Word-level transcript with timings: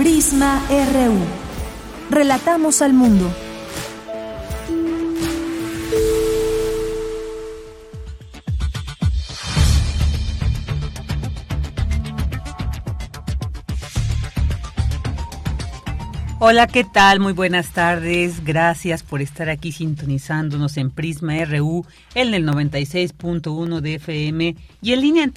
Prisma 0.00 0.62
RU. 0.70 1.18
Relatamos 2.08 2.80
al 2.80 2.94
mundo. 2.94 3.30
Hola, 16.42 16.66
¿qué 16.66 16.84
tal? 16.84 17.20
Muy 17.20 17.34
buenas 17.34 17.68
tardes. 17.72 18.42
Gracias 18.42 19.02
por 19.02 19.20
estar 19.20 19.50
aquí 19.50 19.72
sintonizándonos 19.72 20.78
en 20.78 20.90
Prisma 20.90 21.34
RU 21.44 21.84
en 22.14 22.32
el 22.32 22.46
96.1 22.46 23.80
de 23.80 23.96
FM 23.96 24.56
y 24.80 24.92
en 24.94 25.00
línea 25.02 25.22
en 25.24 25.34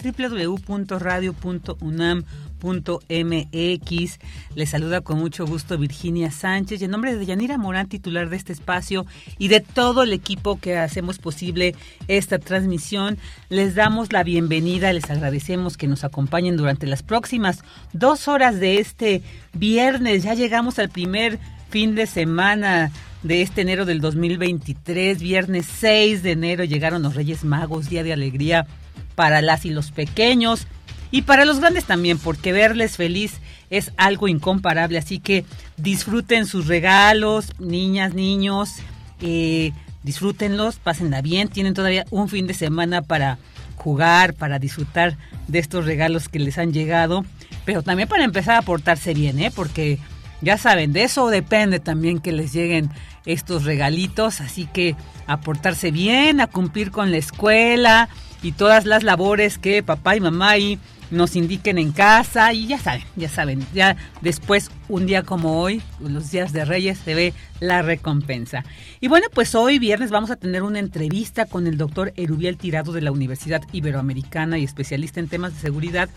www.radio.unam 0.65 2.23
MX. 2.63 4.19
Les 4.55 4.69
saluda 4.69 5.01
con 5.01 5.19
mucho 5.19 5.45
gusto 5.45 5.77
Virginia 5.77 6.31
Sánchez 6.31 6.81
y 6.81 6.85
en 6.85 6.91
nombre 6.91 7.15
de 7.15 7.25
Yanira 7.25 7.57
Morán, 7.57 7.87
titular 7.87 8.29
de 8.29 8.37
este 8.37 8.53
espacio 8.53 9.05
y 9.37 9.49
de 9.49 9.59
todo 9.59 10.03
el 10.03 10.13
equipo 10.13 10.59
que 10.59 10.77
hacemos 10.77 11.19
posible 11.19 11.75
esta 12.07 12.39
transmisión, 12.39 13.17
les 13.49 13.75
damos 13.75 14.13
la 14.13 14.23
bienvenida, 14.23 14.93
les 14.93 15.09
agradecemos 15.09 15.77
que 15.77 15.87
nos 15.87 16.03
acompañen 16.03 16.57
durante 16.57 16.87
las 16.87 17.03
próximas 17.03 17.63
dos 17.91 18.27
horas 18.27 18.59
de 18.59 18.79
este 18.79 19.21
viernes. 19.53 20.23
Ya 20.23 20.33
llegamos 20.33 20.79
al 20.79 20.89
primer 20.89 21.39
fin 21.69 21.95
de 21.95 22.07
semana 22.07 22.91
de 23.23 23.41
este 23.41 23.61
enero 23.61 23.85
del 23.85 24.01
2023, 24.01 25.21
viernes 25.21 25.65
6 25.79 26.23
de 26.23 26.31
enero 26.31 26.65
llegaron 26.65 27.01
los 27.01 27.15
Reyes 27.15 27.45
Magos, 27.45 27.89
día 27.89 28.03
de 28.03 28.11
alegría 28.11 28.67
para 29.15 29.41
las 29.41 29.65
y 29.65 29.69
los 29.69 29.91
pequeños 29.91 30.67
y 31.13 31.21
para 31.21 31.45
los 31.45 31.59
grandes 31.59 31.85
también, 31.85 32.17
porque 32.17 32.51
verles 32.51 32.97
feliz 32.97 33.33
es 33.69 33.91
algo 33.97 34.27
incomparable. 34.27 34.97
Así 34.97 35.19
que 35.19 35.45
disfruten 35.77 36.47
sus 36.47 36.65
regalos, 36.65 37.53
niñas, 37.59 38.15
niños, 38.15 38.77
eh, 39.21 39.73
disfrútenlos, 40.01 40.77
pásenla 40.77 41.21
bien. 41.21 41.49
Tienen 41.49 41.75
todavía 41.75 42.03
un 42.09 42.29
fin 42.29 42.47
de 42.47 42.55
semana 42.55 43.03
para 43.03 43.37
jugar, 43.75 44.33
para 44.33 44.57
disfrutar 44.57 45.15
de 45.47 45.59
estos 45.59 45.85
regalos 45.85 46.29
que 46.29 46.39
les 46.39 46.57
han 46.57 46.73
llegado, 46.73 47.23
pero 47.63 47.83
también 47.83 48.09
para 48.09 48.23
empezar 48.23 48.55
a 48.55 48.63
portarse 48.63 49.13
bien, 49.13 49.37
¿eh? 49.37 49.51
porque 49.55 49.99
ya 50.41 50.57
saben, 50.57 50.93
de 50.93 51.03
eso 51.03 51.29
depende 51.29 51.79
también 51.79 52.21
que 52.21 52.31
les 52.31 52.53
lleguen 52.53 52.89
estos 53.27 53.65
regalitos, 53.65 54.41
así 54.41 54.65
que 54.65 54.95
a 55.27 55.41
portarse 55.41 55.91
bien, 55.91 56.41
a 56.41 56.47
cumplir 56.47 56.89
con 56.89 57.11
la 57.11 57.17
escuela 57.17 58.09
y 58.41 58.51
todas 58.51 58.85
las 58.85 59.03
labores 59.03 59.59
que 59.59 59.83
papá 59.83 60.15
y 60.15 60.21
mamá 60.21 60.57
y 60.57 60.79
nos 61.13 61.35
indiquen 61.35 61.77
en 61.77 61.91
casa 61.91 62.53
y 62.53 62.67
ya 62.67 62.79
saben, 62.79 63.03
ya 63.15 63.29
saben, 63.29 63.65
ya 63.73 63.95
después 64.21 64.71
un 64.89 65.05
día 65.05 65.23
como 65.23 65.61
hoy, 65.61 65.81
los 65.99 66.31
días 66.31 66.51
de 66.53 66.65
Reyes, 66.65 66.97
se 66.97 67.13
ve 67.13 67.33
la 67.59 67.81
recompensa. 67.81 68.65
Y 68.99 69.07
bueno, 69.07 69.27
pues 69.33 69.55
hoy 69.55 69.79
viernes 69.79 70.09
vamos 70.09 70.31
a 70.31 70.35
tener 70.35 70.63
una 70.63 70.79
entrevista 70.79 71.45
con 71.45 71.67
el 71.67 71.77
doctor 71.77 72.13
Erubiel 72.15 72.57
Tirado 72.57 72.91
de 72.93 73.01
la 73.01 73.11
Universidad 73.11 73.61
Iberoamericana 73.71 74.57
y 74.57 74.63
especialista 74.63 75.19
en 75.19 75.27
temas 75.27 75.53
de 75.53 75.61
seguridad 75.61 76.09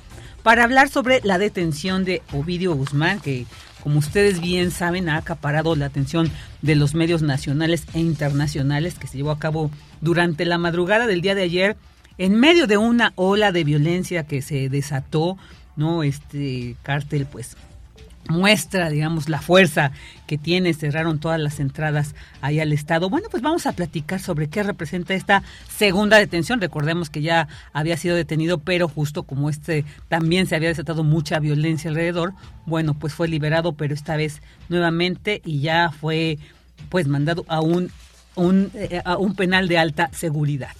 para 0.42 0.64
hablar 0.64 0.88
sobre 0.88 1.20
la 1.22 1.38
detención 1.38 2.04
de 2.04 2.22
Ovidio 2.32 2.74
Guzmán, 2.74 3.20
que 3.20 3.46
como 3.82 3.98
ustedes 3.98 4.40
bien 4.40 4.70
saben 4.70 5.08
ha 5.08 5.16
acaparado 5.16 5.76
la 5.76 5.86
atención 5.86 6.30
de 6.62 6.74
los 6.74 6.94
medios 6.94 7.22
nacionales 7.22 7.84
e 7.94 8.00
internacionales 8.00 8.98
que 8.98 9.06
se 9.06 9.18
llevó 9.18 9.30
a 9.30 9.38
cabo 9.38 9.70
durante 10.00 10.44
la 10.44 10.58
madrugada 10.58 11.06
del 11.06 11.20
día 11.20 11.34
de 11.34 11.42
ayer 11.42 11.76
en 12.18 12.38
medio 12.38 12.66
de 12.66 12.76
una 12.76 13.12
ola 13.16 13.52
de 13.52 13.64
violencia 13.64 14.26
que 14.26 14.42
se 14.42 14.68
desató, 14.68 15.36
¿no? 15.76 16.02
Este 16.02 16.76
cártel, 16.82 17.26
pues 17.26 17.56
muestra, 18.28 18.90
digamos, 18.90 19.28
la 19.28 19.40
fuerza 19.40 19.92
que 20.26 20.38
tiene, 20.38 20.74
cerraron 20.74 21.18
todas 21.18 21.40
las 21.40 21.60
entradas 21.60 22.14
ahí 22.40 22.60
al 22.60 22.72
Estado. 22.72 23.08
Bueno, 23.08 23.28
pues 23.30 23.42
vamos 23.42 23.66
a 23.66 23.72
platicar 23.72 24.20
sobre 24.20 24.48
qué 24.48 24.62
representa 24.62 25.14
esta 25.14 25.42
segunda 25.68 26.18
detención. 26.18 26.60
Recordemos 26.60 27.10
que 27.10 27.22
ya 27.22 27.48
había 27.72 27.96
sido 27.96 28.16
detenido, 28.16 28.58
pero 28.58 28.88
justo 28.88 29.22
como 29.22 29.50
este 29.50 29.84
también 30.08 30.46
se 30.46 30.56
había 30.56 30.68
desatado 30.68 31.04
mucha 31.04 31.38
violencia 31.38 31.90
alrededor, 31.90 32.34
bueno, 32.64 32.94
pues 32.94 33.14
fue 33.14 33.28
liberado, 33.28 33.74
pero 33.74 33.94
esta 33.94 34.16
vez 34.16 34.42
nuevamente 34.68 35.40
y 35.44 35.60
ya 35.60 35.90
fue 35.90 36.38
pues 36.88 37.06
mandado 37.06 37.44
a 37.48 37.60
un, 37.60 37.90
un, 38.34 38.70
eh, 38.74 39.00
a 39.04 39.16
un 39.16 39.34
penal 39.34 39.68
de 39.68 39.78
alta 39.78 40.10
seguridad. 40.12 40.74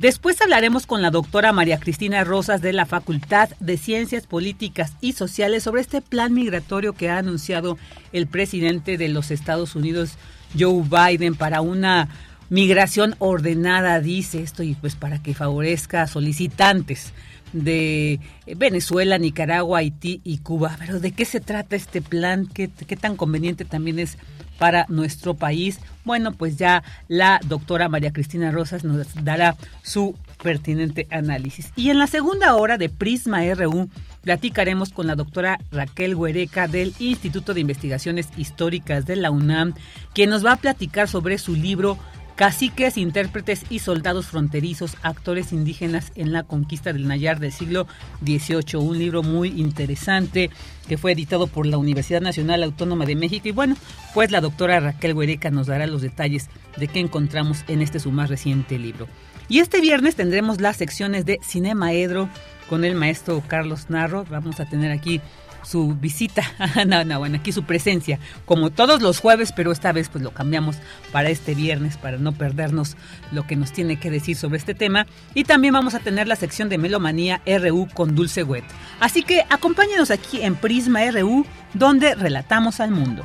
Después 0.00 0.40
hablaremos 0.40 0.86
con 0.86 1.02
la 1.02 1.10
doctora 1.10 1.52
María 1.52 1.78
Cristina 1.78 2.24
Rosas 2.24 2.62
de 2.62 2.72
la 2.72 2.86
Facultad 2.86 3.50
de 3.60 3.76
Ciencias 3.76 4.26
Políticas 4.26 4.94
y 5.02 5.12
Sociales 5.12 5.64
sobre 5.64 5.82
este 5.82 6.00
plan 6.00 6.32
migratorio 6.32 6.94
que 6.94 7.10
ha 7.10 7.18
anunciado 7.18 7.76
el 8.14 8.26
presidente 8.26 8.96
de 8.96 9.10
los 9.10 9.30
Estados 9.30 9.76
Unidos, 9.76 10.14
Joe 10.58 10.84
Biden, 10.84 11.34
para 11.34 11.60
una 11.60 12.08
migración 12.48 13.14
ordenada, 13.18 14.00
dice 14.00 14.42
esto, 14.42 14.62
y 14.62 14.74
pues 14.74 14.96
para 14.96 15.22
que 15.22 15.34
favorezca 15.34 16.00
a 16.00 16.06
solicitantes 16.06 17.12
de 17.52 18.20
Venezuela, 18.56 19.18
Nicaragua, 19.18 19.80
Haití 19.80 20.22
y 20.24 20.38
Cuba. 20.38 20.76
Pero 20.78 20.98
¿de 20.98 21.12
qué 21.12 21.26
se 21.26 21.40
trata 21.40 21.76
este 21.76 22.00
plan? 22.00 22.46
¿Qué, 22.46 22.70
qué 22.70 22.96
tan 22.96 23.16
conveniente 23.16 23.66
también 23.66 23.98
es 23.98 24.16
para 24.60 24.84
nuestro 24.90 25.32
país. 25.32 25.80
Bueno, 26.04 26.32
pues 26.32 26.58
ya 26.58 26.82
la 27.08 27.40
doctora 27.46 27.88
María 27.88 28.12
Cristina 28.12 28.50
Rosas 28.50 28.84
nos 28.84 29.06
dará 29.24 29.56
su 29.82 30.14
pertinente 30.42 31.06
análisis. 31.10 31.72
Y 31.76 31.88
en 31.88 31.98
la 31.98 32.06
segunda 32.06 32.54
hora 32.54 32.76
de 32.76 32.90
Prisma 32.90 33.42
RU 33.54 33.88
platicaremos 34.20 34.90
con 34.90 35.06
la 35.06 35.14
doctora 35.16 35.58
Raquel 35.72 36.14
Huereca 36.14 36.68
del 36.68 36.92
Instituto 36.98 37.54
de 37.54 37.62
Investigaciones 37.62 38.28
Históricas 38.36 39.06
de 39.06 39.16
la 39.16 39.30
UNAM, 39.30 39.72
quien 40.12 40.28
nos 40.28 40.44
va 40.44 40.52
a 40.52 40.56
platicar 40.56 41.08
sobre 41.08 41.38
su 41.38 41.56
libro 41.56 41.96
Caciques, 42.40 42.96
intérpretes 42.96 43.66
y 43.68 43.80
soldados 43.80 44.28
fronterizos, 44.28 44.96
actores 45.02 45.52
indígenas 45.52 46.10
en 46.14 46.32
la 46.32 46.42
conquista 46.42 46.90
del 46.90 47.06
Nayar 47.06 47.38
del 47.38 47.52
siglo 47.52 47.86
XVIII. 48.24 48.76
Un 48.76 48.98
libro 48.98 49.22
muy 49.22 49.48
interesante 49.60 50.48
que 50.88 50.96
fue 50.96 51.12
editado 51.12 51.48
por 51.48 51.66
la 51.66 51.76
Universidad 51.76 52.22
Nacional 52.22 52.62
Autónoma 52.62 53.04
de 53.04 53.14
México. 53.14 53.46
Y 53.46 53.52
bueno, 53.52 53.76
pues 54.14 54.30
la 54.30 54.40
doctora 54.40 54.80
Raquel 54.80 55.12
Huereca 55.12 55.50
nos 55.50 55.66
dará 55.66 55.86
los 55.86 56.00
detalles 56.00 56.48
de 56.78 56.88
qué 56.88 57.00
encontramos 57.00 57.62
en 57.68 57.82
este 57.82 58.00
su 58.00 58.10
más 58.10 58.30
reciente 58.30 58.78
libro. 58.78 59.06
Y 59.50 59.58
este 59.58 59.82
viernes 59.82 60.16
tendremos 60.16 60.62
las 60.62 60.78
secciones 60.78 61.26
de 61.26 61.40
Cinema 61.42 61.92
Edro 61.92 62.30
con 62.70 62.86
el 62.86 62.94
maestro 62.94 63.42
Carlos 63.46 63.90
Narro. 63.90 64.24
Vamos 64.30 64.60
a 64.60 64.64
tener 64.64 64.92
aquí 64.92 65.20
su 65.62 65.94
visita, 65.94 66.42
no, 66.86 67.04
no, 67.04 67.18
bueno, 67.18 67.38
aquí 67.38 67.52
su 67.52 67.64
presencia, 67.64 68.18
como 68.44 68.70
todos 68.70 69.02
los 69.02 69.20
jueves, 69.20 69.52
pero 69.52 69.72
esta 69.72 69.92
vez 69.92 70.08
pues 70.08 70.22
lo 70.22 70.32
cambiamos 70.32 70.76
para 71.12 71.30
este 71.30 71.54
viernes, 71.54 71.96
para 71.96 72.18
no 72.18 72.32
perdernos 72.32 72.96
lo 73.32 73.46
que 73.46 73.56
nos 73.56 73.72
tiene 73.72 73.98
que 73.98 74.10
decir 74.10 74.36
sobre 74.36 74.58
este 74.58 74.74
tema. 74.74 75.06
Y 75.34 75.44
también 75.44 75.74
vamos 75.74 75.94
a 75.94 76.00
tener 76.00 76.28
la 76.28 76.36
sección 76.36 76.68
de 76.68 76.78
Melomanía 76.78 77.42
RU 77.46 77.88
con 77.92 78.14
Dulce 78.14 78.42
Wet. 78.42 78.64
Así 79.00 79.22
que 79.22 79.44
acompáñenos 79.50 80.10
aquí 80.10 80.42
en 80.42 80.56
Prisma 80.56 81.00
RU, 81.10 81.46
donde 81.74 82.14
relatamos 82.14 82.80
al 82.80 82.90
mundo. 82.90 83.24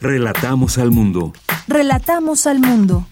Relatamos 0.00 0.78
al 0.78 0.92
mundo. 0.92 1.32
Relatamos 1.66 2.46
al 2.46 2.60
mundo. 2.60 3.06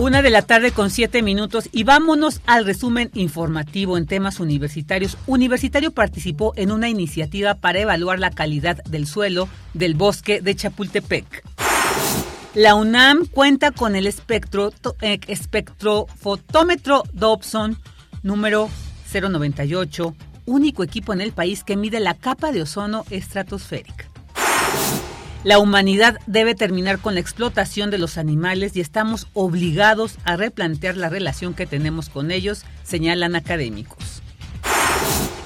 Una 0.00 0.22
de 0.22 0.30
la 0.30 0.40
tarde 0.40 0.72
con 0.72 0.88
siete 0.88 1.20
minutos 1.20 1.68
y 1.72 1.84
vámonos 1.84 2.40
al 2.46 2.64
resumen 2.64 3.10
informativo 3.12 3.98
en 3.98 4.06
temas 4.06 4.40
universitarios. 4.40 5.18
Universitario 5.26 5.90
participó 5.90 6.54
en 6.56 6.72
una 6.72 6.88
iniciativa 6.88 7.56
para 7.56 7.80
evaluar 7.80 8.18
la 8.18 8.30
calidad 8.30 8.82
del 8.84 9.06
suelo 9.06 9.46
del 9.74 9.94
bosque 9.94 10.40
de 10.40 10.56
Chapultepec. 10.56 11.44
La 12.54 12.76
UNAM 12.76 13.26
cuenta 13.26 13.72
con 13.72 13.94
el 13.94 14.06
espectro, 14.06 14.72
eh, 15.02 15.20
espectrofotómetro 15.26 17.02
Dobson 17.12 17.76
número 18.22 18.70
098, 19.12 20.14
único 20.46 20.82
equipo 20.82 21.12
en 21.12 21.20
el 21.20 21.32
país 21.32 21.62
que 21.62 21.76
mide 21.76 22.00
la 22.00 22.14
capa 22.14 22.52
de 22.52 22.62
ozono 22.62 23.04
estratosférica. 23.10 24.06
La 25.42 25.58
humanidad 25.58 26.18
debe 26.26 26.54
terminar 26.54 26.98
con 26.98 27.14
la 27.14 27.20
explotación 27.20 27.90
de 27.90 27.96
los 27.96 28.18
animales 28.18 28.76
y 28.76 28.80
estamos 28.80 29.26
obligados 29.32 30.16
a 30.24 30.36
replantear 30.36 30.98
la 30.98 31.08
relación 31.08 31.54
que 31.54 31.66
tenemos 31.66 32.10
con 32.10 32.30
ellos, 32.30 32.64
señalan 32.82 33.34
académicos. 33.34 34.22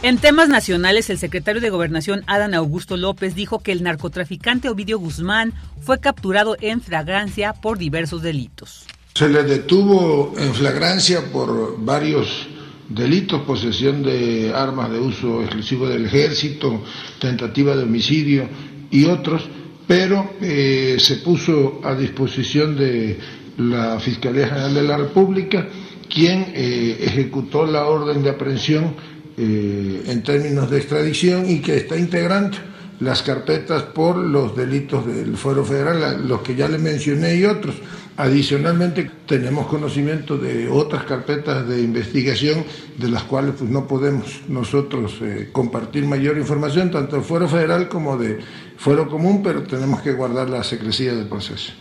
En 0.03 0.19
temas 0.19 0.49
nacionales, 0.49 1.11
el 1.11 1.19
secretario 1.19 1.61
de 1.61 1.71
Gobernación, 1.71 2.25
Adán 2.27 2.55
Augusto 2.55 2.97
López, 2.97 3.37
dijo 3.37 3.61
que 3.61 3.71
el 3.71 3.85
narcotraficante 3.85 4.69
Ovidio 4.69 4.99
Guzmán 4.99 5.55
fue 5.81 6.01
capturado 6.01 6.57
en 6.61 6.81
flagrancia 6.81 7.53
por 7.53 7.79
diversos 7.79 8.21
delitos. 8.21 8.87
Se 9.15 9.29
le 9.29 9.45
detuvo 9.45 10.35
en 10.37 10.53
flagrancia 10.55 11.31
por 11.31 11.83
varios 11.83 12.49
delitos, 12.89 13.43
posesión 13.43 14.03
de 14.03 14.53
armas 14.53 14.91
de 14.91 14.99
uso 14.99 15.41
exclusivo 15.43 15.87
del 15.87 16.07
ejército, 16.07 16.83
tentativa 17.21 17.77
de 17.77 17.85
homicidio 17.85 18.49
y 18.91 19.05
otros 19.05 19.49
pero 19.87 20.35
eh, 20.41 20.97
se 20.99 21.17
puso 21.17 21.81
a 21.85 21.95
disposición 21.95 22.77
de 22.77 23.19
la 23.59 23.99
Fiscalía 24.01 24.49
General 24.49 24.75
de 24.75 24.83
la 24.83 24.97
República, 24.97 25.69
quien 26.13 26.53
eh, 26.55 26.97
ejecutó 27.01 27.67
la 27.67 27.87
orden 27.87 28.23
de 28.23 28.31
aprehensión 28.31 28.95
eh, 29.37 30.05
en 30.07 30.23
términos 30.23 30.71
de 30.71 30.79
extradición 30.79 31.49
y 31.49 31.61
que 31.61 31.77
está 31.77 31.97
integrando 31.97 32.57
las 33.01 33.23
carpetas 33.23 33.83
por 33.83 34.17
los 34.17 34.57
delitos 34.57 35.07
del 35.07 35.37
Fuero 35.37 35.65
Federal, 35.65 36.27
los 36.27 36.43
que 36.43 36.55
ya 36.55 36.69
le 36.69 36.79
mencioné 36.79 37.37
y 37.37 37.45
otros. 37.45 37.77
Adicionalmente, 38.17 39.11
tenemos 39.27 39.67
conocimiento 39.67 40.39
de 40.39 40.69
otras 40.69 41.03
carpetas 41.05 41.69
de 41.69 41.83
investigación 41.83 42.65
de 42.97 43.09
las 43.09 43.25
cuales 43.25 43.55
pues, 43.59 43.69
no 43.71 43.89
podemos 43.89 44.43
nosotros 44.49 45.15
compartir 45.53 46.05
mayor 46.05 46.39
información, 46.39 46.91
tanto 46.91 47.17
del 47.17 47.25
Fuero 47.25 47.49
Federal 47.49 47.89
como 47.89 48.17
de 48.17 48.39
fuero 48.77 49.09
común, 49.09 49.43
pero 49.43 49.63
tenemos 49.65 50.01
que 50.01 50.13
guardar 50.13 50.49
la 50.49 50.63
secrecía 50.63 51.15
del 51.15 51.27
proceso. 51.27 51.73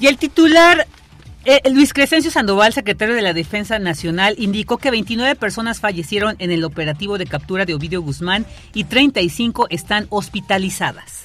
Y 0.00 0.06
el 0.06 0.16
titular 0.16 0.86
eh, 1.50 1.62
Luis 1.72 1.94
Crescencio 1.94 2.30
Sandoval, 2.30 2.74
secretario 2.74 3.14
de 3.14 3.22
la 3.22 3.32
Defensa 3.32 3.78
Nacional, 3.78 4.34
indicó 4.36 4.76
que 4.76 4.90
29 4.90 5.34
personas 5.34 5.80
fallecieron 5.80 6.36
en 6.40 6.50
el 6.50 6.62
operativo 6.62 7.16
de 7.16 7.24
captura 7.24 7.64
de 7.64 7.72
Ovidio 7.72 8.02
Guzmán 8.02 8.44
y 8.74 8.84
35 8.84 9.68
están 9.70 10.06
hospitalizadas. 10.10 11.24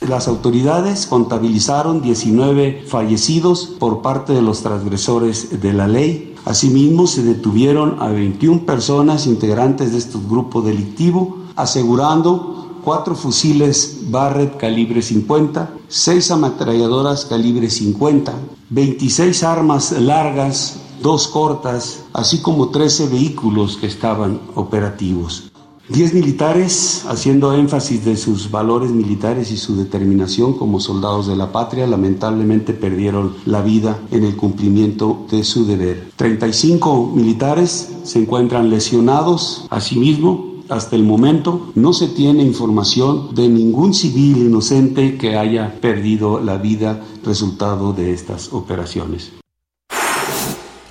Las 0.00 0.26
autoridades 0.26 1.06
contabilizaron 1.06 2.00
19 2.00 2.84
fallecidos 2.86 3.66
por 3.78 4.00
parte 4.00 4.32
de 4.32 4.40
los 4.40 4.62
transgresores 4.62 5.60
de 5.60 5.72
la 5.74 5.86
ley. 5.86 6.34
Asimismo, 6.46 7.06
se 7.06 7.22
detuvieron 7.22 8.00
a 8.00 8.08
21 8.08 8.64
personas 8.64 9.26
integrantes 9.26 9.92
de 9.92 9.98
este 9.98 10.16
grupo 10.16 10.62
delictivo, 10.62 11.44
asegurando 11.56 12.57
cuatro 12.88 13.14
fusiles 13.14 13.98
Barrett 14.04 14.56
calibre 14.56 15.02
50, 15.02 15.74
seis 15.88 16.30
ametralladoras 16.30 17.26
calibre 17.26 17.68
50, 17.68 18.32
26 18.70 19.42
armas 19.42 19.92
largas, 19.92 20.80
dos 21.02 21.28
cortas, 21.28 22.06
así 22.14 22.40
como 22.40 22.70
13 22.70 23.08
vehículos 23.08 23.76
que 23.76 23.86
estaban 23.86 24.40
operativos. 24.54 25.52
Diez 25.90 26.14
militares, 26.14 27.04
haciendo 27.06 27.52
énfasis 27.52 28.06
de 28.06 28.16
sus 28.16 28.50
valores 28.50 28.90
militares 28.90 29.50
y 29.50 29.58
su 29.58 29.76
determinación 29.76 30.54
como 30.54 30.80
soldados 30.80 31.26
de 31.26 31.36
la 31.36 31.52
patria, 31.52 31.86
lamentablemente 31.86 32.72
perdieron 32.72 33.34
la 33.44 33.60
vida 33.60 33.98
en 34.10 34.24
el 34.24 34.34
cumplimiento 34.34 35.26
de 35.30 35.44
su 35.44 35.66
deber. 35.66 36.10
35 36.16 37.12
militares 37.14 37.90
se 38.04 38.18
encuentran 38.18 38.70
lesionados, 38.70 39.66
asimismo, 39.68 40.57
hasta 40.68 40.96
el 40.96 41.02
momento 41.02 41.72
no 41.74 41.92
se 41.92 42.08
tiene 42.08 42.42
información 42.42 43.34
de 43.34 43.48
ningún 43.48 43.94
civil 43.94 44.38
inocente 44.38 45.16
que 45.16 45.36
haya 45.36 45.80
perdido 45.80 46.40
la 46.40 46.58
vida 46.58 47.02
resultado 47.24 47.92
de 47.92 48.12
estas 48.12 48.52
operaciones. 48.52 49.32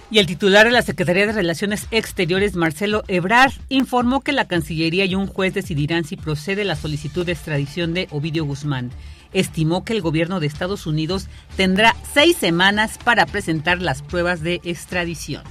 Y 0.10 0.20
el 0.20 0.26
titular 0.26 0.66
de 0.66 0.72
la 0.72 0.84
Secretaría 0.84 1.28
de 1.28 1.34
Relaciones 1.34 1.86
Exteriores, 1.92 2.56
Marcelo 2.56 3.04
Ebrard, 3.10 3.52
informó 3.68 4.22
que 4.22 4.32
la 4.32 4.48
Cancillería 4.48 5.04
y 5.04 5.16
un 5.16 5.28
juez 5.28 5.54
decidirán 5.54 6.06
si 6.06 6.16
procede 6.16 6.64
la 6.64 6.78
solicitud 6.78 7.26
de 7.26 7.34
extradición 7.34 7.94
de 7.94 8.08
Ovidio 8.12 8.46
Guzmán. 8.46 8.92
Estimó 9.34 9.84
que 9.84 9.92
el 9.92 10.02
gobierno 10.02 10.40
de 10.40 10.48
Estados 10.48 10.88
Unidos 10.88 11.28
tendrá 11.58 11.94
seis 12.14 12.38
semanas 12.38 12.98
para 13.04 13.26
presentar 13.26 13.82
las 13.82 14.02
pruebas 14.02 14.42
de 14.42 14.62
extradición. 14.64 15.44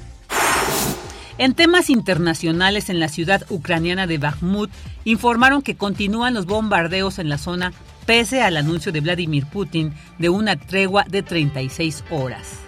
En 1.39 1.53
temas 1.53 1.91
internacionales, 1.91 2.89
en 2.89 2.99
la 2.99 3.09
ciudad 3.09 3.45
ucraniana 3.51 4.07
de 4.07 4.17
Bakhmut, 4.17 4.71
informaron 5.05 5.61
que 5.61 5.77
continúan 5.77 6.33
los 6.33 6.47
bombardeos 6.47 7.19
en 7.19 7.29
la 7.29 7.37
zona 7.37 7.75
pese 8.07 8.41
al 8.41 8.57
anuncio 8.57 8.91
de 8.91 9.01
Vladimir 9.01 9.45
Putin 9.47 9.93
de 10.19 10.31
una 10.31 10.57
tregua 10.57 11.05
de 11.07 11.23
36 11.23 12.05
horas. 12.11 12.61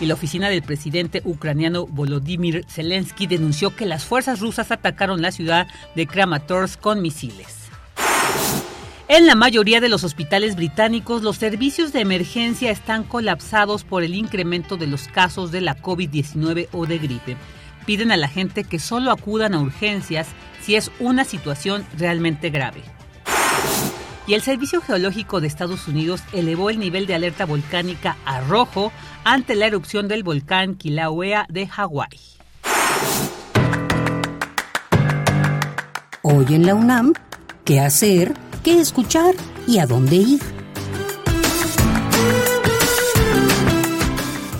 Y 0.00 0.06
la 0.06 0.14
oficina 0.14 0.48
del 0.48 0.62
presidente 0.62 1.20
ucraniano 1.26 1.86
Volodymyr 1.86 2.64
Zelensky 2.68 3.26
denunció 3.26 3.76
que 3.76 3.84
las 3.84 4.04
fuerzas 4.04 4.40
rusas 4.40 4.70
atacaron 4.70 5.20
la 5.20 5.30
ciudad 5.30 5.66
de 5.94 6.06
Kramatorsk 6.06 6.80
con 6.80 7.02
misiles. 7.02 7.64
En 9.08 9.26
la 9.26 9.34
mayoría 9.34 9.82
de 9.82 9.90
los 9.90 10.02
hospitales 10.02 10.56
británicos, 10.56 11.22
los 11.22 11.36
servicios 11.36 11.92
de 11.92 12.00
emergencia 12.00 12.70
están 12.70 13.04
colapsados 13.04 13.84
por 13.84 14.02
el 14.02 14.14
incremento 14.14 14.78
de 14.78 14.86
los 14.86 15.08
casos 15.08 15.52
de 15.52 15.60
la 15.60 15.76
COVID-19 15.76 16.68
o 16.72 16.86
de 16.86 16.98
gripe 16.98 17.36
piden 17.86 18.12
a 18.12 18.16
la 18.16 18.28
gente 18.28 18.64
que 18.64 18.78
solo 18.78 19.10
acudan 19.10 19.54
a 19.54 19.60
urgencias 19.60 20.28
si 20.62 20.76
es 20.76 20.90
una 20.98 21.24
situación 21.24 21.86
realmente 21.96 22.50
grave. 22.50 22.82
Y 24.26 24.34
el 24.34 24.40
Servicio 24.40 24.80
Geológico 24.80 25.40
de 25.40 25.46
Estados 25.46 25.86
Unidos 25.86 26.22
elevó 26.32 26.70
el 26.70 26.78
nivel 26.78 27.06
de 27.06 27.14
alerta 27.14 27.44
volcánica 27.44 28.16
a 28.24 28.40
rojo 28.40 28.90
ante 29.22 29.54
la 29.54 29.66
erupción 29.66 30.08
del 30.08 30.22
volcán 30.22 30.76
Kilauea 30.76 31.46
de 31.50 31.66
Hawái. 31.66 32.20
Hoy 36.22 36.46
en 36.54 36.64
la 36.64 36.74
UNAM, 36.74 37.12
¿qué 37.66 37.80
hacer? 37.80 38.32
¿Qué 38.62 38.80
escuchar? 38.80 39.34
¿Y 39.66 39.78
a 39.78 39.86
dónde 39.86 40.16
ir? 40.16 40.53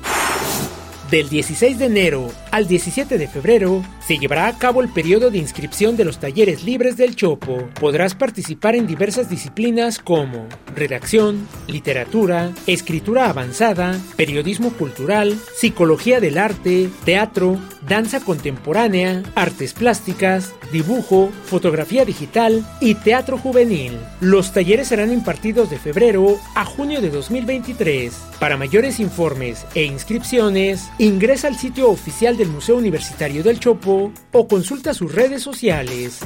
Del 1.11 1.29
16 1.29 1.79
de 1.79 1.87
enero 1.87 2.33
al 2.51 2.67
17 2.67 3.17
de 3.17 3.29
febrero 3.29 3.85
se 4.05 4.19
llevará 4.19 4.49
a 4.49 4.59
cabo 4.59 4.83
el 4.83 4.89
periodo 4.89 5.31
de 5.31 5.39
inscripción 5.39 5.97
de 5.97 6.05
los 6.05 6.19
talleres 6.19 6.65
libres 6.65 6.97
del 6.97 7.15
Chopo. 7.15 7.69
Podrás 7.79 8.15
participar 8.15 8.75
en 8.75 8.87
diversas 8.87 9.29
disciplinas 9.29 9.99
como 10.01 10.47
redacción, 10.75 11.47
literatura, 11.69 12.51
escritura 12.67 13.29
avanzada, 13.29 13.97
periodismo 14.17 14.71
cultural, 14.73 15.39
psicología 15.55 16.19
del 16.19 16.39
arte, 16.39 16.89
teatro, 17.05 17.59
danza 17.87 18.21
contemporánea, 18.21 19.23
artes 19.35 19.75
plásticas, 19.75 20.55
dibujo, 20.73 21.31
fotografía 21.45 22.05
digital 22.05 22.65
y 22.81 22.95
teatro 22.95 23.39
juvenil. 23.39 23.93
Los 24.21 24.53
talleres 24.53 24.89
serán 24.89 25.13
impartidos 25.13 25.71
de 25.71 25.79
febrero 25.79 26.37
a 26.55 26.65
junio 26.65 27.01
de 27.01 27.11
2023. 27.11 28.13
Para 28.41 28.57
mayores 28.57 29.01
informes 29.01 29.65
e 29.75 29.85
inscripciones, 29.85 30.91
ingresa 30.99 31.49
al 31.49 31.57
sitio 31.57 31.91
oficial 31.91 32.37
del 32.37 32.49
Museo 32.49 32.77
Universitario 32.77 33.43
del 33.43 33.61
Chopo 33.61 34.13
o 34.33 34.49
consulta 34.49 34.95
sus 34.95 35.13
redes 35.13 35.43
sociales. 35.43 36.21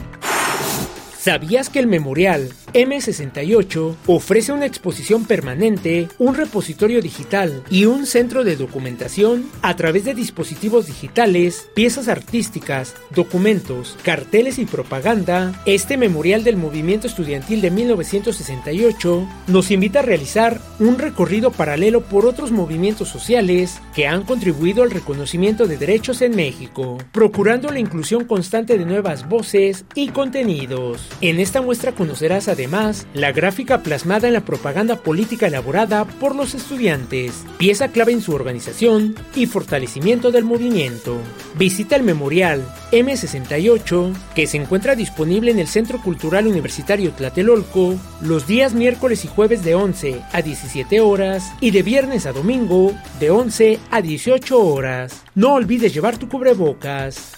¿Sabías 1.20 1.68
que 1.68 1.80
el 1.80 1.86
memorial 1.86 2.48
M68 2.72 3.94
ofrece 4.06 4.52
una 4.52 4.64
exposición 4.64 5.26
permanente, 5.26 6.08
un 6.18 6.34
repositorio 6.34 7.02
digital 7.02 7.62
y 7.68 7.84
un 7.84 8.06
centro 8.06 8.42
de 8.42 8.56
documentación 8.56 9.44
a 9.60 9.76
través 9.76 10.06
de 10.06 10.14
dispositivos 10.14 10.86
digitales, 10.86 11.68
piezas 11.74 12.08
artísticas, 12.08 12.94
documentos, 13.14 13.98
carteles 14.02 14.58
y 14.58 14.64
propaganda? 14.64 15.60
Este 15.66 15.98
memorial 15.98 16.42
del 16.42 16.56
movimiento 16.56 17.06
estudiantil 17.06 17.60
de 17.60 17.70
1968 17.70 19.28
nos 19.48 19.70
invita 19.70 19.98
a 19.98 20.04
realizar 20.04 20.58
un 20.78 20.98
recorrido 20.98 21.50
paralelo 21.50 22.00
por 22.00 22.24
otros 22.24 22.50
movimientos 22.50 23.10
sociales 23.10 23.78
que 23.94 24.06
han 24.06 24.22
contribuido 24.22 24.84
al 24.84 24.90
reconocimiento 24.90 25.66
de 25.66 25.76
derechos 25.76 26.22
en 26.22 26.34
México, 26.34 26.96
procurando 27.12 27.68
la 27.68 27.78
inclusión 27.78 28.24
constante 28.24 28.78
de 28.78 28.86
nuevas 28.86 29.28
voces 29.28 29.84
y 29.94 30.08
contenidos. 30.08 31.09
En 31.20 31.38
esta 31.38 31.60
muestra 31.60 31.92
conocerás 31.92 32.48
además 32.48 33.06
la 33.12 33.32
gráfica 33.32 33.82
plasmada 33.82 34.28
en 34.28 34.34
la 34.34 34.44
propaganda 34.44 34.96
política 34.96 35.48
elaborada 35.48 36.04
por 36.04 36.34
los 36.34 36.54
estudiantes, 36.54 37.44
pieza 37.58 37.88
clave 37.88 38.12
en 38.12 38.22
su 38.22 38.32
organización 38.32 39.14
y 39.34 39.46
fortalecimiento 39.46 40.30
del 40.30 40.44
movimiento. 40.44 41.18
Visita 41.58 41.96
el 41.96 42.02
memorial 42.02 42.66
M68 42.92 44.14
que 44.34 44.46
se 44.46 44.56
encuentra 44.56 44.94
disponible 44.94 45.50
en 45.50 45.58
el 45.58 45.68
Centro 45.68 46.00
Cultural 46.00 46.46
Universitario 46.46 47.12
Tlatelolco 47.12 47.96
los 48.22 48.46
días 48.46 48.72
miércoles 48.72 49.24
y 49.24 49.28
jueves 49.28 49.62
de 49.62 49.74
11 49.74 50.22
a 50.32 50.42
17 50.42 51.00
horas 51.00 51.52
y 51.60 51.70
de 51.70 51.82
viernes 51.82 52.26
a 52.26 52.32
domingo 52.32 52.94
de 53.18 53.30
11 53.30 53.78
a 53.90 54.00
18 54.00 54.58
horas. 54.58 55.22
No 55.34 55.54
olvides 55.54 55.92
llevar 55.92 56.16
tu 56.16 56.28
cubrebocas. 56.28 57.32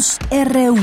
Campus 0.00 0.18
RU. 0.30 0.76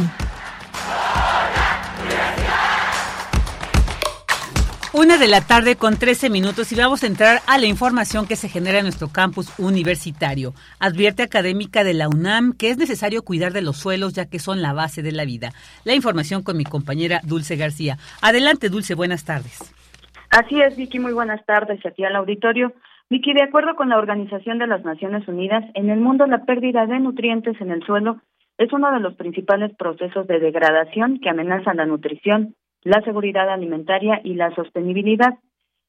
Una 4.93 5.17
de 5.17 5.27
la 5.27 5.41
tarde 5.41 5.75
con 5.75 5.97
13 5.97 6.29
minutos 6.29 6.71
y 6.71 6.75
vamos 6.75 7.01
a 7.01 7.07
entrar 7.07 7.39
a 7.47 7.57
la 7.57 7.65
información 7.65 8.27
que 8.27 8.35
se 8.35 8.47
genera 8.47 8.77
en 8.77 8.83
nuestro 8.83 9.07
campus 9.07 9.57
universitario. 9.57 10.53
Advierte 10.79 11.23
académica 11.23 11.83
de 11.83 11.95
la 11.95 12.09
UNAM 12.09 12.53
que 12.53 12.69
es 12.69 12.77
necesario 12.77 13.23
cuidar 13.23 13.53
de 13.53 13.63
los 13.63 13.77
suelos 13.77 14.13
ya 14.13 14.29
que 14.29 14.37
son 14.37 14.61
la 14.61 14.73
base 14.73 15.01
de 15.01 15.11
la 15.11 15.25
vida. 15.25 15.49
La 15.83 15.95
información 15.95 16.43
con 16.43 16.55
mi 16.55 16.63
compañera 16.63 17.19
Dulce 17.23 17.55
García. 17.55 17.97
Adelante 18.21 18.69
Dulce, 18.69 18.93
buenas 18.93 19.25
tardes. 19.25 19.73
Así 20.29 20.61
es, 20.61 20.77
Vicky, 20.77 20.99
muy 20.99 21.13
buenas 21.13 21.43
tardes 21.47 21.83
aquí 21.87 22.03
al 22.03 22.15
auditorio. 22.17 22.71
Vicky, 23.09 23.33
de 23.33 23.41
acuerdo 23.41 23.75
con 23.75 23.89
la 23.89 23.97
Organización 23.97 24.59
de 24.59 24.67
las 24.67 24.85
Naciones 24.85 25.27
Unidas, 25.27 25.63
en 25.73 25.89
el 25.89 26.01
mundo 26.01 26.27
la 26.27 26.45
pérdida 26.45 26.85
de 26.85 26.99
nutrientes 26.99 27.59
en 27.61 27.71
el 27.71 27.83
suelo 27.83 28.21
es 28.57 28.73
uno 28.73 28.91
de 28.91 28.99
los 28.99 29.15
principales 29.15 29.75
procesos 29.75 30.27
de 30.27 30.39
degradación 30.39 31.19
que 31.19 31.29
amenazan 31.29 31.77
la 31.77 31.85
nutrición, 31.85 32.55
la 32.83 33.01
seguridad 33.01 33.49
alimentaria 33.49 34.21
y 34.23 34.33
la 34.33 34.53
sostenibilidad. 34.55 35.35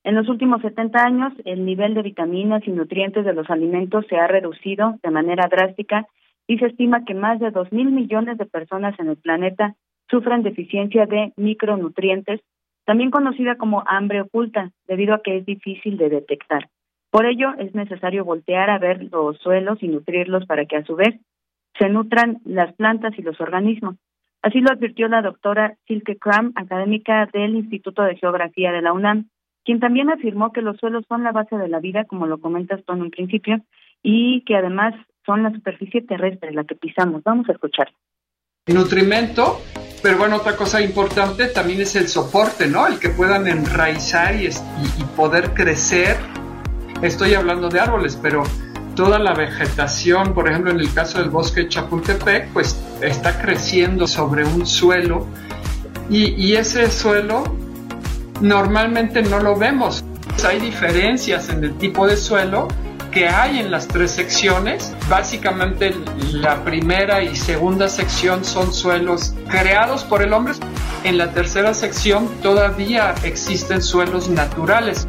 En 0.04 0.14
los 0.14 0.28
últimos 0.28 0.62
70 0.62 1.02
años, 1.02 1.32
el 1.44 1.64
nivel 1.64 1.94
de 1.94 2.02
vitaminas 2.02 2.66
y 2.66 2.70
nutrientes 2.70 3.24
de 3.24 3.32
los 3.32 3.48
alimentos 3.50 4.06
se 4.08 4.16
ha 4.16 4.26
reducido 4.26 4.98
de 5.02 5.10
manera 5.10 5.48
drástica 5.50 6.06
y 6.46 6.58
se 6.58 6.66
estima 6.66 7.04
que 7.04 7.14
más 7.14 7.40
de 7.40 7.50
2 7.50 7.72
mil 7.72 7.90
millones 7.90 8.38
de 8.38 8.46
personas 8.46 8.98
en 8.98 9.08
el 9.08 9.16
planeta 9.16 9.74
sufren 10.10 10.42
deficiencia 10.42 11.06
de 11.06 11.32
micronutrientes, 11.36 12.40
también 12.84 13.10
conocida 13.10 13.56
como 13.56 13.82
hambre 13.86 14.22
oculta, 14.22 14.70
debido 14.86 15.14
a 15.14 15.22
que 15.22 15.36
es 15.36 15.46
difícil 15.46 15.98
de 15.98 16.08
detectar. 16.08 16.68
Por 17.10 17.26
ello, 17.26 17.52
es 17.58 17.74
necesario 17.74 18.24
voltear 18.24 18.70
a 18.70 18.78
ver 18.78 19.08
los 19.10 19.38
suelos 19.38 19.82
y 19.82 19.88
nutrirlos 19.88 20.46
para 20.46 20.64
que 20.66 20.76
a 20.76 20.84
su 20.84 20.96
vez 20.96 21.18
se 21.78 21.88
nutran 21.88 22.40
las 22.44 22.74
plantas 22.74 23.18
y 23.18 23.22
los 23.22 23.40
organismos. 23.40 23.96
Así 24.42 24.60
lo 24.60 24.70
advirtió 24.70 25.08
la 25.08 25.22
doctora 25.22 25.76
Silke 25.86 26.16
Kram, 26.16 26.52
académica 26.54 27.28
del 27.32 27.56
Instituto 27.56 28.02
de 28.02 28.16
Geografía 28.16 28.70
de 28.72 28.82
la 28.82 28.92
UNAM, 28.92 29.28
quien 29.64 29.80
también 29.80 30.10
afirmó 30.10 30.52
que 30.52 30.62
los 30.62 30.78
suelos 30.78 31.04
son 31.08 31.24
la 31.24 31.32
base 31.32 31.56
de 31.56 31.68
la 31.68 31.80
vida, 31.80 32.04
como 32.04 32.26
lo 32.26 32.38
comentas 32.38 32.82
tú 32.84 32.92
en 32.92 33.02
un 33.02 33.10
principio, 33.10 33.60
y 34.02 34.42
que 34.42 34.56
además 34.56 34.94
son 35.26 35.42
la 35.42 35.52
superficie 35.52 36.02
terrestre 36.02 36.52
la 36.52 36.64
que 36.64 36.76
pisamos. 36.76 37.22
Vamos 37.24 37.48
a 37.48 37.52
escuchar. 37.52 37.92
Nutrimento, 38.66 39.58
pero 40.02 40.18
bueno, 40.18 40.36
otra 40.36 40.56
cosa 40.56 40.80
importante 40.80 41.48
también 41.48 41.80
es 41.80 41.96
el 41.96 42.06
soporte, 42.06 42.68
¿no? 42.68 42.86
El 42.86 42.98
que 42.98 43.08
puedan 43.10 43.46
enraizar 43.46 44.34
y, 44.36 44.46
y 44.46 45.04
poder 45.16 45.52
crecer. 45.52 46.16
Estoy 47.02 47.34
hablando 47.34 47.68
de 47.68 47.80
árboles, 47.80 48.18
pero 48.22 48.44
toda 48.98 49.20
la 49.20 49.32
vegetación, 49.32 50.34
por 50.34 50.48
ejemplo 50.48 50.72
en 50.72 50.80
el 50.80 50.92
caso 50.92 51.20
del 51.20 51.30
bosque 51.30 51.68
Chapultepec, 51.68 52.48
pues 52.48 52.76
está 53.00 53.40
creciendo 53.40 54.08
sobre 54.08 54.44
un 54.44 54.66
suelo 54.66 55.24
y, 56.10 56.54
ese 56.54 56.90
suelo 56.90 57.44
normalmente 58.40 59.22
no 59.22 59.38
lo 59.38 59.54
vemos. 59.54 60.02
Hay 60.44 60.58
diferencias 60.58 61.48
en 61.48 61.62
el 61.62 61.78
tipo 61.78 62.08
de 62.08 62.16
suelo 62.16 62.66
que 63.12 63.28
hay 63.28 63.60
en 63.60 63.70
las 63.70 63.86
tres 63.86 64.10
secciones. 64.10 64.92
Básicamente 65.08 65.94
la 66.32 66.64
primera 66.64 67.22
y 67.22 67.36
segunda 67.36 67.88
sección 67.88 68.44
son 68.44 68.74
suelos 68.74 69.32
creados 69.48 70.02
por 70.02 70.22
el 70.22 70.32
hombre. 70.32 70.54
En 71.04 71.18
la 71.18 71.30
tercera 71.30 71.72
sección 71.72 72.28
todavía 72.42 73.14
existen 73.22 73.80
suelos 73.80 74.28
naturales. 74.28 75.06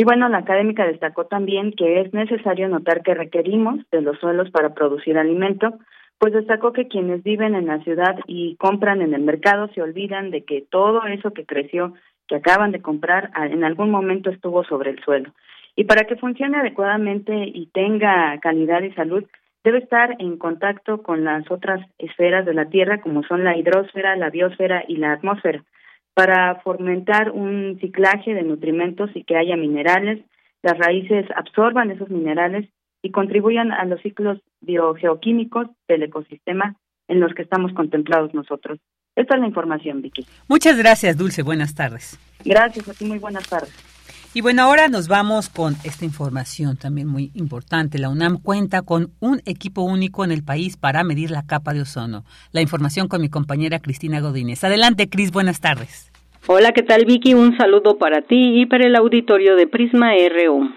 Y 0.00 0.04
bueno, 0.04 0.30
la 0.30 0.38
académica 0.38 0.86
destacó 0.86 1.26
también 1.26 1.72
que 1.72 2.00
es 2.00 2.14
necesario 2.14 2.70
notar 2.70 3.02
que 3.02 3.12
requerimos 3.12 3.80
de 3.90 4.00
los 4.00 4.18
suelos 4.18 4.50
para 4.50 4.72
producir 4.72 5.18
alimento, 5.18 5.74
pues 6.16 6.32
destacó 6.32 6.72
que 6.72 6.88
quienes 6.88 7.22
viven 7.22 7.54
en 7.54 7.66
la 7.66 7.80
ciudad 7.80 8.18
y 8.26 8.56
compran 8.56 9.02
en 9.02 9.12
el 9.12 9.20
mercado 9.20 9.68
se 9.74 9.82
olvidan 9.82 10.30
de 10.30 10.42
que 10.42 10.64
todo 10.70 11.04
eso 11.04 11.34
que 11.34 11.44
creció, 11.44 11.92
que 12.28 12.36
acaban 12.36 12.72
de 12.72 12.80
comprar, 12.80 13.30
en 13.36 13.62
algún 13.62 13.90
momento 13.90 14.30
estuvo 14.30 14.64
sobre 14.64 14.88
el 14.88 15.04
suelo. 15.04 15.34
Y 15.76 15.84
para 15.84 16.04
que 16.04 16.16
funcione 16.16 16.56
adecuadamente 16.56 17.34
y 17.34 17.66
tenga 17.66 18.38
calidad 18.40 18.80
y 18.80 18.94
salud, 18.94 19.24
debe 19.64 19.80
estar 19.80 20.16
en 20.18 20.38
contacto 20.38 21.02
con 21.02 21.24
las 21.24 21.50
otras 21.50 21.86
esferas 21.98 22.46
de 22.46 22.54
la 22.54 22.70
Tierra, 22.70 23.02
como 23.02 23.22
son 23.24 23.44
la 23.44 23.54
hidrosfera, 23.54 24.16
la 24.16 24.30
biosfera 24.30 24.82
y 24.88 24.96
la 24.96 25.12
atmósfera 25.12 25.62
para 26.20 26.56
fomentar 26.56 27.30
un 27.30 27.78
ciclaje 27.80 28.34
de 28.34 28.42
nutrimentos 28.42 29.08
y 29.14 29.24
que 29.24 29.38
haya 29.38 29.56
minerales, 29.56 30.22
las 30.62 30.76
raíces 30.76 31.24
absorban 31.34 31.90
esos 31.90 32.10
minerales 32.10 32.68
y 33.00 33.10
contribuyan 33.10 33.72
a 33.72 33.86
los 33.86 34.02
ciclos 34.02 34.38
biogeoquímicos 34.60 35.68
del 35.88 36.02
ecosistema 36.02 36.76
en 37.08 37.20
los 37.20 37.32
que 37.32 37.40
estamos 37.40 37.72
contemplados 37.72 38.34
nosotros. 38.34 38.78
Esta 39.16 39.36
es 39.36 39.40
la 39.40 39.46
información, 39.46 40.02
Vicky. 40.02 40.26
Muchas 40.46 40.76
gracias, 40.76 41.16
Dulce. 41.16 41.42
Buenas 41.42 41.74
tardes. 41.74 42.20
Gracias 42.44 42.86
a 42.86 42.92
ti, 42.92 43.06
muy 43.06 43.18
buenas 43.18 43.48
tardes. 43.48 43.72
Y 44.34 44.42
bueno, 44.42 44.64
ahora 44.64 44.88
nos 44.88 45.08
vamos 45.08 45.48
con 45.48 45.74
esta 45.84 46.04
información 46.04 46.76
también 46.76 47.08
muy 47.08 47.30
importante. 47.32 47.98
La 47.98 48.10
UNAM 48.10 48.42
cuenta 48.42 48.82
con 48.82 49.14
un 49.20 49.40
equipo 49.46 49.80
único 49.84 50.22
en 50.22 50.32
el 50.32 50.44
país 50.44 50.76
para 50.76 51.02
medir 51.02 51.30
la 51.30 51.46
capa 51.46 51.72
de 51.72 51.80
ozono. 51.80 52.26
La 52.52 52.60
información 52.60 53.08
con 53.08 53.22
mi 53.22 53.30
compañera 53.30 53.78
Cristina 53.78 54.20
Godínez. 54.20 54.62
Adelante, 54.64 55.08
Cris, 55.08 55.30
buenas 55.30 55.60
tardes. 55.60 56.09
Hola, 56.46 56.72
¿qué 56.72 56.82
tal 56.82 57.04
Vicky? 57.04 57.34
Un 57.34 57.54
saludo 57.58 57.98
para 57.98 58.22
ti 58.22 58.62
y 58.62 58.66
para 58.66 58.86
el 58.86 58.96
auditorio 58.96 59.56
de 59.56 59.66
Prisma 59.66 60.14
RU. 60.14 60.70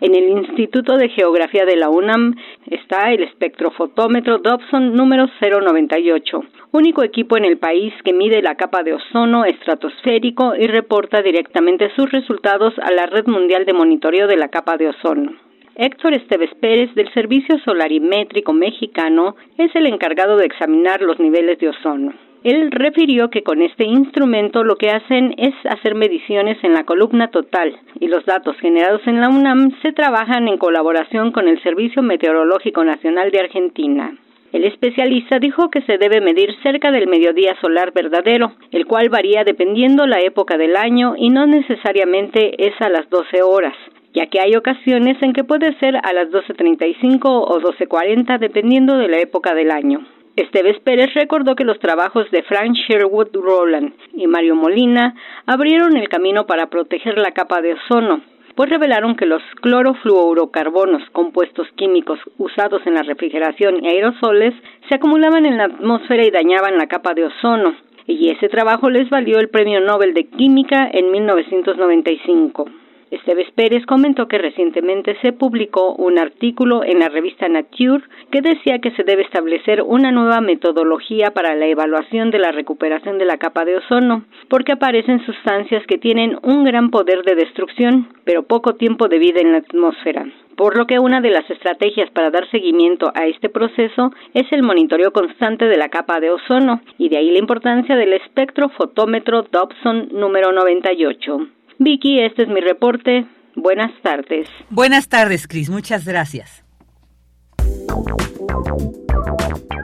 En 0.00 0.14
el 0.14 0.28
Instituto 0.28 0.96
de 0.96 1.08
Geografía 1.08 1.64
de 1.66 1.74
la 1.74 1.90
UNAM 1.90 2.36
está 2.70 3.12
el 3.12 3.24
espectrofotómetro 3.24 4.38
Dobson 4.38 4.94
número 4.94 5.28
098, 5.40 6.44
único 6.70 7.02
equipo 7.02 7.36
en 7.36 7.44
el 7.44 7.58
país 7.58 7.92
que 8.04 8.12
mide 8.12 8.42
la 8.42 8.54
capa 8.54 8.84
de 8.84 8.94
ozono 8.94 9.44
estratosférico 9.44 10.54
y 10.54 10.68
reporta 10.68 11.20
directamente 11.20 11.90
sus 11.96 12.10
resultados 12.12 12.72
a 12.80 12.92
la 12.92 13.06
Red 13.06 13.26
Mundial 13.26 13.66
de 13.66 13.72
Monitoreo 13.72 14.28
de 14.28 14.36
la 14.36 14.48
Capa 14.48 14.76
de 14.76 14.88
Ozono. 14.88 15.32
Héctor 15.74 16.14
Esteves 16.14 16.54
Pérez 16.60 16.94
del 16.94 17.12
Servicio 17.12 17.58
Solarimétrico 17.64 18.52
Mexicano 18.52 19.34
es 19.58 19.74
el 19.74 19.86
encargado 19.86 20.36
de 20.36 20.46
examinar 20.46 21.02
los 21.02 21.18
niveles 21.18 21.58
de 21.58 21.70
ozono. 21.70 22.27
Él 22.44 22.70
refirió 22.70 23.30
que 23.30 23.42
con 23.42 23.62
este 23.62 23.84
instrumento 23.84 24.62
lo 24.62 24.76
que 24.76 24.90
hacen 24.90 25.34
es 25.38 25.54
hacer 25.68 25.96
mediciones 25.96 26.56
en 26.62 26.72
la 26.72 26.84
columna 26.84 27.28
total 27.28 27.76
y 27.98 28.06
los 28.06 28.24
datos 28.26 28.56
generados 28.58 29.02
en 29.06 29.20
la 29.20 29.28
UNAM 29.28 29.72
se 29.82 29.92
trabajan 29.92 30.46
en 30.46 30.56
colaboración 30.56 31.32
con 31.32 31.48
el 31.48 31.60
Servicio 31.62 32.00
Meteorológico 32.00 32.84
Nacional 32.84 33.32
de 33.32 33.40
Argentina. 33.40 34.16
El 34.52 34.64
especialista 34.64 35.38
dijo 35.40 35.68
que 35.68 35.82
se 35.82 35.98
debe 35.98 36.20
medir 36.20 36.54
cerca 36.62 36.90
del 36.90 37.08
mediodía 37.08 37.56
solar 37.60 37.92
verdadero, 37.92 38.52
el 38.70 38.86
cual 38.86 39.10
varía 39.10 39.44
dependiendo 39.44 40.06
la 40.06 40.20
época 40.20 40.56
del 40.56 40.76
año 40.76 41.14
y 41.18 41.30
no 41.30 41.46
necesariamente 41.46 42.66
es 42.66 42.72
a 42.80 42.88
las 42.88 43.10
12 43.10 43.42
horas, 43.42 43.74
ya 44.14 44.26
que 44.26 44.40
hay 44.40 44.54
ocasiones 44.54 45.20
en 45.22 45.32
que 45.32 45.44
puede 45.44 45.76
ser 45.80 45.96
a 45.96 46.12
las 46.14 46.28
12.35 46.28 47.20
o 47.24 47.60
12.40 47.60 48.38
dependiendo 48.38 48.96
de 48.96 49.08
la 49.08 49.18
época 49.18 49.54
del 49.54 49.70
año. 49.70 50.06
Esteves 50.38 50.78
Pérez 50.84 51.12
recordó 51.14 51.56
que 51.56 51.64
los 51.64 51.80
trabajos 51.80 52.30
de 52.30 52.44
Frank 52.44 52.72
Sherwood 52.72 53.34
Rowland 53.34 53.92
y 54.14 54.28
Mario 54.28 54.54
Molina 54.54 55.16
abrieron 55.46 55.96
el 55.96 56.08
camino 56.08 56.46
para 56.46 56.70
proteger 56.70 57.18
la 57.18 57.32
capa 57.32 57.60
de 57.60 57.74
ozono, 57.74 58.20
pues 58.54 58.70
revelaron 58.70 59.16
que 59.16 59.26
los 59.26 59.42
clorofluorocarbonos, 59.60 61.02
compuestos 61.10 61.66
químicos 61.74 62.20
usados 62.38 62.82
en 62.86 62.94
la 62.94 63.02
refrigeración 63.02 63.84
y 63.84 63.88
aerosoles, 63.88 64.54
se 64.88 64.94
acumulaban 64.94 65.44
en 65.44 65.56
la 65.56 65.64
atmósfera 65.64 66.24
y 66.24 66.30
dañaban 66.30 66.78
la 66.78 66.86
capa 66.86 67.14
de 67.14 67.24
ozono, 67.24 67.74
y 68.06 68.30
ese 68.30 68.48
trabajo 68.48 68.90
les 68.90 69.10
valió 69.10 69.40
el 69.40 69.48
Premio 69.48 69.80
Nobel 69.80 70.14
de 70.14 70.28
Química 70.28 70.88
en 70.92 71.10
1995. 71.10 72.64
Esteves 73.10 73.50
Pérez 73.54 73.86
comentó 73.86 74.28
que 74.28 74.38
recientemente 74.38 75.16
se 75.22 75.32
publicó 75.32 75.94
un 75.94 76.18
artículo 76.18 76.84
en 76.84 76.98
la 76.98 77.08
revista 77.08 77.48
Nature 77.48 78.04
que 78.30 78.42
decía 78.42 78.80
que 78.80 78.90
se 78.92 79.04
debe 79.04 79.22
establecer 79.22 79.82
una 79.82 80.12
nueva 80.12 80.40
metodología 80.40 81.30
para 81.32 81.54
la 81.54 81.66
evaluación 81.66 82.30
de 82.30 82.38
la 82.38 82.52
recuperación 82.52 83.18
de 83.18 83.24
la 83.24 83.38
capa 83.38 83.64
de 83.64 83.76
ozono, 83.76 84.24
porque 84.48 84.72
aparecen 84.72 85.24
sustancias 85.24 85.84
que 85.86 85.98
tienen 85.98 86.38
un 86.42 86.64
gran 86.64 86.90
poder 86.90 87.22
de 87.22 87.34
destrucción, 87.34 88.08
pero 88.24 88.42
poco 88.42 88.74
tiempo 88.74 89.08
de 89.08 89.18
vida 89.18 89.40
en 89.40 89.52
la 89.52 89.58
atmósfera 89.58 90.26
por 90.58 90.76
lo 90.76 90.88
que 90.88 90.98
una 90.98 91.20
de 91.20 91.30
las 91.30 91.48
estrategias 91.48 92.10
para 92.10 92.32
dar 92.32 92.50
seguimiento 92.50 93.12
a 93.14 93.26
este 93.26 93.48
proceso 93.48 94.12
es 94.34 94.50
el 94.50 94.64
monitoreo 94.64 95.12
constante 95.12 95.66
de 95.66 95.76
la 95.76 95.88
capa 95.88 96.18
de 96.18 96.30
ozono, 96.30 96.80
y 96.98 97.08
de 97.08 97.18
ahí 97.18 97.30
la 97.30 97.38
importancia 97.38 97.94
del 97.94 98.12
espectrofotómetro 98.14 99.42
Dobson 99.52 100.08
número 100.10 100.50
98. 100.50 101.57
Vicky, 101.78 102.20
este 102.20 102.42
es 102.42 102.48
mi 102.48 102.60
reporte. 102.60 103.26
Buenas 103.56 103.90
tardes. 104.02 104.48
Buenas 104.70 105.08
tardes, 105.08 105.46
Cris. 105.46 105.70
Muchas 105.70 106.04
gracias. 106.04 106.64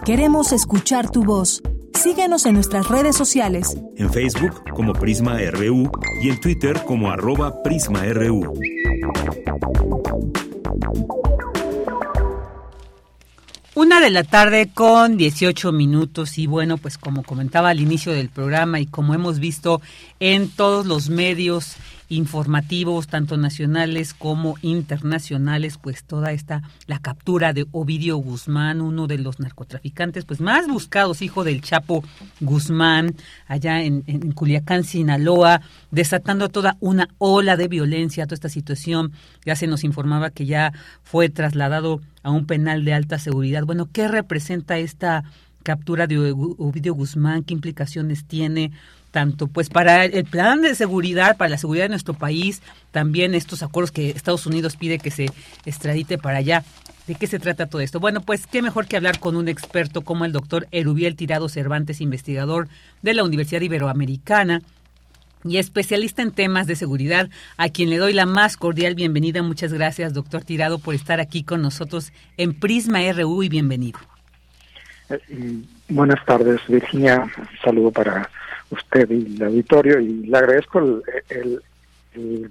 Queremos 0.04 0.52
escuchar 0.52 1.10
tu 1.10 1.24
voz. 1.24 1.62
Síguenos 1.94 2.44
en 2.46 2.54
nuestras 2.54 2.88
redes 2.88 3.16
sociales. 3.16 3.80
En 3.96 4.12
Facebook 4.12 4.62
como 4.74 4.92
Prisma 4.92 5.38
RU 5.52 5.90
y 6.22 6.28
en 6.28 6.40
Twitter 6.40 6.76
como 6.84 7.10
arroba 7.10 7.62
PrismaRU. 7.62 8.52
Una 13.76 14.00
de 14.00 14.10
la 14.10 14.22
tarde 14.22 14.70
con 14.72 15.16
18 15.16 15.72
minutos 15.72 16.38
y 16.38 16.46
bueno, 16.46 16.78
pues 16.78 16.96
como 16.96 17.24
comentaba 17.24 17.70
al 17.70 17.80
inicio 17.80 18.12
del 18.12 18.28
programa 18.28 18.78
y 18.78 18.86
como 18.86 19.14
hemos 19.14 19.40
visto 19.40 19.82
en 20.20 20.48
todos 20.48 20.86
los 20.86 21.08
medios 21.08 21.74
informativos, 22.16 23.06
tanto 23.06 23.36
nacionales 23.36 24.14
como 24.14 24.56
internacionales, 24.62 25.78
pues 25.80 26.04
toda 26.04 26.32
esta, 26.32 26.62
la 26.86 26.98
captura 26.98 27.52
de 27.52 27.66
Ovidio 27.72 28.16
Guzmán, 28.16 28.80
uno 28.80 29.06
de 29.06 29.18
los 29.18 29.40
narcotraficantes 29.40 30.24
pues 30.24 30.40
más 30.40 30.66
buscados, 30.66 31.22
hijo 31.22 31.44
del 31.44 31.60
Chapo 31.60 32.04
Guzmán, 32.40 33.14
allá 33.46 33.82
en, 33.82 34.04
en 34.06 34.32
Culiacán, 34.32 34.84
Sinaloa, 34.84 35.60
desatando 35.90 36.48
toda 36.48 36.76
una 36.80 37.08
ola 37.18 37.56
de 37.56 37.68
violencia, 37.68 38.26
toda 38.26 38.34
esta 38.34 38.48
situación. 38.48 39.12
Ya 39.44 39.56
se 39.56 39.66
nos 39.66 39.84
informaba 39.84 40.30
que 40.30 40.46
ya 40.46 40.72
fue 41.02 41.28
trasladado 41.28 42.00
a 42.22 42.30
un 42.30 42.46
penal 42.46 42.84
de 42.84 42.94
alta 42.94 43.18
seguridad. 43.18 43.64
Bueno, 43.64 43.88
¿qué 43.92 44.08
representa 44.08 44.78
esta 44.78 45.24
captura 45.62 46.06
de 46.06 46.32
Ovidio 46.32 46.94
Guzmán? 46.94 47.42
¿Qué 47.42 47.54
implicaciones 47.54 48.24
tiene? 48.24 48.72
Tanto 49.14 49.46
pues 49.46 49.70
para 49.70 50.04
el 50.06 50.24
plan 50.24 50.60
de 50.60 50.74
seguridad, 50.74 51.36
para 51.36 51.48
la 51.48 51.56
seguridad 51.56 51.84
de 51.84 51.90
nuestro 51.90 52.14
país, 52.14 52.62
también 52.90 53.36
estos 53.36 53.62
acuerdos 53.62 53.92
que 53.92 54.10
Estados 54.10 54.44
Unidos 54.44 54.76
pide 54.76 54.98
que 54.98 55.12
se 55.12 55.26
extradite 55.64 56.18
para 56.18 56.38
allá. 56.38 56.64
¿De 57.06 57.14
qué 57.14 57.28
se 57.28 57.38
trata 57.38 57.66
todo 57.66 57.80
esto? 57.80 58.00
Bueno, 58.00 58.22
pues 58.22 58.48
qué 58.48 58.60
mejor 58.60 58.86
que 58.86 58.96
hablar 58.96 59.20
con 59.20 59.36
un 59.36 59.46
experto 59.46 60.00
como 60.00 60.24
el 60.24 60.32
doctor 60.32 60.66
Erubiel 60.72 61.14
Tirado 61.14 61.48
Cervantes, 61.48 62.00
investigador 62.00 62.66
de 63.02 63.14
la 63.14 63.22
Universidad 63.22 63.60
Iberoamericana 63.60 64.62
y 65.44 65.58
especialista 65.58 66.20
en 66.22 66.32
temas 66.32 66.66
de 66.66 66.74
seguridad, 66.74 67.30
a 67.56 67.68
quien 67.68 67.90
le 67.90 67.98
doy 67.98 68.14
la 68.14 68.26
más 68.26 68.56
cordial 68.56 68.96
bienvenida. 68.96 69.44
Muchas 69.44 69.72
gracias, 69.72 70.12
doctor 70.12 70.42
Tirado, 70.42 70.80
por 70.80 70.96
estar 70.96 71.20
aquí 71.20 71.44
con 71.44 71.62
nosotros 71.62 72.12
en 72.36 72.52
Prisma 72.52 72.98
RU 73.12 73.44
y 73.44 73.48
bienvenido. 73.48 74.00
Eh, 75.08 75.20
buenas 75.88 76.24
tardes, 76.24 76.60
Virginia. 76.66 77.30
Saludo 77.62 77.92
para 77.92 78.28
usted 78.74 79.10
y 79.10 79.36
el 79.36 79.42
auditorio 79.42 80.00
y 80.00 80.26
le 80.26 80.36
agradezco 80.36 80.78
el, 80.78 81.62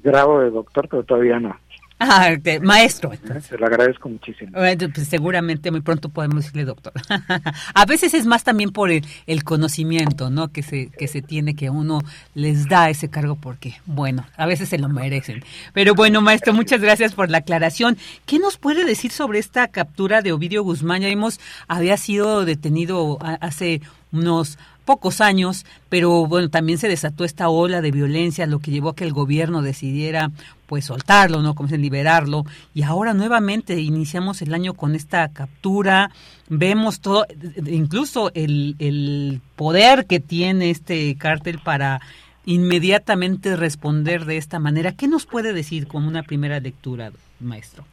grado 0.03 0.41
de 0.41 0.49
doctor, 0.49 0.87
pero 0.89 1.03
todavía 1.03 1.39
no. 1.39 1.55
Ah, 1.99 2.35
maestro. 2.61 3.11
Se 3.47 3.57
lo 3.57 3.65
agradezco 3.65 4.09
muchísimo. 4.09 4.51
Pues 4.51 5.07
seguramente 5.07 5.71
muy 5.71 5.79
pronto 5.79 6.09
podemos 6.09 6.43
decirle 6.43 6.65
doctor. 6.65 6.91
a 7.73 7.85
veces 7.85 8.13
es 8.13 8.25
más 8.25 8.43
también 8.43 8.71
por 8.71 8.91
el, 8.91 9.05
el, 9.25 9.45
conocimiento, 9.45 10.29
¿no? 10.29 10.49
Que 10.49 10.63
se 10.63 10.89
que 10.89 11.07
se 11.07 11.21
tiene 11.21 11.55
que 11.55 11.69
uno 11.69 12.01
les 12.33 12.67
da 12.67 12.89
ese 12.89 13.09
cargo 13.09 13.35
porque, 13.35 13.75
bueno, 13.85 14.25
a 14.35 14.45
veces 14.45 14.67
se 14.67 14.79
lo 14.79 14.89
merecen. 14.89 15.45
Pero 15.71 15.95
bueno, 15.95 16.21
maestro, 16.21 16.53
muchas 16.53 16.81
gracias 16.81 17.13
por 17.13 17.29
la 17.29 17.37
aclaración. 17.37 17.97
¿Qué 18.25 18.37
nos 18.37 18.57
puede 18.57 18.83
decir 18.83 19.11
sobre 19.11 19.39
esta 19.39 19.69
captura 19.69 20.21
de 20.21 20.33
Ovidio 20.33 20.61
Guzmán? 20.63 21.03
Ya 21.03 21.07
vimos, 21.07 21.39
había 21.69 21.95
sido 21.95 22.43
detenido 22.43 23.17
hace 23.39 23.81
unos 24.11 24.57
pocos 24.85 25.21
años, 25.21 25.65
pero 25.89 26.25
bueno, 26.27 26.49
también 26.49 26.77
se 26.77 26.87
desató 26.87 27.23
esta 27.23 27.49
ola 27.49 27.81
de 27.81 27.91
violencia, 27.91 28.45
lo 28.45 28.59
que 28.59 28.71
llevó 28.71 28.89
a 28.89 28.95
que 28.95 29.03
el 29.03 29.13
gobierno 29.13 29.61
decidiera 29.61 30.31
pues 30.67 30.85
soltarlo, 30.85 31.41
¿no? 31.41 31.55
Como 31.55 31.69
se 31.69 31.77
liberarlo. 31.77 32.43
Y 32.73 32.83
ahora 32.83 33.13
nuevamente 33.13 33.79
iniciamos 33.79 34.41
el 34.41 34.53
año 34.53 34.73
con 34.73 34.95
esta 34.95 35.27
captura, 35.29 36.11
vemos 36.49 36.99
todo, 36.99 37.25
incluso 37.65 38.31
el, 38.33 38.75
el 38.79 39.41
poder 39.55 40.05
que 40.05 40.19
tiene 40.19 40.69
este 40.69 41.15
cártel 41.17 41.59
para 41.59 42.01
inmediatamente 42.45 43.55
responder 43.55 44.25
de 44.25 44.37
esta 44.37 44.59
manera. 44.59 44.93
¿Qué 44.93 45.07
nos 45.07 45.25
puede 45.25 45.53
decir 45.53 45.87
como 45.87 46.07
una 46.07 46.23
primera 46.23 46.59
lectura, 46.59 47.11
maestro? 47.39 47.85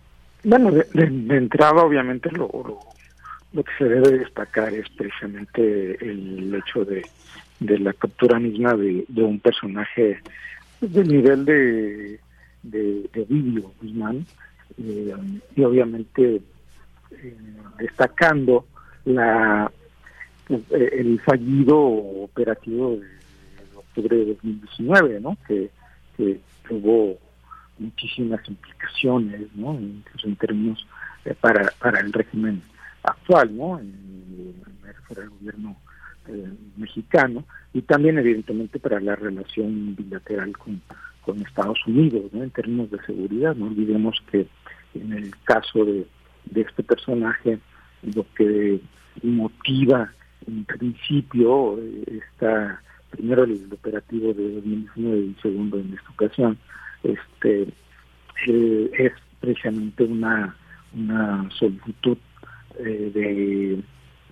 Bueno, 0.43 0.71
de, 0.71 0.85
entrada 1.37 1.83
obviamente 1.83 2.31
lo, 2.31 2.49
lo 2.49 2.79
que 3.53 3.73
se 3.79 3.85
debe 3.85 4.19
destacar 4.19 4.73
es 4.73 4.89
precisamente 4.91 5.97
el 6.05 6.55
hecho 6.55 6.85
de, 6.85 7.03
de 7.59 7.79
la 7.79 7.93
captura 7.93 8.39
misma 8.39 8.75
de, 8.75 9.05
un 9.17 9.41
personaje 9.41 10.21
del 10.81 11.09
nivel 11.09 11.45
de, 11.45 12.21
de, 12.63 13.11
de 13.13 13.63
Guzmán 13.81 14.25
eh, 14.79 15.15
y 15.57 15.63
obviamente 15.63 16.41
eh, 17.11 17.37
destacando 17.79 18.67
la 19.05 19.71
eh, 20.49 20.91
el 20.93 21.21
fallido 21.21 21.79
operativo 21.79 22.97
de, 22.97 23.21
octubre 23.77 24.17
de 24.17 24.25
2019, 24.27 25.21
¿no? 25.21 25.37
que, 25.47 25.71
que 26.17 26.41
tuvo 26.69 27.19
muchísimas 27.79 28.41
implicaciones, 28.49 29.43
¿no? 29.55 29.75
incluso 29.75 30.29
en 30.29 30.37
términos 30.37 30.87
para, 31.41 31.73
para 31.79 32.01
el 32.01 32.13
régimen 32.13 32.63
actual, 33.03 33.57
¿no? 33.57 33.79
En, 33.79 34.11
el 35.17 35.29
gobierno 35.29 35.77
eh, 36.29 36.53
mexicano 36.77 37.45
y 37.73 37.83
también 37.83 38.17
evidentemente 38.19 38.79
para 38.79 39.01
la 39.01 39.17
relación 39.17 39.97
bilateral 39.97 40.57
con, 40.57 40.81
Estados 41.47 41.79
Unidos, 41.87 42.25
¿no? 42.33 42.43
En 42.43 42.51
términos 42.51 42.91
de 42.91 43.01
seguridad, 43.03 43.55
no 43.55 43.67
olvidemos 43.67 44.21
que 44.33 44.49
en 44.95 45.13
el 45.13 45.33
caso 45.45 45.85
de, 45.85 46.05
de 46.47 46.61
este 46.63 46.83
personaje 46.83 47.61
lo 48.03 48.27
que 48.35 48.81
motiva 49.23 50.11
en 50.47 50.65
principio 50.65 51.79
eh, 51.79 52.21
está 52.21 52.83
primero 53.11 53.45
el 53.45 53.69
operativo 53.73 54.33
de 54.33 54.55
2019 54.55 55.19
y 55.19 55.37
segundo 55.43 55.79
en 55.79 55.95
esta 55.95 56.11
ocasión 56.11 56.59
este 57.03 57.69
eh, 58.47 58.91
es 58.99 59.13
precisamente 59.41 60.05
una 60.05 60.57
una 60.95 61.49
solicitud 61.51 62.19
eh, 62.79 63.83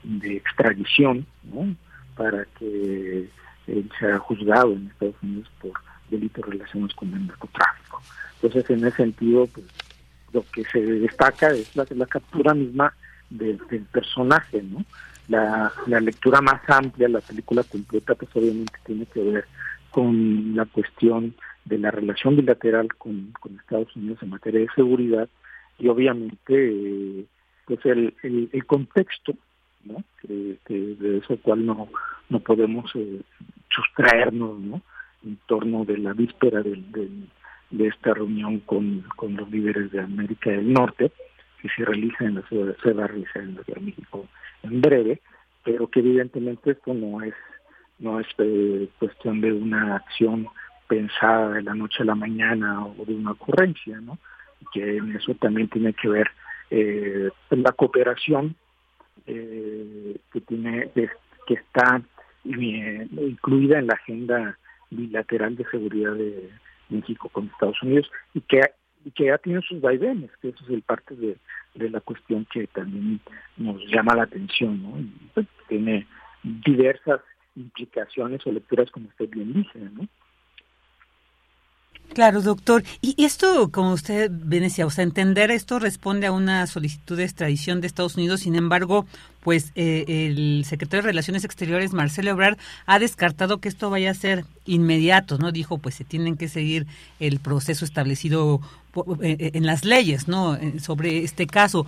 de, 0.04 0.36
extradición 0.36 1.26
¿no? 1.44 1.74
para 2.16 2.44
que 2.58 3.28
él 3.66 3.90
sea 3.98 4.18
juzgado 4.18 4.72
en 4.72 4.86
Estados 4.88 5.16
Unidos 5.22 5.50
por 5.60 5.72
delitos 6.08 6.44
relacionados 6.46 6.94
con 6.94 7.12
el 7.12 7.26
narcotráfico. 7.26 8.00
Entonces, 8.34 8.70
en 8.70 8.86
ese 8.86 8.96
sentido, 8.96 9.46
pues, 9.46 9.66
lo 10.32 10.44
que 10.52 10.64
se 10.64 10.80
destaca 10.80 11.50
es 11.50 11.74
la, 11.76 11.84
captura 12.06 12.54
misma 12.54 12.94
del, 13.28 13.58
personaje, 13.92 14.62
¿no? 14.62 14.84
La, 15.28 15.70
la 15.86 16.00
lectura 16.00 16.40
más 16.40 16.60
amplia, 16.68 17.08
la 17.08 17.20
película 17.20 17.62
completa, 17.64 18.14
pues 18.14 18.30
obviamente 18.34 18.78
tiene 18.86 19.04
que 19.06 19.20
ver 19.20 19.44
con 19.90 20.54
la 20.54 20.64
cuestión 20.64 21.34
de 21.64 21.78
la 21.78 21.90
relación 21.90 22.36
bilateral 22.36 22.88
con, 22.94 23.32
con 23.40 23.56
Estados 23.58 23.94
Unidos 23.96 24.18
en 24.22 24.30
materia 24.30 24.60
de 24.60 24.68
seguridad 24.74 25.28
y 25.78 25.88
obviamente 25.88 26.36
eh, 26.48 27.24
pues 27.68 27.84
el, 27.84 28.14
el, 28.22 28.66
contexto, 28.66 29.34
¿no? 29.84 30.02
Que, 30.22 30.58
de 30.68 31.18
eso 31.18 31.36
cual 31.42 31.66
no, 31.66 31.88
no 32.30 32.40
podemos 32.40 32.90
eh, 32.94 33.20
sustraernos, 33.68 34.58
¿no? 34.58 34.80
En 35.22 35.36
torno 35.46 35.84
de 35.84 35.98
la 35.98 36.14
víspera 36.14 36.62
del, 36.62 37.28
de 37.70 37.86
esta 37.86 38.14
reunión 38.14 38.60
con, 38.60 39.02
con 39.16 39.36
los 39.36 39.50
líderes 39.50 39.92
de 39.92 40.00
América 40.00 40.50
del 40.50 40.72
Norte, 40.72 41.12
que 41.60 41.68
se 41.68 41.84
realiza 41.84 42.24
en 42.24 42.36
la 42.36 42.42
ciudad, 42.42 42.74
se 42.82 42.92
va 42.94 43.04
a 43.04 43.08
en 43.08 43.56
la 43.56 43.62
Ciudad 43.64 43.80
de 43.80 43.86
México 43.86 44.26
en 44.62 44.80
breve, 44.80 45.20
pero 45.62 45.88
que 45.88 46.00
evidentemente 46.00 46.70
esto 46.70 46.94
no 46.94 47.22
es 47.22 47.34
no 47.98 48.20
es 48.20 48.28
eh, 48.38 48.88
cuestión 49.00 49.40
de 49.40 49.52
una 49.52 49.96
acción 49.96 50.46
pensada 50.86 51.50
de 51.50 51.62
la 51.62 51.74
noche 51.74 52.04
a 52.04 52.06
la 52.06 52.14
mañana 52.14 52.86
o 52.86 53.04
de 53.04 53.14
una 53.14 53.32
ocurrencia, 53.32 54.00
¿no? 54.00 54.18
Que 54.72 54.98
en 54.98 55.16
eso 55.16 55.34
también 55.34 55.68
tiene 55.68 55.92
que 55.92 56.08
ver 56.08 56.30
eh, 56.70 57.30
la 57.50 57.72
cooperación 57.72 58.56
eh, 59.26 60.16
que 60.32 60.40
tiene 60.42 60.90
que 60.94 61.54
está 61.54 62.02
incluida 62.44 63.78
en 63.78 63.86
la 63.86 63.94
agenda 63.94 64.58
bilateral 64.90 65.56
de 65.56 65.64
seguridad 65.70 66.14
de 66.14 66.50
México 66.88 67.28
con 67.28 67.46
Estados 67.46 67.82
Unidos 67.82 68.10
y 68.34 68.40
que 68.42 68.60
que 69.14 69.26
ya 69.26 69.38
tiene 69.38 69.62
sus 69.62 69.80
vaivenes, 69.80 70.30
que 70.42 70.48
eso 70.48 70.64
es 70.64 70.70
el 70.70 70.82
parte 70.82 71.14
de, 71.14 71.36
la 71.74 72.00
cuestión 72.00 72.46
que 72.52 72.66
también 72.66 73.20
nos 73.56 73.80
llama 73.86 74.16
la 74.16 74.24
atención, 74.24 74.82
¿no? 74.82 74.96
Pues, 75.34 75.46
tiene 75.68 76.06
diversas 76.42 77.20
implicaciones 77.54 78.44
o 78.46 78.52
lecturas, 78.52 78.90
como 78.90 79.08
usted 79.08 79.28
bien 79.30 79.52
dice, 79.52 79.78
¿no? 79.78 80.08
Claro, 82.14 82.42
doctor. 82.42 82.82
Y 83.00 83.22
esto, 83.24 83.70
como 83.70 83.92
usted 83.92 84.30
bien 84.32 84.64
o 84.64 84.90
sea, 84.90 85.04
entender 85.04 85.50
esto 85.50 85.78
responde 85.78 86.26
a 86.26 86.32
una 86.32 86.66
solicitud 86.66 87.16
de 87.16 87.24
extradición 87.24 87.80
de 87.80 87.86
Estados 87.86 88.16
Unidos. 88.16 88.40
Sin 88.40 88.56
embargo, 88.56 89.06
pues 89.40 89.72
eh, 89.76 90.04
el 90.08 90.64
secretario 90.66 91.02
de 91.02 91.08
Relaciones 91.08 91.44
Exteriores, 91.44 91.92
Marcelo 91.92 92.30
Ebrard, 92.30 92.58
ha 92.86 92.98
descartado 92.98 93.58
que 93.58 93.68
esto 93.68 93.90
vaya 93.90 94.10
a 94.10 94.14
ser 94.14 94.44
inmediato, 94.66 95.38
¿no? 95.38 95.52
Dijo, 95.52 95.78
pues 95.78 95.94
se 95.94 96.04
tienen 96.04 96.36
que 96.36 96.48
seguir 96.48 96.86
el 97.20 97.38
proceso 97.40 97.84
establecido 97.84 98.60
eh, 99.22 99.36
eh, 99.38 99.50
en 99.54 99.66
las 99.66 99.84
leyes, 99.84 100.28
¿no? 100.28 100.58
Sobre 100.80 101.22
este 101.22 101.46
caso. 101.46 101.86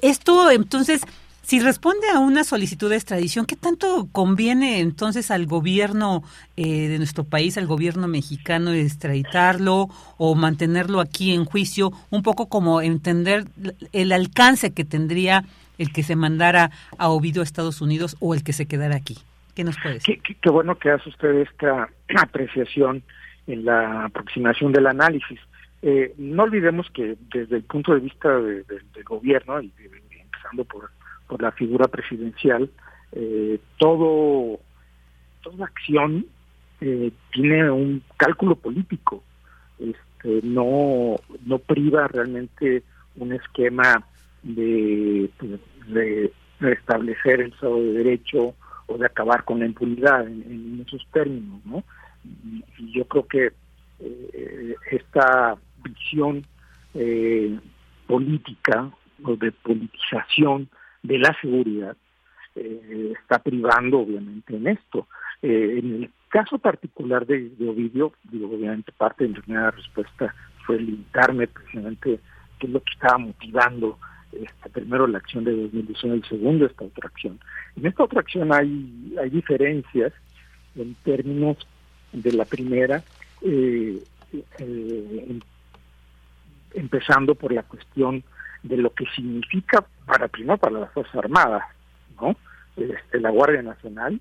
Esto, 0.00 0.50
entonces, 0.50 1.02
si 1.46 1.60
responde 1.60 2.08
a 2.12 2.18
una 2.18 2.42
solicitud 2.42 2.90
de 2.90 2.96
extradición, 2.96 3.46
¿qué 3.46 3.54
tanto 3.54 4.08
conviene 4.10 4.80
entonces 4.80 5.30
al 5.30 5.46
gobierno 5.46 6.24
eh, 6.56 6.88
de 6.88 6.98
nuestro 6.98 7.22
país, 7.22 7.56
al 7.56 7.68
gobierno 7.68 8.08
mexicano, 8.08 8.72
extraditarlo 8.72 9.86
o 10.18 10.34
mantenerlo 10.34 10.98
aquí 10.98 11.32
en 11.32 11.44
juicio? 11.44 11.92
Un 12.10 12.24
poco 12.24 12.48
como 12.48 12.82
entender 12.82 13.44
el 13.92 14.10
alcance 14.10 14.74
que 14.74 14.84
tendría 14.84 15.44
el 15.78 15.92
que 15.92 16.02
se 16.02 16.16
mandara 16.16 16.72
a 16.98 17.10
Ovidio 17.10 17.42
a 17.42 17.44
Estados 17.44 17.80
Unidos 17.80 18.16
o 18.18 18.34
el 18.34 18.42
que 18.42 18.52
se 18.52 18.66
quedara 18.66 18.96
aquí. 18.96 19.16
¿Qué 19.54 19.62
nos 19.62 19.76
puede 19.80 19.94
decir? 19.94 20.20
Qué, 20.22 20.50
bueno 20.50 20.76
que 20.76 20.90
hace 20.90 21.08
usted 21.08 21.32
esta 21.42 21.88
apreciación 22.20 23.04
en 23.46 23.64
la 23.64 24.06
aproximación 24.06 24.72
del 24.72 24.88
análisis. 24.88 25.38
Eh, 25.82 26.12
no 26.18 26.42
olvidemos 26.42 26.90
que 26.90 27.16
desde 27.32 27.58
el 27.58 27.62
punto 27.62 27.94
de 27.94 28.00
vista 28.00 28.36
del 28.36 28.64
gobierno, 29.04 29.62
y 29.62 29.70
empezando 30.10 30.64
por 30.64 30.95
por 31.26 31.42
la 31.42 31.52
figura 31.52 31.86
presidencial, 31.88 32.70
eh, 33.12 33.58
todo 33.78 34.58
toda 35.42 35.66
acción 35.66 36.26
eh, 36.80 37.12
tiene 37.32 37.70
un 37.70 38.02
cálculo 38.16 38.56
político, 38.56 39.22
este, 39.78 40.40
no 40.46 41.16
no 41.44 41.58
priva 41.58 42.08
realmente 42.08 42.82
un 43.16 43.32
esquema 43.32 44.04
de, 44.42 45.30
de 45.88 46.32
restablecer 46.60 47.40
el 47.40 47.52
Estado 47.52 47.76
de 47.76 47.92
Derecho 47.92 48.54
o 48.86 48.98
de 48.98 49.06
acabar 49.06 49.44
con 49.44 49.60
la 49.60 49.66
impunidad 49.66 50.26
en, 50.26 50.84
esos 50.86 51.06
términos, 51.12 51.60
¿no? 51.64 51.84
Y, 52.24 52.92
yo 52.92 53.04
creo 53.06 53.26
que 53.26 53.52
eh, 54.00 54.74
esta 54.90 55.56
visión 55.82 56.44
política 58.06 58.90
o 59.22 59.36
de 59.36 59.52
politización 59.52 60.68
de 61.06 61.18
la 61.18 61.36
seguridad 61.40 61.96
eh, 62.54 63.12
está 63.20 63.38
privando 63.38 64.00
obviamente 64.00 64.56
en 64.56 64.66
esto. 64.66 65.06
Eh, 65.42 65.78
en 65.78 66.02
el 66.02 66.10
caso 66.28 66.58
particular 66.58 67.26
de, 67.26 67.50
Ovidio, 67.60 68.12
digo, 68.24 68.48
obviamente 68.54 68.92
parte 68.92 69.24
de 69.24 69.30
mi 69.30 69.40
primera 69.40 69.70
respuesta 69.70 70.34
fue 70.64 70.78
limitarme 70.80 71.46
precisamente 71.46 72.18
qué 72.58 72.66
es 72.66 72.72
lo 72.72 72.82
que 72.82 72.92
estaba 72.92 73.18
motivando 73.18 73.98
este, 74.32 74.70
primero 74.70 75.06
la 75.06 75.18
acción 75.18 75.44
de 75.44 75.52
2019 75.54 76.18
y 76.24 76.28
segundo 76.28 76.66
esta 76.66 76.84
otra 76.84 77.08
acción. 77.08 77.38
En 77.76 77.86
esta 77.86 78.04
otra 78.04 78.20
acción 78.20 78.52
hay, 78.52 79.14
hay 79.20 79.30
diferencias 79.30 80.12
en 80.74 80.94
términos 81.04 81.58
de 82.12 82.32
la 82.32 82.44
primera, 82.44 83.02
eh, 83.42 84.02
empezando 86.74 87.34
por 87.34 87.52
la 87.52 87.62
cuestión 87.62 88.24
de 88.68 88.76
lo 88.76 88.90
que 88.90 89.04
significa 89.14 89.84
para 90.06 90.28
primero 90.28 90.58
para 90.58 90.80
las 90.80 90.92
Fuerzas 90.92 91.16
Armadas, 91.16 91.62
¿no? 92.20 92.36
Este, 92.76 93.20
la 93.20 93.30
Guardia 93.30 93.62
Nacional, 93.62 94.20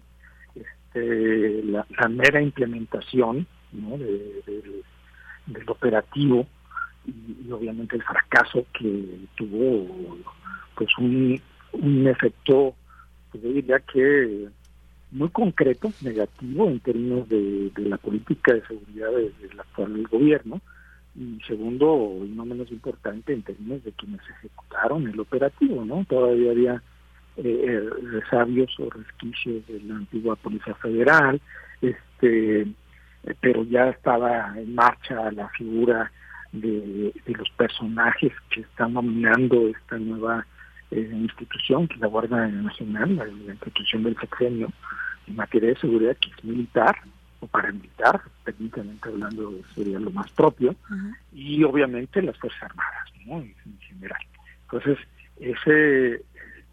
este, 0.56 1.64
la, 1.64 1.86
mera 2.10 2.42
implementación 2.42 3.48
¿no? 3.74 3.98
del 3.98 5.70
operativo 5.70 6.48
y, 7.06 7.52
obviamente 7.52 7.98
el 7.98 8.04
fracaso 8.04 8.66
que 8.74 9.20
tuvo 9.36 10.18
pues 10.76 10.90
un, 10.98 11.42
un 11.74 12.08
efecto, 12.08 12.76
pues 13.32 13.44
diría 13.44 13.80
que 13.80 14.48
muy 15.12 15.30
concreto, 15.30 15.92
negativo 16.02 16.68
en 16.68 16.80
términos 16.80 17.28
de, 17.30 17.72
la 17.78 17.98
política 17.98 18.54
de 18.54 18.66
seguridad 18.66 19.12
del 19.12 19.60
actual 19.60 20.08
gobierno, 20.08 20.62
y 21.16 21.40
segundo, 21.48 22.20
y 22.26 22.30
no 22.30 22.46
menos 22.46 22.70
importante, 22.72 23.34
en 23.34 23.44
términos 23.44 23.84
de 23.84 23.92
quienes 23.94 24.22
ejecutaron 24.38 25.08
el 25.08 25.20
operativo, 25.20 25.86
¿no? 25.86 26.06
Todavía 26.06 26.52
había 26.52 26.84
eh, 27.38 27.66
eh 27.68 27.90
resabios 28.12 28.78
o 28.80 28.90
resquicios 28.90 29.66
de 29.68 29.82
la 29.82 29.96
antigua 29.96 30.36
Policía 30.36 30.76
Federal, 30.76 31.40
este 31.82 32.68
pero 33.42 33.64
ya 33.64 33.90
estaba 33.90 34.54
en 34.56 34.76
marcha 34.76 35.32
la 35.32 35.50
figura 35.50 36.12
de, 36.52 37.12
los 37.26 37.50
personajes 37.58 38.32
que 38.50 38.62
están 38.62 38.94
nominando 38.94 39.68
esta 39.68 39.98
nueva 39.98 40.46
eh, 40.92 41.10
institución, 41.12 41.88
que 41.88 41.96
es 41.96 42.02
la 42.02 42.08
Guardia 42.08 42.48
Nacional, 42.48 43.16
la, 43.16 43.26
la 43.26 43.54
institución 43.54 44.04
del 44.04 44.16
sexenio 44.18 44.72
en 45.28 45.36
materia 45.36 45.70
de 45.70 45.80
seguridad, 45.80 46.16
que 46.18 46.30
es 46.30 46.44
militar, 46.44 46.96
o 47.46 47.48
paramilitar, 47.48 48.22
técnicamente 48.44 49.08
hablando 49.08 49.54
sería 49.74 50.00
lo 50.00 50.12
más 50.12 50.32
propio, 50.32 50.76
y 51.34 51.64
obviamente 51.64 52.22
las 52.22 52.38
Fuerzas 52.38 52.64
Armadas, 52.64 53.10
¿no? 53.26 53.40
en, 53.40 53.80
general. 53.80 54.22
Entonces, 54.64 54.98
ese 55.40 56.24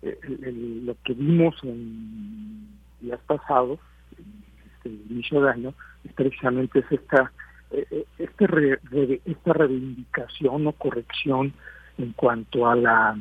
lo 0.02 0.96
que 1.04 1.14
vimos 1.14 1.54
en 1.62 2.68
días 3.00 3.20
pasados, 3.26 3.78
en 4.18 4.44
este 4.74 4.88
inicio 5.12 5.40
de 5.42 5.50
año, 5.50 5.74
es 6.04 6.12
precisamente 6.12 6.80
es 6.80 6.90
esta 6.90 7.30
eh, 7.70 7.86
eh, 7.90 8.04
este 8.18 8.80
esta 9.24 9.52
reivindicación 9.52 10.66
o 10.66 10.72
corrección 10.72 11.52
en 11.98 12.12
cuanto 12.12 12.68
a 12.68 12.74
la 12.74 13.16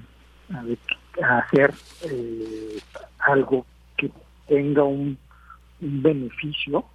a, 0.50 1.38
hacer 1.38 1.74
eh, 2.04 2.80
algo 3.20 3.66
que 3.96 4.12
tenga 4.48 4.84
un, 4.84 5.18
un 5.82 6.04
beneficio 6.04 6.86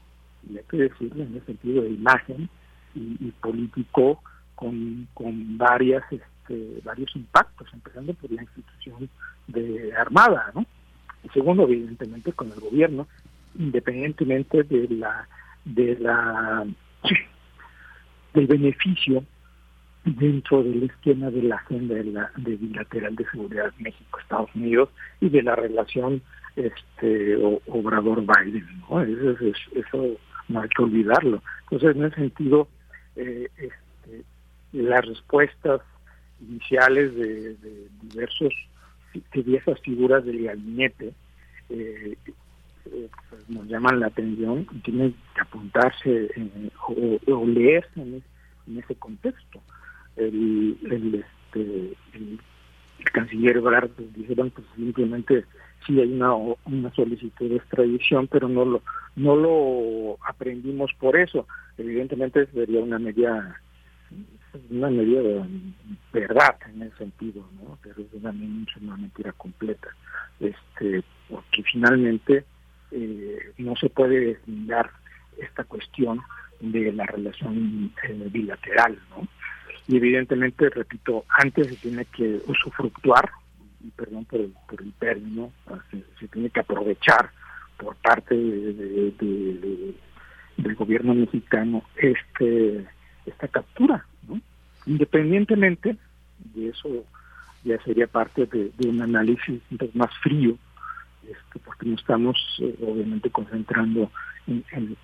y 0.50 0.58
hay 0.58 0.64
que 0.68 0.76
decirlo 0.76 1.24
en 1.24 1.34
el 1.34 1.46
sentido 1.46 1.82
de 1.82 1.90
imagen 1.90 2.48
y, 2.94 3.30
político 3.42 4.22
con, 4.54 5.06
con 5.12 5.58
varias 5.58 6.02
este, 6.10 6.80
varios 6.82 7.14
impactos, 7.14 7.68
empezando 7.72 8.14
por 8.14 8.30
la 8.30 8.42
institución 8.42 9.08
de 9.48 9.92
armada, 9.94 10.50
¿no? 10.54 10.64
Y 11.24 11.28
segundo, 11.30 11.64
evidentemente, 11.64 12.32
con 12.32 12.50
el 12.52 12.60
gobierno, 12.60 13.06
independientemente 13.58 14.62
de 14.62 14.88
la 14.88 15.28
de 15.64 15.96
la 15.98 16.64
del 18.34 18.46
beneficio 18.46 19.24
dentro 20.04 20.62
del 20.62 20.84
esquema 20.84 21.30
de 21.30 21.42
la 21.42 21.56
agenda 21.56 21.96
de, 21.96 22.04
la, 22.04 22.30
de 22.36 22.56
bilateral 22.56 23.16
de 23.16 23.24
seguridad 23.28 23.72
México-Estados 23.78 24.50
Unidos 24.54 24.88
y 25.20 25.28
de 25.28 25.42
la 25.42 25.56
relación 25.56 26.22
este 26.54 27.36
Obrador-Biden, 27.66 28.82
¿no? 28.88 29.02
Eso, 29.02 29.36
eso 29.74 30.16
no 30.48 30.60
hay 30.60 30.68
que 30.68 30.82
olvidarlo. 30.82 31.42
Entonces, 31.62 31.96
en 31.96 32.04
ese 32.04 32.16
sentido, 32.16 32.68
eh, 33.16 33.48
este, 33.56 34.24
las 34.72 35.04
respuestas 35.04 35.80
iniciales 36.40 37.14
de, 37.14 37.56
diversos 38.02 38.52
de 39.14 39.42
diversas 39.42 39.80
figuras 39.80 40.24
del 40.26 40.44
gabinete 40.44 41.14
eh, 41.70 42.16
eh, 42.92 43.08
nos 43.48 43.66
llaman 43.66 44.00
la 44.00 44.08
atención 44.08 44.66
y 44.70 44.78
tienen 44.80 45.14
que 45.34 45.40
apuntarse 45.40 46.30
o, 46.86 47.46
leerse 47.46 48.00
en, 48.00 48.22
ese 48.78 48.94
contexto. 48.96 49.60
El, 50.16 51.24
este, 51.52 51.96
canciller 53.12 53.56
Ebrard 53.56 53.90
pues, 53.90 54.12
dijeron 54.14 54.50
pues 54.50 54.66
simplemente 54.76 55.44
sí 55.86 56.00
hay 56.00 56.12
una, 56.12 56.34
una 56.34 56.94
solicitud 56.94 57.48
de 57.48 57.56
extradición, 57.56 58.28
pero 58.28 58.48
no 58.48 58.64
lo, 58.64 58.82
no 59.16 59.36
lo 59.36 60.18
aprendimos 60.26 60.92
por 60.98 61.16
eso. 61.16 61.46
Evidentemente 61.78 62.46
sería 62.46 62.80
una 62.80 62.98
medida 62.98 63.60
una 64.70 64.90
medida 64.90 65.20
de 65.20 65.40
verdad 66.12 66.56
en 66.72 66.82
ese 66.82 66.96
sentido, 66.96 67.46
¿no? 67.60 67.78
Pero 67.82 68.00
es 68.00 68.06
una, 68.14 68.30
una 68.30 68.96
mentira 68.96 69.32
completa. 69.32 69.88
Este, 70.40 71.02
porque 71.28 71.62
finalmente 71.70 72.44
eh, 72.90 73.52
no 73.58 73.74
se 73.76 73.88
puede 73.88 74.38
dar 74.46 74.90
esta 75.38 75.64
cuestión 75.64 76.20
de 76.60 76.92
la 76.92 77.04
relación 77.04 77.92
eh, 78.08 78.28
bilateral, 78.30 78.98
¿no? 79.10 79.28
Y 79.88 79.96
evidentemente, 79.96 80.68
repito, 80.70 81.24
antes 81.28 81.68
se 81.68 81.76
tiene 81.76 82.04
que 82.06 82.40
usufructuar, 82.46 83.30
perdón 83.96 84.24
por 84.24 84.40
el, 84.40 84.54
por 84.68 84.82
el 84.82 84.92
término, 84.94 85.52
se, 85.90 86.28
tiene 86.28 86.50
que 86.50 86.60
aprovechar 86.60 87.30
por 87.78 87.96
parte 87.96 88.34
de, 88.34 89.94
del 90.56 90.74
gobierno 90.74 91.14
mexicano 91.14 91.82
este 91.96 92.86
esta 93.26 93.48
captura, 93.48 94.06
¿no? 94.28 94.40
Independientemente 94.86 95.96
de 96.54 96.68
eso, 96.68 97.04
ya 97.64 97.78
sería 97.82 98.06
parte 98.06 98.46
de, 98.46 98.70
un 98.88 99.02
análisis 99.02 99.60
más 99.94 100.10
frío, 100.22 100.56
este, 101.22 101.58
porque 101.64 101.86
no 101.86 101.96
estamos 101.96 102.36
eh, 102.60 102.74
obviamente 102.82 103.30
concentrando 103.30 104.10
en, 104.46 104.64
en, 104.70 104.96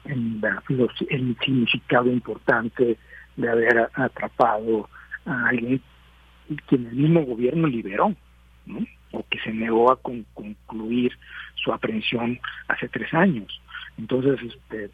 el 1.11 1.37
significado 1.45 2.11
importante 2.11 2.97
de 3.37 3.49
haber 3.49 3.91
atrapado 3.95 4.89
a 5.25 5.49
alguien 5.49 5.81
que 6.69 6.77
el 6.77 6.93
mismo 6.93 7.25
gobierno 7.25 7.67
liberó, 7.67 8.15
¿no? 8.67 8.87
o 9.13 9.25
que 9.29 9.39
se 9.41 9.53
negó 9.53 9.93
a 9.93 10.01
concluir 10.01 11.13
su 11.57 11.73
aprehensión 11.73 12.39
hace 12.69 12.89
tres 12.89 13.13
años. 13.13 13.61
Entonces, 13.99 14.41
este, 14.43 14.91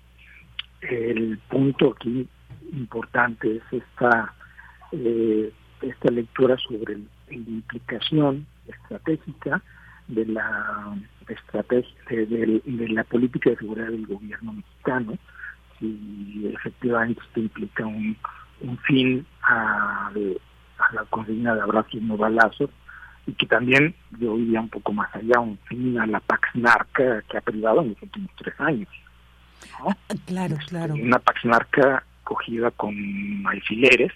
el 0.82 1.38
punto 1.48 1.94
aquí 1.96 2.26
importante 2.72 3.56
es 3.56 3.82
esta 3.82 4.34
eh, 4.92 5.52
esta 5.82 6.10
lectura 6.10 6.56
sobre 6.58 6.96
la 6.96 7.34
implicación 7.34 8.46
estratégica 8.66 9.62
de 10.08 10.26
la 10.26 10.96
estrategia 11.28 11.94
de, 12.08 12.88
la 12.88 13.04
política 13.04 13.50
de 13.50 13.56
seguridad 13.56 13.88
del 13.88 14.06
gobierno 14.06 14.54
mexicano 14.54 15.18
si 15.78 16.50
efectivamente 16.54 17.20
esto 17.22 17.40
implica 17.40 17.86
un, 17.86 18.16
fin 18.86 19.24
a, 19.42 20.10
la 20.92 21.04
consigna 21.10 21.54
de 21.54 21.60
abrazos 21.60 22.02
no 22.02 22.16
balazos 22.16 22.70
y 23.28 23.32
que 23.34 23.46
también 23.46 23.94
yo 24.18 24.36
iría 24.36 24.60
un 24.60 24.68
poco 24.68 24.92
más 24.92 25.14
allá 25.14 25.38
un 25.38 25.58
fin 25.68 25.98
a 26.00 26.06
la 26.06 26.18
Pax 26.18 26.48
Narca 26.54 27.22
que 27.22 27.36
ha 27.36 27.40
privado 27.40 27.82
en 27.82 27.90
los 27.90 28.02
últimos 28.02 28.30
tres 28.36 28.54
años 28.58 28.88
ah, 29.86 29.96
claro 30.26 30.54
este, 30.54 30.66
claro. 30.66 30.94
una 30.94 31.18
Pax 31.18 31.44
Narca 31.44 32.04
cogida 32.24 32.70
con 32.72 32.94
alfileres 33.46 34.12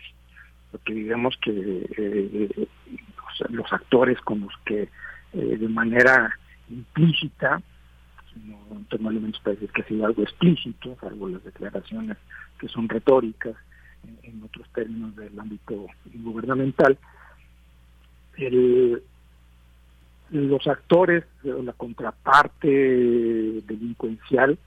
porque 0.73 0.95
digamos 0.95 1.37
que 1.37 1.51
eh, 1.97 2.69
los 3.51 3.73
actores 3.73 4.19
con 4.21 4.41
los 4.41 4.53
que 4.65 4.89
eh, 5.35 5.57
de 5.57 5.69
manera 5.69 6.31
implícita, 6.69 7.63
no, 8.45 8.85
tengo 8.91 9.11
elementos 9.11 9.41
para 9.41 9.55
decir 9.55 9.71
que 9.71 9.83
ha 9.83 9.87
sido 9.87 10.07
algo 10.07 10.23
explícito, 10.23 10.97
salvo 11.01 11.29
las 11.29 11.45
declaraciones 11.45 12.17
que 12.59 12.69
son 12.69 12.89
retóricas 12.89 13.55
en, 14.23 14.43
otros 14.43 14.69
términos 14.75 15.15
del 15.17 15.39
ámbito 15.39 15.87
gubernamental, 16.15 16.99
el, 18.37 19.03
los 20.31 20.67
actores 20.67 21.25
o 21.45 21.63
la 21.63 21.73
contraparte 21.73 22.69
delincuencial 23.67 24.59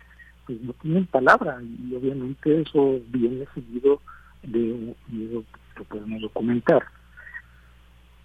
pues 0.45 0.61
no 0.61 0.73
tienen 0.73 1.05
palabra 1.07 1.59
y 1.61 1.95
obviamente 1.95 2.61
eso 2.61 2.99
viene 3.07 3.47
seguido 3.53 3.99
de, 4.43 4.95
de 5.07 5.43
lo 5.75 5.83
podemos 5.85 6.21
documentar, 6.21 6.83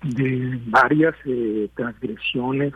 de 0.02 0.60
varias 0.66 1.14
eh, 1.24 1.68
transgresiones 1.74 2.74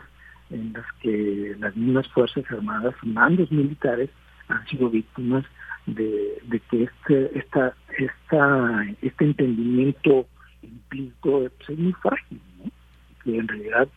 en 0.49 0.73
las 0.73 0.85
que 1.01 1.55
las 1.59 1.75
mismas 1.75 2.07
Fuerzas 2.09 2.43
Armadas 2.49 2.93
mandos 3.03 3.51
militares 3.51 4.09
han 4.47 4.65
sido 4.67 4.89
víctimas 4.89 5.43
de, 5.85 6.41
que 6.69 6.83
este, 6.83 7.37
esta, 7.37 7.73
esta, 7.97 8.85
este 9.01 9.25
entendimiento 9.25 10.27
implícito 10.61 11.45
es 11.45 11.77
muy 11.77 11.93
frágil. 11.93 12.41
Que 13.25 13.37
en 13.37 13.47
realidad 13.47 13.89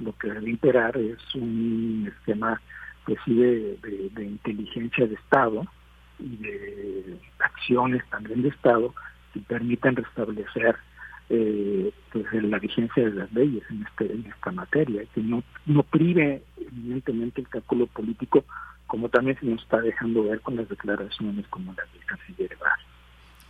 lo 0.00 0.16
que 0.16 0.32
debe 0.32 0.50
imperar 0.50 0.96
es 0.96 1.18
un 1.34 2.10
esquema 2.12 2.60
pues 3.04 3.18
de, 3.26 3.78
de 4.12 4.24
inteligencia 4.24 5.06
de 5.06 5.14
Estado 5.14 5.66
y 6.18 6.36
de 6.36 7.16
acciones 7.38 8.02
también 8.10 8.42
de 8.42 8.48
Estado 8.48 8.94
que 9.32 9.40
permitan 9.40 9.96
restablecer 9.96 10.76
eh, 11.32 11.92
pues, 12.12 12.26
la 12.32 12.58
vigencia 12.58 13.04
de 13.04 13.12
las 13.12 13.32
leyes 13.32 13.62
en, 13.70 13.86
este, 13.86 14.12
en 14.12 14.26
esta 14.26 14.50
materia, 14.50 15.04
que 15.14 15.20
no, 15.20 15.44
no 15.64 15.84
prive 15.84 16.42
evidentemente 16.58 17.40
el 17.40 17.48
cálculo 17.48 17.86
político, 17.86 18.44
como 18.88 19.08
también 19.08 19.38
se 19.38 19.46
nos 19.46 19.62
está 19.62 19.80
dejando 19.80 20.24
ver 20.24 20.40
con 20.40 20.56
las 20.56 20.68
declaraciones 20.68 21.46
como 21.46 21.72
las 21.74 21.92
del 21.92 22.04
canciller 22.04 22.52
Ebrard. 22.52 22.80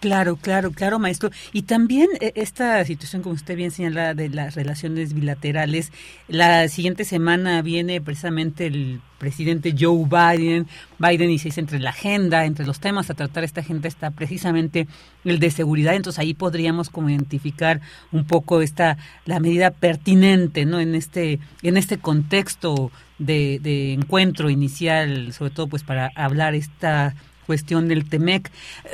Claro, 0.01 0.37
claro, 0.37 0.73
claro, 0.73 0.99
maestro. 0.99 1.31
Y 1.53 1.63
también 1.63 2.09
eh, 2.21 2.33
esta 2.35 2.83
situación, 2.87 3.21
como 3.21 3.35
usted 3.35 3.55
bien 3.55 3.71
señala, 3.71 4.15
de 4.15 4.31
las 4.31 4.55
relaciones 4.55 5.13
bilaterales. 5.13 5.93
La 6.27 6.67
siguiente 6.69 7.05
semana 7.05 7.61
viene 7.61 8.01
precisamente 8.01 8.67
el 8.67 9.03
presidente 9.19 9.75
Joe 9.79 10.07
Biden. 10.07 10.67
Biden 10.99 11.31
y 11.31 11.39
se 11.39 11.49
dice 11.49 11.61
entre 11.61 11.81
la 11.81 11.91
agenda, 11.91 12.47
entre 12.47 12.65
los 12.65 12.81
temas 12.81 13.11
a 13.11 13.15
tratar 13.15 13.45
esta 13.45 13.61
agenda 13.61 13.89
está 13.89 14.11
precisamente 14.11 14.89
el 15.27 15.39
de 15.39 15.51
seguridad. 15.51 15.95
Entonces 15.95 16.19
ahí 16.19 16.33
podríamos 16.33 16.89
como 16.89 17.11
identificar 17.11 17.83
un 18.11 18.25
poco 18.25 18.63
esta 18.63 18.97
la 19.27 19.39
medida 19.39 19.71
pertinente, 19.71 20.65
¿no? 20.65 20.81
En 20.81 20.95
este 20.95 21.41
en 21.63 21.77
este 21.77 21.99
contexto 21.99 22.91
de, 23.19 23.59
de 23.61 23.93
encuentro 23.93 24.49
inicial, 24.49 25.35
sobre 25.35 25.51
todo 25.51 25.67
pues 25.67 25.83
para 25.83 26.11
hablar 26.15 26.55
esta 26.55 27.15
cuestión 27.51 27.89
del 27.89 28.09
TEMEC. 28.09 28.49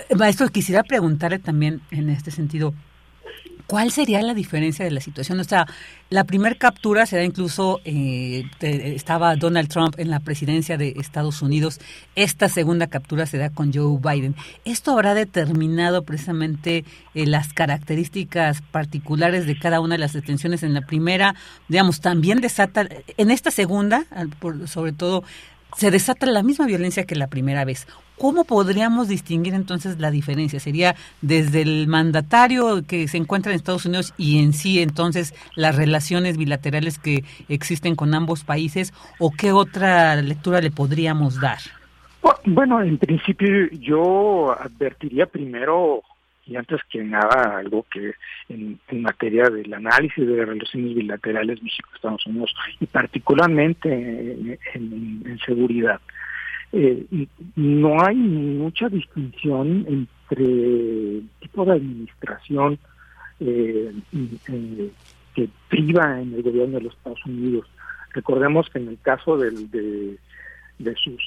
Eh, 0.09 0.15
maestro, 0.15 0.49
quisiera 0.49 0.83
preguntarle 0.83 1.39
también 1.39 1.83
en 1.91 2.09
este 2.09 2.31
sentido, 2.31 2.73
¿cuál 3.67 3.91
sería 3.91 4.23
la 4.23 4.33
diferencia 4.33 4.83
de 4.83 4.91
la 4.91 5.03
situación? 5.03 5.39
O 5.41 5.45
sea, 5.45 5.67
la 6.09 6.25
primera 6.25 6.55
captura 6.55 7.05
se 7.05 7.19
da 7.19 7.25
incluso, 7.25 7.83
eh, 7.85 8.45
estaba 8.63 9.37
Donald 9.37 9.69
Trump 9.69 9.97
en 9.99 10.09
la 10.09 10.21
presidencia 10.21 10.79
de 10.79 10.95
Estados 10.97 11.43
Unidos, 11.43 11.81
esta 12.15 12.49
segunda 12.49 12.87
captura 12.87 13.27
se 13.27 13.37
da 13.37 13.51
con 13.51 13.75
Joe 13.75 13.99
Biden. 14.01 14.35
¿Esto 14.65 14.93
habrá 14.93 15.13
determinado 15.13 16.05
precisamente 16.05 16.87
eh, 17.13 17.27
las 17.27 17.53
características 17.53 18.63
particulares 18.63 19.47
de 19.47 19.59
cada 19.59 19.81
una 19.81 19.97
de 19.97 19.99
las 19.99 20.15
detenciones 20.15 20.63
en 20.63 20.73
la 20.73 20.81
primera? 20.81 21.35
Digamos, 21.69 22.01
también 22.01 22.41
desata, 22.41 22.89
en 23.19 23.31
esta 23.31 23.51
segunda, 23.51 24.07
sobre 24.65 24.93
todo, 24.93 25.25
se 25.77 25.91
desata 25.91 26.27
la 26.27 26.43
misma 26.43 26.67
violencia 26.67 27.05
que 27.05 27.15
la 27.15 27.27
primera 27.27 27.65
vez. 27.65 27.87
¿Cómo 28.19 28.45
podríamos 28.45 29.09
distinguir 29.09 29.53
entonces 29.53 29.99
la 29.99 30.11
diferencia? 30.11 30.59
¿Sería 30.59 30.97
desde 31.21 31.61
el 31.61 31.87
mandatario 31.87 32.83
que 32.87 33.09
se 33.09 33.19
encuentra 33.19 33.53
en 33.53 33.57
Estados 33.57 33.85
Unidos 33.85 34.15
y 34.17 34.43
en 34.43 34.55
sí 34.55 34.81
entonces 34.81 35.35
las 35.55 35.77
relaciones 35.77 36.39
bilaterales 36.39 36.99
que 36.99 37.25
existen 37.49 37.95
con 37.95 38.15
ambos 38.15 38.43
países 38.43 38.95
o 39.19 39.31
qué 39.31 39.53
otra 39.53 40.17
lectura 40.23 40.63
le 40.63 40.71
podríamos 40.71 41.41
dar? 41.41 41.59
Bueno, 42.47 42.83
en 42.83 42.97
principio 42.97 43.69
yo 43.73 44.53
advertiría 44.59 45.27
primero 45.27 46.03
y 46.47 46.57
antes 46.57 46.81
que 46.91 47.03
nada 47.03 47.59
algo 47.59 47.85
que 47.91 48.13
en, 48.49 48.79
materia 49.03 49.45
del 49.51 49.73
análisis 49.75 50.27
de 50.27 50.45
relaciones 50.45 50.95
bilaterales 50.95 51.63
México-Estados 51.63 52.27
Unidos 52.27 52.55
y 52.81 52.87
particularmente 52.87 53.89
en 54.75 55.39
seguridad 55.45 56.01
eh, 56.73 57.07
no 57.55 58.05
hay 58.05 58.17
mucha 58.17 58.89
distinción 58.89 59.87
entre 59.89 60.45
el 60.45 61.29
tipo 61.41 61.65
de 61.65 61.73
administración 61.73 62.79
eh, 63.41 63.93
eh, 64.49 64.91
que 65.35 65.49
priva 65.69 66.21
en 66.21 66.35
el 66.35 66.43
gobierno 66.43 66.79
de 66.79 66.85
los 66.85 66.95
Estados 66.95 67.25
Unidos. 67.25 67.67
Recordemos 68.13 68.69
que 68.71 68.79
en 68.79 68.89
el 68.89 68.99
caso 69.01 69.37
del, 69.37 69.71
de, 69.71 70.19
sus 70.97 71.23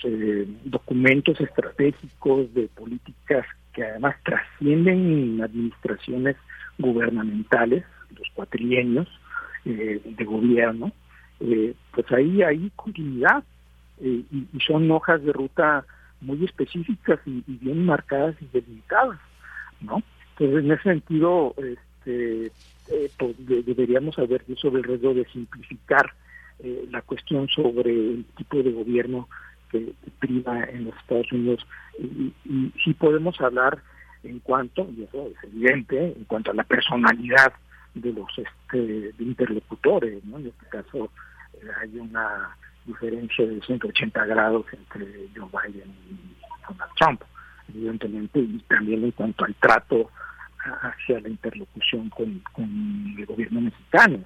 documentos 0.66 1.40
estratégicos 1.40 2.54
de 2.54 2.68
políticas 2.68 3.46
que 3.74 3.84
además 3.84 4.16
trascienden 4.24 5.42
administraciones 5.42 6.36
gubernamentales, 6.78 7.84
los 8.18 8.28
cuatrienios 8.34 9.08
de 9.66 10.26
gobierno, 10.26 10.92
pues 11.38 12.12
ahí 12.12 12.42
hay 12.42 12.72
continuidad 12.76 13.44
eh, 14.02 14.24
y, 14.32 14.60
son 14.66 14.90
hojas 14.92 15.22
de 15.24 15.34
ruta 15.34 15.86
muy 16.22 16.44
específicas 16.46 17.20
y, 17.26 17.44
bien 17.48 17.86
marcadas 17.86 18.36
y 18.42 18.48
delimitadas, 18.54 19.20
¿no? 19.82 20.02
Entonces, 20.32 20.64
en 20.64 20.72
ese 20.72 20.84
sentido, 20.84 21.54
este, 21.58 22.46
eh, 22.92 23.12
pues, 23.18 23.36
deberíamos 23.46 24.18
haber 24.18 24.44
sobre 24.58 24.82
el 24.82 24.88
riesgo 24.88 25.14
de 25.14 25.26
simplificar 25.26 26.14
eh, 26.60 26.86
la 26.90 27.02
cuestión 27.02 27.48
sobre 27.50 27.92
el 27.92 28.26
tipo 28.38 28.62
de 28.64 28.72
gobierno 28.72 29.28
que 29.72 29.94
priva 30.20 30.64
en 30.64 30.86
los 30.86 30.96
Estados 30.98 31.32
Unidos 31.32 31.66
y, 32.00 32.34
y, 32.46 32.74
sí 32.84 32.94
podemos 32.94 33.40
hablar 33.42 33.82
en 34.24 34.40
cuanto, 34.40 34.88
y 34.98 35.04
eso 35.04 35.28
es 35.28 35.44
evidente, 35.44 36.14
en 36.18 36.26
cuanto 36.26 36.52
a 36.52 36.54
la 36.54 36.64
personalidad 36.64 37.54
de 37.94 38.14
los 38.14 38.28
este, 38.38 39.14
interlocutores, 39.20 40.24
¿no? 40.26 40.38
En 40.38 40.48
este 40.48 40.66
caso 40.68 41.12
eh, 41.54 41.68
hay 41.82 41.98
una 41.98 42.56
diferencia 42.86 43.46
de 43.46 43.62
180 43.62 44.26
grados 44.26 44.66
entre 44.72 45.06
Joe 45.36 45.50
Biden 45.52 45.90
y 46.10 46.36
Donald 46.68 46.92
Trump, 46.98 47.22
evidentemente, 47.70 48.40
y 48.40 48.60
también 48.68 49.04
en 49.04 49.12
cuanto 49.12 49.46
al 49.46 49.56
trato 49.56 50.10
hacia 50.82 51.20
la 51.20 51.30
interlocución 51.30 52.10
con, 52.10 52.42
el 53.18 53.26
gobierno 53.26 53.62
mexicano. 53.62 54.20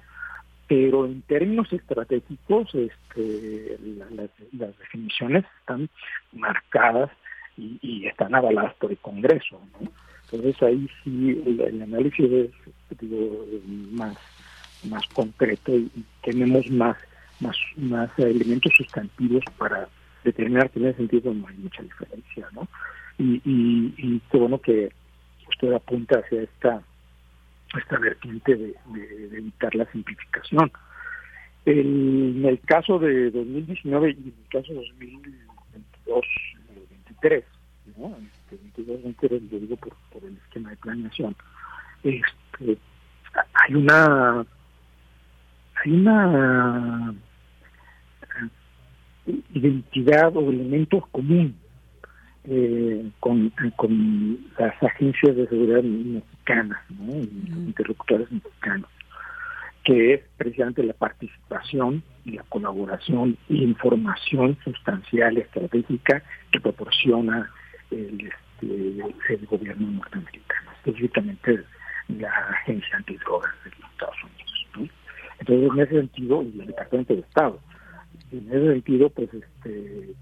Pero 0.66 1.04
en 1.04 1.22
términos 1.22 1.72
estratégicos, 1.72 2.74
este, 2.74 3.78
las 4.52 4.78
definiciones 4.78 5.44
están 5.60 5.88
marcadas 6.32 7.10
y, 7.56 8.06
están 8.06 8.34
avaladas 8.34 8.74
por 8.74 8.90
el 8.90 8.98
Congreso. 8.98 9.60
Entonces 10.24 10.62
ahí 10.62 10.88
sí 11.02 11.42
el, 11.46 11.82
análisis 11.82 12.30
es 12.30 12.50
más, 13.92 14.16
más 14.88 15.06
concreto 15.08 15.76
y, 15.76 15.90
tenemos 16.22 16.68
más, 16.70 16.96
más, 17.40 17.56
más 17.76 18.10
elementos 18.18 18.72
sustantivos 18.76 19.44
para 19.58 19.88
determinar 20.24 20.70
que 20.70 20.80
en 20.80 20.86
ese 20.86 20.96
sentido 20.96 21.34
no 21.34 21.46
hay 21.46 21.56
mucha 21.56 21.82
diferencia. 21.82 22.48
¿no? 22.52 22.66
Y, 23.18 23.40
y, 23.44 23.94
y 23.98 24.20
qué 24.30 24.38
bueno 24.38 24.58
que 24.60 24.90
usted 25.48 25.72
apunta 25.72 26.20
hacia 26.20 26.42
esta 26.42 26.82
esta 27.78 27.98
vertiente 27.98 28.56
de, 28.56 28.74
evitar 29.32 29.74
la 29.74 29.90
simplificación. 29.92 30.70
en 31.66 32.44
el 32.44 32.60
caso 32.60 32.98
de 32.98 33.30
2019 33.30 34.10
y 34.10 34.12
en 34.12 34.26
el 34.26 34.48
caso 34.50 34.72
de 34.72 34.78
2022, 34.78 36.24
2023, 36.68 37.44
¿no? 37.96 38.16
Este, 38.16 38.56
22, 38.56 39.02
23, 39.02 39.42
lo 39.52 39.58
digo 39.58 39.76
por, 39.76 39.94
por, 40.12 40.24
el 40.24 40.36
esquema 40.36 40.70
de 40.70 40.76
planeación, 40.76 41.36
este, 42.02 42.78
hay 43.54 43.74
una 43.74 44.46
hay 45.84 45.92
una 45.92 47.14
eh, 49.26 49.40
identidad 49.54 50.36
o 50.36 50.50
elementos 50.50 51.06
comunes 51.08 51.63
eh, 52.46 53.10
con, 53.20 53.52
con 53.76 54.38
las 54.58 54.82
agencias 54.82 55.34
de 55.36 55.48
seguridad 55.48 55.82
mexicanas, 55.82 56.78
¿no? 56.90 57.14
interlocutores 57.14 58.30
mexicanos, 58.30 58.90
que 59.82 60.14
es 60.14 60.20
precisamente 60.36 60.82
la 60.82 60.92
participación 60.92 62.02
y 62.24 62.32
la 62.32 62.42
colaboración 62.44 63.38
e 63.48 63.54
información 63.54 64.58
sustancial 64.62 65.38
estratégica 65.38 66.22
que 66.52 66.60
proporciona 66.60 67.50
el, 67.90 68.30
este, 68.60 69.34
el 69.34 69.46
gobierno 69.46 69.90
norteamericano, 69.90 70.70
específicamente 70.78 71.60
la 72.08 72.28
agencia 72.28 72.96
antidrogas 72.96 73.52
de 73.64 73.70
los 73.70 73.90
Estados 73.90 74.16
Unidos. 74.22 74.90
Entonces, 75.38 75.70
en 75.72 75.80
ese 75.80 75.94
sentido, 76.00 76.42
y 76.42 76.60
el 76.60 76.66
Departamento 76.66 77.14
de 77.14 77.20
Estado, 77.20 77.60
en 78.32 78.48
ese 78.48 78.72
sentido, 78.72 79.10
pues 79.10 79.28
este 79.32 80.14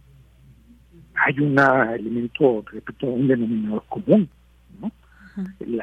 hay 1.15 1.39
un 1.41 1.59
elemento, 1.59 2.65
repito, 2.71 3.07
un 3.07 3.29
denominador 3.29 3.85
común. 3.89 4.29
¿no? 4.81 4.91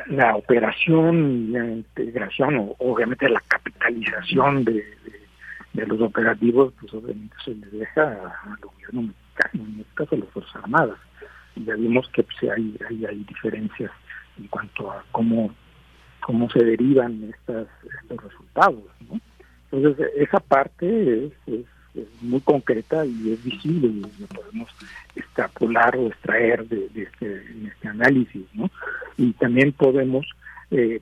La, 0.07 0.35
operación, 0.35 1.51
la 1.51 1.65
integración, 1.65 2.57
o, 2.57 2.75
obviamente 2.79 3.29
la 3.29 3.41
capitalización 3.47 4.65
de, 4.65 4.83
los 5.73 6.01
operativos, 6.01 6.73
pues 6.79 6.93
obviamente 6.93 7.35
se 7.43 7.55
le 7.55 7.67
deja 7.67 8.03
al 8.03 8.57
gobierno 8.61 9.03
mexicano, 9.03 9.65
en 9.65 9.79
este 9.79 9.95
caso 9.95 10.15
a 10.15 10.19
las 10.19 10.29
Fuerzas 10.29 10.55
Armadas. 10.57 10.97
Ya 11.55 11.75
vimos 11.75 12.07
que 12.09 12.23
pues, 12.23 12.51
hay, 12.51 12.77
hay, 12.89 13.05
hay 13.05 13.23
diferencias 13.23 13.91
en 14.37 14.47
cuanto 14.47 14.91
a 14.91 15.03
cómo, 15.11 15.53
cómo 16.21 16.49
se 16.49 16.63
derivan 16.63 17.33
estas, 17.33 17.67
estos 18.01 18.23
resultados. 18.23 18.83
¿no? 19.09 19.19
Entonces, 19.71 20.07
esa 20.17 20.39
parte 20.39 21.31
es 21.47 21.65
muy 22.21 22.39
concreta 22.41 23.05
y 23.05 23.33
es 23.33 23.43
visible 23.43 23.87
y 23.87 24.01
lo 24.19 24.27
podemos 24.27 24.69
extrapolar 25.15 25.95
o 25.97 26.07
extraer 26.07 26.67
de, 26.67 26.85
este, 26.95 27.43
este, 27.67 27.87
análisis, 27.87 28.45
¿no? 28.53 28.69
Y 29.17 29.33
también 29.33 29.71
podemos 29.71 30.25
eh, 30.71 31.01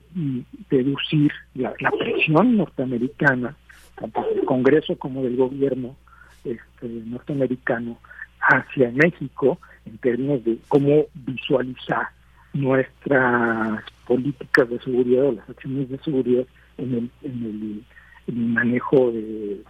deducir 0.70 1.32
la, 1.54 1.72
presión 1.98 2.56
norteamericana, 2.56 3.54
tanto 3.96 4.24
del 4.34 4.44
Congreso 4.44 4.96
como 4.96 5.22
del 5.22 5.36
gobierno 5.36 5.96
este, 6.44 6.88
norteamericano, 6.88 7.98
hacia 8.40 8.90
México 8.90 9.58
en 9.84 9.98
términos 9.98 10.44
de 10.44 10.58
cómo 10.68 11.06
visualizar 11.14 12.08
nuestras 12.54 13.82
políticas 14.06 14.70
de 14.70 14.78
seguridad 14.80 15.26
o 15.26 15.32
las 15.32 15.48
acciones 15.48 15.88
de 15.90 15.98
seguridad 15.98 16.46
en 16.78 16.94
el, 16.94 17.10
en 17.22 17.84
el 18.26 18.34
manejo 18.34 19.10
de 19.12 19.62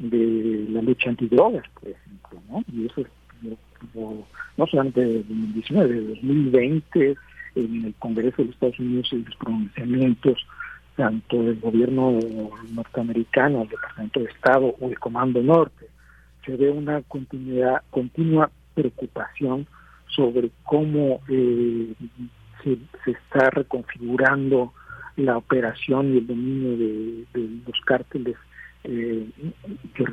de 0.00 0.66
la 0.70 0.82
lucha 0.82 1.10
antidrogas, 1.10 1.64
por 1.74 1.90
ejemplo, 1.90 2.40
¿no? 2.50 2.64
Y 2.72 2.86
eso 2.86 3.04
no 4.56 4.66
solamente 4.66 5.00
de 5.00 5.14
2019, 5.18 5.94
de 5.94 6.08
2020, 6.08 7.16
en 7.56 7.84
el 7.84 7.94
Congreso 7.98 8.36
de 8.38 8.44
los 8.44 8.54
Estados 8.54 8.78
Unidos 8.78 9.08
y 9.12 9.24
los 9.24 9.36
pronunciamientos 9.36 10.46
tanto 10.96 11.42
del 11.42 11.58
gobierno 11.60 12.18
norteamericano, 12.74 13.62
el 13.62 13.68
Departamento 13.68 14.20
de 14.20 14.26
Estado 14.26 14.74
o 14.80 14.88
el 14.88 14.98
Comando 14.98 15.42
Norte, 15.42 15.86
se 16.44 16.56
ve 16.56 16.70
una 16.70 17.00
continuidad, 17.02 17.82
continua 17.90 18.50
preocupación 18.74 19.66
sobre 20.08 20.50
cómo 20.64 21.20
eh, 21.28 21.94
se, 22.62 22.78
está 23.10 23.50
reconfigurando 23.50 24.72
la 25.16 25.38
operación 25.38 26.14
y 26.14 26.18
el 26.18 26.26
dominio 26.26 26.76
de 26.76 27.48
los 27.66 27.80
cárteles 27.86 28.36
eh, 28.84 29.28
que 29.94 30.04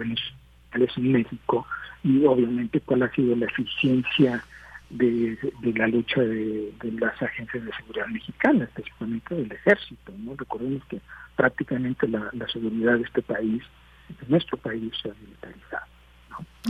en 0.96 1.12
México 1.12 1.66
y 2.04 2.26
obviamente 2.26 2.80
cuál 2.82 3.04
ha 3.04 3.12
sido 3.14 3.36
la 3.36 3.46
eficiencia 3.46 4.44
de, 4.90 5.38
la 5.76 5.88
lucha 5.88 6.22
de, 6.22 6.74
las 7.00 7.22
agencias 7.22 7.66
de 7.66 7.74
seguridad 7.74 8.08
mexicanas, 8.08 8.70
especialmente 8.70 9.36
del 9.36 9.52
ejército. 9.52 10.14
¿no? 10.20 10.36
Recordemos 10.36 10.84
que 10.86 11.02
prácticamente 11.36 12.08
la, 12.08 12.32
seguridad 12.52 12.98
de 12.98 13.04
este 13.04 13.22
país, 13.22 13.64
de 14.08 14.28
nuestro 14.28 14.58
país, 14.58 14.94
se 15.02 15.10
ha 15.10 15.14
militarizado. 15.14 15.86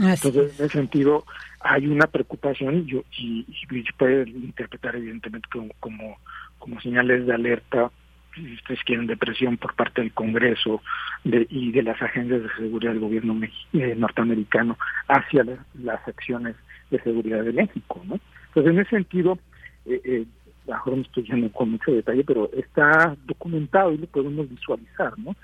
Entonces, 0.00 0.58
en 0.58 0.66
ese 0.66 0.68
sentido, 0.68 1.24
hay 1.60 1.86
una 1.86 2.06
preocupación 2.06 2.86
y, 2.88 2.96
y, 3.22 3.46
y 3.70 3.82
se 3.82 3.92
puede 3.96 4.28
interpretar 4.28 4.96
evidentemente 4.96 5.48
como, 5.52 5.72
como, 5.78 6.18
como 6.58 6.80
señales 6.80 7.26
de 7.26 7.34
alerta 7.34 7.90
si 8.46 8.54
ustedes 8.54 8.82
quieren, 8.84 9.06
de 9.06 9.16
presión 9.16 9.56
por 9.56 9.74
parte 9.74 10.00
del 10.00 10.12
Congreso 10.12 10.82
y 11.24 11.72
de 11.72 11.82
las 11.82 12.00
agencias 12.00 12.42
de 12.42 12.48
seguridad 12.56 12.92
del 12.92 13.00
gobierno 13.00 13.40
eh, 13.72 13.94
norteamericano 13.96 14.78
hacia 15.08 15.44
las 15.74 16.08
acciones 16.08 16.56
de 16.90 17.00
seguridad 17.00 17.42
de 17.42 17.52
México. 17.52 18.02
¿no? 18.06 18.18
Entonces, 18.48 18.72
en 18.72 18.80
ese 18.80 18.90
sentido, 18.90 19.38
eh, 19.86 20.00
eh, 20.04 20.26
no 20.66 21.02
estoy 21.02 21.24
yendo 21.24 21.50
con 21.52 21.70
mucho 21.72 21.92
detalle, 21.92 22.24
pero 22.24 22.50
está 22.52 23.16
documentado 23.26 23.92
y 23.92 23.98
lo 23.98 24.06
podemos 24.06 24.48
visualizar, 24.48 25.18
¿no? 25.18 25.34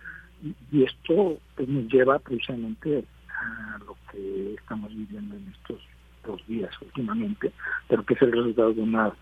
Y, 0.71 0.85
esto 0.85 1.39
pues, 1.57 1.69
nos 1.69 1.91
lleva 1.91 2.19
precisamente 2.19 3.05
a 3.29 3.79
lo 3.79 3.97
que 4.11 4.55
estamos 4.55 4.95
viviendo 4.95 5.35
en 5.37 5.51
estos 5.53 5.81
dos 6.27 6.47
días 6.47 6.71
últimamente, 6.83 7.53
pero 7.89 8.05
que 8.05 8.15
es 8.15 8.23
el 8.23 8.33
resultado 8.33 8.75
de 8.75 8.83
una 8.83 9.13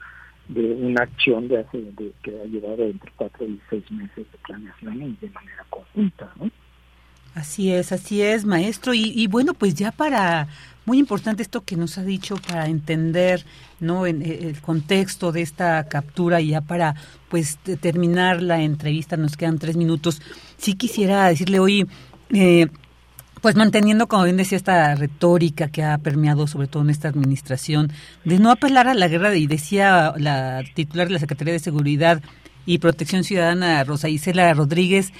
de 0.48 0.72
una 0.72 1.02
acción 1.02 1.48
de, 1.48 1.58
hace, 1.58 1.78
de 1.78 2.12
que 2.22 2.40
ha 2.40 2.44
llevado 2.44 2.84
entre 2.84 3.10
cuatro 3.16 3.46
y 3.46 3.60
seis 3.70 3.90
meses 3.90 4.26
de 4.30 4.38
planeación 4.46 5.02
y 5.02 5.16
de 5.20 5.30
manera 5.30 5.64
conjunta, 5.70 6.32
¿no? 6.38 6.50
Así 7.34 7.72
es, 7.72 7.92
así 7.92 8.20
es, 8.20 8.44
maestro. 8.44 8.92
Y, 8.92 9.26
bueno, 9.26 9.54
pues 9.54 9.74
ya 9.74 9.90
para, 9.90 10.48
muy 10.84 10.98
importante 10.98 11.42
esto 11.42 11.62
que 11.62 11.76
nos 11.76 11.96
ha 11.96 12.02
dicho 12.02 12.36
para 12.36 12.66
entender, 12.66 13.46
¿no? 13.80 14.06
En, 14.06 14.20
eh, 14.20 14.40
el 14.42 14.60
contexto 14.60 15.32
de 15.32 15.40
esta 15.40 15.88
captura 15.88 16.42
y 16.42 16.48
ya 16.48 16.60
para, 16.60 16.94
pues, 17.30 17.56
terminar 17.80 18.42
la 18.42 18.60
entrevista, 18.60 19.16
nos 19.16 19.38
quedan 19.38 19.58
tres 19.58 19.76
minutos. 19.78 20.20
Sí 20.58 20.74
quisiera 20.74 21.26
decirle 21.28 21.58
hoy, 21.58 21.86
eh, 22.34 22.66
pues 23.42 23.56
manteniendo, 23.56 24.06
como 24.06 24.22
bien 24.22 24.36
decía, 24.36 24.56
esta 24.56 24.94
retórica 24.94 25.68
que 25.68 25.82
ha 25.82 25.98
permeado 25.98 26.46
sobre 26.46 26.68
todo 26.68 26.84
en 26.84 26.90
esta 26.90 27.08
administración, 27.08 27.92
de 28.24 28.38
no 28.38 28.52
apelar 28.52 28.86
a 28.86 28.94
la 28.94 29.08
guerra, 29.08 29.34
y 29.36 29.48
decía 29.48 30.14
la 30.16 30.62
titular 30.74 31.08
de 31.08 31.14
la 31.14 31.18
Secretaría 31.18 31.52
de 31.52 31.58
Seguridad 31.58 32.22
y 32.66 32.78
Protección 32.78 33.24
Ciudadana, 33.24 33.82
Rosa 33.82 34.08
Isela 34.08 34.54
Rodríguez, 34.54 35.12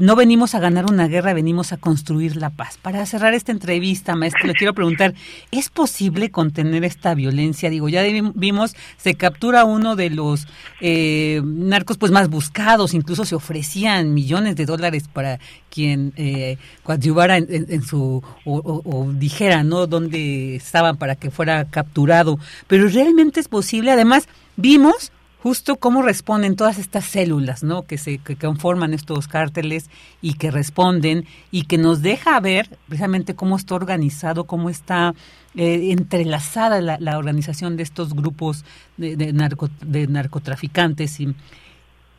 no 0.00 0.16
venimos 0.16 0.54
a 0.54 0.60
ganar 0.60 0.86
una 0.90 1.08
guerra, 1.08 1.34
venimos 1.34 1.74
a 1.74 1.76
construir 1.76 2.36
la 2.36 2.48
paz. 2.48 2.78
Para 2.80 3.04
cerrar 3.04 3.34
esta 3.34 3.52
entrevista, 3.52 4.16
maestro, 4.16 4.46
le 4.46 4.54
quiero 4.54 4.72
preguntar, 4.72 5.12
¿es 5.50 5.68
posible 5.68 6.30
contener 6.30 6.84
esta 6.84 7.14
violencia? 7.14 7.68
Digo, 7.68 7.86
ya 7.90 8.02
vimos, 8.34 8.74
se 8.96 9.14
captura 9.14 9.66
uno 9.66 9.96
de 9.96 10.08
los 10.08 10.48
eh, 10.80 11.42
narcos 11.44 11.98
pues 11.98 12.10
más 12.12 12.30
buscados, 12.30 12.94
incluso 12.94 13.26
se 13.26 13.34
ofrecían 13.34 14.14
millones 14.14 14.56
de 14.56 14.64
dólares 14.64 15.04
para 15.06 15.38
quien 15.68 16.14
eh, 16.16 16.56
coadyuvara 16.82 17.36
en, 17.36 17.82
su, 17.82 18.22
o, 18.46 18.82
o, 18.82 19.12
dijera, 19.12 19.64
¿no?, 19.64 19.86
dónde 19.86 20.56
estaban 20.56 20.96
para 20.96 21.14
que 21.14 21.30
fuera 21.30 21.66
capturado. 21.66 22.38
Pero 22.68 22.88
realmente 22.88 23.38
es 23.38 23.48
posible, 23.48 23.90
además, 23.90 24.28
vimos 24.56 25.12
justo 25.42 25.76
cómo 25.76 26.02
responden 26.02 26.56
todas 26.56 26.78
estas 26.78 27.04
células, 27.04 27.62
¿no? 27.62 27.82
Que 27.82 27.98
se 27.98 28.18
que 28.18 28.36
conforman 28.36 28.92
estos 28.92 29.26
cárteles 29.26 29.88
y 30.20 30.34
que 30.34 30.50
responden 30.50 31.26
y 31.50 31.64
que 31.64 31.78
nos 31.78 32.02
deja 32.02 32.38
ver 32.40 32.78
precisamente 32.88 33.34
cómo 33.34 33.56
está 33.56 33.74
organizado, 33.74 34.44
cómo 34.44 34.70
está 34.70 35.14
eh, 35.54 35.92
entrelazada 35.92 36.80
la, 36.80 37.18
organización 37.18 37.76
de 37.76 37.82
estos 37.82 38.14
grupos 38.14 38.64
de, 38.96 39.16
de, 39.16 39.32
de 39.32 40.06
narcotraficantes. 40.06 41.20
Y 41.20 41.34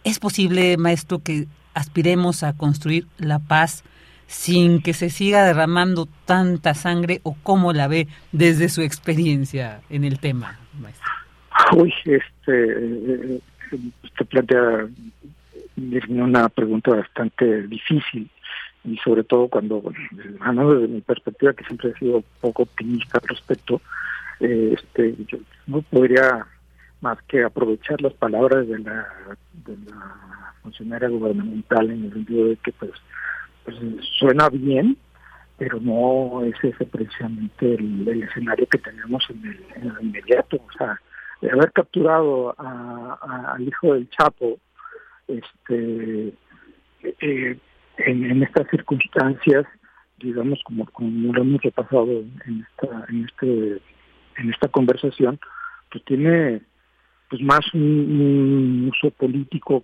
es 0.04 0.20
posible, 0.20 0.78
maestro, 0.78 1.20
que 1.20 1.48
aspiremos 1.74 2.44
a 2.44 2.54
construir 2.54 3.08
la 3.18 3.40
paz 3.40 3.84
sin 4.28 4.82
que 4.82 4.94
se 4.94 5.10
siga 5.10 5.44
derramando 5.44 6.08
tanta 6.26 6.74
sangre 6.74 7.20
o 7.24 7.36
cómo 7.44 7.74
la 7.74 7.88
ve 7.88 8.08
desde 8.32 8.70
su 8.70 8.82
experiencia 8.82 9.82
en 9.90 10.06
el 10.06 10.20
tema. 10.20 10.61
Uy, 11.76 11.94
este, 12.06 13.42
plantea 14.30 14.88
una 16.10 16.50
pregunta 16.50 16.92
bastante 16.92 17.68
difícil 17.68 18.30
y 18.84 18.98
sobre 18.98 19.24
todo 19.24 19.48
cuando, 19.48 19.82
bueno, 19.82 20.00
desde 20.74 20.88
mi 20.88 21.02
perspectiva, 21.02 21.54
que 21.54 21.64
siempre 21.66 21.90
he 21.90 22.00
sido 22.00 22.24
poco 22.40 22.64
optimista 22.64 23.20
al 23.20 23.28
respecto, 23.28 23.82
eh, 24.40 24.76
este, 24.76 25.16
yo 25.28 25.38
no 25.68 25.82
podría 25.84 26.48
más 27.02 27.22
que 27.24 27.44
aprovechar 27.44 28.02
las 28.02 28.14
palabras 28.14 28.68
de 28.68 28.80
la, 28.80 29.08
de 29.66 29.78
la 29.90 30.54
funcionaria 30.62 31.10
gubernamental 31.10 31.90
en 31.90 32.06
el 32.06 32.14
sentido 32.14 32.48
de 32.48 32.56
que 32.58 32.72
pues, 32.74 32.92
pues 33.64 33.78
suena 34.20 34.50
bien, 34.50 34.98
pero 35.58 35.80
no 35.80 36.44
es 36.44 36.56
ese 36.64 36.86
precisamente 36.86 37.76
el, 37.76 38.08
escenario 38.24 38.68
que 38.68 38.80
tenemos 38.80 39.24
en 39.30 39.46
el, 39.46 39.66
en 39.76 39.92
el 39.92 40.06
inmediato. 40.06 40.58
O 40.58 40.78
sea, 40.78 41.00
de 41.42 41.52
haber 41.52 41.72
capturado 41.72 42.56
al 42.58 43.62
hijo 43.68 43.94
del 43.94 44.10
Chapo, 44.10 44.60
este, 45.28 46.34
eh, 47.04 47.58
en, 47.98 48.44
estas 48.44 48.70
circunstancias, 48.70 49.66
digamos 50.20 50.62
como, 50.64 50.86
como 50.88 51.34
lo 51.34 51.42
hemos 51.42 51.62
repasado 51.62 52.08
en 52.10 52.66
esta, 52.70 53.06
en 53.10 53.26
este, 53.26 53.82
en 54.38 54.50
esta 54.52 54.68
conversación, 54.68 55.40
pues 55.92 56.04
tiene 56.06 56.62
pues 57.30 57.42
más 57.42 57.62
un, 57.74 58.92
uso 58.94 59.10
político 59.12 59.84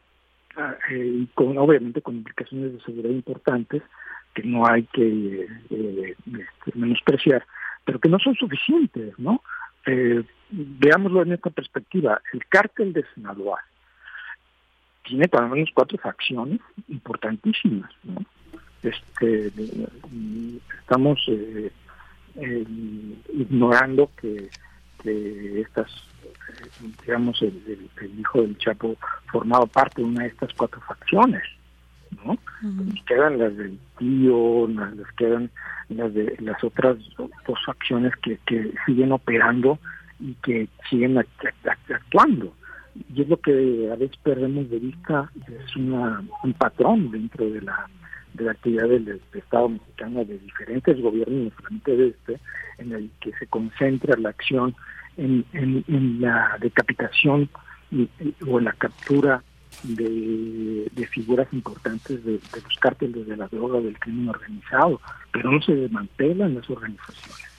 eh, 0.92 1.22
y 1.22 1.26
con 1.34 1.58
obviamente 1.58 2.02
con 2.02 2.18
implicaciones 2.18 2.74
de 2.74 2.82
seguridad 2.82 3.10
importantes 3.10 3.82
que 4.34 4.44
no 4.44 4.68
hay 4.68 4.84
que 4.94 5.48
eh, 5.70 6.16
este, 6.26 6.78
menospreciar, 6.78 7.46
pero 7.86 8.00
que 8.00 8.10
no 8.10 8.20
son 8.20 8.36
suficientes, 8.36 9.18
¿no? 9.18 9.42
Veámoslo 10.50 11.24
en 11.24 11.34
esta 11.34 11.50
perspectiva, 11.50 12.22
el 12.34 12.46
cártel 12.48 12.94
de 12.94 13.06
Sinaloa 13.14 13.60
tiene 15.04 15.28
por 15.28 15.42
lo 15.42 15.50
menos 15.50 15.70
cuatro 15.74 15.98
facciones 15.98 16.60
importantísimas. 16.90 17.90
¿no? 18.04 18.22
Este, 18.84 19.52
estamos 20.82 21.20
eh, 21.28 21.72
ignorando 23.34 24.12
que, 24.22 24.50
estas, 25.62 25.90
digamos, 27.02 27.42
el, 27.42 27.90
hijo 28.20 28.42
del 28.42 28.58
Chapo 28.58 28.98
formaba 29.32 29.66
parte 29.66 30.02
de 30.02 30.08
una 30.08 30.24
de 30.24 30.30
estas 30.30 30.54
cuatro 30.54 30.82
facciones. 30.82 31.44
¿no? 32.24 32.38
quedan 33.06 33.38
las 33.38 33.56
del 33.58 33.78
tío, 33.98 34.68
las 34.68 35.12
quedan 35.18 35.50
las 35.90 36.14
de 36.14 36.38
las 36.40 36.62
otras 36.64 36.98
dos 37.18 37.60
facciones 37.66 38.16
que, 38.18 38.38
que 38.46 38.74
siguen 38.86 39.12
operando 39.12 39.78
y 40.20 40.34
que 40.36 40.68
siguen 40.90 41.18
actuando. 41.18 42.54
Y 43.14 43.22
es 43.22 43.30
lo 43.30 43.38
que 43.38 43.90
a 43.92 43.96
veces 43.96 44.18
perdemos 44.24 44.70
de 44.70 44.80
vista, 44.80 45.32
es 45.48 45.76
una, 45.76 46.24
un 46.44 46.54
patrón 46.54 47.12
dentro 47.12 47.48
de 47.50 47.62
la, 47.62 47.88
de 48.34 48.46
la 48.46 48.52
actividad 48.52 48.88
del, 48.88 49.22
Estado 49.34 49.70
mexicano, 49.70 50.26
de 50.26 50.40
diferentes 50.40 51.00
gobiernos, 51.00 51.54
frente 51.54 51.96
de 51.96 52.08
este, 52.08 52.40
en 52.80 52.92
el 52.94 53.12
que 53.20 53.32
se 53.34 53.48
concentra 53.48 54.18
la 54.18 54.30
acción 54.30 54.76
en, 55.18 55.46
en, 55.54 56.22
la 56.22 56.58
decapitación 56.60 57.50
o 58.48 58.60
en 58.60 58.66
la 58.66 58.74
captura 58.74 59.44
de, 59.84 60.90
de 60.92 61.08
figuras 61.08 61.48
importantes 61.52 62.24
de, 62.24 62.34
de, 62.34 62.62
los 62.64 62.78
cárteles 62.80 63.28
de 63.28 63.38
la 63.38 63.48
droga, 63.48 63.80
del 63.80 63.98
crimen 64.00 64.30
organizado, 64.30 65.00
pero 65.32 65.52
no 65.52 65.62
se 65.62 65.76
desmantelan 65.76 66.56
las 66.56 66.70
organizaciones. 66.70 67.57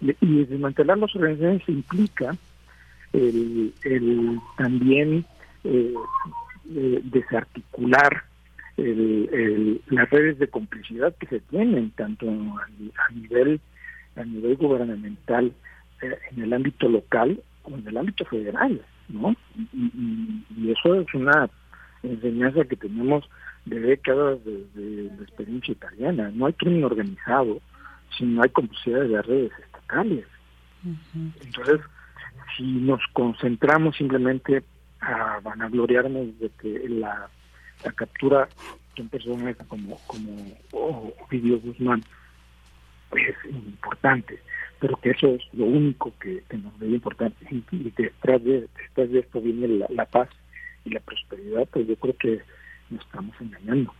Y 0.00 0.44
desmantelar 0.44 0.98
las 0.98 1.14
organizaciones 1.14 1.68
implica 1.68 2.36
el, 3.12 3.74
el 3.84 4.40
también 4.56 5.24
eh, 5.64 5.94
eh, 6.74 7.00
desarticular 7.04 8.24
el, 8.76 9.80
las 9.88 10.08
redes 10.10 10.38
de 10.38 10.48
complicidad 10.48 11.14
que 11.16 11.26
se 11.26 11.40
tienen 11.40 11.90
tanto 11.90 12.28
a, 12.28 13.12
nivel 13.12 13.60
a 14.16 14.24
nivel 14.24 14.56
gubernamental 14.56 15.52
eh, 16.02 16.18
en 16.30 16.42
el 16.42 16.52
ámbito 16.52 16.88
local 16.88 17.42
como 17.62 17.76
en 17.76 17.88
el 17.88 17.96
ámbito 17.96 18.24
federal, 18.24 18.80
¿no? 19.08 19.34
Y, 19.74 20.70
eso 20.70 20.94
es 20.94 21.12
una 21.14 21.50
enseñanza 22.02 22.64
que 22.64 22.76
tenemos 22.76 23.28
de 23.66 23.80
décadas 23.80 24.38
desde 24.44 25.14
la 25.16 25.22
experiencia 25.22 25.72
italiana. 25.72 26.30
No 26.32 26.46
hay 26.46 26.52
crimen 26.52 26.84
organizado 26.84 27.60
si 28.16 28.24
no 28.24 28.42
hay 28.42 28.50
complicidad 28.50 29.02
de 29.02 29.22
redes 29.22 29.52
entonces, 31.42 31.80
si 32.56 32.62
nos 32.62 33.00
concentramos 33.12 33.96
simplemente 33.96 34.62
a 35.00 35.40
vanagloriarnos 35.42 36.38
de 36.38 36.50
que 36.60 36.88
la, 36.88 37.28
captura 37.94 38.48
de 38.94 39.02
un 39.02 39.08
personaje 39.08 39.56
como, 39.66 39.98
como 40.06 40.52
Ovidio 40.72 41.58
Guzmán 41.60 42.04
es 43.12 43.36
importante, 43.50 44.38
pero 44.78 44.96
que 44.96 45.10
eso 45.10 45.28
es 45.28 45.42
lo 45.52 45.64
único 45.64 46.12
que, 46.20 46.42
nos 46.58 46.78
debe 46.78 46.94
importar 46.94 47.32
y, 47.50 47.62
detrás, 47.96 48.44
de, 48.44 48.68
detrás 48.76 49.10
de 49.10 49.18
esto 49.20 49.40
viene 49.40 49.68
la, 49.68 49.86
la 49.88 50.04
paz 50.04 50.28
y 50.84 50.90
la 50.90 51.00
prosperidad, 51.00 51.66
pues 51.70 51.86
yo 51.88 51.96
creo 51.96 52.16
que 52.16 52.40
nos 52.90 53.04
estamos 53.04 53.34
engañando. 53.40 53.94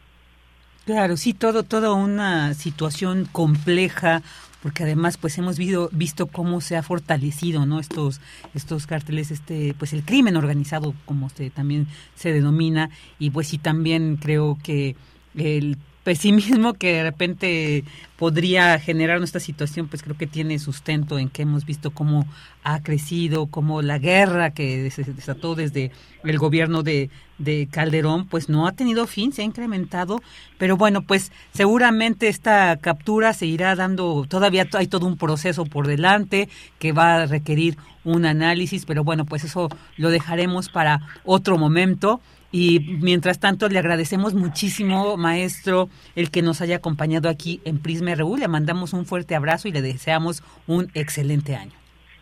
Claro, 0.85 1.17
sí, 1.17 1.35
todo, 1.35 1.63
toda 1.63 1.93
una 1.93 2.55
situación 2.55 3.27
compleja, 3.31 4.23
porque 4.63 4.83
además 4.83 5.17
pues 5.17 5.39
hemos 5.39 5.59
visto, 5.59 6.27
cómo 6.27 6.61
se 6.61 6.77
ha 6.77 6.83
fortalecido 6.83 7.67
no 7.67 7.81
estos 7.81 8.21
estos 8.55 8.87
cárteles 8.87 9.31
este 9.31 9.75
pues 9.79 9.93
el 9.93 10.05
crimen 10.05 10.37
organizado 10.37 10.95
como 11.07 11.31
se 11.31 11.51
también 11.51 11.87
se 12.15 12.33
denomina. 12.33 12.91
Y 13.19 13.31
pues 13.31 13.49
sí 13.49 13.59
también 13.59 14.17
creo 14.17 14.59
que 14.63 14.97
el 15.35 15.79
pesimismo 16.05 16.75
que 16.75 16.95
de 16.95 17.03
repente 17.03 17.85
podría 18.17 18.79
generar 18.79 19.19
nuestra 19.19 19.41
situación, 19.41 19.89
pues 19.89 20.03
creo 20.03 20.17
que 20.17 20.27
tiene 20.27 20.59
sustento 20.59 21.19
en 21.19 21.29
que 21.29 21.43
hemos 21.43 21.65
visto 21.65 21.91
cómo 21.91 22.27
ha 22.63 22.83
crecido, 22.83 23.47
cómo 23.47 23.83
la 23.83 23.99
guerra 23.99 24.51
que 24.51 24.91
se 24.91 25.05
desató 25.05 25.55
desde 25.55 25.91
el 26.25 26.39
gobierno 26.39 26.83
de, 26.83 27.11
de 27.39 27.69
Calderón, 27.71 28.27
pues 28.27 28.49
no 28.49 28.67
ha 28.67 28.73
tenido 28.73 29.07
fin, 29.07 29.33
se 29.33 29.43
ha 29.43 29.45
incrementado, 29.45 30.21
pero 30.59 30.77
bueno, 30.77 31.03
pues 31.03 31.33
seguramente 31.53 32.29
esta 32.29 32.77
captura 32.77 33.33
se 33.33 33.47
irá 33.47 33.75
dando, 33.75 34.27
todavía 34.29 34.69
hay 34.75 34.87
todo 34.87 35.07
un 35.07 35.17
proceso 35.17 35.65
por 35.65 35.87
delante 35.87 36.49
que 36.79 36.93
va 36.93 37.17
a 37.17 37.27
requerir 37.27 37.79
un 38.05 38.25
análisis, 38.27 38.85
pero 38.85 39.05
bueno, 39.05 39.25
pues 39.25 39.45
eso 39.45 39.69
lo 39.97 40.11
dejaremos 40.11 40.69
para 40.69 41.01
otro 41.25 41.59
momento. 41.59 42.21
Y 42.53 42.99
mientras 43.01 43.39
tanto, 43.39 43.69
le 43.69 43.79
agradecemos 43.79 44.35
muchísimo, 44.35 45.17
maestro, 45.17 45.89
el 46.17 46.31
que 46.31 46.43
nos 46.43 46.61
haya 46.61 46.77
acompañado 46.77 47.29
aquí 47.29 47.61
en 47.65 47.79
Prisma 47.79 48.15
RU. 48.15 48.37
Le 48.37 48.49
mandamos 48.49 48.93
un 48.93 49.07
fuerte 49.07 49.37
abrazo 49.37 49.69
y 49.69 49.73
le 49.73 49.83
deseamos 49.83 50.43
un 50.67 50.91
excelente 50.95 51.55
año. 51.55 51.73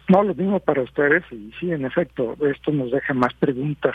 No, 0.08 0.22
lo 0.22 0.34
mismo 0.34 0.60
para 0.60 0.82
ustedes. 0.82 1.24
Y 1.30 1.52
sí, 1.58 1.70
en 1.70 1.84
efecto, 1.84 2.36
esto 2.46 2.72
nos 2.72 2.90
deja 2.90 3.14
más 3.14 3.32
preguntas 3.34 3.94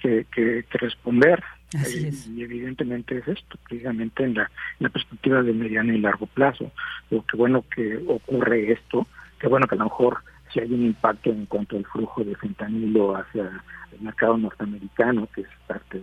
que, 0.00 0.26
que, 0.32 0.64
responder. 0.72 1.42
Así 1.74 2.06
es. 2.06 2.26
Y 2.26 2.42
evidentemente 2.42 3.18
es 3.18 3.28
esto, 3.28 3.58
precisamente 3.68 4.24
en 4.24 4.34
la, 4.34 4.50
la 4.80 4.88
perspectiva 4.88 5.42
de 5.42 5.52
mediano 5.52 5.92
y 5.92 6.00
largo 6.00 6.26
plazo. 6.26 6.72
Lo 7.10 7.24
que 7.24 7.36
bueno 7.36 7.64
que 7.74 7.96
ocurre 8.08 8.72
esto, 8.72 9.06
que 9.38 9.46
bueno 9.46 9.68
que 9.68 9.76
a 9.76 9.78
lo 9.78 9.84
mejor 9.84 10.18
si 10.52 10.60
hay 10.60 10.72
un 10.72 10.84
impacto 10.84 11.30
en 11.30 11.46
cuanto 11.46 11.76
al 11.76 11.84
flujo 11.86 12.24
de 12.24 12.34
fentanilo 12.34 13.16
hacia 13.16 13.62
el 13.92 14.00
mercado 14.00 14.36
norteamericano, 14.36 15.28
que 15.34 15.42
es 15.42 15.48
parte 15.66 16.00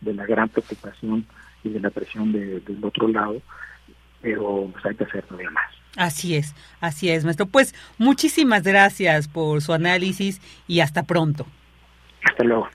de 0.00 0.14
la 0.14 0.26
gran 0.26 0.48
preocupación 0.48 1.26
y 1.64 1.70
de 1.70 1.80
la 1.80 1.90
presión 1.90 2.32
del 2.32 2.78
otro 2.82 3.08
lado, 3.08 3.40
pero 4.20 4.68
pues 4.72 4.84
hay 4.86 4.94
que 4.94 5.04
hacer 5.04 5.24
todavía 5.24 5.50
más. 5.50 5.70
Así 5.96 6.36
es, 6.36 6.54
así 6.80 7.10
es, 7.10 7.24
maestro. 7.24 7.46
Pues 7.46 7.74
muchísimas 7.98 8.62
gracias 8.62 9.26
por 9.26 9.62
su 9.62 9.72
análisis 9.72 10.40
y 10.66 10.80
hasta 10.80 11.02
pronto. 11.02 11.46
Hasta 12.24 12.44
luego. 12.44 12.68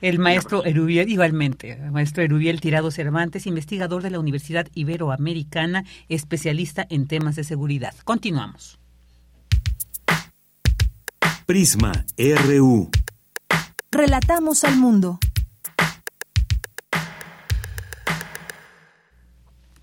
El 0.00 0.18
maestro 0.18 0.64
Erubiel, 0.64 1.08
igualmente, 1.08 1.72
el 1.72 1.90
maestro 1.90 2.22
Erubiel 2.22 2.60
Tirado 2.60 2.90
Cervantes, 2.90 3.46
investigador 3.46 4.02
de 4.02 4.10
la 4.10 4.18
Universidad 4.18 4.66
Iberoamericana, 4.74 5.84
especialista 6.08 6.86
en 6.90 7.06
temas 7.06 7.36
de 7.36 7.44
seguridad. 7.44 7.94
Continuamos. 8.04 8.78
Prisma 11.46 11.92
RU. 12.18 12.90
Relatamos 13.94 14.64
al 14.64 14.76
mundo. 14.76 15.20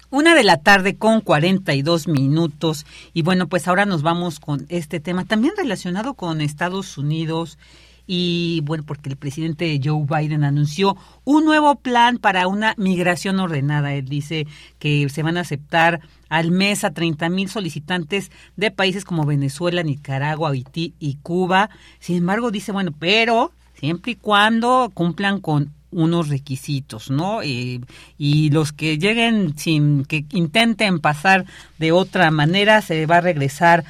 Una 0.09 0.36
de 0.36 0.43
la 0.43 0.57
tarde 0.57 0.97
con 0.97 1.22
42 1.22 2.09
minutos. 2.09 2.86
Y 3.14 3.22
bueno, 3.22 3.47
pues 3.47 3.70
ahora 3.70 3.86
nos 3.86 4.01
vamos 4.01 4.41
con 4.41 4.66
este 4.68 4.99
tema, 4.99 5.24
también 5.24 5.53
relacionado 5.55 6.16
con 6.16 6.41
Estados 6.41 6.97
Unidos. 6.97 7.57
Y 8.05 8.59
bueno, 8.66 8.84
porque 8.86 9.07
el 9.07 9.16
presidente 9.16 9.80
Joe 9.82 10.05
Biden 10.05 10.43
anunció 10.43 10.97
un 11.24 11.45
nuevo 11.45 11.76
plan 11.76 12.18
para 12.18 12.49
una 12.49 12.74
migración 12.76 13.39
ordenada. 13.39 13.93
Él 13.93 14.09
dice 14.09 14.45
que 14.78 15.07
se 15.07 15.24
van 15.24 15.38
a 15.38 15.41
aceptar 15.41 16.01
al 16.28 16.51
mes 16.51 16.84
a 16.84 16.91
30 16.91 17.30
mil 17.30 17.47
solicitantes 17.47 18.30
de 18.57 18.72
países 18.72 19.05
como 19.05 19.26
Venezuela, 19.26 19.84
Nicaragua, 19.84 20.49
Haití 20.49 20.95
y 20.99 21.16
Cuba. 21.24 21.70
Sin 22.01 22.18
embargo, 22.18 22.51
dice, 22.51 22.74
bueno, 22.74 22.91
pero 22.91 23.53
siempre 23.82 24.13
y 24.13 24.15
cuando 24.15 24.91
cumplan 24.93 25.41
con 25.41 25.73
unos 25.91 26.29
requisitos, 26.29 27.11
¿no? 27.11 27.43
y 27.43 28.49
los 28.51 28.71
que 28.71 28.97
lleguen 28.97 29.57
sin 29.57 30.05
que 30.05 30.23
intenten 30.32 30.99
pasar 30.99 31.45
de 31.79 31.91
otra 31.91 32.32
manera 32.32 32.82
se 32.82 33.05
va 33.07 33.17
a 33.17 33.21
regresar 33.21 33.84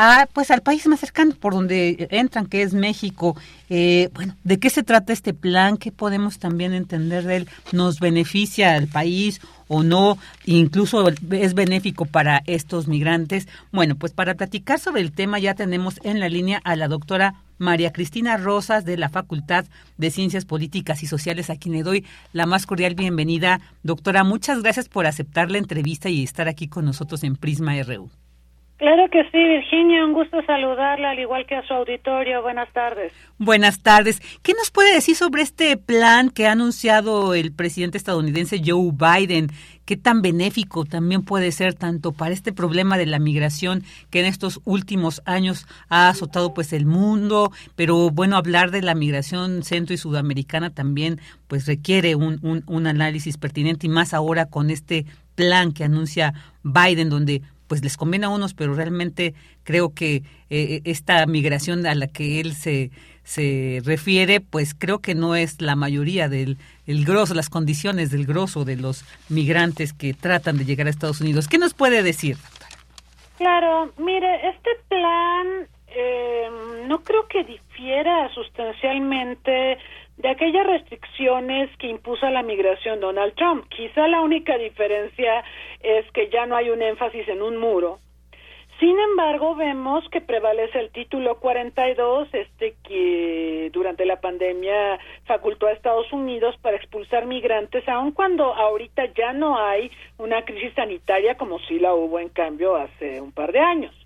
a, 0.00 0.28
pues 0.32 0.52
al 0.52 0.62
país 0.62 0.86
más 0.86 1.00
cercano 1.00 1.34
por 1.34 1.54
donde 1.54 2.06
entran, 2.12 2.46
que 2.46 2.62
es 2.62 2.72
México. 2.72 3.36
Eh, 3.68 4.10
bueno, 4.14 4.36
¿de 4.44 4.60
qué 4.60 4.70
se 4.70 4.84
trata 4.84 5.12
este 5.12 5.34
plan? 5.34 5.76
¿Qué 5.76 5.90
podemos 5.90 6.38
también 6.38 6.72
entender 6.72 7.24
de 7.24 7.38
él? 7.38 7.48
¿Nos 7.72 7.98
beneficia 7.98 8.74
al 8.74 8.86
país 8.86 9.40
o 9.66 9.82
no? 9.82 10.16
Incluso 10.44 11.08
es 11.08 11.54
benéfico 11.54 12.04
para 12.04 12.44
estos 12.46 12.86
migrantes. 12.86 13.48
Bueno, 13.72 13.96
pues 13.96 14.12
para 14.12 14.34
platicar 14.34 14.78
sobre 14.78 15.02
el 15.02 15.10
tema 15.10 15.40
ya 15.40 15.54
tenemos 15.54 15.98
en 16.04 16.20
la 16.20 16.28
línea 16.28 16.60
a 16.62 16.76
la 16.76 16.86
doctora 16.86 17.34
María 17.58 17.92
Cristina 17.92 18.36
Rosas 18.36 18.84
de 18.84 18.96
la 18.96 19.08
Facultad 19.08 19.66
de 19.96 20.10
Ciencias 20.10 20.44
Políticas 20.44 21.02
y 21.02 21.06
Sociales, 21.06 21.50
a 21.50 21.56
quien 21.56 21.74
le 21.74 21.82
doy 21.82 22.04
la 22.32 22.46
más 22.46 22.66
cordial 22.66 22.94
bienvenida. 22.94 23.60
Doctora, 23.82 24.24
muchas 24.24 24.62
gracias 24.62 24.88
por 24.88 25.06
aceptar 25.06 25.50
la 25.50 25.58
entrevista 25.58 26.08
y 26.08 26.22
estar 26.22 26.48
aquí 26.48 26.68
con 26.68 26.84
nosotros 26.84 27.24
en 27.24 27.36
Prisma 27.36 27.80
RU. 27.82 28.10
Claro 28.78 29.10
que 29.10 29.24
sí, 29.32 29.38
Virginia, 29.38 30.04
un 30.04 30.12
gusto 30.12 30.40
saludarla, 30.46 31.10
al 31.10 31.18
igual 31.18 31.44
que 31.46 31.56
a 31.56 31.66
su 31.66 31.74
auditorio. 31.74 32.42
Buenas 32.42 32.72
tardes. 32.72 33.12
Buenas 33.36 33.82
tardes. 33.82 34.20
¿Qué 34.42 34.52
nos 34.54 34.70
puede 34.70 34.94
decir 34.94 35.16
sobre 35.16 35.42
este 35.42 35.76
plan 35.76 36.30
que 36.30 36.46
ha 36.46 36.52
anunciado 36.52 37.34
el 37.34 37.52
presidente 37.52 37.98
estadounidense 37.98 38.62
Joe 38.64 38.92
Biden? 38.92 39.48
¿Qué 39.84 39.96
tan 39.96 40.22
benéfico 40.22 40.84
también 40.84 41.24
puede 41.24 41.50
ser 41.50 41.74
tanto 41.74 42.12
para 42.12 42.32
este 42.32 42.52
problema 42.52 42.96
de 42.96 43.06
la 43.06 43.18
migración 43.18 43.82
que 44.10 44.20
en 44.20 44.26
estos 44.26 44.60
últimos 44.64 45.22
años 45.24 45.66
ha 45.88 46.08
azotado 46.08 46.54
pues 46.54 46.72
el 46.72 46.86
mundo? 46.86 47.50
Pero 47.74 48.10
bueno, 48.10 48.36
hablar 48.36 48.70
de 48.70 48.82
la 48.82 48.94
migración 48.94 49.64
centro 49.64 49.92
y 49.92 49.98
sudamericana 49.98 50.70
también 50.70 51.20
pues 51.48 51.66
requiere 51.66 52.14
un, 52.14 52.38
un, 52.42 52.62
un 52.68 52.86
análisis 52.86 53.38
pertinente 53.38 53.88
y 53.88 53.90
más 53.90 54.14
ahora 54.14 54.46
con 54.46 54.70
este 54.70 55.04
plan 55.34 55.72
que 55.72 55.82
anuncia 55.82 56.34
Biden 56.62 57.08
donde 57.08 57.42
pues 57.68 57.84
les 57.84 57.96
conviene 57.96 58.26
a 58.26 58.30
unos, 58.30 58.54
pero 58.54 58.74
realmente 58.74 59.34
creo 59.62 59.94
que 59.94 60.22
eh, 60.50 60.80
esta 60.84 61.24
migración 61.26 61.86
a 61.86 61.94
la 61.94 62.08
que 62.08 62.40
él 62.40 62.54
se, 62.54 62.90
se 63.22 63.80
refiere, 63.84 64.40
pues 64.40 64.74
creo 64.74 65.00
que 65.00 65.14
no 65.14 65.36
es 65.36 65.60
la 65.60 65.76
mayoría 65.76 66.28
del 66.28 66.56
el 66.86 67.04
grosso, 67.04 67.34
las 67.34 67.50
condiciones 67.50 68.10
del 68.10 68.26
grosso 68.26 68.64
de 68.64 68.76
los 68.76 69.04
migrantes 69.28 69.92
que 69.92 70.14
tratan 70.14 70.56
de 70.56 70.64
llegar 70.64 70.86
a 70.86 70.90
Estados 70.90 71.20
Unidos. 71.20 71.46
¿Qué 71.46 71.58
nos 71.58 71.74
puede 71.74 72.02
decir, 72.02 72.36
doctora? 72.36 72.76
Claro, 73.36 73.92
mire, 73.98 74.48
este 74.48 74.70
plan 74.88 75.68
eh, 75.88 76.48
no 76.86 77.02
creo 77.02 77.28
que 77.28 77.44
difiera 77.44 78.32
sustancialmente 78.32 79.78
de 80.18 80.28
aquellas 80.28 80.66
restricciones 80.66 81.70
que 81.78 81.88
impuso 81.88 82.28
la 82.28 82.42
migración 82.42 83.00
Donald 83.00 83.34
Trump. 83.34 83.66
Quizá 83.68 84.08
la 84.08 84.20
única 84.20 84.58
diferencia 84.58 85.44
es 85.80 86.10
que 86.12 86.28
ya 86.28 86.44
no 86.46 86.56
hay 86.56 86.70
un 86.70 86.82
énfasis 86.82 87.26
en 87.28 87.40
un 87.40 87.56
muro. 87.56 88.00
Sin 88.80 88.96
embargo, 88.96 89.56
vemos 89.56 90.08
que 90.10 90.20
prevalece 90.20 90.78
el 90.78 90.90
título 90.90 91.40
42, 91.40 92.28
este 92.32 92.76
que 92.84 93.70
durante 93.72 94.06
la 94.06 94.20
pandemia 94.20 95.00
facultó 95.24 95.66
a 95.66 95.72
Estados 95.72 96.12
Unidos 96.12 96.56
para 96.62 96.76
expulsar 96.76 97.26
migrantes, 97.26 97.88
aun 97.88 98.12
cuando 98.12 98.54
ahorita 98.54 99.06
ya 99.14 99.32
no 99.32 99.58
hay 99.58 99.90
una 100.18 100.44
crisis 100.44 100.72
sanitaria 100.74 101.36
como 101.36 101.58
sí 101.60 101.80
la 101.80 101.92
hubo 101.92 102.20
en 102.20 102.28
cambio 102.28 102.76
hace 102.76 103.20
un 103.20 103.32
par 103.32 103.50
de 103.50 103.58
años. 103.58 103.97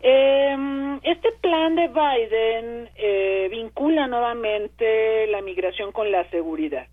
Eh, 0.00 0.98
este 1.02 1.32
plan 1.40 1.74
de 1.74 1.88
Biden 1.88 2.90
eh, 2.96 3.48
vincula 3.50 4.06
nuevamente 4.06 5.26
la 5.28 5.42
migración 5.42 5.92
con 5.92 6.10
la 6.12 6.28
seguridad. 6.30 6.86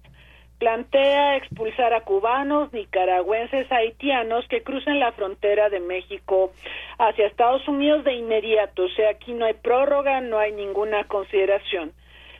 Plantea 0.57 1.35
expulsar 1.35 1.93
a 1.93 2.01
cubanos, 2.01 2.71
nicaragüenses, 2.71 3.69
haitianos 3.71 4.47
que 4.47 4.63
crucen 4.63 4.99
la 4.99 5.11
frontera 5.11 5.69
de 5.69 5.81
México 5.81 6.53
hacia 6.97 7.27
Estados 7.27 7.67
Unidos 7.67 8.05
de 8.05 8.13
inmediato. 8.13 8.83
O 8.83 8.89
sea, 8.89 9.09
aquí 9.09 9.33
no 9.33 9.45
hay 9.45 9.53
prórroga, 9.53 10.21
no 10.21 10.39
hay 10.39 10.53
ninguna 10.53 11.03
consideración. 11.03 11.91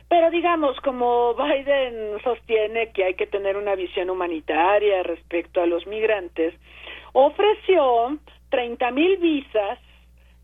Pero 0.08 0.30
digamos, 0.30 0.80
como 0.80 1.34
Biden 1.34 2.18
sostiene 2.22 2.90
que 2.92 3.04
hay 3.04 3.14
que 3.14 3.26
tener 3.26 3.56
una 3.56 3.74
visión 3.74 4.08
humanitaria 4.08 5.02
respecto 5.02 5.60
a 5.60 5.66
los 5.66 5.86
migrantes, 5.86 6.54
ofreció 7.12 8.16
30 8.50 8.90
mil 8.92 9.16
visas 9.18 9.78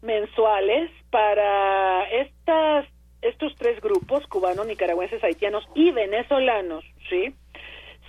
mensuales 0.02 0.90
para 1.10 2.04
estas 2.10 2.86
estos 3.22 3.54
tres 3.56 3.80
grupos, 3.80 4.26
cubanos, 4.26 4.66
nicaragüenses, 4.66 5.22
haitianos 5.22 5.64
y 5.76 5.92
venezolanos, 5.92 6.84
¿sí? 7.08 7.32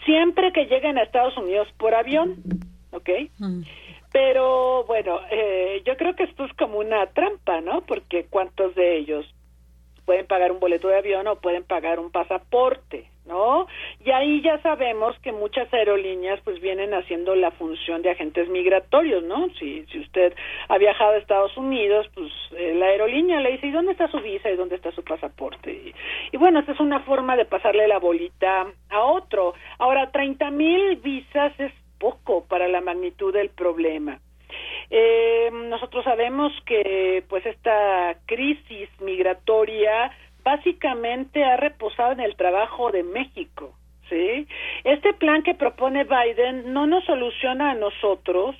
Siempre 0.05 0.51
que 0.51 0.65
lleguen 0.65 0.97
a 0.97 1.03
Estados 1.03 1.37
Unidos 1.37 1.67
por 1.77 1.93
avión, 1.93 2.37
¿ok? 2.91 3.09
Mm. 3.37 3.61
Pero 4.11 4.83
bueno, 4.85 5.19
eh, 5.31 5.81
yo 5.85 5.95
creo 5.97 6.15
que 6.15 6.23
esto 6.23 6.45
es 6.45 6.53
como 6.53 6.79
una 6.79 7.05
trampa, 7.07 7.61
¿no? 7.61 7.81
Porque 7.81 8.25
¿cuántos 8.29 8.75
de 8.75 8.97
ellos 8.97 9.25
pueden 10.05 10.27
pagar 10.27 10.51
un 10.51 10.59
boleto 10.59 10.87
de 10.87 10.97
avión 10.97 11.27
o 11.27 11.35
pueden 11.35 11.63
pagar 11.63 11.99
un 11.99 12.11
pasaporte, 12.11 13.07
¿no? 13.25 13.67
Y 14.03 14.11
ahí 14.11 14.41
ya 14.41 14.59
sabemos 14.61 15.17
que 15.19 15.31
muchas 15.31 15.73
aerolíneas 15.73 16.39
pues 16.43 16.59
vienen 16.59 16.93
haciendo 16.93 17.35
la 17.35 17.51
función 17.51 18.01
de 18.01 18.11
agentes 18.11 18.49
migratorios, 18.49 19.23
¿no? 19.23 19.49
Si, 19.59 19.85
si 19.91 19.99
usted 19.99 20.33
ha 20.67 20.77
viajado 20.77 21.11
a 21.11 21.17
Estados 21.17 21.55
Unidos, 21.57 22.07
pues 22.13 22.31
eh, 22.57 22.73
la 22.75 22.87
aerolínea 22.87 23.39
le 23.39 23.53
dice, 23.53 23.67
¿y 23.67 23.71
dónde 23.71 23.93
está 23.93 24.09
su 24.09 24.19
visa 24.19 24.49
y 24.49 24.55
dónde 24.55 24.75
está 24.75 24.91
su 24.91 25.03
pasaporte? 25.03 25.93
Y, 26.31 26.37
bueno, 26.37 26.59
esta 26.59 26.73
es 26.73 26.79
una 26.79 26.99
forma 27.01 27.35
de 27.35 27.45
pasarle 27.45 27.87
la 27.87 27.99
bolita 27.99 28.67
a 28.89 29.03
otro. 29.03 29.53
Ahora, 29.79 30.11
30 30.11 30.51
mil 30.51 30.97
visas 30.97 31.53
es 31.59 31.71
poco 31.99 32.45
para 32.45 32.67
la 32.67 32.81
magnitud 32.81 33.33
del 33.33 33.49
problema. 33.49 34.19
Eh, 34.89 35.49
nosotros 35.51 36.03
sabemos 36.03 36.51
que 36.65 37.23
pues 37.27 37.43
esta 37.45 38.15
crisis 38.25 38.89
migratoria 39.01 40.11
básicamente 40.43 41.43
ha 41.43 41.57
reposado 41.57 42.11
en 42.11 42.19
el 42.19 42.35
trabajo 42.35 42.91
de 42.91 43.03
México, 43.03 43.73
¿sí? 44.09 44.47
Este 44.83 45.13
plan 45.13 45.43
que 45.43 45.53
propone 45.53 46.03
Biden 46.03 46.73
no 46.73 46.85
nos 46.87 47.05
soluciona 47.05 47.71
a 47.71 47.75
nosotros 47.75 48.55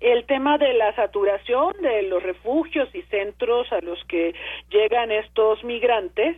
el 0.00 0.24
tema 0.26 0.58
de 0.58 0.74
la 0.74 0.94
saturación 0.94 1.72
de 1.80 2.02
los 2.02 2.22
refugios 2.22 2.88
y 2.94 3.02
centros 3.02 3.72
a 3.72 3.80
los 3.80 4.02
que 4.04 4.34
llegan 4.70 5.10
estos 5.10 5.64
migrantes, 5.64 6.36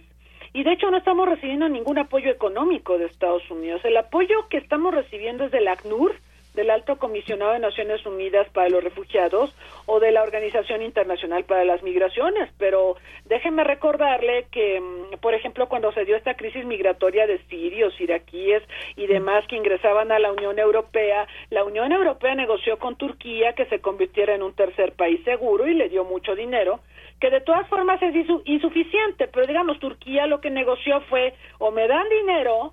y 0.52 0.62
de 0.62 0.72
hecho 0.72 0.90
no 0.90 0.96
estamos 0.96 1.28
recibiendo 1.28 1.68
ningún 1.68 1.98
apoyo 1.98 2.30
económico 2.30 2.96
de 2.96 3.06
Estados 3.06 3.42
Unidos. 3.50 3.84
El 3.84 3.96
apoyo 3.96 4.48
que 4.48 4.56
estamos 4.56 4.94
recibiendo 4.94 5.44
es 5.44 5.50
del 5.50 5.68
ACNUR, 5.68 6.14
del 6.56 6.70
Alto 6.70 6.96
Comisionado 6.96 7.52
de 7.52 7.60
Naciones 7.60 8.04
Unidas 8.06 8.48
para 8.52 8.70
los 8.70 8.82
Refugiados 8.82 9.54
o 9.84 10.00
de 10.00 10.10
la 10.10 10.22
Organización 10.22 10.82
Internacional 10.82 11.44
para 11.44 11.64
las 11.64 11.82
Migraciones, 11.82 12.50
pero 12.58 12.96
déjenme 13.26 13.62
recordarle 13.62 14.46
que, 14.50 14.80
mm, 14.80 15.18
por 15.20 15.34
ejemplo, 15.34 15.68
cuando 15.68 15.92
se 15.92 16.04
dio 16.04 16.16
esta 16.16 16.34
crisis 16.34 16.64
migratoria 16.64 17.26
de 17.26 17.38
sirios, 17.44 18.00
iraquíes 18.00 18.62
y 18.96 19.06
demás 19.06 19.46
que 19.46 19.56
ingresaban 19.56 20.10
a 20.10 20.18
la 20.18 20.32
Unión 20.32 20.58
Europea, 20.58 21.28
la 21.50 21.62
Unión 21.62 21.92
Europea 21.92 22.34
negoció 22.34 22.78
con 22.78 22.96
Turquía 22.96 23.52
que 23.52 23.66
se 23.66 23.80
convirtiera 23.80 24.34
en 24.34 24.42
un 24.42 24.54
tercer 24.54 24.92
país 24.92 25.22
seguro 25.24 25.68
y 25.68 25.74
le 25.74 25.90
dio 25.90 26.04
mucho 26.04 26.34
dinero, 26.34 26.80
que 27.20 27.30
de 27.30 27.42
todas 27.42 27.68
formas 27.68 28.02
es 28.02 28.14
insuficiente, 28.46 29.28
pero 29.28 29.46
digamos, 29.46 29.78
Turquía 29.78 30.26
lo 30.26 30.40
que 30.40 30.50
negoció 30.50 31.00
fue 31.02 31.34
o 31.58 31.70
me 31.70 31.86
dan 31.86 32.08
dinero 32.08 32.72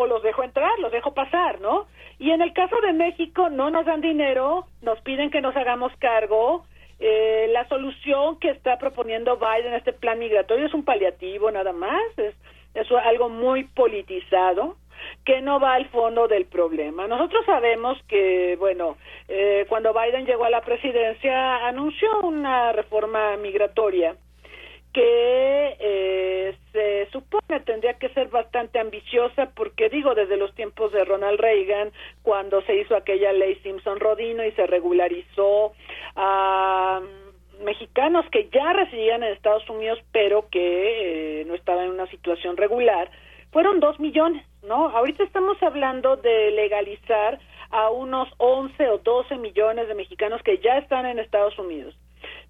o 0.00 0.06
los 0.06 0.22
dejo 0.22 0.42
entrar, 0.42 0.78
los 0.78 0.90
dejo 0.90 1.12
pasar, 1.12 1.60
¿no? 1.60 1.86
Y 2.18 2.30
en 2.30 2.40
el 2.40 2.54
caso 2.54 2.80
de 2.80 2.94
México 2.94 3.50
no 3.50 3.70
nos 3.70 3.84
dan 3.84 4.00
dinero, 4.00 4.66
nos 4.80 4.98
piden 5.02 5.30
que 5.30 5.42
nos 5.42 5.54
hagamos 5.56 5.92
cargo. 5.98 6.64
Eh, 6.98 7.48
la 7.52 7.68
solución 7.68 8.38
que 8.38 8.50
está 8.50 8.78
proponiendo 8.78 9.36
Biden, 9.36 9.74
este 9.74 9.92
plan 9.92 10.18
migratorio, 10.18 10.66
es 10.66 10.74
un 10.74 10.84
paliativo 10.84 11.50
nada 11.50 11.72
más, 11.72 12.00
es, 12.16 12.34
algo 13.04 13.28
muy 13.28 13.64
politizado 13.64 14.76
que 15.24 15.40
no 15.42 15.60
va 15.60 15.74
al 15.74 15.86
fondo 15.88 16.28
del 16.28 16.46
problema. 16.46 17.06
Nosotros 17.06 17.44
sabemos 17.44 17.98
que, 18.08 18.56
bueno, 18.58 18.96
eh, 19.28 19.66
cuando 19.68 19.92
Biden 19.92 20.24
llegó 20.24 20.44
a 20.44 20.50
la 20.50 20.62
presidencia 20.62 21.66
anunció 21.66 22.20
una 22.22 22.72
reforma 22.72 23.36
migratoria 23.36 24.14
que 24.92 25.76
eh, 25.78 26.56
se 26.72 27.08
supone 27.12 27.60
tendría 27.60 27.94
que 27.94 28.08
ser 28.10 28.28
bastante 28.28 28.78
ambiciosa 28.78 29.50
porque 29.54 29.88
digo 29.88 30.14
desde 30.14 30.36
los 30.36 30.54
tiempos 30.54 30.92
de 30.92 31.04
Ronald 31.04 31.40
Reagan 31.40 31.92
cuando 32.22 32.62
se 32.62 32.76
hizo 32.76 32.96
aquella 32.96 33.32
ley 33.32 33.56
Simpson-Rodino 33.62 34.44
y 34.44 34.52
se 34.52 34.66
regularizó 34.66 35.72
a 36.16 37.00
mexicanos 37.64 38.24
que 38.32 38.48
ya 38.52 38.72
residían 38.72 39.22
en 39.22 39.32
Estados 39.32 39.68
Unidos 39.70 39.98
pero 40.12 40.48
que 40.50 41.40
eh, 41.40 41.44
no 41.44 41.54
estaban 41.54 41.86
en 41.86 41.92
una 41.92 42.06
situación 42.06 42.56
regular 42.56 43.10
fueron 43.52 43.80
dos 43.80 43.98
millones, 43.98 44.44
¿no? 44.62 44.88
Ahorita 44.90 45.24
estamos 45.24 45.60
hablando 45.62 46.16
de 46.16 46.52
legalizar 46.52 47.38
a 47.70 47.90
unos 47.90 48.28
11 48.38 48.88
o 48.88 48.98
12 48.98 49.36
millones 49.38 49.88
de 49.88 49.94
mexicanos 49.94 50.42
que 50.42 50.58
ya 50.58 50.78
están 50.78 51.06
en 51.06 51.18
Estados 51.18 51.58
Unidos. 51.58 51.96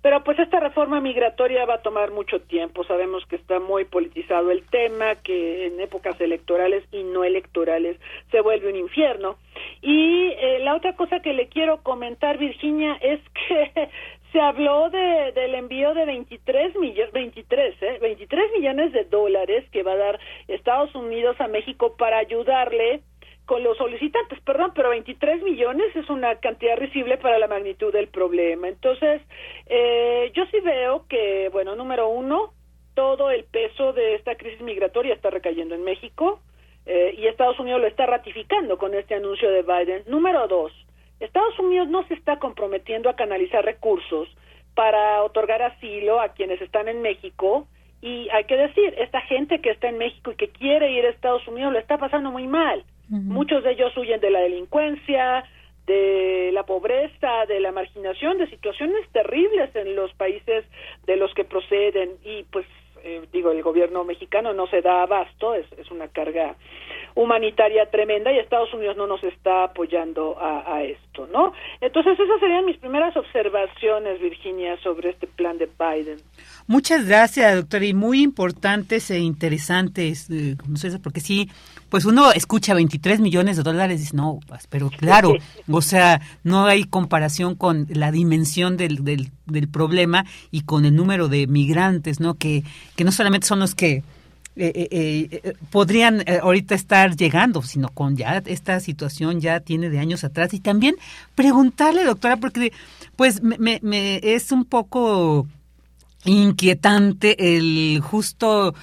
Pero 0.02 0.24
pues 0.24 0.38
esta 0.38 0.60
reforma 0.60 1.00
migratoria 1.00 1.66
va 1.66 1.74
a 1.74 1.82
tomar 1.82 2.10
mucho 2.10 2.40
tiempo. 2.40 2.84
Sabemos 2.84 3.24
que 3.26 3.36
está 3.36 3.60
muy 3.60 3.84
politizado 3.84 4.50
el 4.50 4.64
tema, 4.64 5.16
que 5.16 5.66
en 5.66 5.80
épocas 5.80 6.18
electorales 6.20 6.84
y 6.90 7.02
no 7.02 7.24
electorales 7.24 7.98
se 8.30 8.40
vuelve 8.40 8.70
un 8.70 8.76
infierno. 8.76 9.36
Y 9.82 10.32
eh, 10.38 10.58
la 10.60 10.74
otra 10.74 10.96
cosa 10.96 11.20
que 11.20 11.34
le 11.34 11.48
quiero 11.48 11.82
comentar, 11.82 12.38
Virginia, 12.38 12.96
es 13.02 13.20
que 13.48 13.90
se 14.32 14.40
habló 14.40 14.90
de, 14.90 15.32
del 15.32 15.54
envío 15.54 15.92
de 15.92 16.06
23 16.06 16.76
millones, 16.76 17.12
23, 17.12 17.82
¿eh? 17.82 17.98
23 18.00 18.52
millones 18.52 18.92
de 18.92 19.04
dólares 19.04 19.64
que 19.72 19.82
va 19.82 19.92
a 19.92 19.96
dar 19.96 20.20
Estados 20.48 20.94
Unidos 20.94 21.36
a 21.40 21.48
México 21.48 21.96
para 21.96 22.18
ayudarle 22.18 23.02
con 23.50 23.64
los 23.64 23.76
solicitantes, 23.78 24.38
perdón, 24.42 24.70
pero 24.76 24.90
23 24.90 25.42
millones 25.42 25.96
es 25.96 26.08
una 26.08 26.36
cantidad 26.36 26.76
risible 26.76 27.18
para 27.18 27.36
la 27.36 27.48
magnitud 27.48 27.92
del 27.92 28.06
problema. 28.06 28.68
Entonces, 28.68 29.22
eh, 29.66 30.30
yo 30.36 30.46
sí 30.52 30.60
veo 30.60 31.04
que, 31.08 31.48
bueno, 31.48 31.74
número 31.74 32.08
uno, 32.08 32.52
todo 32.94 33.28
el 33.28 33.42
peso 33.42 33.92
de 33.92 34.14
esta 34.14 34.36
crisis 34.36 34.60
migratoria 34.60 35.14
está 35.14 35.30
recayendo 35.30 35.74
en 35.74 35.82
México 35.82 36.38
eh, 36.86 37.12
y 37.18 37.26
Estados 37.26 37.58
Unidos 37.58 37.80
lo 37.80 37.88
está 37.88 38.06
ratificando 38.06 38.78
con 38.78 38.94
este 38.94 39.16
anuncio 39.16 39.50
de 39.50 39.62
Biden. 39.62 40.04
Número 40.06 40.46
dos, 40.46 40.70
Estados 41.18 41.58
Unidos 41.58 41.88
no 41.88 42.06
se 42.06 42.14
está 42.14 42.38
comprometiendo 42.38 43.10
a 43.10 43.16
canalizar 43.16 43.64
recursos 43.64 44.28
para 44.76 45.24
otorgar 45.24 45.60
asilo 45.60 46.20
a 46.20 46.34
quienes 46.34 46.62
están 46.62 46.86
en 46.86 47.02
México 47.02 47.66
y 48.00 48.28
hay 48.28 48.44
que 48.44 48.56
decir, 48.56 48.94
esta 48.96 49.20
gente 49.22 49.60
que 49.60 49.70
está 49.70 49.88
en 49.88 49.98
México 49.98 50.30
y 50.30 50.36
que 50.36 50.50
quiere 50.50 50.92
ir 50.92 51.04
a 51.04 51.08
Estados 51.10 51.48
Unidos 51.48 51.72
lo 51.72 51.80
está 51.80 51.98
pasando 51.98 52.30
muy 52.30 52.46
mal. 52.46 52.84
Muchos 53.10 53.64
de 53.64 53.72
ellos 53.72 53.96
huyen 53.96 54.20
de 54.20 54.30
la 54.30 54.40
delincuencia, 54.40 55.44
de 55.86 56.50
la 56.52 56.64
pobreza, 56.64 57.46
de 57.48 57.58
la 57.58 57.72
marginación, 57.72 58.38
de 58.38 58.48
situaciones 58.48 59.08
terribles 59.10 59.74
en 59.74 59.96
los 59.96 60.12
países 60.14 60.64
de 61.06 61.16
los 61.16 61.34
que 61.34 61.44
proceden 61.44 62.10
y 62.24 62.44
pues 62.44 62.66
eh, 63.02 63.22
digo, 63.32 63.50
el 63.50 63.62
gobierno 63.62 64.04
mexicano 64.04 64.52
no 64.52 64.66
se 64.66 64.82
da 64.82 65.02
abasto, 65.02 65.54
es, 65.54 65.66
es 65.78 65.90
una 65.90 66.08
carga 66.08 66.54
humanitaria 67.14 67.90
tremenda 67.90 68.32
y 68.32 68.38
Estados 68.38 68.72
Unidos 68.74 68.96
no 68.96 69.06
nos 69.06 69.22
está 69.24 69.64
apoyando 69.64 70.38
a, 70.38 70.76
a, 70.76 70.82
esto, 70.84 71.26
¿no? 71.26 71.52
Entonces 71.80 72.18
esas 72.18 72.38
serían 72.40 72.66
mis 72.66 72.76
primeras 72.76 73.16
observaciones, 73.16 74.20
Virginia, 74.20 74.76
sobre 74.82 75.10
este 75.10 75.26
plan 75.26 75.58
de 75.58 75.66
Biden. 75.66 76.18
Muchas 76.66 77.08
gracias, 77.08 77.56
doctora, 77.56 77.84
y 77.84 77.94
muy 77.94 78.22
importantes 78.22 79.10
e 79.10 79.18
interesantes, 79.18 80.30
eh, 80.30 80.56
porque 81.02 81.20
sí, 81.20 81.48
pues 81.90 82.04
uno 82.04 82.32
escucha 82.32 82.72
23 82.72 83.20
millones 83.20 83.56
de 83.56 83.62
dólares 83.62 83.98
y 83.98 84.04
dice, 84.04 84.16
no, 84.16 84.40
pues, 84.46 84.66
pero 84.68 84.90
claro, 84.98 85.34
o 85.68 85.82
sea, 85.82 86.20
no 86.44 86.66
hay 86.66 86.84
comparación 86.84 87.54
con 87.54 87.86
la 87.90 88.12
dimensión 88.12 88.76
del, 88.76 89.04
del, 89.04 89.30
del 89.46 89.68
problema 89.68 90.24
y 90.50 90.62
con 90.62 90.86
el 90.86 90.94
número 90.94 91.28
de 91.28 91.46
migrantes, 91.46 92.20
¿no? 92.20 92.34
Que, 92.34 92.64
que 92.96 93.04
no 93.04 93.12
solamente 93.12 93.46
son 93.46 93.60
los 93.60 93.74
que 93.74 94.02
eh, 94.56 94.72
eh, 94.74 95.40
eh, 95.42 95.54
podrían 95.70 96.24
ahorita 96.42 96.74
estar 96.74 97.16
llegando, 97.16 97.62
sino 97.62 97.88
con 97.88 98.16
ya 98.16 98.42
esta 98.44 98.80
situación 98.80 99.40
ya 99.40 99.60
tiene 99.60 99.90
de 99.90 99.98
años 99.98 100.24
atrás. 100.24 100.52
Y 100.52 100.60
también 100.60 100.96
preguntarle, 101.34 102.04
doctora, 102.04 102.36
porque 102.36 102.72
pues 103.16 103.42
me, 103.42 103.56
me 103.82 104.20
es 104.22 104.52
un 104.52 104.64
poco 104.64 105.46
inquietante 106.24 107.56
el 107.56 108.00
justo 108.02 108.74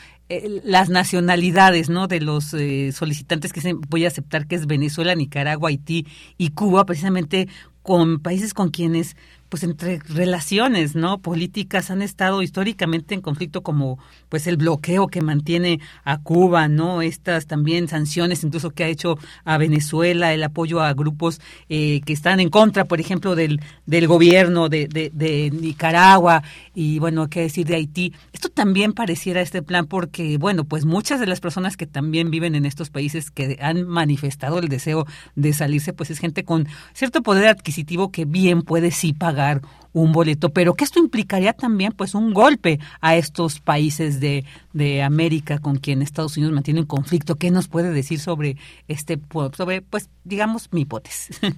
las 0.64 0.90
nacionalidades 0.90 1.90
no 1.90 2.08
de 2.08 2.20
los 2.20 2.54
eh, 2.54 2.92
solicitantes 2.92 3.54
que 3.54 3.62
se, 3.62 3.74
voy 3.74 4.06
a 4.06 4.10
aceptar 4.10 4.48
que 4.48 4.56
es 4.56 4.68
Venezuela, 4.68 5.16
Nicaragua, 5.16 5.70
Haití 5.70 6.06
y 6.38 6.50
Cuba, 6.50 6.86
precisamente 6.86 7.48
con 7.82 8.20
países 8.20 8.54
con 8.54 8.70
quienes 8.70 9.16
pues 9.50 9.64
entre 9.64 10.00
relaciones 10.00 10.96
no 10.96 11.20
políticas 11.20 11.90
han 11.90 12.02
estado 12.02 12.42
históricamente 12.42 13.16
en 13.16 13.22
conflicto 13.22 13.64
como 13.64 13.98
pues 14.30 14.46
el 14.48 14.58
bloqueo 14.58 15.08
que 15.08 15.22
mantiene 15.22 15.80
a 16.04 16.20
Cuba 16.20 16.68
no 16.68 17.02
estas 17.02 17.48
también 17.48 17.88
sanciones 17.88 18.44
incluso 18.44 18.72
que 18.72 18.84
ha 18.84 18.88
hecho 18.88 19.18
a 19.46 19.58
Venezuela 19.58 20.34
el 20.34 20.44
apoyo 20.44 20.82
a 20.82 20.94
grupos 20.94 21.40
eh, 21.70 22.02
que 22.06 22.14
están 22.14 22.40
en 22.40 22.50
contra 22.50 22.86
por 22.86 23.00
ejemplo 23.00 23.36
del 23.36 23.62
del 23.86 24.08
gobierno 24.08 24.68
de, 24.68 24.88
de, 24.88 25.12
de 25.14 25.50
Nicaragua 25.52 26.44
y 26.76 27.00
bueno 27.00 27.30
qué 27.30 27.42
decir 27.42 27.66
de 27.66 27.76
Haití. 27.76 28.14
Esto 28.34 28.50
también 28.50 28.94
pareciera 28.94 29.42
este 29.42 29.62
plan 29.62 29.88
porque 29.88 30.38
bueno 30.38 30.66
pues 30.66 30.86
muchas 30.86 31.20
de 31.20 31.28
las 31.28 31.40
personas 31.40 31.78
que 31.78 31.88
también 31.88 32.32
viven 32.32 32.54
en 32.56 32.66
estos 32.66 32.90
países 32.90 33.32
que 33.32 33.58
han 33.62 33.88
manifestado 33.88 34.60
el 34.60 34.68
deseo 34.68 35.06
de 35.36 35.54
salirse 35.54 35.94
pues 35.94 36.12
es 36.12 36.20
gente 36.20 36.44
con 36.44 36.68
cierto 36.94 37.24
poder 37.24 37.48
adquisitivo 37.48 38.12
que 38.12 38.26
bien 38.26 38.62
puede 38.62 38.92
sí 38.92 39.14
pagar 39.14 39.37
un 39.94 40.12
boleto, 40.12 40.50
pero 40.50 40.74
que 40.74 40.84
esto 40.84 41.00
implicaría 41.00 41.54
también 41.54 41.92
pues 41.92 42.14
un 42.16 42.34
golpe 42.34 42.80
a 43.02 43.16
estos 43.16 43.60
países 43.60 44.20
de, 44.20 44.44
de 44.74 45.02
América 45.02 45.60
con 45.60 45.78
quien 45.78 46.02
Estados 46.02 46.38
Unidos 46.38 46.54
mantiene 46.54 46.82
un 46.82 46.86
conflicto. 46.86 47.36
¿Qué 47.36 47.52
nos 47.52 47.68
puede 47.68 47.92
decir 47.92 48.20
sobre 48.20 48.58
este 48.88 49.20
sobre 49.54 49.82
pues 49.82 50.10
digamos 50.24 50.72
mi 50.72 50.82
hipótesis? 50.82 51.40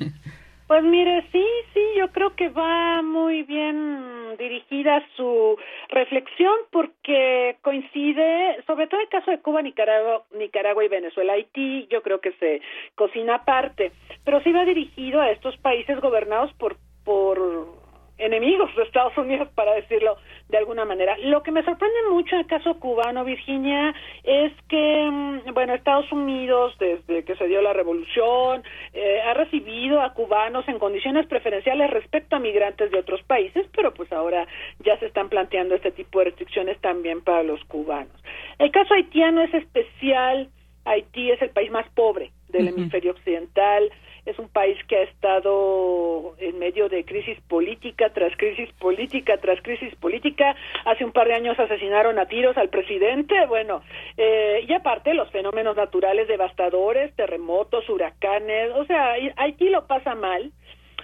Pues 0.70 0.84
mire, 0.84 1.26
sí, 1.32 1.44
sí, 1.74 1.82
yo 1.98 2.10
creo 2.10 2.36
que 2.36 2.50
va 2.50 3.02
muy 3.02 3.42
bien 3.42 4.38
dirigida 4.38 5.04
su 5.18 5.58
reflexión 5.90 6.54
porque 6.72 7.58
coincide, 7.64 8.64
sobre 8.68 8.86
todo 8.86 9.00
en 9.00 9.06
el 9.06 9.10
caso 9.10 9.32
de 9.32 9.40
Cuba, 9.40 9.64
Nicaragua, 9.64 10.26
Nicaragua 10.38 10.86
y 10.86 10.88
Venezuela, 10.88 11.34
Haití, 11.34 11.88
yo 11.90 12.04
creo 12.04 12.22
que 12.22 12.34
se 12.34 12.62
cocina 12.94 13.38
aparte, 13.38 13.94
pero 14.24 14.44
sí 14.44 14.52
va 14.52 14.64
dirigido 14.64 15.20
a 15.22 15.32
estos 15.32 15.58
países 15.58 16.00
gobernados 16.02 16.54
por 16.54 16.78
por 17.04 17.80
enemigos 18.20 18.70
de 18.76 18.84
Estados 18.84 19.18
Unidos, 19.18 19.48
para 19.56 19.74
decirlo 19.74 20.18
de 20.50 20.58
alguna 20.58 20.86
manera. 20.86 21.18
Lo 21.18 21.42
que 21.42 21.52
me 21.52 21.64
sorprende 21.64 21.98
mucho 22.12 22.36
en 22.36 22.42
el 22.42 22.48
caso 22.48 22.80
cubano, 22.80 23.24
Virginia, 23.24 23.96
es 24.24 24.52
que, 24.68 25.10
mm, 25.10 25.54
bueno, 25.54 25.74
Estados 25.74 26.12
Unidos, 26.12 26.76
desde 26.80 27.24
que 27.24 27.36
se 27.36 27.48
dio 27.48 27.62
la 27.62 27.74
revolución, 27.74 28.64
eh, 28.94 29.22
ha 29.22 29.34
recibido 29.34 30.02
a 30.02 30.14
cubanos 30.14 30.68
en 30.68 30.80
condiciones 30.80 31.26
preferenciales 31.28 31.90
respecto 31.90 32.36
a 32.36 32.40
migrantes 32.40 32.92
de 32.92 33.00
otros 33.00 33.24
países, 33.24 33.66
pero 33.76 33.94
pues 33.94 34.12
ahora 34.12 34.48
ya 34.80 34.98
se 35.00 35.08
están 35.08 35.30
planteando 35.30 35.76
este 35.76 35.92
tipo 35.92 36.20
de 36.20 36.26
restricciones 36.26 36.80
también 36.82 37.22
para 37.22 37.44
los 37.44 37.64
cubanos. 37.66 38.14
El 38.58 38.72
caso 38.72 38.94
haitiano 38.94 39.42
es 39.42 39.54
especial. 39.54 40.50
Haití 40.86 41.30
es 41.30 41.42
el 41.42 41.52
país 41.52 41.70
más 41.70 41.88
pobre 41.90 42.32
del 42.48 42.70
hemisferio 42.70 43.12
occidental 43.12 43.92
es 44.26 44.38
un 44.40 44.50
país 44.50 44.78
que 44.88 44.98
ha 44.98 45.04
estado 45.04 46.36
en 46.40 46.60
medio 46.60 46.90
de 46.90 47.06
crisis 47.06 47.40
política 47.48 48.12
tras 48.14 48.36
crisis 48.38 48.72
política 48.80 49.38
tras 49.38 49.62
crisis 49.62 49.94
política. 49.96 50.56
Hace 50.86 51.06
un 51.06 51.12
par 51.12 51.28
de 51.28 51.36
años 51.36 51.60
asesinaron 51.60 52.20
a 52.20 52.26
tiros 52.26 52.58
al 52.58 52.70
presidente, 52.70 53.46
bueno, 53.48 53.82
eh, 54.18 54.66
y 54.68 54.74
aparte 54.74 55.14
los 55.14 55.30
fenómenos 55.32 55.76
naturales 55.76 56.28
devastadores, 56.28 57.16
terremotos, 57.16 57.88
huracanes, 57.90 58.72
o 58.76 58.86
sea, 58.86 59.14
Haití 59.38 59.70
lo 59.70 59.88
pasa 59.88 60.16
mal, 60.16 60.52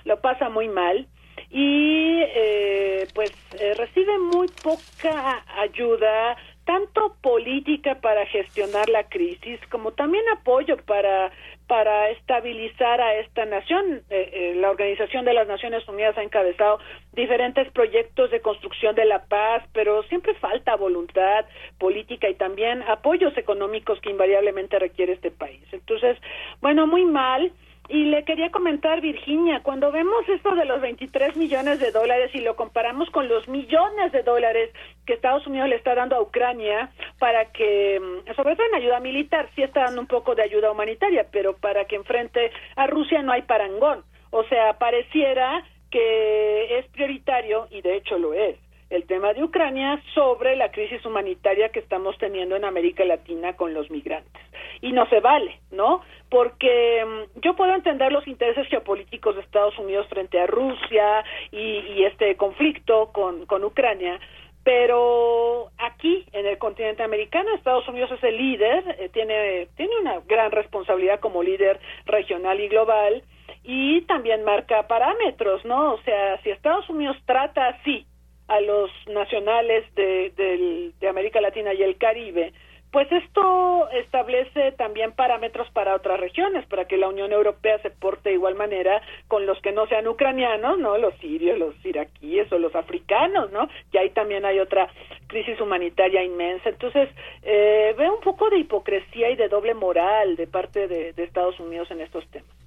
lo 0.04 0.20
pasa 0.22 0.50
muy 0.50 0.68
mal 0.68 1.08
y 1.50 2.22
eh, 2.22 3.08
pues 3.14 3.32
eh, 3.60 3.74
recibe 3.76 4.18
muy 4.20 4.48
poca 4.48 5.44
ayuda 5.58 6.36
tanto 6.66 7.16
política 7.22 7.96
para 8.02 8.26
gestionar 8.26 8.90
la 8.90 9.04
crisis 9.04 9.60
como 9.70 9.92
también 9.92 10.24
apoyo 10.30 10.78
para 10.78 11.32
para 11.68 12.10
estabilizar 12.12 13.02
a 13.02 13.16
esta 13.16 13.46
nación. 13.46 14.04
Eh, 14.10 14.30
eh, 14.34 14.54
la 14.56 14.70
Organización 14.70 15.26
de 15.26 15.34
las 15.34 15.48
Naciones 15.48 15.88
Unidas 15.88 16.18
ha 16.18 16.24
encabezado 16.24 16.80
diferentes 17.14 17.72
proyectos 17.72 18.32
de 18.32 18.42
construcción 18.42 18.96
de 18.96 19.06
la 19.06 19.26
paz, 19.26 19.64
pero 19.74 20.04
siempre 20.04 20.34
falta 20.36 20.76
voluntad 20.76 21.46
política 21.80 22.30
y 22.30 22.36
también 22.36 22.84
apoyos 22.84 23.36
económicos 23.38 24.00
que 24.02 24.12
invariablemente 24.12 24.78
requiere 24.80 25.14
este 25.14 25.32
país. 25.32 25.62
Entonces, 25.72 26.18
bueno, 26.62 26.88
muy 26.88 27.06
mal. 27.06 27.52
Y 27.88 28.06
le 28.06 28.24
quería 28.24 28.50
comentar, 28.50 29.00
Virginia, 29.00 29.62
cuando 29.62 29.92
vemos 29.92 30.28
esto 30.28 30.56
de 30.56 30.66
los 30.66 30.82
23 30.82 31.38
millones 31.38 31.80
de 31.80 31.92
dólares 31.92 32.32
y 32.34 32.42
lo 32.42 32.56
comparamos 32.56 33.10
con 33.12 33.28
los 33.28 33.48
millones 33.48 34.12
de 34.12 34.24
dólares 34.24 34.72
que 35.06 35.14
Estados 35.14 35.46
Unidos 35.46 35.70
le 35.70 35.76
está 35.76 35.94
dando 35.94 36.16
a 36.16 36.22
Ucrania 36.22 36.90
para 37.20 37.52
que, 37.52 38.00
mm, 38.00 38.34
sobre 38.36 38.56
todo 38.56 38.68
en 38.68 38.76
ayuda 38.76 39.00
militar, 39.00 39.50
sí 39.56 39.62
está 39.62 39.84
dando 39.84 40.02
un 40.02 40.08
poco 40.08 40.34
de 40.34 40.44
ayuda 40.44 40.72
humanitaria, 40.72 41.28
pero 41.32 41.56
para 41.58 41.86
que 41.86 41.96
enfrente 41.96 42.52
a 42.76 42.88
Rusia 42.88 43.22
no 43.22 43.32
hay 43.32 43.44
parangón. 43.44 44.04
O 44.32 44.44
sea, 44.46 44.80
pareciera 44.80 45.64
que 45.92 46.80
es 46.80 46.88
prioritario, 46.88 47.68
y 47.70 47.82
de 47.82 47.98
hecho 47.98 48.18
lo 48.18 48.34
es, 48.34 48.58
el 48.90 49.06
tema 49.06 49.34
de 49.34 49.44
Ucrania 49.44 50.02
sobre 50.14 50.56
la 50.56 50.72
crisis 50.72 51.04
humanitaria 51.06 51.70
que 51.70 51.80
estamos 51.80 52.18
teniendo 52.18 52.56
en 52.56 52.66
América 52.66 53.04
Latina 53.04 53.56
con 53.56 53.74
los 53.74 53.90
migrantes. 53.90 54.42
Y 54.82 54.92
no 54.92 55.08
se 55.10 55.20
vale, 55.20 55.60
¿no? 55.72 56.02
Porque 56.30 57.04
mm, 57.06 57.40
yo 57.42 57.56
puedo 57.56 57.74
entender 57.74 58.12
los 58.12 58.28
intereses 58.28 58.68
geopolíticos 58.68 59.36
de 59.36 59.42
Estados 59.42 59.78
Unidos 59.80 60.08
frente 60.08 60.40
a 60.40 60.48
Rusia 60.48 61.24
y, 61.52 62.04
este 62.04 62.36
conflicto 62.36 63.10
con, 63.12 63.48
con 63.48 63.64
Ucrania, 63.64 64.20
pero 64.64 65.72
aquí 65.78 66.26
en 66.34 66.46
el 66.46 66.58
continente 66.58 67.04
americano 67.04 67.54
Estados 67.54 67.88
Unidos 67.88 68.12
es 68.12 68.24
el 68.24 68.38
líder, 68.38 68.96
eh, 69.00 69.10
tiene, 69.12 69.68
tiene 69.76 69.98
una 70.02 70.20
gran 70.28 70.52
responsabilidad 70.52 71.20
como 71.20 71.42
líder 71.42 71.80
regional 72.06 72.60
y 72.60 72.68
global 72.68 73.24
y 73.64 74.02
también 74.02 74.44
marca 74.44 74.88
parámetros, 74.88 75.66
¿no? 75.66 75.94
O 75.94 76.02
sea, 76.02 76.40
si 76.42 76.52
Estados 76.52 76.88
Unidos 76.90 77.18
trata 77.26 77.68
así 77.68 78.06
a 78.48 78.60
los 78.62 78.90
nacionales 79.08 79.84
de, 79.96 80.92
de 81.00 81.08
América 81.08 81.42
Latina 81.42 81.74
y 81.74 81.84
el 81.84 81.98
Caribe, 81.98 82.54
pues 82.96 83.12
esto 83.12 83.90
establece 83.90 84.72
también 84.72 85.12
parámetros 85.12 85.70
para 85.72 85.96
otras 85.96 86.18
regiones, 86.18 86.66
para 86.66 86.86
que 86.86 86.96
la 86.96 87.10
Unión 87.10 87.34
Europea 87.34 87.78
se 87.80 87.90
porte 87.90 88.30
de 88.30 88.36
igual 88.36 88.56
manera 88.56 89.02
con 89.28 89.46
los 89.46 89.60
que 89.60 89.74
no 89.74 89.86
sean 89.88 90.08
ucranianos, 90.08 90.80
¿no? 90.80 90.98
Los 90.98 91.14
sirios, 91.16 91.60
los 91.60 91.76
iraquíes 91.86 92.50
o 92.54 92.58
los 92.58 92.74
africanos, 92.74 93.52
¿no? 93.52 93.68
Y 93.92 93.98
ahí 93.98 94.12
también 94.12 94.46
hay 94.46 94.60
otra 94.60 94.88
crisis 95.28 95.60
humanitaria 95.60 96.24
inmensa. 96.24 96.70
Entonces, 96.70 97.10
eh, 97.44 97.94
veo 97.98 98.16
un 98.16 98.22
poco 98.22 98.50
de 98.50 98.60
hipocresía 98.60 99.30
y 99.30 99.36
de 99.36 99.50
doble 99.50 99.74
moral 99.74 100.38
de 100.38 100.48
parte 100.48 100.88
de 100.88 101.14
Estados 101.18 101.60
Unidos 101.60 101.92
en 101.92 102.00
estos 102.00 102.26
temas. 102.30 102.65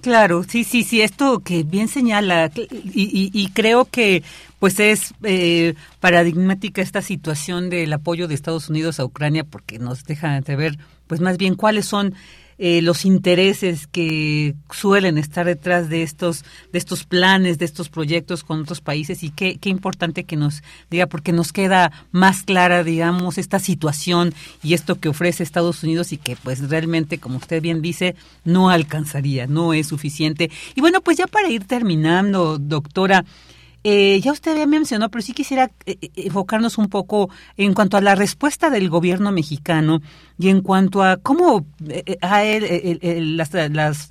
Claro, 0.00 0.44
sí, 0.44 0.62
sí, 0.64 0.84
sí, 0.84 1.00
esto 1.00 1.40
que 1.40 1.64
bien 1.64 1.88
señala 1.88 2.50
y, 2.54 3.50
creo 3.52 3.84
que 3.84 4.22
pues 4.60 4.78
es 4.78 5.12
eh, 5.24 5.74
paradigmática 6.00 6.82
esta 6.82 7.02
situación 7.02 7.68
del 7.68 7.92
apoyo 7.92 8.28
de 8.28 8.34
Estados 8.34 8.68
Unidos 8.68 9.00
a 9.00 9.04
Ucrania 9.04 9.44
porque 9.44 9.78
nos 9.78 10.04
deja 10.04 10.40
de 10.40 10.56
ver 10.56 10.78
pues 11.08 11.20
más 11.20 11.36
bien 11.36 11.56
cuáles 11.56 11.86
son 11.86 12.14
eh, 12.58 12.82
los 12.82 13.04
intereses 13.04 13.86
que 13.86 14.54
suelen 14.70 15.16
estar 15.16 15.46
detrás 15.46 15.88
de 15.88 16.02
estos, 16.02 16.44
de 16.72 16.78
estos 16.78 17.04
planes, 17.04 17.58
de 17.58 17.64
estos 17.64 17.88
proyectos 17.88 18.44
con 18.44 18.62
otros 18.62 18.80
países 18.80 19.22
y 19.22 19.30
qué, 19.30 19.58
qué 19.58 19.68
importante 19.68 20.24
que 20.24 20.36
nos 20.36 20.62
diga, 20.90 21.06
porque 21.06 21.32
nos 21.32 21.52
queda 21.52 21.92
más 22.10 22.42
clara, 22.42 22.82
digamos, 22.84 23.38
esta 23.38 23.58
situación 23.58 24.34
y 24.62 24.74
esto 24.74 24.98
que 24.98 25.08
ofrece 25.08 25.42
Estados 25.42 25.82
Unidos 25.82 26.12
y 26.12 26.18
que 26.18 26.36
pues 26.36 26.68
realmente, 26.68 27.18
como 27.18 27.38
usted 27.38 27.62
bien 27.62 27.82
dice, 27.82 28.16
no 28.44 28.70
alcanzaría, 28.70 29.46
no 29.46 29.72
es 29.72 29.86
suficiente. 29.86 30.50
Y 30.74 30.80
bueno, 30.80 31.00
pues 31.00 31.16
ya 31.16 31.26
para 31.26 31.48
ir 31.48 31.64
terminando, 31.64 32.58
doctora, 32.58 33.24
eh, 33.84 34.20
ya 34.20 34.32
usted 34.32 34.66
mencionado, 34.66 35.10
pero 35.10 35.22
sí 35.22 35.32
quisiera 35.32 35.70
eh, 35.86 35.96
eh, 36.00 36.10
enfocarnos 36.16 36.78
un 36.78 36.88
poco 36.88 37.30
en 37.56 37.74
cuanto 37.74 37.96
a 37.96 38.00
la 38.00 38.14
respuesta 38.14 38.70
del 38.70 38.88
gobierno 38.88 39.30
mexicano 39.32 40.00
y 40.38 40.48
en 40.48 40.62
cuanto 40.62 41.02
a 41.02 41.16
cómo 41.16 41.66
a 42.20 42.42
las, 42.44 43.52
las 43.54 44.08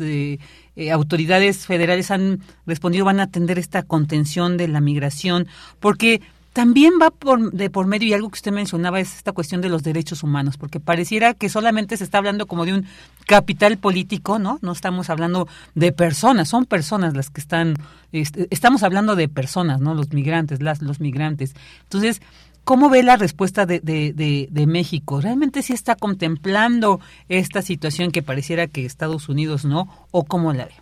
autoridades 0.92 1.66
federales 1.66 2.12
han 2.12 2.42
respondido, 2.66 3.06
van 3.06 3.20
a 3.20 3.24
atender 3.24 3.60
esta 3.60 3.84
contención 3.84 4.58
de 4.58 4.68
la 4.68 4.80
migración, 4.80 5.48
porque 5.80 6.22
también 6.58 6.94
va 7.00 7.12
por, 7.12 7.52
de 7.52 7.70
por 7.70 7.86
medio, 7.86 8.08
y 8.08 8.14
algo 8.14 8.30
que 8.30 8.38
usted 8.38 8.52
mencionaba, 8.52 9.00
es 9.00 9.16
esta 9.16 9.32
cuestión 9.32 9.62
de 9.62 9.70
los 9.70 9.84
derechos 9.84 10.24
humanos, 10.24 10.58
porque 10.58 10.80
pareciera 10.80 11.36
que 11.36 11.50
solamente 11.50 11.96
se 11.98 12.04
está 12.04 12.18
hablando 12.18 12.48
como 12.48 12.66
de 12.66 12.74
un 12.74 12.88
capital 13.28 13.78
político, 13.78 14.40
¿no? 14.40 14.58
No 14.64 14.72
estamos 14.72 15.12
hablando 15.12 15.48
de 15.76 15.92
personas, 15.92 16.50
son 16.50 16.66
personas 16.66 17.16
las 17.16 17.30
que 17.30 17.42
están, 17.42 17.76
este, 18.12 18.48
estamos 18.50 18.82
hablando 18.82 19.16
de 19.16 19.30
personas, 19.30 19.82
¿no? 19.82 19.94
Los 19.94 20.12
migrantes, 20.14 20.60
las, 20.60 20.82
los 20.82 21.00
migrantes. 21.00 21.54
Entonces, 21.84 22.24
¿cómo 22.64 22.90
ve 22.90 23.04
la 23.04 23.18
respuesta 23.18 23.68
de, 23.68 23.80
de, 23.80 24.48
de 24.50 24.66
México? 24.66 25.22
¿Realmente 25.22 25.62
sí 25.62 25.74
está 25.74 25.96
contemplando 25.96 27.00
esta 27.30 27.62
situación 27.62 28.12
que 28.12 28.24
pareciera 28.24 28.66
que 28.66 28.84
Estados 28.84 29.30
Unidos 29.30 29.64
no? 29.64 30.08
¿O 30.10 30.24
cómo 30.24 30.54
la 30.54 30.66
ve? 30.66 30.74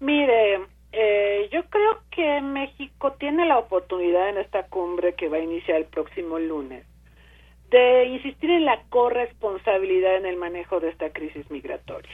Mire, 0.00 0.60
eh, 0.92 1.48
yo 1.50 1.64
creo 1.64 1.98
que 2.10 2.40
México 2.40 3.12
tiene 3.18 3.46
la 3.46 3.58
oportunidad 3.58 4.28
en 4.28 4.38
esta 4.38 4.64
cumbre 4.64 5.14
que 5.14 5.28
va 5.28 5.38
a 5.38 5.40
iniciar 5.40 5.78
el 5.78 5.86
próximo 5.86 6.38
lunes 6.38 6.84
de 7.70 8.04
insistir 8.04 8.50
en 8.50 8.66
la 8.66 8.82
corresponsabilidad 8.90 10.16
en 10.16 10.26
el 10.26 10.36
manejo 10.36 10.78
de 10.78 10.90
esta 10.90 11.10
crisis 11.10 11.50
migratoria. 11.50 12.12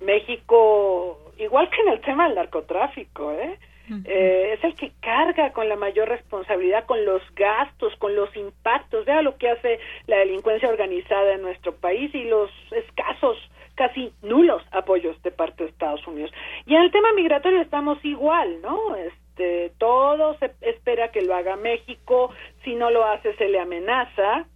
México, 0.00 1.20
igual 1.38 1.70
que 1.70 1.80
en 1.82 1.88
el 1.88 2.00
tema 2.00 2.26
del 2.26 2.34
narcotráfico, 2.34 3.30
¿eh? 3.32 3.58
eh, 4.04 4.54
es 4.54 4.64
el 4.64 4.74
que 4.74 4.90
carga 5.00 5.52
con 5.52 5.68
la 5.68 5.76
mayor 5.76 6.08
responsabilidad, 6.08 6.86
con 6.86 7.04
los 7.04 7.22
gastos, 7.36 7.94
con 7.96 8.16
los 8.16 8.34
impactos. 8.36 9.04
Vea 9.04 9.22
lo 9.22 9.36
que 9.36 9.50
hace 9.50 9.78
la 10.08 10.18
delincuencia 10.18 10.68
organizada 10.68 11.34
en 11.34 11.42
nuestro 11.42 11.76
país 11.76 12.12
y 12.12 12.24
los 12.24 12.50
escasos 12.72 13.38
casi 13.74 14.12
nulos 14.22 14.62
apoyos 14.70 15.20
de 15.22 15.30
parte 15.30 15.64
de 15.64 15.70
Estados 15.70 16.06
Unidos. 16.06 16.32
Y 16.66 16.74
en 16.74 16.82
el 16.82 16.90
tema 16.90 17.12
migratorio 17.12 17.60
estamos 17.60 18.04
igual, 18.04 18.60
¿no? 18.62 18.96
Este, 18.96 19.72
todo 19.78 20.36
se 20.38 20.52
espera 20.60 21.10
que 21.10 21.22
lo 21.22 21.34
haga 21.34 21.56
México, 21.56 22.32
si 22.64 22.74
no 22.74 22.90
lo 22.90 23.04
hace 23.04 23.34
se 23.36 23.48
le 23.48 23.58
amenaza, 23.58 24.46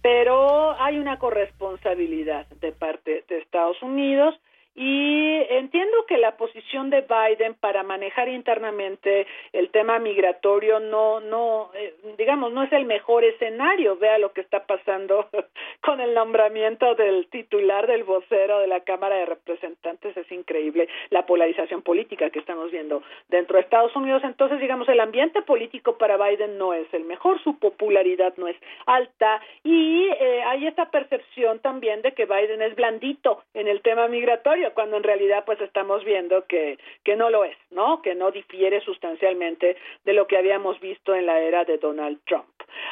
pero 0.00 0.80
hay 0.80 0.98
una 0.98 1.18
corresponsabilidad 1.18 2.46
de 2.60 2.72
parte 2.72 3.24
de 3.28 3.38
Estados 3.38 3.80
Unidos 3.82 4.34
y 4.74 5.42
entiendo 5.50 6.06
que 6.06 6.16
la 6.16 6.36
posición 6.38 6.88
de 6.88 7.02
Biden 7.02 7.54
para 7.54 7.82
manejar 7.82 8.28
internamente 8.28 9.26
el 9.52 9.68
tema 9.70 9.98
migratorio 9.98 10.80
no, 10.80 11.20
no, 11.20 11.70
eh, 11.74 11.94
digamos, 12.16 12.52
no 12.52 12.62
es 12.62 12.72
el 12.72 12.86
mejor 12.86 13.24
escenario. 13.24 13.98
Vea 13.98 14.16
lo 14.16 14.32
que 14.32 14.40
está 14.40 14.64
pasando 14.64 15.28
con 15.82 16.00
el 16.00 16.14
nombramiento 16.14 16.94
del 16.94 17.26
titular 17.26 17.86
del 17.86 18.04
vocero 18.04 18.60
de 18.60 18.66
la 18.66 18.80
Cámara 18.80 19.16
de 19.16 19.26
Representantes. 19.26 20.16
Es 20.16 20.32
increíble 20.32 20.88
la 21.10 21.26
polarización 21.26 21.82
política 21.82 22.30
que 22.30 22.38
estamos 22.38 22.70
viendo 22.70 23.02
dentro 23.28 23.56
de 23.56 23.62
Estados 23.64 23.94
Unidos. 23.94 24.22
Entonces, 24.24 24.58
digamos, 24.58 24.88
el 24.88 25.00
ambiente 25.00 25.42
político 25.42 25.98
para 25.98 26.16
Biden 26.16 26.56
no 26.56 26.72
es 26.72 26.86
el 26.94 27.04
mejor, 27.04 27.42
su 27.42 27.58
popularidad 27.58 28.32
no 28.38 28.48
es 28.48 28.56
alta 28.86 29.42
y 29.64 30.08
eh, 30.18 30.42
hay 30.46 30.66
esta 30.66 30.90
percepción 30.90 31.58
también 31.58 32.00
de 32.00 32.12
que 32.12 32.24
Biden 32.24 32.62
es 32.62 32.74
blandito 32.74 33.42
en 33.52 33.68
el 33.68 33.82
tema 33.82 34.08
migratorio 34.08 34.61
cuando 34.70 34.96
en 34.96 35.02
realidad 35.02 35.44
pues 35.44 35.60
estamos 35.60 36.04
viendo 36.04 36.46
que, 36.46 36.78
que 37.04 37.16
no 37.16 37.30
lo 37.30 37.44
es, 37.44 37.56
¿no? 37.70 38.02
Que 38.02 38.14
no 38.14 38.30
difiere 38.30 38.80
sustancialmente 38.80 39.76
de 40.04 40.12
lo 40.12 40.26
que 40.26 40.38
habíamos 40.38 40.80
visto 40.80 41.14
en 41.14 41.26
la 41.26 41.40
era 41.40 41.64
de 41.64 41.78
Donald 41.78 42.20
Trump. 42.24 42.46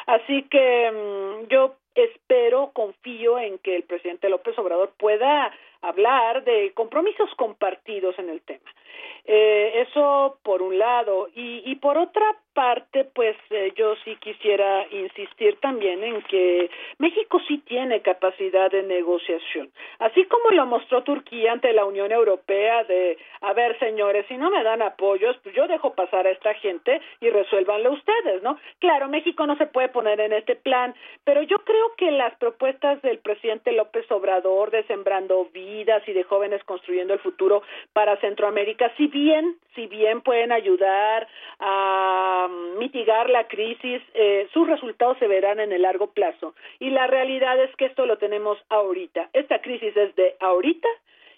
Así 0.05 0.43
que 0.43 0.91
mm, 0.91 1.47
yo 1.47 1.75
espero, 1.95 2.71
confío 2.73 3.39
en 3.39 3.57
que 3.59 3.75
el 3.75 3.83
presidente 3.83 4.29
López 4.29 4.57
Obrador 4.57 4.91
pueda 4.97 5.51
hablar 5.81 6.43
de 6.43 6.71
compromisos 6.73 7.29
compartidos 7.35 8.17
en 8.19 8.29
el 8.29 8.41
tema. 8.41 8.69
Eh, 9.25 9.85
eso 9.87 10.37
por 10.43 10.61
un 10.61 10.77
lado. 10.77 11.29
Y, 11.35 11.63
y 11.65 11.75
por 11.75 11.97
otra 11.97 12.37
parte, 12.53 13.05
pues 13.05 13.35
eh, 13.49 13.73
yo 13.75 13.95
sí 14.03 14.15
quisiera 14.17 14.85
insistir 14.91 15.57
también 15.59 16.03
en 16.03 16.21
que 16.23 16.69
México 16.97 17.39
sí 17.47 17.59
tiene 17.59 18.01
capacidad 18.01 18.69
de 18.69 18.83
negociación, 18.83 19.71
así 19.99 20.25
como 20.25 20.49
lo 20.51 20.65
mostró 20.65 21.03
Turquía 21.03 21.51
ante 21.53 21.73
la 21.73 21.85
Unión 21.85 22.11
Europea 22.11 22.83
de, 22.83 23.17
a 23.41 23.53
ver, 23.53 23.77
señores, 23.79 24.25
si 24.27 24.37
no 24.37 24.49
me 24.49 24.63
dan 24.63 24.81
apoyos, 24.81 25.37
pues 25.43 25.55
yo 25.55 25.67
dejo 25.67 25.93
pasar 25.93 26.27
a 26.27 26.31
esta 26.31 26.53
gente 26.55 27.01
y 27.19 27.29
resuélvanlo 27.29 27.91
ustedes, 27.93 28.41
¿no? 28.43 28.57
Claro, 28.79 29.07
México 29.07 29.45
no 29.45 29.55
se 29.57 29.67
puede 29.67 29.89
poner 29.89 30.19
en 30.19 30.33
este 30.33 30.55
plan, 30.55 30.93
pero 31.23 31.41
yo 31.43 31.59
creo 31.59 31.95
que 31.95 32.11
las 32.11 32.35
propuestas 32.35 33.01
del 33.01 33.19
presidente 33.19 33.71
López 33.71 34.09
Obrador 34.11 34.71
de 34.71 34.83
Sembrando 34.83 35.45
Vidas 35.53 36.03
y 36.07 36.13
de 36.13 36.23
Jóvenes 36.23 36.63
Construyendo 36.63 37.13
el 37.13 37.19
Futuro 37.19 37.63
para 37.93 38.17
Centroamérica, 38.17 38.91
si 38.97 39.07
bien, 39.07 39.57
si 39.75 39.87
bien 39.87 40.21
pueden 40.21 40.51
ayudar 40.51 41.27
a 41.59 42.40
mitigar 42.47 43.29
la 43.29 43.47
crisis, 43.47 44.01
eh, 44.13 44.47
sus 44.53 44.67
resultados 44.67 45.17
se 45.19 45.27
verán 45.27 45.59
en 45.59 45.71
el 45.71 45.83
largo 45.83 46.07
plazo. 46.07 46.53
Y 46.79 46.89
la 46.89 47.07
realidad 47.07 47.61
es 47.61 47.75
que 47.75 47.85
esto 47.85 48.05
lo 48.05 48.17
tenemos 48.17 48.57
ahorita. 48.69 49.29
Esta 49.33 49.61
crisis 49.61 49.95
es 49.95 50.15
de 50.15 50.35
ahorita 50.39 50.87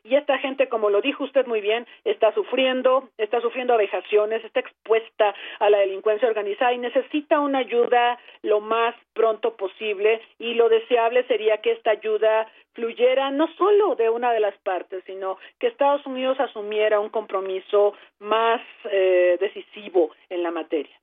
y 0.03 0.15
esta 0.15 0.37
gente, 0.39 0.67
como 0.67 0.89
lo 0.89 1.01
dijo 1.01 1.23
usted 1.23 1.45
muy 1.45 1.61
bien, 1.61 1.87
está 2.03 2.33
sufriendo, 2.33 3.09
está 3.17 3.39
sufriendo 3.41 3.77
vejaciones, 3.77 4.43
está 4.43 4.59
expuesta 4.59 5.33
a 5.59 5.69
la 5.69 5.79
delincuencia 5.79 6.27
organizada 6.27 6.73
y 6.73 6.77
necesita 6.77 7.39
una 7.39 7.59
ayuda 7.59 8.19
lo 8.41 8.59
más 8.59 8.95
pronto 9.13 9.55
posible 9.55 10.21
y 10.39 10.55
lo 10.55 10.67
deseable 10.67 11.23
sería 11.27 11.57
que 11.57 11.71
esta 11.71 11.91
ayuda 11.91 12.47
fluyera 12.73 13.31
no 13.31 13.47
solo 13.55 13.95
de 13.95 14.09
una 14.09 14.33
de 14.33 14.39
las 14.39 14.57
partes, 14.57 15.03
sino 15.05 15.37
que 15.59 15.67
Estados 15.67 16.05
Unidos 16.05 16.39
asumiera 16.39 16.99
un 16.99 17.09
compromiso 17.09 17.93
más 18.19 18.61
eh, 18.91 19.37
decisivo 19.39 20.11
en 20.29 20.43
la 20.43 20.51
materia. 20.51 21.02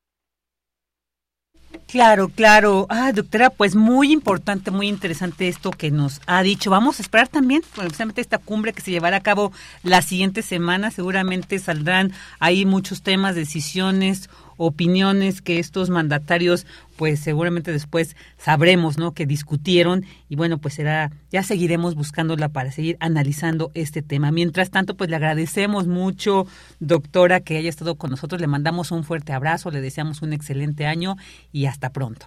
Claro, 1.86 2.28
claro. 2.28 2.86
Ah, 2.88 3.12
doctora, 3.12 3.50
pues 3.50 3.74
muy 3.74 4.12
importante, 4.12 4.70
muy 4.70 4.88
interesante 4.88 5.48
esto 5.48 5.70
que 5.70 5.90
nos 5.90 6.20
ha 6.26 6.42
dicho. 6.42 6.70
Vamos 6.70 6.98
a 6.98 7.02
esperar 7.02 7.28
también, 7.28 7.62
precisamente 7.74 8.20
esta 8.20 8.38
cumbre 8.38 8.72
que 8.72 8.80
se 8.80 8.90
llevará 8.90 9.16
a 9.18 9.22
cabo 9.22 9.52
la 9.82 10.02
siguiente 10.02 10.42
semana. 10.42 10.90
Seguramente 10.90 11.58
saldrán 11.58 12.12
ahí 12.38 12.64
muchos 12.64 13.02
temas, 13.02 13.34
decisiones 13.34 14.30
opiniones 14.60 15.40
que 15.40 15.58
estos 15.58 15.88
mandatarios 15.88 16.66
pues 16.98 17.20
seguramente 17.20 17.72
después 17.72 18.14
sabremos, 18.36 18.98
¿no? 18.98 19.14
Que 19.14 19.24
discutieron 19.24 20.04
y 20.28 20.36
bueno, 20.36 20.58
pues 20.58 20.74
será, 20.74 21.10
ya 21.30 21.42
seguiremos 21.42 21.94
buscándola 21.94 22.50
para 22.50 22.70
seguir 22.70 22.98
analizando 23.00 23.70
este 23.74 24.02
tema. 24.02 24.30
Mientras 24.30 24.70
tanto, 24.70 24.96
pues 24.96 25.08
le 25.08 25.16
agradecemos 25.16 25.86
mucho, 25.86 26.46
doctora, 26.78 27.40
que 27.40 27.56
haya 27.56 27.70
estado 27.70 27.94
con 27.94 28.10
nosotros, 28.10 28.40
le 28.40 28.46
mandamos 28.48 28.92
un 28.92 29.02
fuerte 29.02 29.32
abrazo, 29.32 29.70
le 29.70 29.80
deseamos 29.80 30.20
un 30.20 30.34
excelente 30.34 30.84
año 30.84 31.16
y 31.52 31.64
hasta 31.64 31.90
pronto. 31.90 32.26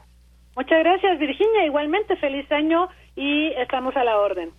Muchas 0.55 0.79
gracias, 0.79 1.19
Virginia. 1.19 1.65
Igualmente, 1.65 2.15
feliz 2.15 2.51
año 2.51 2.87
y 3.15 3.49
estamos 3.57 3.95
a 3.95 4.03
la 4.03 4.17
orden. 4.17 4.49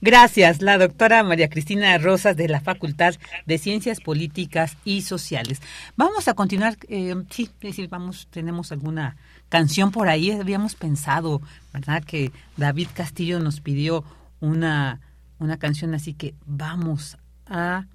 Gracias, 0.00 0.62
la 0.62 0.78
doctora 0.78 1.22
María 1.22 1.48
Cristina 1.48 1.96
Rosas 1.98 2.36
de 2.36 2.48
la 2.48 2.60
Facultad 2.60 3.14
de 3.46 3.58
Ciencias 3.58 4.00
Políticas 4.00 4.76
y 4.84 5.02
Sociales. 5.02 5.60
Vamos 5.96 6.28
a 6.28 6.34
continuar, 6.34 6.76
eh, 6.88 7.14
sí, 7.30 7.50
decir, 7.60 7.88
vamos, 7.88 8.28
tenemos 8.30 8.72
alguna 8.72 9.16
canción 9.48 9.90
por 9.90 10.08
ahí, 10.08 10.30
habíamos 10.30 10.74
pensado, 10.74 11.40
¿verdad? 11.72 12.04
Que 12.04 12.32
David 12.56 12.88
Castillo 12.94 13.40
nos 13.40 13.60
pidió 13.60 14.04
una, 14.40 15.00
una 15.38 15.58
canción, 15.58 15.94
así 15.94 16.14
que 16.14 16.34
vamos 16.46 17.16
a, 17.46 17.86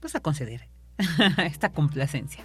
pues 0.00 0.14
a 0.14 0.20
conceder 0.20 0.68
esta 1.44 1.70
complacencia. 1.70 2.44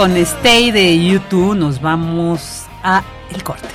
Con 0.00 0.16
Stay 0.16 0.70
de 0.70 0.98
YouTube 1.04 1.54
nos 1.54 1.78
vamos 1.82 2.64
a 2.82 3.04
el 3.34 3.44
corte. 3.44 3.68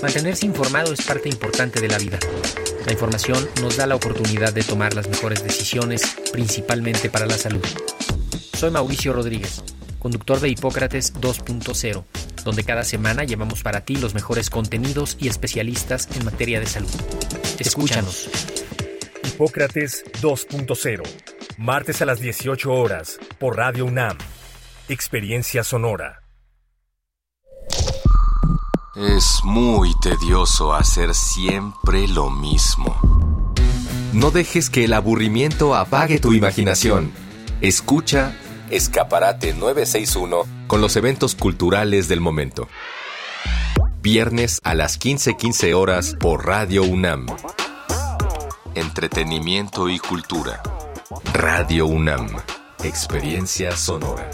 Mantenerse 0.01 0.45
informado 0.45 0.91
es 0.91 1.01
parte 1.01 1.29
importante 1.29 1.79
de 1.79 1.87
la 1.87 1.97
vida. 1.97 2.19
La 2.85 2.91
información 2.91 3.47
nos 3.61 3.77
da 3.77 3.87
la 3.87 3.95
oportunidad 3.95 4.51
de 4.53 4.63
tomar 4.63 4.93
las 4.93 5.07
mejores 5.07 5.41
decisiones, 5.41 6.17
principalmente 6.33 7.09
para 7.09 7.25
la 7.25 7.37
salud. 7.37 7.63
Soy 8.53 8.71
Mauricio 8.71 9.13
Rodríguez, 9.13 9.63
conductor 9.97 10.41
de 10.41 10.49
Hipócrates 10.49 11.13
2.0 11.13 12.03
donde 12.45 12.63
cada 12.63 12.85
semana 12.85 13.25
llevamos 13.25 13.63
para 13.63 13.81
ti 13.81 13.97
los 13.97 14.13
mejores 14.13 14.49
contenidos 14.49 15.17
y 15.19 15.27
especialistas 15.27 16.07
en 16.15 16.23
materia 16.23 16.61
de 16.61 16.67
salud. 16.67 16.89
Escúchanos. 17.59 18.29
Hipócrates 19.25 20.05
2.0, 20.21 21.01
martes 21.57 22.01
a 22.01 22.05
las 22.05 22.21
18 22.21 22.71
horas, 22.71 23.19
por 23.39 23.57
Radio 23.57 23.85
UNAM. 23.85 24.17
Experiencia 24.87 25.63
sonora. 25.63 26.21
Es 28.95 29.41
muy 29.43 29.91
tedioso 29.99 30.73
hacer 30.73 31.13
siempre 31.13 32.07
lo 32.07 32.29
mismo. 32.29 32.95
No 34.13 34.31
dejes 34.31 34.69
que 34.69 34.85
el 34.85 34.93
aburrimiento 34.93 35.75
apague 35.75 36.19
tu 36.19 36.31
imaginación. 36.31 37.11
Escucha 37.59 38.37
Escaparate 38.69 39.53
961 39.53 40.45
con 40.67 40.81
los 40.81 40.95
eventos 40.95 41.35
culturales 41.35 42.07
del 42.07 42.19
momento. 42.19 42.67
Viernes 44.01 44.59
a 44.63 44.73
las 44.73 44.99
15:15 44.99 45.73
horas 45.73 46.15
por 46.19 46.45
Radio 46.45 46.83
UNAM. 46.83 47.27
Entretenimiento 48.73 49.89
y 49.89 49.99
cultura. 49.99 50.61
Radio 51.33 51.85
UNAM. 51.85 52.27
Experiencia 52.83 53.75
sonora. 53.75 54.29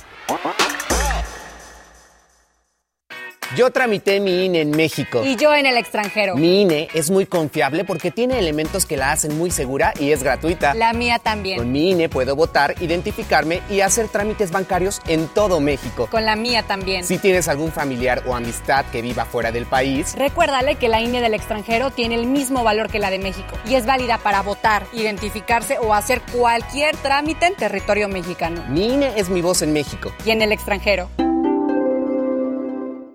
Yo 3.55 3.69
tramité 3.69 4.21
mi 4.21 4.45
INE 4.45 4.61
en 4.61 4.71
México. 4.71 5.23
Y 5.25 5.35
yo 5.35 5.53
en 5.53 5.65
el 5.65 5.75
extranjero. 5.75 6.37
Mi 6.37 6.61
INE 6.61 6.87
es 6.93 7.11
muy 7.11 7.25
confiable 7.25 7.83
porque 7.83 8.09
tiene 8.09 8.39
elementos 8.39 8.85
que 8.85 8.95
la 8.95 9.11
hacen 9.11 9.37
muy 9.37 9.51
segura 9.51 9.93
y 9.99 10.11
es 10.11 10.23
gratuita. 10.23 10.73
La 10.73 10.93
mía 10.93 11.19
también. 11.19 11.57
Con 11.57 11.69
mi 11.69 11.91
INE 11.91 12.07
puedo 12.07 12.33
votar, 12.37 12.75
identificarme 12.79 13.61
y 13.69 13.81
hacer 13.81 14.07
trámites 14.07 14.51
bancarios 14.51 15.01
en 15.05 15.27
todo 15.27 15.59
México. 15.59 16.07
Con 16.09 16.23
la 16.23 16.37
mía 16.37 16.63
también. 16.63 17.03
Si 17.03 17.17
tienes 17.17 17.49
algún 17.49 17.73
familiar 17.73 18.23
o 18.25 18.35
amistad 18.35 18.85
que 18.89 19.01
viva 19.01 19.25
fuera 19.25 19.51
del 19.51 19.65
país, 19.65 20.15
recuérdale 20.17 20.75
que 20.75 20.87
la 20.87 21.01
INE 21.01 21.19
del 21.19 21.33
extranjero 21.33 21.91
tiene 21.91 22.15
el 22.15 22.27
mismo 22.27 22.63
valor 22.63 22.89
que 22.89 22.99
la 22.99 23.09
de 23.09 23.19
México 23.19 23.57
y 23.67 23.75
es 23.75 23.85
válida 23.85 24.17
para 24.17 24.41
votar, 24.43 24.85
identificarse 24.93 25.77
o 25.77 25.93
hacer 25.93 26.21
cualquier 26.31 26.95
trámite 26.95 27.47
en 27.47 27.55
territorio 27.55 28.07
mexicano. 28.07 28.63
Mi 28.69 28.93
INE 28.93 29.11
es 29.17 29.29
mi 29.29 29.41
voz 29.41 29.61
en 29.61 29.73
México. 29.73 30.13
Y 30.25 30.31
en 30.31 30.41
el 30.41 30.53
extranjero. 30.53 31.09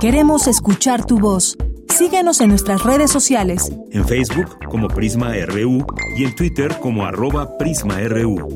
Queremos 0.00 0.46
escuchar 0.46 1.04
tu 1.04 1.18
voz. 1.18 1.56
Síguenos 1.88 2.40
en 2.40 2.50
nuestras 2.50 2.82
redes 2.82 3.10
sociales. 3.10 3.72
En 3.90 4.06
Facebook 4.06 4.58
como 4.68 4.88
Prisma 4.88 5.32
RU 5.46 5.86
y 6.16 6.24
en 6.24 6.34
Twitter 6.34 6.76
como 6.80 7.04
arroba 7.04 7.56
PrismaRU. 7.56 8.48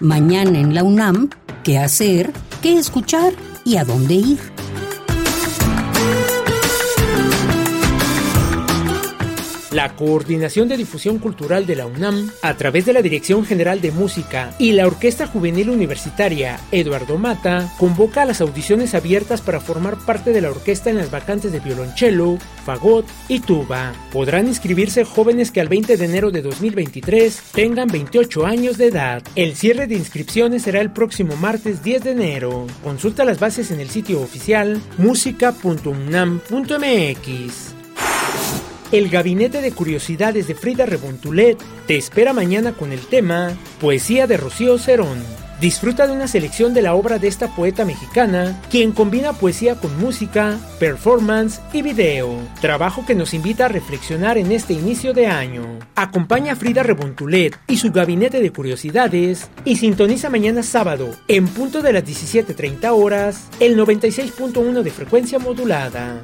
Mañana 0.00 0.60
en 0.60 0.74
la 0.74 0.84
UNAM, 0.84 1.28
¿qué 1.64 1.78
hacer? 1.78 2.32
¿Qué 2.62 2.78
escuchar? 2.78 3.32
¿Y 3.64 3.76
a 3.76 3.84
dónde 3.84 4.14
ir? 4.14 4.57
La 9.70 9.94
Coordinación 9.96 10.66
de 10.68 10.78
Difusión 10.78 11.18
Cultural 11.18 11.66
de 11.66 11.76
la 11.76 11.86
UNAM, 11.86 12.30
a 12.40 12.54
través 12.54 12.86
de 12.86 12.94
la 12.94 13.02
Dirección 13.02 13.44
General 13.44 13.82
de 13.82 13.92
Música 13.92 14.54
y 14.58 14.72
la 14.72 14.86
Orquesta 14.86 15.26
Juvenil 15.26 15.68
Universitaria 15.68 16.58
Eduardo 16.72 17.18
Mata, 17.18 17.70
convoca 17.78 18.22
a 18.22 18.24
las 18.24 18.40
audiciones 18.40 18.94
abiertas 18.94 19.42
para 19.42 19.60
formar 19.60 19.98
parte 19.98 20.32
de 20.32 20.40
la 20.40 20.50
orquesta 20.50 20.88
en 20.88 20.96
las 20.96 21.10
vacantes 21.10 21.52
de 21.52 21.60
violonchelo, 21.60 22.38
fagot 22.64 23.04
y 23.28 23.40
tuba. 23.40 23.92
Podrán 24.10 24.48
inscribirse 24.48 25.04
jóvenes 25.04 25.50
que 25.50 25.60
al 25.60 25.68
20 25.68 25.98
de 25.98 26.04
enero 26.04 26.30
de 26.30 26.40
2023 26.40 27.38
tengan 27.52 27.88
28 27.88 28.46
años 28.46 28.78
de 28.78 28.86
edad. 28.86 29.22
El 29.34 29.54
cierre 29.54 29.86
de 29.86 29.96
inscripciones 29.96 30.62
será 30.62 30.80
el 30.80 30.92
próximo 30.92 31.36
martes 31.36 31.82
10 31.82 32.04
de 32.04 32.12
enero. 32.12 32.66
Consulta 32.82 33.26
las 33.26 33.38
bases 33.38 33.70
en 33.70 33.80
el 33.80 33.90
sitio 33.90 34.22
oficial 34.22 34.80
música.unam.mx. 34.96 37.77
El 38.90 39.10
Gabinete 39.10 39.60
de 39.60 39.72
Curiosidades 39.72 40.48
de 40.48 40.54
Frida 40.54 40.86
Rebontulet 40.86 41.58
te 41.86 41.98
espera 41.98 42.32
mañana 42.32 42.72
con 42.72 42.90
el 42.90 43.00
tema 43.00 43.52
Poesía 43.82 44.26
de 44.26 44.38
Rocío 44.38 44.78
Cerón. 44.78 45.22
Disfruta 45.60 46.06
de 46.06 46.14
una 46.14 46.26
selección 46.26 46.72
de 46.72 46.80
la 46.80 46.94
obra 46.94 47.18
de 47.18 47.28
esta 47.28 47.54
poeta 47.54 47.84
mexicana, 47.84 48.62
quien 48.70 48.92
combina 48.92 49.34
poesía 49.34 49.74
con 49.74 49.98
música, 49.98 50.58
performance 50.78 51.60
y 51.74 51.82
video, 51.82 52.30
trabajo 52.62 53.04
que 53.04 53.14
nos 53.14 53.34
invita 53.34 53.66
a 53.66 53.68
reflexionar 53.68 54.38
en 54.38 54.52
este 54.52 54.72
inicio 54.72 55.12
de 55.12 55.26
año. 55.26 55.80
Acompaña 55.94 56.54
a 56.54 56.56
Frida 56.56 56.82
Rebontulet 56.82 57.58
y 57.66 57.76
su 57.76 57.92
gabinete 57.92 58.40
de 58.40 58.52
curiosidades 58.52 59.50
y 59.66 59.76
sintoniza 59.76 60.30
mañana 60.30 60.62
sábado, 60.62 61.10
en 61.26 61.46
punto 61.46 61.82
de 61.82 61.92
las 61.92 62.04
17.30 62.04 62.90
horas, 62.90 63.48
el 63.60 63.76
96.1 63.76 64.82
de 64.82 64.90
frecuencia 64.90 65.38
modulada. 65.38 66.22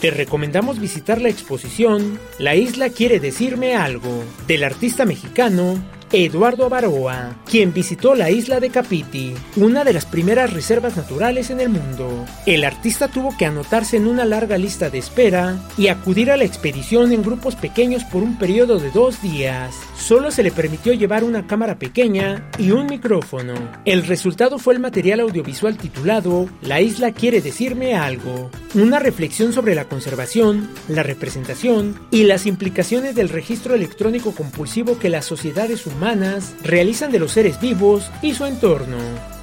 Te 0.00 0.10
recomendamos 0.10 0.78
visitar 0.78 1.22
la 1.22 1.30
exposición 1.30 2.18
La 2.38 2.54
isla 2.54 2.90
quiere 2.90 3.18
decirme 3.18 3.76
algo, 3.76 4.24
del 4.46 4.64
artista 4.64 5.06
mexicano 5.06 5.82
Eduardo 6.12 6.66
Avaroa, 6.66 7.34
quien 7.50 7.72
visitó 7.72 8.14
la 8.14 8.30
isla 8.30 8.60
de 8.60 8.70
Capiti, 8.70 9.34
una 9.56 9.82
de 9.82 9.92
las 9.92 10.06
primeras 10.06 10.52
reservas 10.52 10.96
naturales 10.96 11.50
en 11.50 11.60
el 11.60 11.68
mundo. 11.68 12.24
El 12.46 12.64
artista 12.64 13.08
tuvo 13.08 13.36
que 13.36 13.44
anotarse 13.44 13.96
en 13.96 14.06
una 14.06 14.24
larga 14.24 14.56
lista 14.56 14.88
de 14.88 14.98
espera 14.98 15.58
y 15.76 15.88
acudir 15.88 16.30
a 16.30 16.36
la 16.36 16.44
expedición 16.44 17.10
en 17.10 17.24
grupos 17.24 17.56
pequeños 17.56 18.04
por 18.04 18.22
un 18.22 18.38
periodo 18.38 18.78
de 18.78 18.92
dos 18.92 19.20
días. 19.20 19.74
Solo 19.98 20.30
se 20.30 20.44
le 20.44 20.52
permitió 20.52 20.92
llevar 20.92 21.24
una 21.24 21.48
cámara 21.48 21.76
pequeña 21.76 22.48
y 22.56 22.70
un 22.70 22.86
micrófono. 22.86 23.54
El 23.84 24.06
resultado 24.06 24.60
fue 24.60 24.74
el 24.74 24.80
material 24.80 25.18
audiovisual 25.20 25.76
titulado 25.76 26.48
La 26.62 26.80
isla 26.80 27.10
quiere 27.10 27.40
decirme 27.40 27.96
algo, 27.96 28.50
una 28.74 29.00
reflexión 29.00 29.52
sobre 29.52 29.74
la 29.74 29.86
conservación, 29.86 30.70
la 30.88 31.02
representación 31.02 31.98
y 32.12 32.22
las 32.24 32.46
implicaciones 32.46 33.16
del 33.16 33.28
registro 33.28 33.74
electrónico 33.74 34.32
compulsivo 34.32 35.00
que 35.00 35.08
las 35.08 35.24
sociedades 35.24 35.84
humanas 35.84 35.95
realizan 36.62 37.12
de 37.12 37.18
los 37.18 37.32
seres 37.32 37.60
vivos 37.60 38.10
y 38.22 38.34
su 38.34 38.44
entorno. 38.44 38.96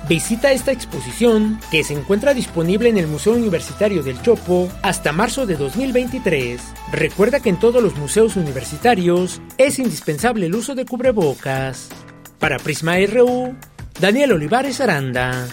Visita 0.07 0.51
esta 0.51 0.71
exposición 0.71 1.59
que 1.71 1.83
se 1.83 1.93
encuentra 1.93 2.33
disponible 2.33 2.89
en 2.89 2.97
el 2.97 3.07
Museo 3.07 3.33
Universitario 3.33 4.03
del 4.03 4.21
Chopo 4.21 4.69
hasta 4.81 5.13
marzo 5.13 5.45
de 5.45 5.55
2023. 5.55 6.61
Recuerda 6.91 7.39
que 7.39 7.49
en 7.49 7.59
todos 7.59 7.81
los 7.81 7.95
museos 7.95 8.35
universitarios 8.35 9.41
es 9.57 9.79
indispensable 9.79 10.47
el 10.47 10.55
uso 10.55 10.75
de 10.75 10.85
cubrebocas. 10.85 11.89
Para 12.37 12.59
Prisma 12.59 12.95
RU, 13.07 13.55
Daniel 13.99 14.33
Olivares 14.33 14.81
Aranda. 14.81 15.47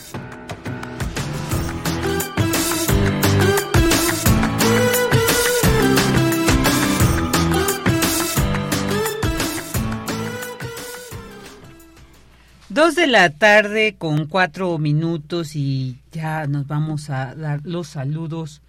Dos 12.70 12.94
de 12.94 13.08
la 13.08 13.30
tarde 13.30 13.96
con 13.98 14.26
cuatro 14.26 14.78
minutos 14.78 15.56
y 15.56 15.98
ya 16.12 16.46
nos 16.46 16.68
vamos 16.68 17.10
a 17.10 17.34
dar 17.34 17.60
los 17.64 17.88
saludos 17.88 18.62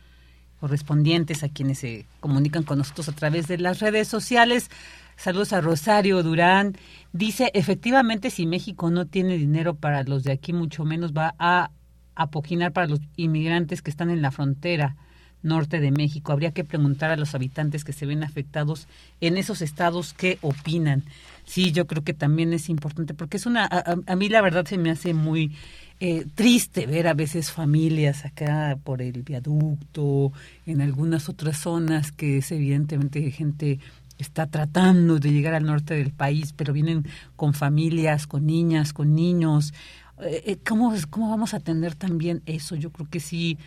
correspondientes 0.60 1.44
a 1.44 1.50
quienes 1.50 1.78
se 1.78 2.08
comunican 2.20 2.64
con 2.64 2.80
nosotros 2.80 3.08
a 3.10 3.12
través 3.12 3.46
de 3.46 3.60
las 3.60 3.80
redes 3.80 4.08
sociales. 4.08 4.72
Saludos 5.18 5.54
a 5.54 5.62
Rosario 5.62 6.24
Durán. 6.24 6.76
Dice, 7.14 7.52
efectivamente, 7.54 8.32
si 8.32 8.48
México 8.48 8.90
no 8.90 9.06
tiene 9.06 9.38
dinero 9.38 9.76
para 9.76 10.02
los 10.02 10.24
de 10.24 10.32
aquí, 10.32 10.52
mucho 10.52 10.84
menos 10.84 11.14
va 11.14 11.36
a 11.38 11.70
apoquinar 12.16 12.74
para 12.74 12.88
los 12.88 13.02
inmigrantes 13.18 13.84
que 13.84 13.92
están 13.92 14.10
en 14.10 14.24
la 14.24 14.32
frontera 14.32 14.96
norte 15.44 15.80
de 15.80 15.92
México. 15.92 16.32
Habría 16.32 16.52
que 16.52 16.64
preguntar 16.64 17.12
a 17.12 17.18
los 17.18 17.36
habitantes 17.36 17.84
que 17.84 17.94
se 17.94 18.06
ven 18.06 18.24
afectados 18.24 18.88
en 19.20 19.38
esos 19.38 19.62
estados 19.62 20.14
qué 20.14 20.38
opinan. 20.42 21.04
Sí, 21.46 21.72
yo 21.72 21.88
creo 21.88 22.04
que 22.04 22.14
también 22.14 22.54
es 22.54 22.70
importante 22.70 23.14
porque 23.14 23.38
es 23.38 23.46
una, 23.46 23.66
a, 23.66 24.16
mí 24.16 24.30
la 24.30 24.42
verdad 24.42 24.66
se 24.66 24.78
me 24.78 24.92
hace 24.92 25.14
muy 25.14 25.52
eh, 26.00 26.26
triste 26.36 26.86
ver 26.86 27.08
a 27.08 27.14
veces 27.14 27.52
familias 27.52 28.26
acá 28.26 28.78
por 28.84 29.02
el 29.02 29.24
viaducto, 29.24 30.32
en 30.66 30.82
algunas 30.82 31.30
otras 31.30 31.58
zonas 31.58 32.12
que 32.12 32.38
es 32.38 32.52
evidentemente 32.52 33.30
gente 33.32 33.80
está 34.18 34.48
tratando 34.48 35.20
de 35.20 35.32
llegar 35.32 35.54
al 35.56 35.66
norte 35.66 35.96
del 35.96 36.12
país, 36.12 36.54
pero 36.54 36.74
vienen 36.74 37.06
con 37.36 37.54
familias, 37.54 38.28
con 38.28 38.46
niñas, 38.46 38.94
con 38.94 39.16
niños. 39.16 39.74
Eh, 40.22 40.44
eh, 40.46 40.58
¿cómo, 40.68 40.94
¿Cómo 41.10 41.30
vamos 41.30 41.54
a 41.54 41.58
atender 41.58 41.96
también 41.96 42.44
eso? 42.46 42.76
Yo 42.76 42.92
creo 42.92 43.10
que 43.10 43.20
sí 43.20 43.58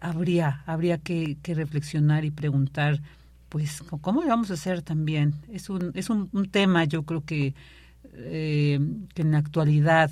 habría, 0.00 0.62
habría 0.66 0.98
que, 0.98 1.36
reflexionar 1.44 2.24
y 2.24 2.30
preguntar, 2.30 3.00
pues, 3.48 3.82
¿cómo 4.00 4.22
lo 4.22 4.28
vamos 4.28 4.50
a 4.50 4.54
hacer 4.54 4.82
también? 4.82 5.34
Es 5.52 5.70
un, 5.70 5.92
es 5.94 6.10
un, 6.10 6.28
tema, 6.50 6.84
yo 6.84 7.04
creo 7.04 7.24
que, 7.24 7.54
eh, 8.14 8.80
que 9.14 9.22
en 9.22 9.32
la 9.32 9.38
actualidad, 9.38 10.10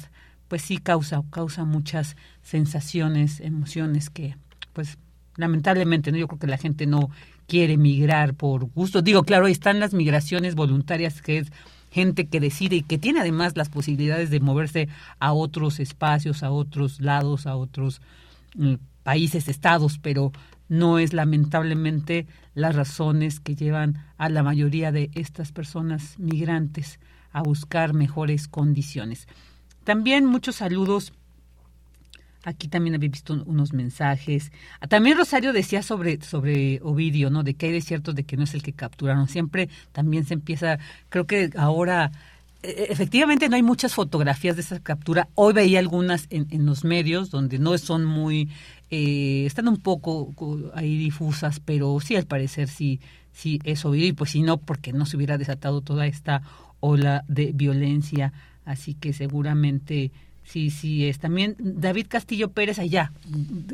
pues 0.48 0.62
sí 0.62 0.78
causa, 0.78 1.22
causa 1.30 1.64
muchas 1.64 2.16
sensaciones, 2.42 3.40
emociones 3.40 4.10
que, 4.10 4.36
pues, 4.72 4.98
lamentablemente, 5.36 6.12
¿no? 6.12 6.18
Yo 6.18 6.28
creo 6.28 6.38
que 6.38 6.46
la 6.46 6.58
gente 6.58 6.86
no 6.86 7.10
quiere 7.46 7.76
migrar 7.76 8.34
por 8.34 8.64
gusto. 8.66 9.02
Digo, 9.02 9.24
claro, 9.24 9.46
ahí 9.46 9.52
están 9.52 9.80
las 9.80 9.94
migraciones 9.94 10.54
voluntarias, 10.54 11.22
que 11.22 11.38
es 11.38 11.52
gente 11.90 12.26
que 12.26 12.40
decide 12.40 12.76
y 12.76 12.82
que 12.82 12.98
tiene 12.98 13.20
además 13.20 13.56
las 13.56 13.68
posibilidades 13.68 14.30
de 14.30 14.40
moverse 14.40 14.88
a 15.18 15.32
otros 15.32 15.78
espacios, 15.78 16.42
a 16.42 16.50
otros 16.50 17.00
lados, 17.00 17.46
a 17.46 17.56
otros 17.56 18.00
mm, 18.54 18.74
países, 19.02 19.48
estados, 19.48 19.98
pero 19.98 20.32
no 20.68 20.98
es 20.98 21.12
lamentablemente 21.12 22.26
las 22.54 22.74
razones 22.74 23.40
que 23.40 23.54
llevan 23.54 24.06
a 24.16 24.28
la 24.28 24.42
mayoría 24.42 24.92
de 24.92 25.10
estas 25.14 25.52
personas 25.52 26.18
migrantes 26.18 26.98
a 27.32 27.42
buscar 27.42 27.94
mejores 27.94 28.48
condiciones. 28.48 29.26
También 29.84 30.24
muchos 30.24 30.56
saludos. 30.56 31.12
Aquí 32.44 32.66
también 32.66 32.96
había 32.96 33.08
visto 33.08 33.34
unos 33.46 33.72
mensajes. 33.72 34.50
También 34.88 35.16
Rosario 35.16 35.52
decía 35.52 35.82
sobre, 35.82 36.20
sobre 36.22 36.80
Ovidio, 36.82 37.30
¿no? 37.30 37.44
De 37.44 37.54
que 37.54 37.66
hay 37.66 37.72
desiertos 37.72 38.14
de 38.14 38.24
que 38.24 38.36
no 38.36 38.44
es 38.44 38.54
el 38.54 38.62
que 38.62 38.72
capturaron. 38.72 39.28
Siempre 39.28 39.68
también 39.92 40.24
se 40.24 40.34
empieza, 40.34 40.78
creo 41.08 41.26
que 41.26 41.50
ahora 41.56 42.10
efectivamente 42.62 43.48
no 43.48 43.56
hay 43.56 43.62
muchas 43.62 43.94
fotografías 43.94 44.56
de 44.56 44.62
esa 44.62 44.80
captura. 44.80 45.28
Hoy 45.34 45.52
veía 45.52 45.78
algunas 45.78 46.26
en, 46.30 46.46
en 46.50 46.64
los 46.66 46.84
medios 46.84 47.30
donde 47.30 47.58
no 47.58 47.76
son 47.78 48.04
muy, 48.04 48.48
eh, 48.90 49.44
están 49.46 49.68
un 49.68 49.78
poco 49.78 50.32
ahí 50.74 50.96
difusas, 50.96 51.60
pero 51.60 51.98
sí 52.00 52.14
al 52.14 52.26
parecer 52.26 52.68
sí, 52.68 53.00
sí 53.32 53.58
es 53.64 53.84
obvio 53.84 54.06
y 54.06 54.12
pues 54.12 54.30
si 54.30 54.42
no, 54.42 54.58
porque 54.58 54.92
no 54.92 55.06
se 55.06 55.16
hubiera 55.16 55.38
desatado 55.38 55.80
toda 55.80 56.06
esta 56.06 56.42
ola 56.80 57.24
de 57.28 57.52
violencia. 57.52 58.32
Así 58.64 58.94
que 58.94 59.12
seguramente 59.12 60.12
Sí, 60.44 60.70
sí, 60.70 61.06
es 61.06 61.18
también 61.18 61.56
David 61.58 62.06
Castillo 62.08 62.50
Pérez, 62.50 62.78
allá 62.78 63.12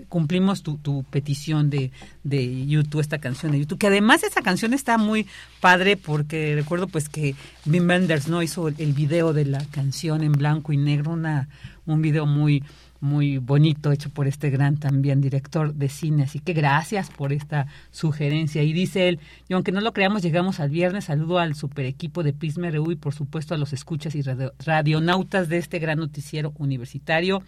cumplimos 0.09 0.63
tu, 0.63 1.05
petición 1.11 1.71
de, 1.71 1.91
de 2.25 2.67
YouTube, 2.67 3.01
esta 3.01 3.19
canción 3.19 3.53
de 3.53 3.61
YouTube, 3.61 3.79
que 3.79 3.87
además 3.87 4.23
esa 4.23 4.43
canción 4.43 4.75
está 4.75 4.99
muy 4.99 5.27
padre 5.61 5.97
porque 5.97 6.55
recuerdo 6.55 6.87
pues 6.87 7.09
que 7.09 7.35
Wim 7.67 7.89
Wenders 7.89 8.29
no 8.29 8.43
hizo 8.43 8.69
el, 8.69 8.77
el 8.79 8.93
video 8.93 9.33
de 9.33 9.47
la 9.47 9.65
canción 9.71 10.23
en 10.23 10.33
blanco 10.33 10.73
y 10.73 10.77
negro, 10.77 11.13
una, 11.13 11.49
un 11.87 12.03
video 12.03 12.27
muy 12.27 12.63
muy 13.01 13.39
bonito 13.39 13.93
hecho 13.93 14.11
por 14.11 14.27
este 14.27 14.51
gran 14.51 14.77
también 14.77 15.21
director 15.21 15.75
de 15.75 15.89
cine. 15.89 16.25
Así 16.25 16.41
que 16.41 16.53
gracias 16.53 17.11
por 17.11 17.33
esta 17.33 17.67
sugerencia. 17.91 18.63
Y 18.63 18.73
dice 18.73 19.09
él, 19.09 19.21
y 19.49 19.55
aunque 19.55 19.73
no 19.73 19.81
lo 19.81 19.93
creamos, 19.93 20.23
llegamos 20.23 20.61
al 20.61 20.71
viernes. 20.71 21.05
Saludo 21.07 21.39
al 21.39 21.55
super 21.55 21.87
equipo 21.87 22.23
de 22.23 22.33
Prisma 22.33 22.69
y 22.69 22.97
por 22.97 23.15
supuesto 23.15 23.55
a 23.55 23.59
los 23.59 23.73
escuchas 23.73 24.15
y 24.15 24.23
radionautas 24.65 25.49
de 25.49 25.59
este 25.59 25.79
gran 25.79 25.99
noticiero 25.99 26.53
universitario. 26.59 27.43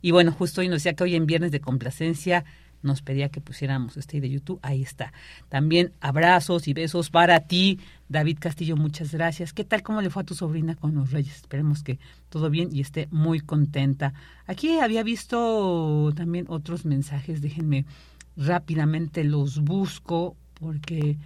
Y 0.00 0.10
bueno, 0.10 0.32
justo 0.32 0.60
hoy 0.60 0.68
nos 0.68 0.76
decía 0.76 0.94
que 0.94 1.04
hoy 1.04 1.16
en 1.16 1.26
viernes 1.26 1.52
de 1.52 1.60
complacencia 1.60 2.44
nos 2.82 3.02
pedía 3.02 3.28
que 3.28 3.40
pusiéramos 3.40 3.96
este 3.96 4.20
de 4.20 4.30
YouTube. 4.30 4.60
Ahí 4.62 4.82
está. 4.82 5.12
También 5.48 5.92
abrazos 6.00 6.68
y 6.68 6.72
besos 6.72 7.10
para 7.10 7.40
ti, 7.40 7.80
David 8.08 8.38
Castillo. 8.40 8.76
Muchas 8.76 9.12
gracias. 9.12 9.52
¿Qué 9.52 9.64
tal? 9.64 9.82
¿Cómo 9.82 10.02
le 10.02 10.10
fue 10.10 10.22
a 10.22 10.26
tu 10.26 10.34
sobrina 10.34 10.74
con 10.74 10.94
los 10.94 11.10
Reyes? 11.10 11.36
Esperemos 11.36 11.82
que 11.82 11.98
todo 12.28 12.50
bien 12.50 12.70
y 12.72 12.80
esté 12.80 13.08
muy 13.10 13.40
contenta. 13.40 14.14
Aquí 14.46 14.78
había 14.78 15.02
visto 15.02 16.12
también 16.14 16.46
otros 16.48 16.84
mensajes. 16.84 17.42
Déjenme 17.42 17.84
rápidamente 18.36 19.24
los 19.24 19.60
busco 19.60 20.36
porque 20.54 21.18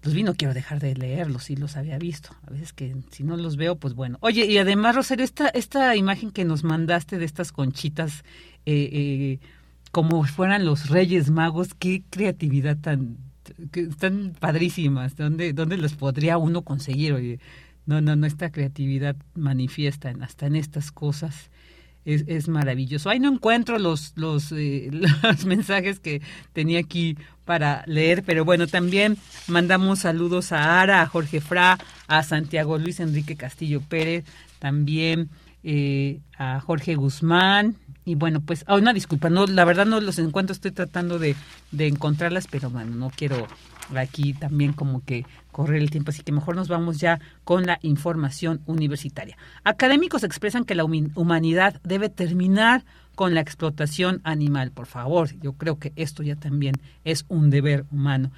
pues 0.00 0.14
vi, 0.14 0.22
no 0.22 0.34
quiero 0.34 0.54
dejar 0.54 0.80
de 0.80 0.94
leerlos, 0.94 1.44
sí 1.44 1.56
los 1.56 1.76
había 1.76 1.98
visto. 1.98 2.30
A 2.46 2.50
veces 2.50 2.72
que 2.72 2.96
si 3.10 3.22
no 3.22 3.36
los 3.36 3.56
veo, 3.56 3.76
pues 3.76 3.94
bueno. 3.94 4.16
Oye, 4.20 4.46
y 4.46 4.56
además, 4.56 4.96
Rosario, 4.96 5.24
esta, 5.24 5.48
esta 5.48 5.94
imagen 5.94 6.30
que 6.30 6.44
nos 6.44 6.64
mandaste 6.64 7.18
de 7.18 7.26
estas 7.26 7.52
conchitas 7.52 8.24
eh, 8.64 8.88
eh, 8.92 9.38
como 9.90 10.24
fueran 10.24 10.64
los 10.64 10.88
Reyes 10.88 11.30
Magos, 11.30 11.74
qué 11.74 12.02
creatividad 12.10 12.78
tan, 12.78 13.16
tan 13.98 14.34
padrísimas, 14.38 15.16
¿dónde, 15.16 15.52
¿dónde 15.52 15.76
los 15.76 15.94
podría 15.94 16.38
uno 16.38 16.62
conseguir? 16.62 17.12
Oye, 17.12 17.40
no, 17.86 18.00
no, 18.00 18.14
no, 18.14 18.26
esta 18.26 18.50
creatividad 18.50 19.16
manifiesta 19.34 20.14
hasta 20.20 20.46
en 20.46 20.56
estas 20.56 20.92
cosas. 20.92 21.50
Es, 22.06 22.24
es 22.28 22.48
maravilloso. 22.48 23.10
Ahí 23.10 23.20
no 23.20 23.30
encuentro 23.30 23.78
los, 23.78 24.14
los, 24.16 24.52
eh, 24.52 24.88
los 25.22 25.44
mensajes 25.44 26.00
que 26.00 26.22
tenía 26.54 26.78
aquí 26.78 27.18
para 27.44 27.84
leer, 27.86 28.22
pero 28.24 28.44
bueno, 28.44 28.66
también 28.68 29.18
mandamos 29.48 29.98
saludos 29.98 30.52
a 30.52 30.80
Ara, 30.80 31.02
a 31.02 31.06
Jorge 31.06 31.40
Fra, 31.40 31.78
a 32.06 32.22
Santiago 32.22 32.78
Luis 32.78 33.00
Enrique 33.00 33.36
Castillo 33.36 33.82
Pérez, 33.82 34.24
también 34.60 35.28
eh, 35.62 36.20
a 36.38 36.60
Jorge 36.60 36.94
Guzmán, 36.94 37.76
y 38.10 38.16
bueno, 38.16 38.40
pues, 38.40 38.64
oh, 38.66 38.76
una 38.76 38.92
disculpa, 38.92 39.30
no, 39.30 39.46
la 39.46 39.64
verdad 39.64 39.86
no 39.86 40.00
los 40.00 40.18
encuentro, 40.18 40.52
estoy 40.52 40.72
tratando 40.72 41.20
de, 41.20 41.36
de 41.70 41.86
encontrarlas, 41.86 42.48
pero 42.50 42.68
bueno, 42.68 42.96
no 42.96 43.08
quiero 43.10 43.46
aquí 43.96 44.32
también 44.32 44.72
como 44.72 45.04
que 45.04 45.24
correr 45.52 45.80
el 45.80 45.90
tiempo, 45.90 46.10
así 46.10 46.24
que 46.24 46.32
mejor 46.32 46.56
nos 46.56 46.66
vamos 46.66 46.98
ya 46.98 47.20
con 47.44 47.66
la 47.66 47.78
información 47.82 48.62
universitaria. 48.66 49.36
Académicos 49.62 50.24
expresan 50.24 50.64
que 50.64 50.74
la 50.74 50.84
humanidad 50.84 51.80
debe 51.84 52.08
terminar 52.08 52.84
con 53.14 53.32
la 53.32 53.42
explotación 53.42 54.20
animal, 54.24 54.72
por 54.72 54.86
favor, 54.86 55.28
yo 55.40 55.52
creo 55.52 55.78
que 55.78 55.92
esto 55.94 56.24
ya 56.24 56.34
también 56.34 56.74
es 57.04 57.26
un 57.28 57.50
deber 57.50 57.84
humano. 57.92 58.32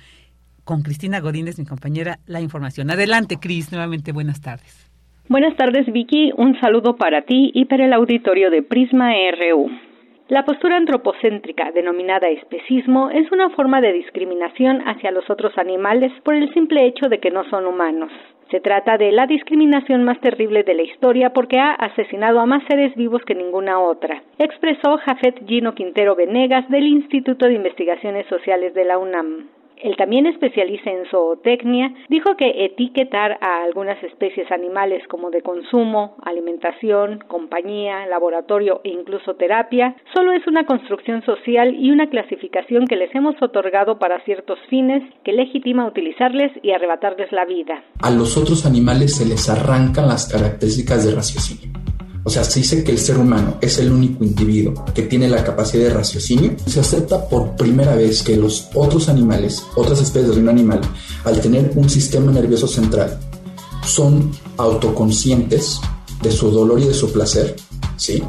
Con 0.64 0.82
Cristina 0.82 1.20
Godínez, 1.20 1.58
mi 1.58 1.64
compañera, 1.64 2.18
la 2.26 2.42
información. 2.42 2.90
Adelante, 2.90 3.38
Cris, 3.38 3.72
nuevamente 3.72 4.12
buenas 4.12 4.42
tardes. 4.42 4.81
Buenas 5.32 5.56
tardes, 5.56 5.90
Vicky. 5.90 6.30
Un 6.36 6.60
saludo 6.60 6.96
para 6.96 7.22
ti 7.22 7.52
y 7.54 7.64
para 7.64 7.86
el 7.86 7.94
auditorio 7.94 8.50
de 8.50 8.62
Prisma 8.62 9.14
RU. 9.30 9.70
La 10.28 10.44
postura 10.44 10.76
antropocéntrica, 10.76 11.72
denominada 11.72 12.28
especismo, 12.28 13.08
es 13.08 13.32
una 13.32 13.48
forma 13.48 13.80
de 13.80 13.94
discriminación 13.94 14.86
hacia 14.86 15.10
los 15.10 15.30
otros 15.30 15.56
animales 15.56 16.12
por 16.22 16.34
el 16.34 16.52
simple 16.52 16.84
hecho 16.84 17.08
de 17.08 17.18
que 17.18 17.30
no 17.30 17.44
son 17.44 17.66
humanos. 17.66 18.12
Se 18.50 18.60
trata 18.60 18.98
de 18.98 19.10
la 19.10 19.26
discriminación 19.26 20.04
más 20.04 20.20
terrible 20.20 20.64
de 20.64 20.74
la 20.74 20.82
historia 20.82 21.32
porque 21.32 21.58
ha 21.58 21.70
asesinado 21.70 22.38
a 22.38 22.44
más 22.44 22.62
seres 22.68 22.94
vivos 22.94 23.22
que 23.24 23.34
ninguna 23.34 23.80
otra, 23.80 24.22
expresó 24.38 24.98
Jafet 24.98 25.46
Gino 25.46 25.74
Quintero 25.74 26.14
Venegas 26.14 26.68
del 26.68 26.86
Instituto 26.86 27.46
de 27.46 27.54
Investigaciones 27.54 28.26
Sociales 28.26 28.74
de 28.74 28.84
la 28.84 28.98
UNAM 28.98 29.46
el 29.82 29.96
también 29.96 30.26
especialista 30.26 30.90
en 30.90 31.04
zootecnia, 31.10 31.92
dijo 32.08 32.36
que 32.36 32.64
etiquetar 32.64 33.38
a 33.40 33.62
algunas 33.64 34.02
especies 34.02 34.50
animales 34.50 35.02
como 35.08 35.30
de 35.30 35.42
consumo, 35.42 36.16
alimentación, 36.22 37.24
compañía, 37.28 38.06
laboratorio 38.06 38.80
e 38.84 38.90
incluso 38.90 39.34
terapia 39.34 39.96
solo 40.14 40.32
es 40.32 40.46
una 40.46 40.66
construcción 40.66 41.22
social 41.24 41.74
y 41.74 41.90
una 41.90 42.08
clasificación 42.08 42.86
que 42.86 42.96
les 42.96 43.14
hemos 43.14 43.40
otorgado 43.42 43.98
para 43.98 44.24
ciertos 44.24 44.58
fines 44.68 45.02
que 45.24 45.32
legitima 45.32 45.86
utilizarles 45.86 46.52
y 46.62 46.72
arrebatarles 46.72 47.32
la 47.32 47.44
vida. 47.44 47.82
A 48.00 48.10
los 48.10 48.36
otros 48.36 48.64
animales 48.66 49.16
se 49.16 49.26
les 49.26 49.48
arrancan 49.48 50.08
las 50.08 50.30
características 50.30 51.06
de 51.06 51.14
raciocinio 51.14 51.81
o 52.24 52.30
sea, 52.30 52.44
se 52.44 52.60
dice 52.60 52.84
que 52.84 52.92
el 52.92 52.98
ser 52.98 53.18
humano 53.18 53.58
es 53.60 53.78
el 53.78 53.90
único 53.90 54.24
individuo 54.24 54.84
que 54.94 55.02
tiene 55.02 55.28
la 55.28 55.42
capacidad 55.42 55.84
de 55.84 55.94
raciocinio. 55.94 56.54
Se 56.66 56.78
acepta 56.78 57.28
por 57.28 57.56
primera 57.56 57.96
vez 57.96 58.22
que 58.22 58.36
los 58.36 58.68
otros 58.74 59.08
animales, 59.08 59.62
otras 59.74 60.00
especies 60.00 60.36
de 60.36 60.40
un 60.40 60.48
animal, 60.48 60.80
al 61.24 61.40
tener 61.40 61.72
un 61.74 61.90
sistema 61.90 62.30
nervioso 62.30 62.68
central, 62.68 63.18
son 63.84 64.30
autoconscientes 64.56 65.80
de 66.22 66.30
su 66.30 66.50
dolor 66.50 66.78
y 66.80 66.84
de 66.84 66.94
su 66.94 67.10
placer, 67.10 67.56
¿sí? 67.96 68.22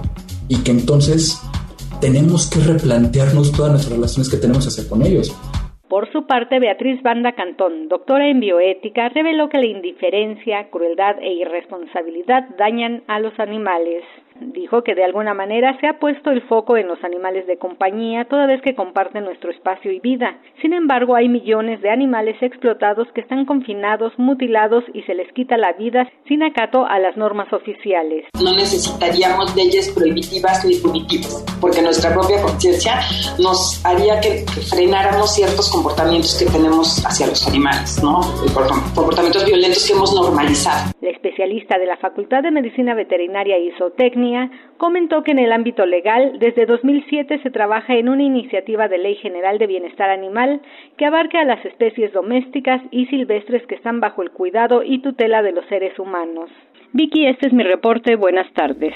Y 0.47 0.57
que 0.57 0.71
entonces 0.71 1.37
tenemos 2.01 2.47
que 2.47 2.61
replantearnos 2.61 3.51
todas 3.51 3.71
nuestras 3.73 3.93
relaciones 3.93 4.29
que 4.29 4.37
tenemos 4.37 4.65
hacia 4.65 4.89
con 4.89 5.03
ellos. 5.05 5.31
Por 5.93 6.11
su 6.11 6.25
parte, 6.25 6.57
Beatriz 6.57 7.03
Banda 7.03 7.33
Cantón, 7.33 7.87
doctora 7.87 8.27
en 8.27 8.39
bioética, 8.39 9.09
reveló 9.09 9.47
que 9.47 9.59
la 9.59 9.67
indiferencia, 9.67 10.71
crueldad 10.71 11.21
e 11.21 11.33
irresponsabilidad 11.33 12.49
dañan 12.57 13.03
a 13.05 13.19
los 13.19 13.39
animales. 13.39 14.03
Dijo 14.39 14.83
que 14.83 14.95
de 14.95 15.03
alguna 15.03 15.33
manera 15.33 15.77
se 15.79 15.87
ha 15.87 15.99
puesto 15.99 16.31
el 16.31 16.41
foco 16.43 16.77
en 16.77 16.87
los 16.87 17.03
animales 17.03 17.45
de 17.47 17.57
compañía 17.57 18.25
toda 18.25 18.47
vez 18.47 18.61
que 18.61 18.75
comparten 18.75 19.25
nuestro 19.25 19.51
espacio 19.51 19.91
y 19.91 19.99
vida. 19.99 20.37
Sin 20.61 20.73
embargo, 20.73 21.15
hay 21.15 21.29
millones 21.29 21.81
de 21.81 21.89
animales 21.89 22.35
explotados 22.41 23.07
que 23.13 23.21
están 23.21 23.45
confinados, 23.45 24.13
mutilados 24.17 24.83
y 24.93 25.03
se 25.03 25.13
les 25.13 25.31
quita 25.33 25.57
la 25.57 25.73
vida 25.73 26.09
sin 26.27 26.43
acato 26.43 26.85
a 26.85 26.99
las 26.99 27.15
normas 27.17 27.51
oficiales. 27.53 28.25
No 28.41 28.53
necesitaríamos 28.53 29.55
leyes 29.55 29.91
prohibitivas 29.93 30.65
ni 30.65 30.75
punitivas, 30.77 31.45
porque 31.61 31.81
nuestra 31.81 32.13
propia 32.13 32.41
conciencia 32.41 32.99
nos 33.39 33.83
haría 33.85 34.19
que, 34.19 34.45
frenáramos 34.69 35.35
ciertos 35.35 35.71
comportamientos 35.71 36.37
que 36.39 36.51
tenemos 36.51 37.03
hacia 37.05 37.27
los 37.27 37.47
animales, 37.47 38.01
¿no? 38.03 38.21
Comportamientos 38.95 39.45
violentos 39.45 39.85
que 39.87 39.93
hemos 39.93 40.13
normalizado. 40.13 40.91
La 41.01 41.09
especialista 41.09 41.77
de 41.77 41.85
la 41.85 41.97
Facultad 41.97 42.43
de 42.43 42.51
Medicina 42.51 42.95
Veterinaria 42.95 43.57
y 43.57 43.71
Zootecnia 43.77 44.22
comentó 44.77 45.23
que 45.23 45.31
en 45.31 45.39
el 45.39 45.51
ámbito 45.51 45.85
legal, 45.85 46.37
desde 46.39 46.65
2007 46.65 47.41
se 47.41 47.51
trabaja 47.51 47.95
en 47.95 48.09
una 48.09 48.23
iniciativa 48.23 48.87
de 48.87 48.97
Ley 48.97 49.15
General 49.15 49.57
de 49.57 49.67
Bienestar 49.67 50.09
Animal 50.09 50.61
que 50.97 51.05
abarca 51.05 51.41
a 51.41 51.45
las 51.45 51.63
especies 51.65 52.11
domésticas 52.13 52.81
y 52.91 53.05
silvestres 53.07 53.65
que 53.67 53.75
están 53.75 53.99
bajo 53.99 54.21
el 54.21 54.31
cuidado 54.31 54.83
y 54.83 54.99
tutela 54.99 55.41
de 55.41 55.51
los 55.51 55.65
seres 55.67 55.97
humanos. 55.99 56.49
Vicky, 56.91 57.25
este 57.25 57.47
es 57.47 57.53
mi 57.53 57.63
reporte. 57.63 58.15
Buenas 58.15 58.51
tardes. 58.53 58.93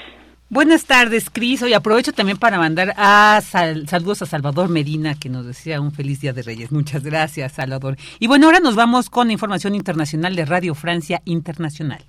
Buenas 0.50 0.86
tardes, 0.86 1.28
Cris. 1.28 1.62
Hoy 1.62 1.74
aprovecho 1.74 2.12
también 2.12 2.38
para 2.38 2.58
mandar 2.58 2.94
a 2.96 3.40
saludos 3.42 4.22
a 4.22 4.26
Salvador 4.26 4.70
Medina, 4.70 5.14
que 5.14 5.28
nos 5.28 5.44
decía 5.44 5.78
un 5.78 5.92
feliz 5.92 6.20
Día 6.22 6.32
de 6.32 6.42
Reyes. 6.42 6.72
Muchas 6.72 7.04
gracias, 7.04 7.52
Salvador. 7.52 7.96
Y 8.18 8.28
bueno, 8.28 8.46
ahora 8.46 8.60
nos 8.60 8.74
vamos 8.74 9.10
con 9.10 9.30
información 9.30 9.74
internacional 9.74 10.34
de 10.34 10.46
Radio 10.46 10.74
Francia 10.74 11.20
Internacional. 11.26 12.02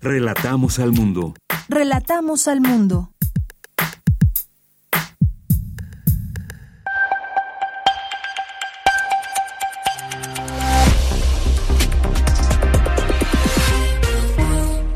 Relatamos 0.00 0.78
al 0.78 0.92
mundo. 0.92 1.34
Relatamos 1.68 2.46
al 2.46 2.60
mundo. 2.60 3.10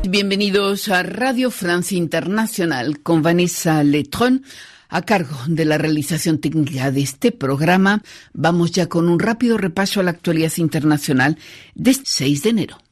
Bienvenidos 0.07 0.87
a 0.87 1.03
Radio 1.03 1.51
Francia 1.51 1.97
Internacional 1.97 3.01
con 3.01 3.21
Vanessa 3.21 3.83
Letron. 3.83 4.45
A 4.87 5.01
cargo 5.01 5.35
de 5.47 5.65
la 5.65 5.77
realización 5.77 6.37
técnica 6.37 6.91
de 6.91 7.01
este 7.01 7.33
programa, 7.33 8.01
vamos 8.31 8.71
ya 8.71 8.87
con 8.87 9.09
un 9.09 9.19
rápido 9.19 9.57
repaso 9.57 9.99
a 9.99 10.03
la 10.03 10.11
actualidad 10.11 10.53
internacional 10.55 11.37
de 11.75 11.93
6 11.93 12.43
de 12.43 12.49
enero. 12.49 12.82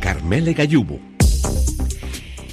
Carmele 0.00 0.54
Gallubo. 0.54 0.98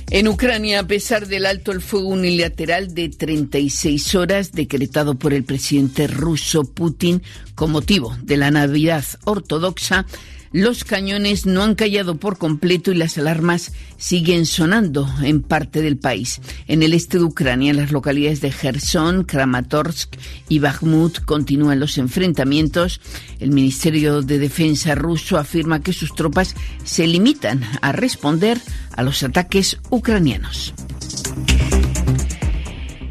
En 0.10 0.28
Ucrania, 0.30 0.80
a 0.80 0.88
pesar 0.88 1.28
del 1.28 1.46
alto 1.46 1.74
el 1.74 1.82
fuego 1.82 2.08
unilateral 2.08 2.94
de 2.94 3.10
36 3.10 4.16
horas 4.16 4.54
decretado 4.54 5.16
por 5.16 5.34
el 5.34 5.44
presidente 5.44 6.08
ruso 6.08 6.64
Putin 6.64 7.22
con 7.56 7.72
motivo 7.72 8.16
de 8.22 8.38
la 8.38 8.50
Navidad 8.50 9.04
ortodoxa, 9.26 10.06
los 10.52 10.84
cañones 10.84 11.46
no 11.46 11.64
han 11.64 11.76
callado 11.76 12.18
por 12.18 12.38
completo 12.38 12.92
y 12.92 12.96
las 12.96 13.18
alarmas 13.18 13.74
siguen 13.98 14.46
sonando 14.46 15.08
en 15.22 15.42
parte 15.42 15.82
del 15.82 15.98
país. 15.98 16.42
En 16.68 16.84
el 16.84 16.94
este 16.94 17.18
de 17.18 17.26
Ucrania, 17.26 17.72
en 17.72 17.78
las 17.78 17.92
localidades 17.92 18.42
de 18.42 18.52
Gerson, 18.52 19.24
Kramatorsk 19.24 20.16
y 20.50 20.60
Bakhmut 20.60 21.20
continúan 21.26 21.80
los 21.80 21.98
enfrentamientos. 21.98 23.02
El 23.40 23.52
Ministerio 23.52 24.22
de 24.22 24.40
Defensa 24.40 24.96
ruso 24.96 25.38
afirma 25.38 25.82
que 25.82 25.94
sus 25.94 26.14
tropas 26.16 26.56
se 26.84 27.08
limitan 27.08 27.62
a 27.82 27.92
responder 27.92 28.60
a 28.96 29.04
los 29.04 29.24
ataques 29.24 29.78
ucranianos. 29.90 30.74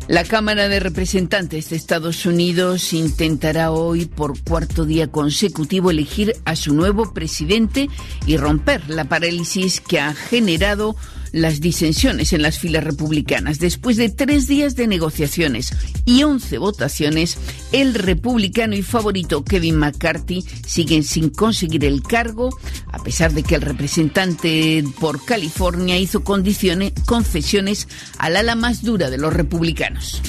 La 0.08 0.22
Cámara 0.22 0.68
de 0.68 0.78
Representantes 0.78 1.70
de 1.70 1.76
Estados 1.76 2.26
Unidos 2.26 2.92
intentará 2.92 3.72
hoy 3.72 4.06
por 4.06 4.40
cuarto 4.40 4.84
día 4.84 5.08
consecutivo 5.10 5.90
elegir 5.90 6.36
a 6.44 6.54
su 6.54 6.74
nuevo 6.74 7.12
presidente 7.12 7.88
y 8.24 8.36
romper 8.36 8.88
la 8.88 9.06
parálisis 9.06 9.80
que 9.80 9.98
ha 9.98 10.14
generado 10.14 10.94
las 11.36 11.60
disensiones 11.60 12.32
en 12.32 12.40
las 12.40 12.58
filas 12.58 12.82
republicanas. 12.82 13.58
Después 13.58 13.98
de 13.98 14.08
tres 14.08 14.48
días 14.48 14.74
de 14.74 14.86
negociaciones 14.86 15.72
y 16.06 16.22
once 16.22 16.56
votaciones, 16.56 17.36
el 17.72 17.94
republicano 17.94 18.74
y 18.74 18.82
favorito 18.82 19.44
Kevin 19.44 19.76
McCarthy 19.76 20.44
sigue 20.66 21.02
sin 21.02 21.28
conseguir 21.28 21.84
el 21.84 22.02
cargo, 22.02 22.48
a 22.90 22.98
pesar 23.02 23.34
de 23.34 23.42
que 23.42 23.54
el 23.54 23.60
representante 23.60 24.82
por 24.98 25.24
California 25.24 25.98
hizo 25.98 26.24
condiciones, 26.24 26.92
concesiones 27.04 27.86
al 28.18 28.36
ala 28.36 28.54
más 28.54 28.82
dura 28.82 29.10
de 29.10 29.18
los 29.18 29.34
republicanos. 29.34 30.22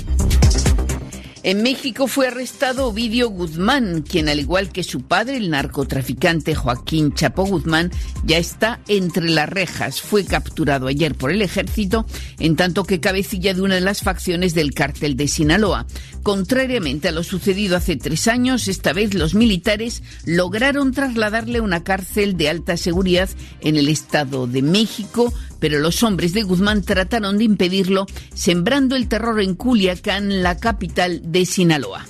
En 1.48 1.64
México 1.64 2.08
fue 2.08 2.28
arrestado 2.28 2.88
Ovidio 2.88 3.30
Guzmán, 3.30 4.02
quien 4.02 4.28
al 4.28 4.38
igual 4.38 4.70
que 4.70 4.84
su 4.84 5.04
padre, 5.04 5.38
el 5.38 5.50
narcotraficante 5.50 6.56
Joaquín 6.56 7.14
Chapo 7.14 7.46
Guzmán, 7.46 7.90
ya 8.26 8.38
está 8.38 8.82
entre 8.90 9.30
las 9.30 9.48
rejas. 9.48 10.02
Fue 10.02 10.26
capturado 10.26 10.88
ayer 10.88 11.16
por 11.16 11.32
el 11.32 11.42
ejército, 11.42 12.06
en 12.38 12.58
tanto 12.58 12.84
que 12.84 13.00
cabecilla 13.00 13.54
de 13.54 13.62
una 13.62 13.76
de 13.76 13.82
las 13.82 14.02
facciones 14.02 14.56
del 14.56 14.74
cártel 14.74 15.16
de 15.16 15.30
Sinaloa. 15.30 15.88
Contrariamente 16.22 17.08
a 17.08 17.14
lo 17.14 17.24
sucedido 17.24 17.78
hace 17.78 17.96
tres 17.96 18.28
años, 18.28 18.68
esta 18.68 18.92
vez 18.92 19.14
los 19.14 19.34
militares 19.34 20.04
lograron 20.26 20.92
trasladarle 20.92 21.60
a 21.60 21.64
una 21.64 21.82
cárcel 21.82 22.36
de 22.36 22.50
alta 22.50 22.76
seguridad 22.76 23.30
en 23.62 23.78
el 23.78 23.88
Estado 23.88 24.48
de 24.48 24.64
México, 24.64 25.34
pero 25.60 25.80
los 25.80 26.04
hombres 26.04 26.34
de 26.34 26.44
Guzmán 26.44 26.84
trataron 26.84 27.38
de 27.38 27.46
impedirlo, 27.46 28.06
sembrando 28.34 28.96
el 28.96 29.08
terror 29.08 29.42
en 29.42 29.56
Culiacán, 29.56 30.44
la 30.44 30.58
capital 30.58 31.22
de 31.24 31.46
Sinaloa. 31.46 32.06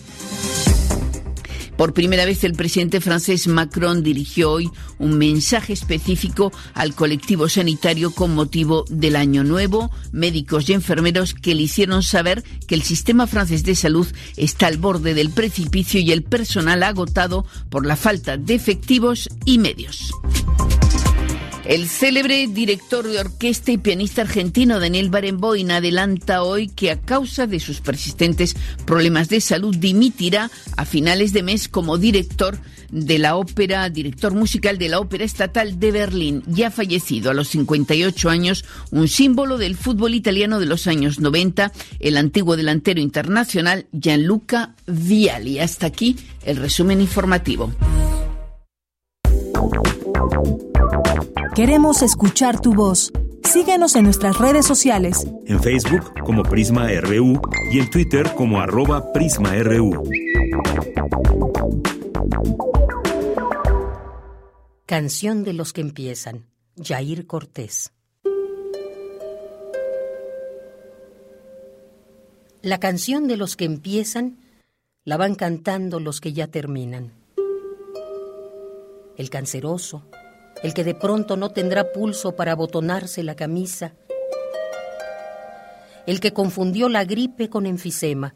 Por 1.77 1.93
primera 1.93 2.25
vez 2.25 2.43
el 2.43 2.53
presidente 2.53 2.99
francés 3.01 3.47
Macron 3.47 4.01
dirigió 4.01 4.51
hoy 4.51 4.71
un 4.97 5.15
mensaje 5.19 5.73
específico 5.73 6.51
al 6.73 6.95
colectivo 6.95 7.47
sanitario 7.47 8.11
con 8.11 8.33
motivo 8.33 8.83
del 8.89 9.15
Año 9.15 9.43
Nuevo, 9.43 9.91
médicos 10.11 10.67
y 10.69 10.73
enfermeros 10.73 11.35
que 11.35 11.53
le 11.53 11.61
hicieron 11.61 12.01
saber 12.01 12.43
que 12.67 12.73
el 12.73 12.81
sistema 12.81 13.27
francés 13.27 13.63
de 13.63 13.75
salud 13.75 14.07
está 14.37 14.65
al 14.65 14.77
borde 14.77 15.13
del 15.13 15.29
precipicio 15.29 15.99
y 15.99 16.11
el 16.11 16.23
personal 16.23 16.81
agotado 16.81 17.45
por 17.69 17.85
la 17.85 17.95
falta 17.95 18.37
de 18.37 18.55
efectivos 18.55 19.29
y 19.45 19.59
medios. 19.59 20.11
El 21.67 21.89
célebre 21.89 22.47
director 22.47 23.05
de 23.05 23.19
orquesta 23.19 23.73
y 23.73 23.77
pianista 23.77 24.21
argentino 24.21 24.79
Daniel 24.79 25.09
Barenboim 25.09 25.69
adelanta 25.69 26.41
hoy 26.41 26.69
que 26.69 26.91
a 26.91 27.01
causa 27.01 27.45
de 27.45 27.59
sus 27.59 27.81
persistentes 27.81 28.55
problemas 28.85 29.27
de 29.27 29.41
salud 29.41 29.75
dimitirá 29.75 30.49
a 30.77 30.85
finales 30.85 31.33
de 31.33 31.43
mes 31.43 31.67
como 31.67 31.97
director 31.97 32.57
de 32.89 33.19
la 33.19 33.35
ópera, 33.35 33.89
director 33.89 34.33
musical 34.33 34.77
de 34.77 34.87
la 34.87 35.01
Ópera 35.01 35.25
Estatal 35.25 35.77
de 35.77 35.91
Berlín, 35.91 36.41
ya 36.47 36.71
fallecido 36.71 37.31
a 37.31 37.33
los 37.33 37.49
58 37.49 38.29
años, 38.29 38.63
un 38.91 39.09
símbolo 39.09 39.57
del 39.57 39.75
fútbol 39.75 40.13
italiano 40.13 40.61
de 40.61 40.67
los 40.67 40.87
años 40.87 41.19
90, 41.19 41.73
el 41.99 42.15
antiguo 42.15 42.55
delantero 42.55 43.01
internacional 43.01 43.87
Gianluca 43.91 44.73
Vialli. 44.85 45.59
Hasta 45.59 45.87
aquí 45.87 46.15
el 46.45 46.55
resumen 46.55 47.01
informativo. 47.01 47.73
Queremos 51.57 52.03
escuchar 52.03 52.61
tu 52.61 52.75
voz. 52.75 53.11
Síguenos 53.43 53.95
en 53.95 54.03
nuestras 54.03 54.37
redes 54.37 54.63
sociales. 54.63 55.25
En 55.47 55.59
Facebook 55.59 56.13
como 56.23 56.43
Prisma 56.43 56.87
RU 57.01 57.41
y 57.71 57.79
en 57.79 57.89
Twitter 57.89 58.31
como 58.35 58.61
arroba 58.61 59.11
PrismaRU. 59.11 60.03
Canción 64.85 65.43
de 65.43 65.53
los 65.53 65.73
que 65.73 65.81
empiezan. 65.81 66.45
Jair 66.79 67.25
Cortés. 67.25 67.91
La 72.61 72.79
canción 72.79 73.27
de 73.27 73.35
los 73.35 73.55
que 73.55 73.65
empiezan 73.65 74.37
la 75.05 75.17
van 75.17 75.33
cantando 75.33 75.99
los 75.99 76.21
que 76.21 76.33
ya 76.33 76.45
terminan. 76.45 77.13
El 79.17 79.31
canceroso, 79.31 80.03
el 80.63 80.73
que 80.73 80.83
de 80.83 80.95
pronto 80.95 81.37
no 81.37 81.51
tendrá 81.51 81.91
pulso 81.91 82.35
para 82.35 82.53
abotonarse 82.53 83.23
la 83.23 83.35
camisa, 83.35 83.93
el 86.05 86.19
que 86.19 86.33
confundió 86.33 86.89
la 86.89 87.03
gripe 87.03 87.49
con 87.49 87.65
enfisema, 87.65 88.33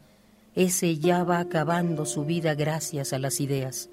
ese 0.56 0.98
ya 0.98 1.24
va 1.24 1.40
acabando 1.40 2.06
su 2.06 2.26
vida 2.26 2.54
gracias 2.54 3.14
a 3.14 3.20
las 3.20 3.40
ideas. 3.40 3.90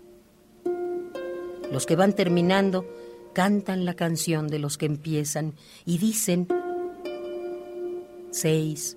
Los 1.71 1.87
que 1.87 1.97
van 1.97 2.13
terminando 2.15 2.85
cantan 3.33 3.85
la 3.85 3.95
canción 3.95 4.49
de 4.49 4.59
los 4.59 4.79
que 4.79 4.87
empiezan 4.87 5.55
y 5.85 5.99
dicen 5.99 6.49
seis, 8.31 8.97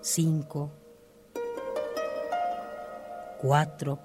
cinco, 0.00 0.72
cuatro, 3.40 3.98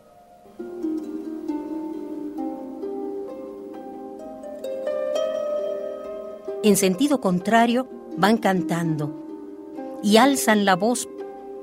en 6.63 6.75
sentido 6.75 7.21
contrario, 7.21 7.87
van 8.17 8.37
cantando 8.37 9.13
y 10.03 10.17
alzan 10.17 10.65
la 10.65 10.75
voz 10.75 11.07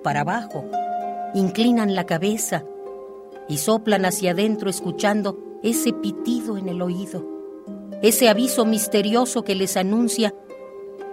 para 0.02 0.20
abajo, 0.20 0.64
inclinan 1.34 1.94
la 1.94 2.04
cabeza 2.04 2.64
y 3.48 3.58
soplan 3.58 4.04
hacia 4.04 4.30
adentro 4.30 4.70
escuchando 4.70 5.38
ese 5.62 5.92
pitido 5.92 6.56
en 6.56 6.68
el 6.68 6.80
oído, 6.80 7.26
ese 8.02 8.28
aviso 8.28 8.64
misterioso 8.64 9.42
que 9.42 9.54
les 9.54 9.76
anuncia 9.76 10.34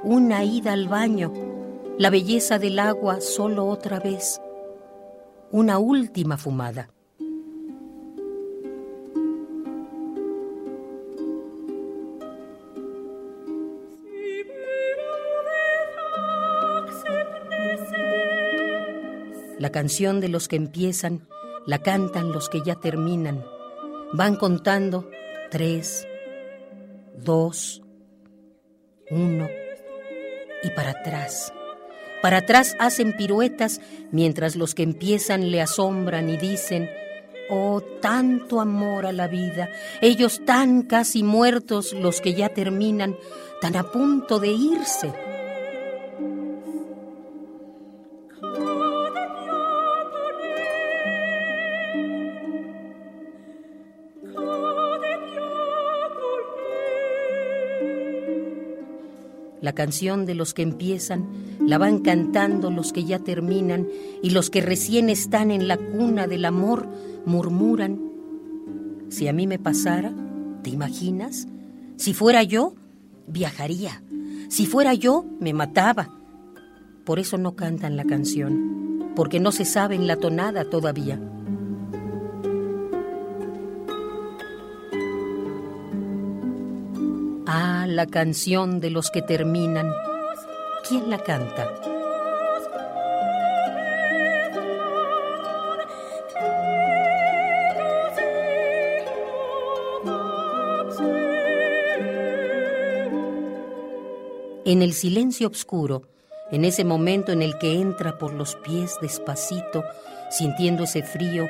una 0.03 0.43
ida 0.43 0.73
al 0.73 0.87
baño, 0.87 1.33
la 1.97 2.09
belleza 2.09 2.59
del 2.59 2.79
agua 2.79 3.21
solo 3.21 3.65
otra 3.67 3.99
vez, 3.99 4.41
una 5.51 5.77
última 5.77 6.37
fumada. 6.37 6.92
La 19.63 19.71
canción 19.71 20.19
de 20.19 20.27
los 20.27 20.49
que 20.49 20.57
empiezan 20.57 21.25
la 21.65 21.77
cantan 21.77 22.33
los 22.33 22.49
que 22.49 22.59
ya 22.65 22.75
terminan. 22.75 23.45
Van 24.11 24.35
contando 24.35 25.09
tres, 25.51 26.05
dos, 27.15 27.81
uno 29.09 29.47
y 30.63 30.69
para 30.71 30.89
atrás. 30.89 31.53
Para 32.21 32.39
atrás 32.39 32.75
hacen 32.77 33.15
piruetas 33.15 33.79
mientras 34.11 34.57
los 34.57 34.75
que 34.75 34.83
empiezan 34.83 35.49
le 35.49 35.61
asombran 35.61 36.29
y 36.29 36.35
dicen, 36.35 36.89
oh, 37.49 37.79
tanto 38.01 38.59
amor 38.59 39.05
a 39.05 39.13
la 39.13 39.29
vida, 39.29 39.69
ellos 40.01 40.41
tan 40.43 40.81
casi 40.81 41.23
muertos 41.23 41.93
los 41.93 42.19
que 42.19 42.33
ya 42.33 42.49
terminan, 42.49 43.15
tan 43.61 43.77
a 43.77 43.83
punto 43.83 44.41
de 44.41 44.49
irse. 44.49 45.32
La 59.63 59.73
canción 59.73 60.27
de 60.27 60.35
los 60.35 60.53
que 60.53 60.61
empiezan 60.61 61.25
la 61.59 61.79
van 61.79 61.99
cantando 61.99 62.69
los 62.69 62.93
que 62.93 63.05
ya 63.05 63.17
terminan 63.17 63.87
y 64.21 64.29
los 64.29 64.51
que 64.51 64.61
recién 64.61 65.09
están 65.09 65.49
en 65.49 65.67
la 65.67 65.77
cuna 65.77 66.27
del 66.27 66.45
amor 66.45 66.87
murmuran, 67.25 67.99
si 69.09 69.27
a 69.27 69.33
mí 69.33 69.47
me 69.47 69.57
pasara, 69.57 70.13
¿Te 70.63 70.69
imaginas? 70.69 71.47
Si 71.97 72.13
fuera 72.13 72.41
yo, 72.41 72.73
viajaría. 73.27 74.01
Si 74.47 74.65
fuera 74.65 74.93
yo, 74.93 75.25
me 75.39 75.53
mataba. 75.53 76.09
Por 77.05 77.19
eso 77.19 77.37
no 77.37 77.55
cantan 77.55 77.97
la 77.97 78.05
canción, 78.05 79.11
porque 79.13 79.41
no 79.41 79.51
se 79.51 79.65
saben 79.65 80.07
la 80.07 80.15
tonada 80.15 80.69
todavía. 80.69 81.19
La 87.87 88.07
canción 88.07 88.79
de 88.79 88.89
los 88.89 89.11
que 89.11 89.21
terminan. 89.21 89.91
¿Quién 90.87 91.09
la 91.09 91.17
canta? 91.17 91.69
En 104.65 104.81
el 104.81 104.93
silencio 104.93 105.49
oscuro, 105.49 106.03
en 106.51 106.63
ese 106.63 106.85
momento 106.85 107.33
en 107.33 107.41
el 107.41 107.57
que 107.57 107.73
entra 107.73 108.17
por 108.17 108.33
los 108.33 108.55
pies 108.55 108.97
despacito, 109.01 109.83
sintiendo 110.31 110.85
ese 110.85 111.03
frío, 111.03 111.47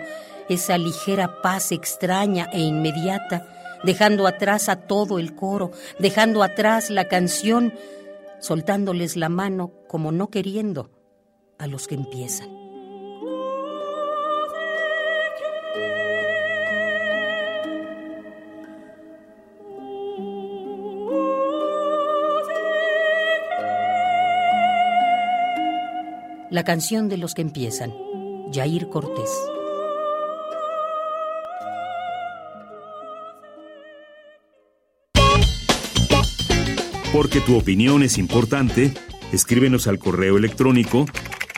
esa 0.49 0.79
ligera 0.79 1.41
paz 1.43 1.71
extraña 1.71 2.49
e 2.51 2.59
inmediata, 2.61 3.62
dejando 3.83 4.27
atrás 4.27 4.69
a 4.69 4.75
todo 4.87 5.19
el 5.19 5.35
coro, 5.35 5.71
dejando 5.99 6.43
atrás 6.43 6.89
la 6.89 7.07
canción, 7.07 7.73
soltándoles 8.39 9.15
la 9.15 9.29
mano 9.29 9.71
como 9.87 10.11
no 10.11 10.29
queriendo 10.29 10.89
a 11.57 11.67
los 11.67 11.87
que 11.87 11.95
empiezan. 11.95 12.63
La 26.49 26.63
canción 26.63 27.09
de 27.09 27.17
los 27.17 27.33
que 27.33 27.41
empiezan. 27.41 27.91
Jair 28.53 28.87
Cortés. 28.89 29.31
Porque 37.13 37.39
tu 37.41 37.55
opinión 37.55 38.01
es 38.01 38.17
importante, 38.17 38.91
escríbenos 39.31 39.87
al 39.87 39.99
correo 39.99 40.35
electrónico 40.35 41.05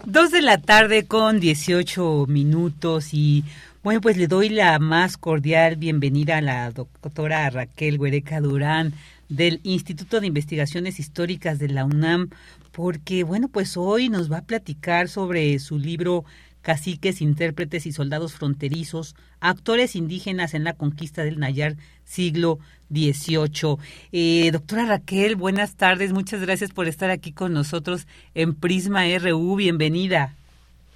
Dos 0.04 0.32
de 0.32 0.42
la 0.42 0.58
tarde 0.58 1.06
con 1.06 1.40
18 1.40 2.26
minutos 2.28 3.14
y 3.14 3.44
bueno, 3.82 4.02
pues 4.02 4.18
le 4.18 4.26
doy 4.26 4.50
la 4.50 4.78
más 4.78 5.16
cordial 5.16 5.76
bienvenida 5.76 6.36
a 6.36 6.42
la 6.42 6.70
doctora 6.72 7.48
Raquel 7.48 7.98
Huereca 7.98 8.42
Durán 8.42 8.92
del 9.30 9.60
Instituto 9.62 10.20
de 10.20 10.26
Investigaciones 10.26 11.00
Históricas 11.00 11.58
de 11.58 11.68
la 11.68 11.86
UNAM, 11.86 12.28
porque 12.70 13.24
bueno, 13.24 13.48
pues 13.48 13.78
hoy 13.78 14.10
nos 14.10 14.30
va 14.30 14.36
a 14.38 14.44
platicar 14.44 15.08
sobre 15.08 15.58
su 15.58 15.78
libro 15.78 16.26
Caciques, 16.64 17.20
intérpretes 17.20 17.84
y 17.86 17.92
soldados 17.92 18.32
fronterizos, 18.34 19.14
actores 19.38 19.94
indígenas 19.94 20.54
en 20.54 20.64
la 20.64 20.72
conquista 20.72 21.22
del 21.22 21.38
Nayar 21.38 21.74
siglo 22.04 22.58
XVIII. 22.90 23.76
Eh, 24.12 24.50
doctora 24.50 24.86
Raquel, 24.86 25.36
buenas 25.36 25.76
tardes, 25.76 26.14
muchas 26.14 26.40
gracias 26.40 26.72
por 26.72 26.88
estar 26.88 27.10
aquí 27.10 27.32
con 27.32 27.52
nosotros 27.52 28.08
en 28.34 28.54
Prisma 28.54 29.02
RU, 29.18 29.56
bienvenida. 29.56 30.32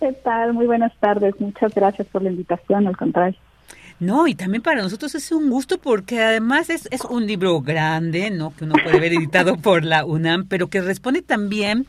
¿Qué 0.01 0.12
tal? 0.24 0.55
Muy 0.55 0.66
buenas 0.66 0.93
tardes. 1.01 1.35
Muchas 1.39 1.74
gracias 1.74 2.07
por 2.09 2.23
la 2.23 2.31
invitación, 2.31 2.86
al 2.86 2.97
contrario. 2.97 3.39
No, 4.01 4.28
y 4.28 4.35
también 4.36 4.62
para 4.62 4.81
nosotros 4.81 5.15
es 5.16 5.32
un 5.32 5.51
gusto 5.51 5.78
porque 5.78 6.23
además 6.23 6.70
es, 6.70 6.89
es 6.93 7.05
un 7.05 7.27
libro 7.27 7.61
grande, 7.61 8.31
¿no? 8.31 8.55
Que 8.55 8.65
uno 8.65 8.74
puede 8.82 9.01
ver 9.01 9.12
editado 9.12 9.57
por 9.57 9.85
la 9.85 10.05
UNAM, 10.05 10.47
pero 10.47 10.69
que 10.69 10.81
responde 10.81 11.20
también, 11.20 11.85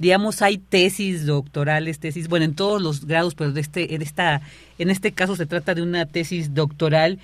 digamos, 0.00 0.42
hay 0.42 0.58
tesis 0.58 1.26
doctorales, 1.26 2.00
tesis, 2.00 2.28
bueno, 2.28 2.46
en 2.46 2.54
todos 2.54 2.82
los 2.82 3.06
grados, 3.06 3.36
pero 3.36 3.52
de 3.52 3.60
este, 3.60 3.94
en, 3.94 4.02
esta, 4.02 4.40
en 4.78 4.90
este 4.90 5.12
caso 5.12 5.36
se 5.36 5.46
trata 5.46 5.74
de 5.74 5.82
una 5.82 6.06
tesis 6.06 6.54
doctoral 6.54 7.18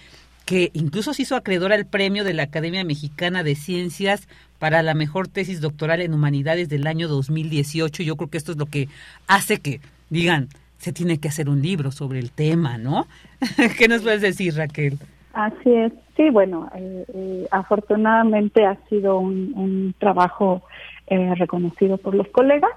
que 0.44 0.70
incluso 0.74 1.12
se 1.12 1.23
hizo 1.23 1.35
acreedora 1.35 1.74
al 1.74 1.86
premio 1.86 2.23
de 2.23 2.35
la 2.35 2.44
Academia 2.44 2.85
Mexicana 2.85 3.43
de 3.43 3.57
Ciencias 3.57 4.28
para 4.59 4.82
la 4.82 4.94
mejor 4.94 5.27
tesis 5.27 5.61
doctoral 5.61 6.03
en 6.03 6.15
humanidades 6.15 6.69
del 6.69 6.86
año 6.86 7.09
2018. 7.09 8.03
Yo 8.03 8.15
creo 8.16 8.31
que 8.31 8.39
esto 8.39 8.53
es 8.53 8.59
lo 8.59 8.66
que 8.66 8.89
hace 9.27 9.59
que 9.59 9.81
digan, 10.11 10.48
se 10.78 10.93
tiene 10.93 11.19
que 11.19 11.28
hacer 11.28 11.48
un 11.48 11.62
libro 11.62 11.90
sobre 11.90 12.19
el 12.19 12.31
tema, 12.31 12.78
¿no? 12.78 13.07
¿Qué 13.78 13.89
nos 13.89 14.03
puedes 14.03 14.20
decir, 14.20 14.55
Raquel? 14.55 14.98
Así 15.32 15.73
es. 15.73 15.93
Sí, 16.16 16.31
bueno, 16.31 16.70
eh, 16.74 17.05
eh, 17.12 17.47
afortunadamente 17.51 18.65
ha 18.65 18.77
sido 18.89 19.19
un, 19.19 19.94
trabajo 19.98 20.62
eh, 21.07 21.35
reconocido 21.35 21.99
por 21.99 22.15
los 22.15 22.28
colegas. 22.28 22.73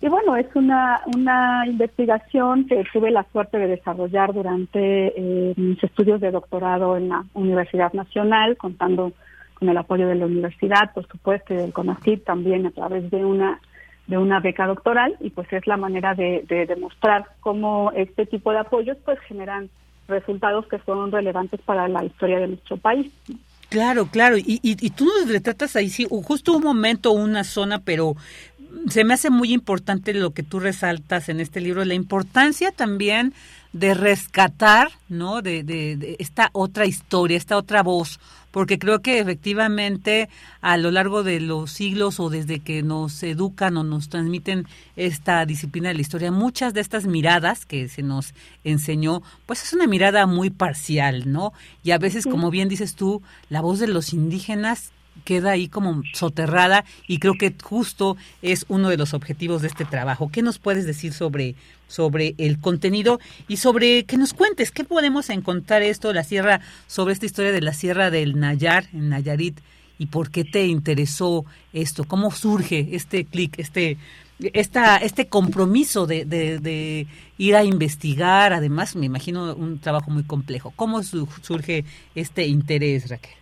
Y 0.00 0.08
bueno, 0.08 0.36
es 0.36 0.46
una, 0.56 1.00
una 1.14 1.64
investigación 1.66 2.66
que 2.66 2.82
tuve 2.92 3.12
la 3.12 3.24
suerte 3.30 3.58
de 3.58 3.68
desarrollar 3.68 4.32
durante 4.32 5.54
mis 5.56 5.82
estudios 5.82 6.20
de 6.20 6.32
doctorado 6.32 6.96
en 6.96 7.08
la 7.08 7.24
Universidad 7.34 7.92
Nacional, 7.92 8.56
contando 8.56 9.12
con 9.54 9.68
el 9.68 9.76
apoyo 9.76 10.08
de 10.08 10.16
la 10.16 10.26
universidad, 10.26 10.92
por 10.92 11.06
supuesto, 11.06 11.54
y 11.54 11.58
del 11.58 11.72
CONACYT 11.72 12.24
también 12.24 12.66
a 12.66 12.72
través 12.72 13.08
de 13.12 13.24
una 13.24 13.60
de 14.06 14.18
una 14.18 14.40
beca 14.40 14.66
doctoral 14.66 15.16
y 15.20 15.30
pues 15.30 15.50
es 15.52 15.66
la 15.66 15.76
manera 15.76 16.14
de, 16.14 16.44
demostrar 16.68 17.26
cómo 17.40 17.92
este 17.94 18.26
tipo 18.26 18.50
de 18.50 18.58
apoyos 18.58 18.98
pues 19.04 19.18
generan 19.20 19.70
resultados 20.08 20.66
que 20.66 20.78
son 20.80 21.12
relevantes 21.12 21.60
para 21.62 21.88
la 21.88 22.04
historia 22.04 22.40
de 22.40 22.48
nuestro 22.48 22.76
país. 22.76 23.12
Claro, 23.72 24.06
claro, 24.08 24.36
y, 24.36 24.60
y, 24.62 24.76
y 24.78 24.90
tú 24.90 25.06
nos 25.06 25.30
retratas 25.30 25.76
ahí, 25.76 25.88
sí, 25.88 26.06
justo 26.10 26.52
un 26.52 26.62
momento, 26.62 27.10
una 27.12 27.42
zona, 27.42 27.80
pero 27.80 28.16
se 28.90 29.02
me 29.02 29.14
hace 29.14 29.30
muy 29.30 29.54
importante 29.54 30.12
lo 30.12 30.34
que 30.34 30.42
tú 30.42 30.60
resaltas 30.60 31.30
en 31.30 31.40
este 31.40 31.62
libro, 31.62 31.82
la 31.86 31.94
importancia 31.94 32.70
también 32.70 33.32
de 33.72 33.94
rescatar, 33.94 34.90
¿no? 35.08 35.40
De, 35.40 35.62
de, 35.62 35.96
de, 35.96 36.16
esta 36.18 36.50
otra 36.52 36.84
historia, 36.84 37.38
esta 37.38 37.56
otra 37.56 37.82
voz, 37.82 38.20
porque 38.52 38.78
creo 38.78 39.02
que 39.02 39.18
efectivamente 39.18 40.28
a 40.60 40.76
lo 40.76 40.92
largo 40.92 41.24
de 41.24 41.40
los 41.40 41.72
siglos 41.72 42.20
o 42.20 42.30
desde 42.30 42.60
que 42.60 42.84
nos 42.84 43.20
educan 43.24 43.76
o 43.76 43.82
nos 43.82 44.08
transmiten 44.08 44.68
esta 44.94 45.44
disciplina 45.44 45.88
de 45.88 45.96
la 45.96 46.00
historia, 46.02 46.30
muchas 46.30 46.74
de 46.74 46.80
estas 46.80 47.06
miradas 47.06 47.66
que 47.66 47.88
se 47.88 48.02
nos 48.02 48.34
enseñó, 48.62 49.22
pues 49.46 49.64
es 49.64 49.72
una 49.72 49.88
mirada 49.88 50.26
muy 50.26 50.50
parcial, 50.50 51.32
¿no? 51.32 51.52
Y 51.82 51.90
a 51.90 51.98
veces, 51.98 52.26
como 52.26 52.50
bien 52.50 52.68
dices 52.68 52.94
tú, 52.94 53.22
la 53.48 53.60
voz 53.60 53.80
de 53.80 53.88
los 53.88 54.12
indígenas 54.12 54.92
queda 55.24 55.52
ahí 55.52 55.68
como 55.68 56.02
soterrada 56.14 56.84
y 57.06 57.18
creo 57.18 57.34
que 57.34 57.54
justo 57.62 58.16
es 58.40 58.64
uno 58.68 58.88
de 58.88 58.96
los 58.96 59.14
objetivos 59.14 59.62
de 59.62 59.68
este 59.68 59.84
trabajo. 59.84 60.30
¿Qué 60.32 60.42
nos 60.42 60.58
puedes 60.58 60.86
decir 60.86 61.12
sobre, 61.12 61.54
sobre 61.88 62.34
el 62.38 62.58
contenido 62.60 63.20
y 63.48 63.58
sobre 63.58 64.04
que 64.04 64.16
nos 64.16 64.34
cuentes 64.34 64.70
qué 64.70 64.84
podemos 64.84 65.30
encontrar 65.30 65.82
esto, 65.82 66.12
la 66.12 66.24
sierra, 66.24 66.60
sobre 66.86 67.14
esta 67.14 67.26
historia 67.26 67.52
de 67.52 67.60
la 67.60 67.74
sierra 67.74 68.10
del 68.10 68.38
Nayar, 68.38 68.86
en 68.92 69.08
Nayarit, 69.08 69.60
y 69.98 70.06
por 70.06 70.30
qué 70.30 70.44
te 70.44 70.66
interesó 70.66 71.44
esto? 71.72 72.04
¿Cómo 72.04 72.30
surge 72.32 72.88
este 72.92 73.24
clic, 73.24 73.58
este, 73.58 73.98
esta, 74.40 74.96
este 74.96 75.28
compromiso 75.28 76.06
de, 76.06 76.24
de, 76.24 76.58
de, 76.58 77.06
ir 77.38 77.54
a 77.54 77.62
investigar? 77.62 78.52
Además, 78.52 78.96
me 78.96 79.06
imagino 79.06 79.54
un 79.54 79.78
trabajo 79.78 80.10
muy 80.10 80.24
complejo. 80.24 80.72
¿Cómo 80.74 81.02
surge 81.04 81.84
este 82.16 82.46
interés, 82.46 83.10
Raquel? 83.10 83.41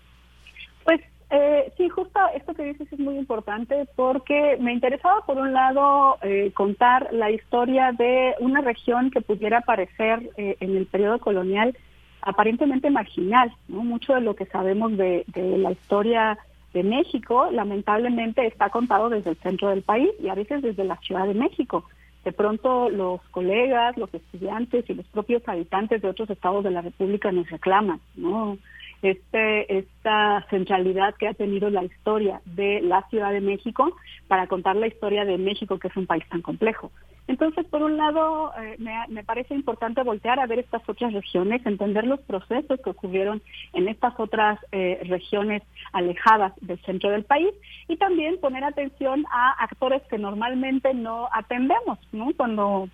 Eh, 1.32 1.73
sí, 1.77 1.89
justo 1.89 2.19
esto 2.35 2.55
que 2.55 2.65
dices 2.65 2.93
es 2.93 2.98
muy 2.98 3.16
importante 3.16 3.86
porque 3.94 4.57
me 4.59 4.73
interesaba, 4.73 5.24
por 5.24 5.39
un 5.39 5.52
lado, 5.52 6.19
eh, 6.23 6.51
contar 6.55 7.09
la 7.12 7.31
historia 7.31 7.93
de 7.93 8.35
una 8.40 8.61
región 8.61 9.12
que 9.12 9.20
pudiera 9.20 9.61
parecer 9.61 10.28
eh, 10.36 10.57
en 10.59 10.77
el 10.77 10.86
periodo 10.86 11.20
colonial 11.20 11.77
aparentemente 12.23 12.90
marginal. 12.90 13.52
¿no? 13.69 13.85
Mucho 13.85 14.15
de 14.15 14.23
lo 14.23 14.35
que 14.35 14.47
sabemos 14.47 14.97
de, 14.97 15.24
de 15.28 15.57
la 15.59 15.70
historia 15.70 16.36
de 16.74 16.82
México, 16.82 17.48
lamentablemente, 17.52 18.47
está 18.47 18.70
contado 18.70 19.09
desde 19.09 19.31
el 19.31 19.36
centro 19.36 19.70
del 19.70 19.82
país 19.82 20.11
y 20.20 20.28
a 20.28 20.35
veces 20.35 20.62
desde 20.62 20.85
la 20.85 20.97
Ciudad 20.97 21.27
de 21.28 21.35
México. 21.35 21.85
De 22.24 22.32
pronto 22.32 22.90
los 22.90 23.20
colegas, 23.31 23.97
los 23.97 24.12
estudiantes 24.12 24.85
y 24.90 24.94
los 24.94 25.07
propios 25.07 25.47
habitantes 25.47 26.02
de 26.02 26.09
otros 26.09 26.28
estados 26.28 26.65
de 26.65 26.70
la 26.70 26.82
República 26.82 27.32
nos 27.32 27.48
reclaman, 27.48 28.01
¿no? 28.16 28.59
Este, 29.02 29.78
esta 29.78 30.47
centralidad 30.51 31.14
que 31.14 31.28
ha 31.28 31.35
tenido 31.35 31.70
la 31.70 31.85
historia 31.85 32.40
de 32.44 32.81
la 32.82 33.02
Ciudad 33.09 33.32
de 33.32 33.40
México 33.40 33.97
para 34.28 34.47
contar 34.47 34.77
la 34.77 34.86
historia 34.86 35.24
de 35.24 35.39
México, 35.39 35.78
que 35.78 35.89
es 35.89 35.97
un 35.97 36.06
país 36.06 36.24
tan 36.28 36.43
complejo. 36.43 36.90
Entonces, 37.31 37.64
por 37.66 37.81
un 37.82 37.97
lado, 37.97 38.52
eh, 38.60 38.77
me, 39.09 39.22
parece 39.22 39.55
importante 39.55 40.02
voltear 40.02 40.40
a 40.40 40.47
ver 40.47 40.59
estas 40.59 40.82
otras 40.89 41.12
regiones, 41.12 41.64
entender 41.64 42.05
los 42.05 42.18
procesos 42.22 42.81
que 42.81 42.90
ocurrieron 42.90 43.40
en 43.72 43.86
estas 43.86 44.18
otras 44.18 44.59
eh, 44.72 45.01
regiones 45.05 45.62
alejadas 45.93 46.52
del 46.60 46.81
centro 46.81 47.09
del 47.10 47.22
país 47.22 47.55
y 47.86 47.97
también 47.98 48.40
poner 48.40 48.64
atención 48.64 49.24
a 49.31 49.62
actores 49.62 50.02
que 50.10 50.18
normalmente 50.18 50.93
no 50.93 51.28
atendemos, 51.32 52.01
¿no? 52.10 52.32
Cuando 52.36 52.89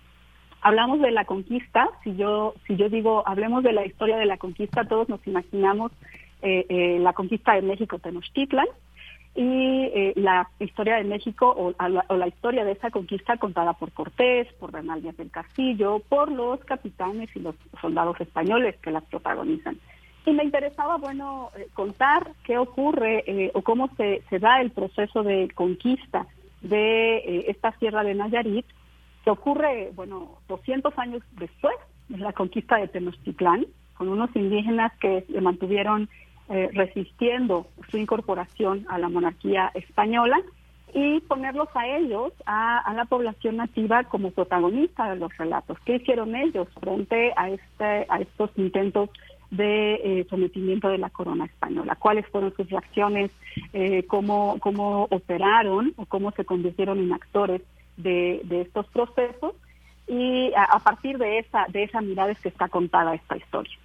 hablamos 0.67 0.99
de 1.01 1.11
la 1.11 1.25
conquista, 1.25 1.89
si 2.03 2.15
yo 2.15 2.53
si 2.65 2.75
yo 2.75 2.89
digo 2.89 3.23
hablemos 3.25 3.63
de 3.63 3.73
la 3.73 3.85
historia 3.85 4.17
de 4.17 4.25
la 4.25 4.37
conquista, 4.37 4.85
todos 4.85 5.09
nos 5.09 5.25
imaginamos 5.25 5.91
eh, 6.41 6.97
la 6.99 7.13
conquista 7.13 7.53
de 7.53 7.61
México 7.61 7.99
Tenochtitlan, 7.99 8.67
y 9.37 9.91
eh, 9.93 10.13
la 10.15 10.49
historia 10.59 10.95
de 10.95 11.03
México 11.03 11.53
o, 11.55 11.75
la, 11.79 12.27
historia 12.27 12.65
de 12.65 12.71
esa 12.71 12.89
conquista 12.89 13.37
contada 13.37 13.73
por 13.73 13.91
Cortés, 13.91 14.51
por 14.53 14.71
Bernal 14.71 15.03
Díaz 15.03 15.15
del 15.15 15.29
Castillo, 15.29 16.01
por 16.09 16.31
los 16.31 16.59
capitanes 16.65 17.29
y 17.35 17.39
los 17.41 17.53
soldados 17.79 18.19
españoles 18.19 18.75
que 18.81 18.89
las 18.89 19.03
protagonizan. 19.05 19.77
Y 20.25 20.31
me 20.31 20.43
interesaba, 20.43 20.97
bueno, 20.97 21.51
eh, 21.55 21.67
contar 21.75 22.31
qué 22.43 22.57
ocurre 22.57 23.23
eh, 23.27 23.51
o 23.53 23.61
cómo 23.61 23.89
se, 23.95 24.23
se, 24.27 24.39
da 24.39 24.59
el 24.59 24.71
proceso 24.71 25.21
de 25.21 25.49
conquista 25.53 26.25
de 26.61 27.45
esta 27.47 27.71
sierra 27.77 28.03
de 28.03 28.15
Nayarit, 28.15 28.65
que 29.27 29.31
ocurre, 29.31 29.91
bueno, 29.93 30.37
200 30.47 30.97
años 30.97 31.21
después 31.33 31.75
de 32.07 32.17
la 32.17 32.31
conquista 32.31 32.77
de 32.77 32.87
Tenochtitlán, 32.87 33.65
con 33.97 34.07
unos 34.07 34.33
indígenas 34.33 34.93
que 35.01 35.25
se 35.29 35.41
mantuvieron 35.41 36.07
eh, 36.47 36.69
resistiendo 36.71 37.67
su 37.91 37.97
incorporación 37.97 38.85
a 38.87 38.97
la 38.97 39.09
monarquía 39.09 39.69
española 39.73 40.39
y 40.93 41.19
ponerlos 41.19 41.67
a 41.73 41.87
ellos, 41.87 42.31
a, 42.45 42.93
la 42.95 43.03
población 43.03 43.57
nativa, 43.57 44.05
como 44.05 44.31
protagonista 44.31 45.09
de 45.09 45.17
los 45.17 45.35
relatos. 45.37 45.77
¿Qué 45.83 45.95
hicieron 45.95 46.33
ellos 46.33 46.69
frente 46.79 47.33
a, 47.35 47.49
este, 47.49 48.05
a 48.07 48.21
estos 48.21 48.49
intentos 48.55 49.09
de 49.51 49.95
eh, 49.95 50.27
sometimiento 50.29 50.87
de 50.87 50.99
la 50.99 51.09
corona 51.09 51.43
española? 51.43 51.97
¿Cuáles 51.99 52.25
fueron 52.27 52.55
sus 52.55 52.69
reacciones? 52.69 53.29
Eh, 53.73 54.03
cómo, 54.07 54.57
¿Cómo 54.61 55.03
operaron 55.11 55.93
o 55.97 56.05
cómo 56.05 56.31
se 56.31 56.45
convirtieron 56.45 56.99
en 56.99 57.11
actores 57.11 57.61
de, 57.97 58.41
estos 58.49 58.87
procesos? 58.87 59.53
Y 60.07 60.53
a, 60.55 60.79
partir 60.79 61.17
de 61.17 61.39
esa, 61.39 61.65
de 61.67 61.83
esa 61.83 61.99
mirada 61.99 62.31
es 62.31 62.39
que 62.39 62.49
está 62.49 62.69
contada 62.69 63.13
esta 63.13 63.35
historia. 63.35 63.77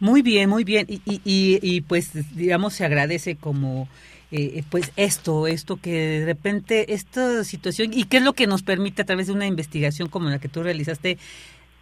Muy 0.00 0.22
bien, 0.22 0.48
muy 0.48 0.64
bien. 0.64 0.86
Y, 0.88 1.02
y, 1.04 1.20
y, 1.24 1.80
pues, 1.82 2.34
digamos, 2.34 2.72
se 2.74 2.84
agradece 2.84 3.36
como, 3.36 3.88
eh, 4.30 4.62
pues, 4.70 4.92
esto, 4.96 5.46
esto 5.46 5.76
que 5.76 6.20
de 6.20 6.24
repente, 6.24 6.94
esta 6.94 7.44
situación, 7.44 7.92
y 7.92 8.04
qué 8.04 8.18
es 8.18 8.22
lo 8.22 8.32
que 8.32 8.46
nos 8.46 8.62
permite 8.62 9.02
a 9.02 9.04
través 9.04 9.26
de 9.26 9.32
una 9.32 9.46
investigación 9.46 10.08
como 10.08 10.30
la 10.30 10.38
que 10.38 10.48
tú 10.48 10.62
realizaste, 10.62 11.18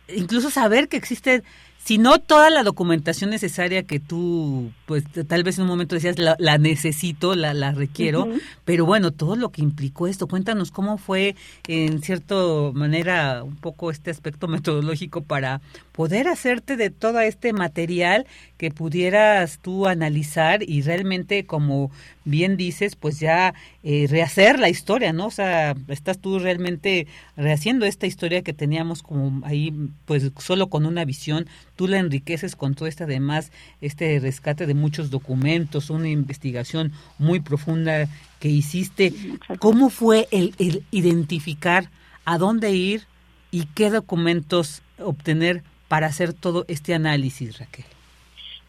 incluso 0.09 0.51
saber 0.51 0.89
que 0.89 0.97
existe 0.97 1.43
si 1.87 1.99
no 1.99 2.19
toda 2.19 2.51
la 2.51 2.65
documentación 2.65 3.31
necesaria 3.31 3.85
que 3.85 4.01
tú, 4.01 4.73
pues 4.87 5.05
tal 5.29 5.45
vez 5.45 5.57
en 5.57 5.63
un 5.63 5.69
momento 5.69 5.95
decías, 5.95 6.17
la, 6.19 6.59
necesito, 6.59 7.37
la, 7.37 7.55
la 7.55 7.71
requiero, 7.71 8.29
pero 8.65 8.85
bueno, 8.85 9.13
todo 9.13 9.37
lo 9.37 9.51
que 9.51 9.63
implicó 9.63 10.09
esto, 10.09 10.27
cuéntanos 10.27 10.73
cómo 10.73 10.99
fue 10.99 11.37
en 11.69 12.03
cierta 12.03 12.35
manera 12.73 13.45
un 13.45 13.55
poco 13.55 13.93
este 13.93 14.11
aspecto 14.11 14.49
metodológico 14.49 15.23
para 15.23 15.61
poder 15.93 16.27
hacerte 16.27 16.77
de 16.77 16.91
todo 16.91 17.21
este 17.21 17.53
material 17.53 18.27
que 18.57 18.71
pudieras 18.71 19.59
tú 19.59 19.87
analizar 19.87 20.63
y 20.63 20.83
realmente, 20.83 21.45
como 21.45 21.91
bien 22.25 22.57
dices, 22.57 22.97
pues 22.97 23.21
ya 23.21 23.55
eh, 23.83 24.07
rehacer 24.09 24.59
la 24.59 24.69
historia, 24.69 25.13
¿no? 25.13 25.27
O 25.27 25.31
sea, 25.31 25.75
estás 25.89 26.19
tú 26.19 26.39
realmente 26.39 27.07
rehaciendo 27.37 27.87
esta 27.87 28.07
historia 28.07 28.43
que 28.43 28.53
teníamos 28.53 29.03
como 29.03 29.45
ahí, 29.47 29.73
pues 30.07 30.31
solo 30.39 30.69
con 30.69 30.87
una 30.87 31.05
visión, 31.05 31.47
tú 31.77 31.87
la 31.87 31.99
enriqueces 31.99 32.57
con 32.57 32.75
todo 32.75 32.89
este 32.89 33.05
además, 33.05 33.53
este 33.81 34.19
rescate 34.21 34.67
de 34.67 34.75
muchos 34.75 35.11
documentos, 35.11 35.91
una 35.91 36.09
investigación 36.09 36.93
muy 37.19 37.41
profunda 37.41 38.09
que 38.41 38.49
hiciste. 38.49 39.13
¿Cómo 39.59 39.91
fue 39.91 40.29
el, 40.31 40.55
el 40.59 40.83
identificar 40.91 41.91
a 42.25 42.39
dónde 42.39 42.73
ir 42.73 43.07
y 43.51 43.67
qué 43.67 43.91
documentos 43.91 44.83
obtener 44.99 45.63
para 45.89 46.07
hacer 46.07 46.33
todo 46.33 46.65
este 46.69 46.95
análisis, 46.95 47.59
Raquel? 47.59 47.85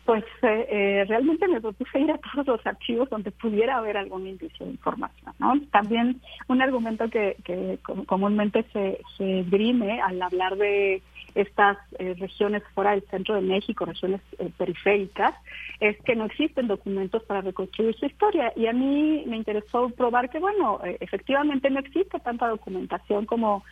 Pues 0.08 0.24
eh, 0.42 0.68
eh, 0.70 1.06
realmente 1.06 1.50
me 1.50 1.60
propuse 1.60 2.00
ir 2.00 2.10
a 2.10 2.18
todos 2.18 2.48
los 2.48 2.66
archivos 2.66 3.10
donde 3.10 3.30
pudiera 3.30 3.76
haber 3.76 3.98
algún 3.98 4.26
indicio 4.26 4.66
de 4.66 4.72
información. 4.72 5.34
¿no? 5.38 5.60
También 5.70 6.22
un 6.48 6.62
argumento 6.62 7.10
que, 7.10 7.36
que 7.44 7.78
comúnmente 7.84 8.64
se, 8.72 9.02
se 9.18 9.44
grime 9.50 10.00
al 10.00 10.22
hablar 10.22 10.56
de 10.56 11.02
estas 11.36 11.78
eh, 12.00 12.16
regiones 12.18 12.64
fuera 12.74 12.92
del 12.92 13.04
centro 13.10 13.36
de 13.36 13.42
México, 13.42 13.84
regiones 13.84 14.22
periféricas, 14.58 15.36
es 15.82 16.02
que 16.04 16.16
no 16.16 16.24
existen 16.24 16.70
documentos 16.70 17.22
para 17.24 17.42
reconstruir 17.42 17.94
su 17.98 18.06
historia. 18.06 18.54
Y 18.56 18.68
a 18.68 18.74
mí 18.74 19.26
me 19.28 19.36
interesó 19.36 19.90
probar 19.90 20.30
que, 20.30 20.40
bueno, 20.40 20.80
efectivamente 21.02 21.70
no 21.70 21.82
existe 21.82 22.18
tanta 22.22 22.48
documentación 22.48 23.26
como 23.26 23.66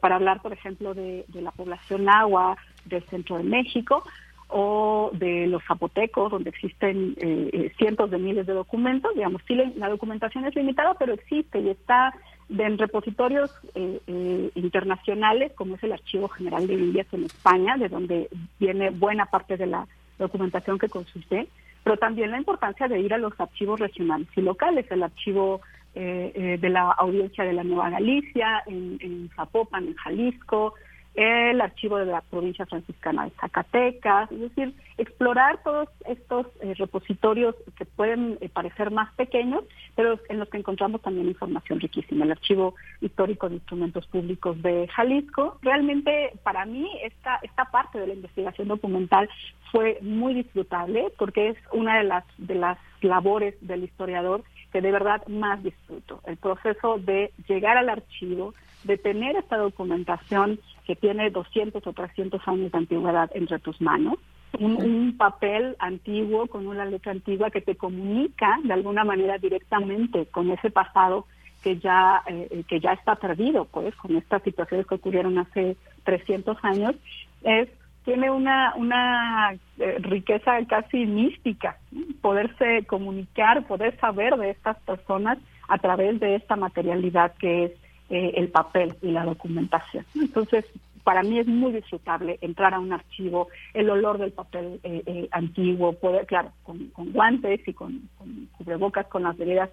para 0.00 0.16
hablar, 0.16 0.42
por 0.42 0.52
ejemplo, 0.52 0.92
de, 0.92 1.24
de 1.28 1.40
la 1.40 1.52
población 1.52 2.08
agua 2.08 2.58
del 2.84 3.04
centro 3.04 3.38
de 3.38 3.44
México 3.44 4.02
o 4.48 5.10
de 5.12 5.46
los 5.46 5.62
zapotecos, 5.64 6.30
donde 6.30 6.50
existen 6.50 7.14
eh, 7.18 7.50
eh, 7.52 7.72
cientos 7.76 8.10
de 8.10 8.18
miles 8.18 8.46
de 8.46 8.54
documentos. 8.54 9.14
Digamos, 9.14 9.42
sí, 9.46 9.54
la 9.54 9.88
documentación 9.88 10.46
es 10.46 10.54
limitada, 10.54 10.94
pero 10.94 11.12
existe 11.12 11.60
y 11.60 11.68
está 11.68 12.14
en 12.48 12.78
repositorios 12.78 13.54
eh, 13.74 14.50
internacionales, 14.54 15.52
como 15.54 15.74
es 15.74 15.82
el 15.82 15.92
Archivo 15.92 16.28
General 16.28 16.66
de 16.66 16.74
Indias 16.74 17.06
en 17.12 17.24
España, 17.24 17.76
de 17.76 17.90
donde 17.90 18.28
viene 18.58 18.88
buena 18.90 19.26
parte 19.26 19.58
de 19.58 19.66
la 19.66 19.86
documentación 20.18 20.78
que 20.78 20.88
consulté, 20.88 21.48
pero 21.84 21.98
también 21.98 22.30
la 22.30 22.38
importancia 22.38 22.88
de 22.88 23.00
ir 23.00 23.12
a 23.12 23.18
los 23.18 23.38
archivos 23.38 23.78
regionales 23.78 24.28
y 24.34 24.40
locales, 24.40 24.90
el 24.90 25.02
archivo 25.02 25.60
de 25.94 26.68
la 26.68 26.92
audiencia 26.92 27.42
de 27.42 27.52
la 27.52 27.64
Nueva 27.64 27.90
Galicia, 27.90 28.62
en 28.66 29.28
Zapopan, 29.34 29.88
en 29.88 29.94
Jalisco, 29.94 30.74
el 31.18 31.60
archivo 31.60 31.98
de 31.98 32.06
la 32.06 32.20
provincia 32.20 32.64
franciscana 32.64 33.24
de 33.24 33.32
Zacatecas, 33.40 34.30
es 34.30 34.38
decir, 34.38 34.72
explorar 34.98 35.60
todos 35.64 35.88
estos 36.06 36.46
eh, 36.60 36.74
repositorios 36.74 37.56
que 37.76 37.84
pueden 37.86 38.38
eh, 38.40 38.48
parecer 38.48 38.92
más 38.92 39.12
pequeños, 39.14 39.64
pero 39.96 40.20
en 40.28 40.38
los 40.38 40.48
que 40.48 40.58
encontramos 40.58 41.02
también 41.02 41.26
información 41.26 41.80
riquísima. 41.80 42.24
El 42.24 42.30
archivo 42.30 42.76
histórico 43.00 43.48
de 43.48 43.56
instrumentos 43.56 44.06
públicos 44.06 44.62
de 44.62 44.86
Jalisco, 44.94 45.58
realmente 45.60 46.34
para 46.44 46.64
mí 46.66 46.88
esta, 47.02 47.40
esta 47.42 47.64
parte 47.64 47.98
de 47.98 48.06
la 48.06 48.14
investigación 48.14 48.68
documental 48.68 49.28
fue 49.72 49.98
muy 50.00 50.34
disfrutable 50.34 51.12
porque 51.18 51.48
es 51.48 51.56
una 51.72 51.98
de 51.98 52.04
las, 52.04 52.24
de 52.36 52.54
las 52.54 52.78
labores 53.00 53.56
del 53.60 53.82
historiador 53.82 54.44
que 54.72 54.80
de 54.80 54.92
verdad 54.92 55.26
más 55.26 55.60
disfruto. 55.64 56.20
El 56.26 56.36
proceso 56.36 56.98
de 56.98 57.32
llegar 57.48 57.76
al 57.76 57.88
archivo, 57.88 58.54
de 58.84 58.96
tener 58.96 59.36
esta 59.36 59.56
documentación 59.56 60.60
que 60.86 60.96
tiene 60.96 61.30
200 61.30 61.86
o 61.86 61.92
300 61.92 62.40
años 62.46 62.72
de 62.72 62.78
antigüedad 62.78 63.30
entre 63.34 63.58
tus 63.58 63.80
manos, 63.80 64.18
un, 64.58 65.16
papel 65.18 65.76
antiguo 65.78 66.46
con 66.46 66.66
una 66.66 66.84
letra 66.84 67.12
antigua 67.12 67.50
que 67.50 67.60
te 67.60 67.76
comunica 67.76 68.58
de 68.64 68.72
alguna 68.72 69.04
manera 69.04 69.36
directamente 69.38 70.26
con 70.26 70.50
ese 70.50 70.70
pasado 70.70 71.26
que 71.62 71.78
ya 71.78 72.22
eh, 72.26 72.62
que 72.68 72.80
ya 72.80 72.92
está 72.92 73.16
perdido, 73.16 73.64
pues, 73.66 73.94
con 73.96 74.16
estas 74.16 74.42
situaciones 74.42 74.86
que 74.86 74.94
ocurrieron 74.94 75.38
hace 75.38 75.76
300 76.04 76.56
años, 76.62 76.94
es 77.42 77.68
tiene 78.04 78.30
una 78.30 78.74
una 78.76 79.52
eh, 79.78 79.96
riqueza 79.98 80.52
casi 80.66 81.04
mística, 81.04 81.76
poderse 82.22 82.86
comunicar, 82.86 83.66
poder 83.66 83.98
saber 83.98 84.36
de 84.36 84.50
estas 84.50 84.78
personas 84.80 85.38
a 85.68 85.78
través 85.78 86.18
de 86.20 86.36
esta 86.36 86.56
materialidad 86.56 87.34
que 87.34 87.64
es 87.64 87.72
eh, 88.10 88.32
el 88.36 88.48
papel 88.48 88.94
y 89.02 89.10
la 89.10 89.24
documentación. 89.24 90.04
Entonces, 90.14 90.64
para 91.04 91.22
mí 91.22 91.38
es 91.38 91.46
muy 91.46 91.72
disfrutable 91.72 92.38
entrar 92.40 92.74
a 92.74 92.80
un 92.80 92.92
archivo, 92.92 93.48
el 93.74 93.90
olor 93.90 94.18
del 94.18 94.32
papel 94.32 94.80
eh, 94.82 95.02
eh, 95.06 95.28
antiguo, 95.30 95.92
poder, 95.94 96.26
claro, 96.26 96.52
con, 96.62 96.90
guantes 97.12 97.66
y 97.66 97.72
con, 97.72 98.08
cubrebocas, 98.56 99.06
con 99.06 99.22
las 99.22 99.36
debidas 99.36 99.70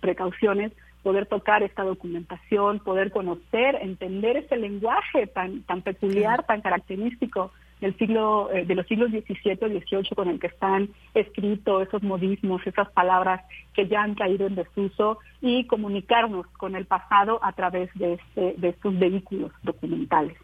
precauciones, 0.00 0.72
poder 1.04 1.26
tocar 1.26 1.62
esta 1.62 1.84
documentación, 1.84 2.80
poder 2.80 3.12
conocer, 3.12 3.76
entender 3.80 4.36
ese 4.36 4.56
lenguaje 4.56 5.28
tan, 5.28 5.62
tan 5.62 5.82
peculiar, 5.82 6.44
tan 6.44 6.60
característico 6.60 7.52
del 7.80 7.96
siglo, 7.96 8.50
eh, 8.52 8.64
de 8.64 8.74
los 8.74 8.86
siglos 8.86 9.10
XVII 9.10 9.26
y 9.28 9.80
XVIII 9.80 10.14
con 10.14 10.28
el 10.28 10.38
que 10.38 10.48
están 10.48 10.90
escritos 11.14 11.86
esos 11.86 12.02
modismos, 12.02 12.66
esas 12.66 12.90
palabras 12.90 13.42
que 13.74 13.88
ya 13.88 14.02
han 14.02 14.14
caído 14.14 14.46
en 14.46 14.54
desuso 14.54 15.18
y 15.40 15.66
comunicarnos 15.66 16.46
con 16.58 16.76
el 16.76 16.86
pasado 16.86 17.40
a 17.42 17.52
través 17.52 17.90
de, 17.94 18.14
este, 18.14 18.54
de 18.58 18.68
estos 18.68 18.98
vehículos 18.98 19.52
documentales. 19.62 20.36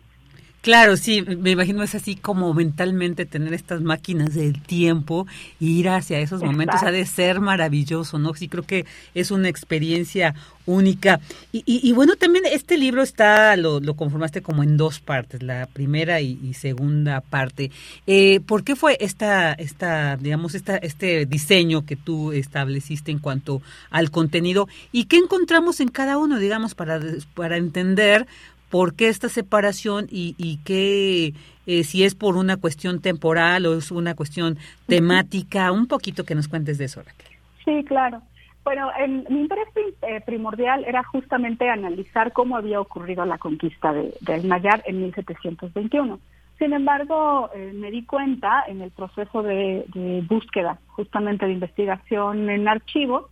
Claro, 0.66 0.96
sí, 0.96 1.22
me 1.22 1.52
imagino 1.52 1.84
es 1.84 1.94
así 1.94 2.16
como 2.16 2.52
mentalmente 2.52 3.24
tener 3.24 3.54
estas 3.54 3.82
máquinas 3.82 4.34
del 4.34 4.60
tiempo 4.60 5.24
e 5.60 5.64
ir 5.64 5.88
hacia 5.88 6.18
esos 6.18 6.42
momentos 6.42 6.82
ha 6.82 6.90
de 6.90 7.06
ser 7.06 7.38
maravilloso, 7.38 8.18
¿no? 8.18 8.34
Sí, 8.34 8.48
creo 8.48 8.64
que 8.64 8.84
es 9.14 9.30
una 9.30 9.48
experiencia 9.48 10.34
única. 10.66 11.20
Y, 11.52 11.92
bueno, 11.92 12.16
también 12.16 12.46
este 12.50 12.78
libro 12.78 13.04
está, 13.04 13.56
lo, 13.56 13.80
conformaste 13.94 14.42
como 14.42 14.64
en 14.64 14.76
dos 14.76 14.98
partes, 14.98 15.40
la 15.40 15.66
primera 15.66 16.20
y, 16.20 16.52
segunda 16.54 17.20
parte. 17.20 17.70
Eh, 18.08 18.40
¿Por 18.40 18.64
qué 18.64 18.74
fue 18.74 18.96
esta, 18.98 19.52
esta 19.52 20.16
digamos, 20.16 20.56
esta, 20.56 20.78
este 20.78 21.26
diseño 21.26 21.86
que 21.86 21.94
tú 21.94 22.32
estableciste 22.32 23.12
en 23.12 23.20
cuanto 23.20 23.62
al 23.90 24.10
contenido 24.10 24.66
y 24.90 25.04
qué 25.04 25.18
encontramos 25.18 25.78
en 25.78 25.90
cada 25.90 26.18
uno, 26.18 26.40
digamos, 26.40 26.74
para, 26.74 27.00
para 27.36 27.56
entender 27.56 28.26
por 28.70 28.94
qué 28.94 29.08
esta 29.08 29.28
separación 29.28 30.06
y, 30.10 30.34
y 30.38 30.58
qué, 30.64 31.34
eh, 31.66 31.84
si 31.84 32.04
es 32.04 32.14
por 32.14 32.36
una 32.36 32.56
cuestión 32.56 33.00
temporal 33.00 33.66
o 33.66 33.78
es 33.78 33.90
una 33.90 34.14
cuestión 34.14 34.58
temática, 34.86 35.72
un 35.72 35.86
poquito 35.86 36.24
que 36.24 36.34
nos 36.34 36.48
cuentes 36.48 36.78
de 36.78 36.86
eso, 36.86 37.02
Raquel. 37.02 37.36
Sí, 37.64 37.84
claro. 37.84 38.22
Bueno, 38.64 38.90
mi 39.30 39.42
interés 39.42 39.68
eh, 40.02 40.20
primordial 40.26 40.84
era 40.84 41.04
justamente 41.04 41.68
analizar 41.68 42.32
cómo 42.32 42.56
había 42.56 42.80
ocurrido 42.80 43.24
la 43.24 43.38
conquista 43.38 43.92
de, 43.92 44.12
del 44.22 44.48
Nayar 44.48 44.82
en 44.86 45.02
1721. 45.02 46.18
Sin 46.58 46.72
embargo, 46.72 47.50
eh, 47.54 47.72
me 47.74 47.90
di 47.90 48.04
cuenta 48.04 48.64
en 48.66 48.80
el 48.80 48.90
proceso 48.90 49.42
de, 49.42 49.84
de, 49.94 50.20
búsqueda, 50.22 50.78
justamente 50.88 51.46
de 51.46 51.52
investigación 51.52 52.48
en 52.48 52.66
archivos, 52.66 53.26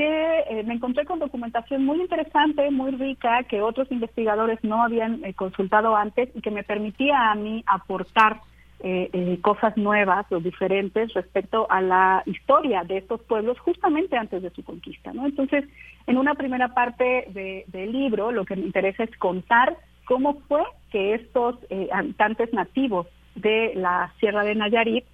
que 0.00 0.44
eh, 0.48 0.62
me 0.64 0.72
encontré 0.72 1.04
con 1.04 1.18
documentación 1.18 1.84
muy 1.84 2.00
interesante, 2.00 2.70
muy 2.70 2.90
rica, 2.92 3.42
que 3.42 3.60
otros 3.60 3.92
investigadores 3.92 4.58
no 4.62 4.82
habían 4.82 5.22
eh, 5.26 5.34
consultado 5.34 5.94
antes 5.94 6.30
y 6.34 6.40
que 6.40 6.50
me 6.50 6.64
permitía 6.64 7.30
a 7.30 7.34
mí 7.34 7.62
aportar 7.66 8.40
eh, 8.82 9.38
cosas 9.42 9.76
nuevas 9.76 10.24
o 10.32 10.40
diferentes 10.40 11.12
respecto 11.12 11.70
a 11.70 11.82
la 11.82 12.22
historia 12.24 12.82
de 12.82 12.96
estos 12.96 13.20
pueblos 13.24 13.58
justamente 13.58 14.16
antes 14.16 14.42
de 14.42 14.48
su 14.48 14.64
conquista. 14.64 15.12
¿no? 15.12 15.26
Entonces, 15.26 15.66
en 16.06 16.16
una 16.16 16.34
primera 16.34 16.68
parte 16.68 17.26
del 17.66 17.92
libro, 17.92 18.32
lo 18.32 18.46
que 18.46 18.56
me 18.56 18.62
interesa 18.62 19.04
es 19.04 19.14
contar 19.18 19.76
cómo 20.06 20.40
fue 20.48 20.62
que 20.90 21.12
estos 21.12 21.56
habitantes 21.92 22.54
nativos 22.54 23.06
de 23.34 23.72
la 23.74 24.14
Sierra 24.18 24.44
de 24.44 24.54
Nayarit 24.54 25.04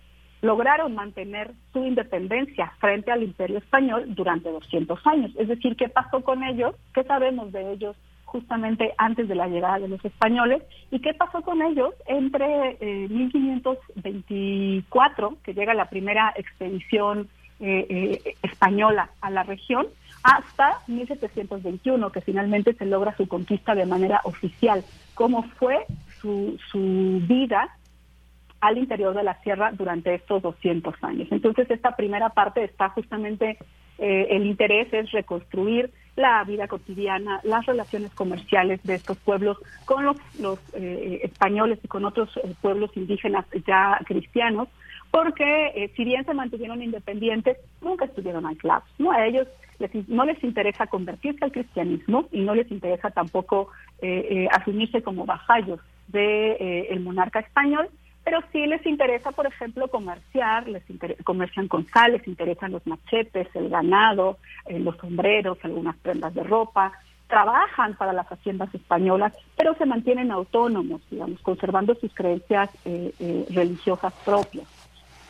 lograron 0.47 0.94
mantener 0.94 1.51
su 1.73 1.85
independencia 1.85 2.73
frente 2.78 3.10
al 3.10 3.23
imperio 3.23 3.59
español 3.59 4.14
durante 4.14 4.51
200 4.51 5.06
años. 5.06 5.32
Es 5.36 5.48
decir, 5.48 5.77
¿qué 5.77 5.89
pasó 5.89 6.23
con 6.23 6.44
ellos? 6.44 6.74
¿Qué 6.94 7.02
sabemos 7.05 7.52
de 7.52 7.73
ellos 7.73 7.97
justamente 8.24 8.93
antes 8.97 9.28
de 9.28 9.35
la 9.35 9.48
llegada 9.48 9.81
de 9.81 9.89
los 9.89 10.02
españoles? 10.05 10.62
¿Y 10.90 11.01
qué 11.01 11.14
pasó 11.14 11.43
con 11.43 11.62
ellos 11.62 11.93
entre 12.06 12.78
1524, 13.09 15.28
eh, 15.28 15.36
que 15.44 15.55
llega 15.55 15.74
la 15.74 15.90
primera 15.90 16.32
expedición 16.36 17.28
eh, 17.59 17.86
eh, 17.89 18.35
española 18.43 19.09
a 19.20 19.31
la 19.31 19.43
región, 19.43 19.86
hasta 20.23 20.81
1721, 20.86 22.10
que 22.10 22.20
finalmente 22.20 22.74
se 22.74 22.86
logra 22.86 23.16
su 23.16 23.27
conquista 23.27 23.74
de 23.74 23.86
manera 23.86 24.20
oficial? 24.24 24.85
¿Cómo 25.14 25.43
fue 25.59 25.86
su, 26.20 26.59
su 26.70 27.23
vida 27.27 27.76
al 28.61 28.78
interior 28.78 29.15
de 29.15 29.23
la 29.23 29.41
sierra 29.43 29.70
durante 29.73 30.15
estos 30.15 30.43
200 30.43 30.95
años. 31.03 31.28
Entonces, 31.31 31.70
esta 31.70 31.97
primera 31.97 32.31
parte 32.31 32.65
está 32.65 32.89
justamente, 32.91 33.59
eh, 33.99 34.28
el 34.31 34.47
interés 34.47 34.93
es 34.93 35.11
reconstruir 35.12 35.91
la 36.16 36.43
vida 36.45 36.66
cotidiana, 36.66 37.41
las 37.45 37.66
relaciones 37.66 38.11
comerciales 38.15 38.83
de 38.83 38.95
estos 38.95 39.19
pueblos 39.19 39.59
con 39.85 40.05
los, 40.05 40.16
los 40.41 40.59
eh, 40.74 41.20
españoles 41.23 41.78
y 41.83 41.89
con 41.89 42.07
otros 42.07 42.35
eh, 42.39 42.55
pueblos 42.62 42.91
indígenas 42.97 43.45
ya 43.66 44.01
cristianos, 44.07 44.69
porque 45.11 45.93
si 45.95 46.05
bien 46.05 46.24
se 46.24 46.35
mantuvieron 46.35 46.83
independientes, 46.83 47.59
nunca 47.81 48.07
estuvieron 48.07 48.47
aislados. 48.47 48.89
¿no? 48.99 49.12
A 49.12 49.27
ellos 49.27 49.47
les, 49.78 50.09
no 50.09 50.24
les 50.24 50.43
interesa 50.43 50.87
convertirse 50.87 51.45
al 51.45 51.53
cristianismo 51.53 52.28
y 52.33 52.41
no 52.41 52.55
les 52.55 52.70
interesa 52.70 53.11
tampoco 53.11 53.69
asumirse 54.51 55.03
como 55.03 55.24
vasallos 55.24 55.81
del 56.09 56.59
de, 56.59 56.81
el 56.91 57.01
monarca 57.01 57.41
español, 57.41 57.89
pero 58.27 58.40
sí 58.51 58.66
les 58.66 58.85
interesa, 58.85 59.31
por 59.31 59.47
ejemplo, 59.47 59.86
comerciar, 59.86 60.66
les 60.66 60.82
comercian 61.23 61.69
con 61.69 61.86
sal, 61.86 62.11
les 62.11 62.27
interesan 62.27 62.73
los 62.73 62.85
machetes, 62.85 63.47
el 63.55 63.69
ganado, 63.69 64.39
eh, 64.66 64.81
los 64.81 64.97
sombreros, 64.97 65.59
algunas 65.62 65.94
prendas 65.98 66.35
de 66.35 66.43
ropa, 66.43 66.90
trabajan 67.28 67.94
para 67.94 68.12
las 68.12 68.27
haciendas 68.27 68.74
españolas, 68.74 69.32
pero 69.57 69.77
se 69.77 69.86
mantienen 69.86 70.32
autónomos, 70.32 71.03
digamos, 71.09 71.40
conservando 71.43 71.94
sus 71.94 72.12
creencias 72.15 72.69
eh, 72.85 73.12
eh, 73.20 73.47
religiosas 73.51 74.12
propias. 74.24 74.66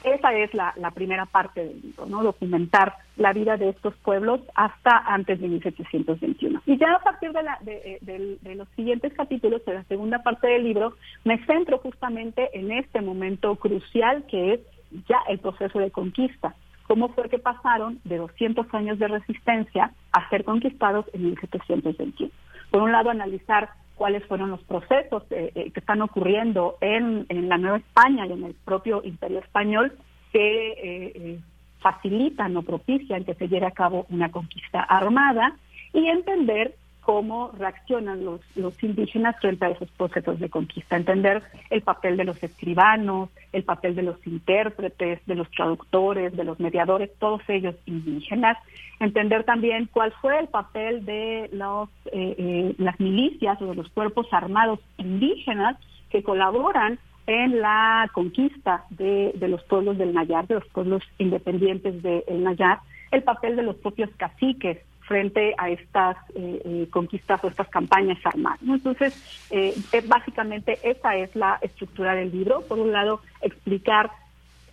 Esa 0.06 0.32
es 0.34 0.54
la, 0.54 0.72
primera 0.94 1.26
parte 1.26 1.64
del 1.64 1.80
libro, 1.82 2.06
¿no? 2.06 2.22
Documentar 2.22 2.94
la 3.16 3.32
vida 3.32 3.56
de 3.56 3.70
estos 3.70 3.92
pueblos 3.96 4.40
hasta 4.54 4.98
antes 4.98 5.40
de 5.40 5.48
1721. 5.48 6.62
Y 6.64 6.78
ya 6.78 6.92
a 6.94 7.00
partir 7.00 7.32
de, 7.32 7.42
la, 7.42 7.58
de, 7.62 7.98
de, 8.02 8.54
los 8.54 8.68
siguientes 8.76 9.12
capítulos, 9.14 9.64
de 9.64 9.74
la 9.74 9.82
segunda 9.84 10.22
parte 10.22 10.46
del 10.46 10.62
libro, 10.62 10.94
me 11.24 11.44
centro 11.46 11.78
justamente 11.78 12.56
en 12.56 12.70
este 12.70 13.00
momento 13.00 13.56
crucial 13.56 14.24
que 14.30 14.54
es 14.54 14.60
ya 15.08 15.18
el 15.28 15.40
proceso 15.40 15.80
de 15.80 15.90
conquista. 15.90 16.54
¿Cómo 16.86 17.08
fue 17.08 17.28
que 17.28 17.40
pasaron 17.40 17.98
de 18.04 18.18
200 18.18 18.72
años 18.74 19.00
de 19.00 19.08
resistencia 19.08 19.90
a 20.12 20.28
ser 20.28 20.44
conquistados 20.44 21.06
en 21.14 21.24
1721? 21.24 22.30
Por 22.70 22.82
un 22.82 22.92
lado, 22.92 23.10
analizar 23.10 23.70
cuáles 23.96 24.24
fueron 24.26 24.50
los 24.50 24.62
procesos 24.62 25.24
eh, 25.30 25.50
eh, 25.54 25.70
que 25.72 25.80
están 25.80 26.02
ocurriendo 26.02 26.76
en, 26.80 27.26
la 27.48 27.58
Nueva 27.58 27.78
España 27.78 28.26
y 28.26 28.32
en 28.32 28.44
el 28.44 28.54
propio 28.64 29.02
Imperio 29.02 29.40
Español 29.40 29.92
que 30.32 30.72
eh, 30.72 31.40
facilitan 31.80 32.56
o 32.56 32.62
propician 32.62 33.24
que 33.24 33.34
se 33.34 33.48
lleve 33.48 33.66
a 33.66 33.70
cabo 33.70 34.06
una 34.10 34.30
conquista 34.30 34.80
armada 34.80 35.56
y 35.92 36.06
entender 36.08 36.74
cómo 37.06 37.52
reaccionan 37.56 38.24
los, 38.24 38.40
los 38.56 38.82
indígenas 38.82 39.36
frente 39.40 39.64
a 39.64 39.68
esos 39.68 39.88
procesos 39.92 40.40
de 40.40 40.50
conquista, 40.50 40.96
entender 40.96 41.40
el 41.70 41.80
papel 41.82 42.16
de 42.16 42.24
los 42.24 42.42
escribanos, 42.42 43.30
el 43.52 43.62
papel 43.62 43.94
de 43.94 44.02
los 44.02 44.26
intérpretes, 44.26 45.24
de 45.24 45.36
los 45.36 45.48
traductores, 45.52 46.36
de 46.36 46.42
los 46.42 46.58
mediadores, 46.58 47.12
todos 47.20 47.42
ellos 47.46 47.76
indígenas, 47.86 48.58
entender 48.98 49.44
también 49.44 49.88
cuál 49.92 50.12
fue 50.20 50.36
el 50.40 50.48
papel 50.48 51.04
de 51.04 51.48
los, 51.52 51.88
eh, 52.06 52.34
eh, 52.38 52.74
las 52.78 52.98
milicias 52.98 53.62
o 53.62 53.66
de 53.66 53.76
los 53.76 53.88
cuerpos 53.90 54.26
armados 54.32 54.80
indígenas 54.98 55.76
que 56.10 56.24
colaboran 56.24 56.98
en 57.28 57.60
la 57.60 58.10
conquista 58.14 58.84
de, 58.90 59.30
de 59.36 59.46
los 59.46 59.62
pueblos 59.62 59.96
del 59.96 60.12
Nayar, 60.12 60.48
de 60.48 60.54
los 60.56 60.66
pueblos 60.70 61.04
independientes 61.18 62.02
del 62.02 62.42
Nayar, 62.42 62.80
el 63.12 63.22
papel 63.22 63.54
de 63.54 63.62
los 63.62 63.76
propios 63.76 64.10
caciques 64.16 64.78
frente 65.06 65.54
a 65.56 65.70
estas 65.70 66.16
eh, 66.34 66.60
eh, 66.64 66.88
conquistas 66.90 67.42
o 67.44 67.48
estas 67.48 67.68
campañas 67.68 68.18
armadas. 68.24 68.60
Entonces, 68.62 69.46
eh, 69.50 69.74
básicamente 70.06 70.78
esa 70.82 71.16
es 71.16 71.34
la 71.34 71.58
estructura 71.62 72.14
del 72.14 72.32
libro. 72.32 72.62
Por 72.62 72.78
un 72.78 72.92
lado, 72.92 73.20
explicar 73.40 74.10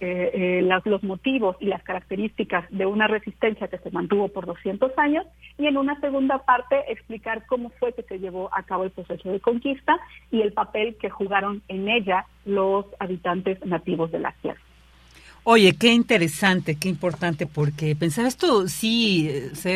los 0.05 1.01
motivos 1.01 1.55
y 1.61 1.68
las 1.68 1.81
características 1.81 2.65
de 2.72 2.85
una 2.85 3.07
resistencia 3.07 3.69
que 3.69 3.77
se 3.77 3.89
mantuvo 3.89 4.27
por 4.27 4.45
200 4.45 4.91
años 4.97 5.26
y 5.57 5.65
en 5.65 5.77
una 5.77 5.97
segunda 6.01 6.39
parte 6.39 6.91
explicar 6.91 7.45
cómo 7.45 7.69
fue 7.80 7.93
que 7.93 8.03
se 8.03 8.19
llevó 8.19 8.49
a 8.53 8.64
cabo 8.64 8.84
el 8.84 8.91
proceso 8.91 9.31
de 9.31 9.39
conquista 9.39 9.97
y 10.30 10.41
el 10.41 10.51
papel 10.51 10.97
que 10.99 11.10
jugaron 11.10 11.61
en 11.69 11.88
ella 11.88 12.26
los 12.43 12.85
habitantes 12.99 13.65
nativos 13.65 14.11
de 14.11 14.19
la 14.19 14.34
tierra. 14.41 14.60
Oye, 15.45 15.74
qué 15.74 15.91
interesante, 15.91 16.76
qué 16.76 16.88
importante, 16.88 17.48
porque 17.48 17.98
pensaba 17.98 18.30
esto 18.30 18.70
sí, 18.70 19.30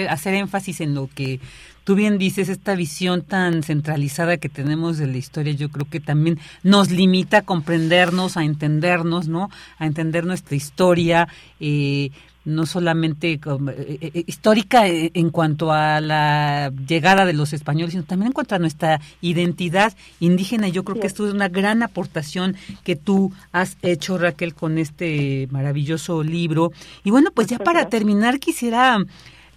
hacer 0.10 0.34
énfasis 0.34 0.80
en 0.80 0.95
lo 0.95 1.10
que 1.14 1.41
tú 1.84 1.95
bien 1.95 2.18
dices, 2.18 2.48
esta 2.48 2.73
visión 2.73 3.22
tan 3.22 3.64
centralizada 3.64 4.38
que 4.38 4.48
tenemos 4.48 4.98
de 4.98 5.07
la 5.07 5.18
historia, 5.18 5.52
yo 5.52 5.69
creo 5.69 5.85
que 5.89 5.99
también 5.99 6.39
nos 6.64 6.89
limita 6.89 7.39
a 7.39 7.41
comprendernos, 7.41 8.38
a 8.38 8.45
entendernos, 8.45 9.27
¿no? 9.27 9.49
A 9.77 9.85
entender 9.85 10.26
nuestra 10.26 10.56
historia, 10.56 11.27
eh, 11.60 12.11
no 12.48 12.65
solamente 12.65 13.34
eh, 13.34 13.40
eh, 13.45 14.24
histórica 14.26 14.88
eh, 14.88 15.11
en 15.14 15.30
cuanto 15.32 15.74
a 15.74 15.99
la 15.99 16.72
llegada 16.88 17.26
de 17.26 17.34
los 17.34 17.52
españoles, 17.52 17.91
sino 17.91 18.03
también 18.03 18.28
en 18.28 18.34
cuanto 18.34 18.56
a 18.56 18.60
nuestra 18.60 19.02
identidad 19.22 19.94
indígena. 20.22 20.69
Yo 20.69 20.84
creo 20.84 20.99
que 20.99 21.07
esto 21.07 21.28
es 21.28 21.34
una 21.34 21.49
gran 21.49 21.84
aportación 21.84 22.56
que 22.86 22.95
tú 22.95 23.34
has 23.52 23.78
hecho, 23.82 24.18
Raquel, 24.18 24.56
con 24.56 24.78
este 24.78 25.48
maravilloso 25.52 26.24
libro. 26.24 26.72
Y 27.03 27.11
bueno, 27.11 27.32
pues 27.32 27.48
ya 27.48 27.60
para 27.60 27.90
terminar 27.90 28.40
quisiera 28.40 28.98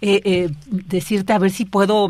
eh, 0.03 0.21
eh, 0.25 0.49
decirte 0.65 1.31
a 1.31 1.37
ver 1.37 1.51
si 1.51 1.65
puedo 1.65 2.09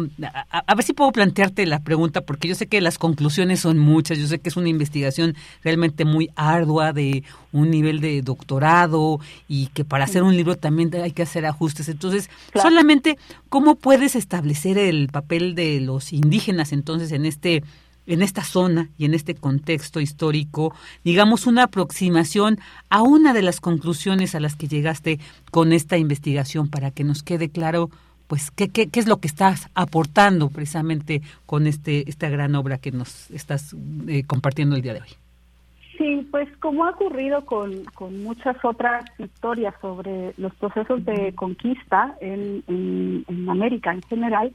a, 0.49 0.75
ver 0.75 0.83
si 0.85 0.93
puedo 0.93 1.11
plantearte 1.11 1.65
la 1.65 1.79
pregunta 1.79 2.21
porque 2.21 2.47
yo 2.47 2.55
sé 2.55 2.67
que 2.67 2.79
las 2.79 2.97
conclusiones 2.97 3.59
son 3.59 3.77
muchas 3.77 4.17
yo 4.17 4.27
sé 4.27 4.39
que 4.39 4.47
es 4.47 4.55
una 4.55 4.69
investigación 4.69 5.35
realmente 5.61 6.05
muy 6.05 6.29
ardua 6.37 6.93
de 6.93 7.23
un 7.51 7.69
nivel 7.69 7.99
de 7.99 8.21
doctorado 8.21 9.19
y 9.49 9.67
que 9.67 9.83
para 9.83 10.05
hacer 10.05 10.23
un 10.23 10.37
libro 10.37 10.55
también 10.55 10.89
hay 10.95 11.11
que 11.11 11.23
hacer 11.23 11.45
ajustes. 11.45 11.89
Entonces 11.89 12.29
solamente 12.53 13.17
cómo 13.49 13.75
puedes 13.75 14.15
establecer 14.15 14.77
el 14.77 15.09
papel 15.09 15.53
de 15.53 15.81
los 15.81 16.13
indígenas 16.13 16.71
entonces 16.71 17.11
en 17.11 17.25
este 17.25 17.61
en 18.07 18.21
esta 18.21 18.43
zona 18.43 18.89
y 18.97 19.05
en 19.05 19.13
este 19.13 19.35
contexto 19.35 19.99
histórico, 19.99 20.73
digamos, 21.03 21.47
una 21.47 21.63
aproximación 21.63 22.59
a 22.89 23.01
una 23.01 23.33
de 23.33 23.41
las 23.41 23.61
conclusiones 23.61 24.35
a 24.35 24.39
las 24.39 24.55
que 24.55 24.67
llegaste 24.67 25.19
con 25.51 25.73
esta 25.73 25.97
investigación 25.97 26.69
para 26.69 26.91
que 26.91 27.03
nos 27.03 27.23
quede 27.23 27.49
claro 27.49 27.89
pues 28.27 28.49
qué, 28.49 28.69
qué, 28.69 28.89
qué 28.89 29.01
es 29.01 29.09
lo 29.09 29.17
que 29.17 29.27
estás 29.27 29.69
aportando 29.75 30.49
precisamente 30.49 31.21
con 31.45 31.67
este 31.67 32.09
esta 32.09 32.29
gran 32.29 32.55
obra 32.55 32.77
que 32.77 32.91
nos 32.91 33.29
estás 33.31 33.75
eh, 34.07 34.23
compartiendo 34.25 34.77
el 34.77 34.81
día 34.81 34.93
de 34.93 35.01
hoy. 35.01 35.09
Sí, 35.97 36.25
pues 36.31 36.47
como 36.59 36.85
ha 36.85 36.91
ocurrido 36.91 37.45
con, 37.45 37.83
con 37.93 38.23
muchas 38.23 38.55
otras 38.63 39.03
historias 39.19 39.75
sobre 39.81 40.33
los 40.37 40.55
procesos 40.55 41.03
de 41.03 41.33
conquista 41.35 42.15
en, 42.21 42.63
en 42.67 43.49
América 43.49 43.93
en 43.93 44.01
general, 44.03 44.53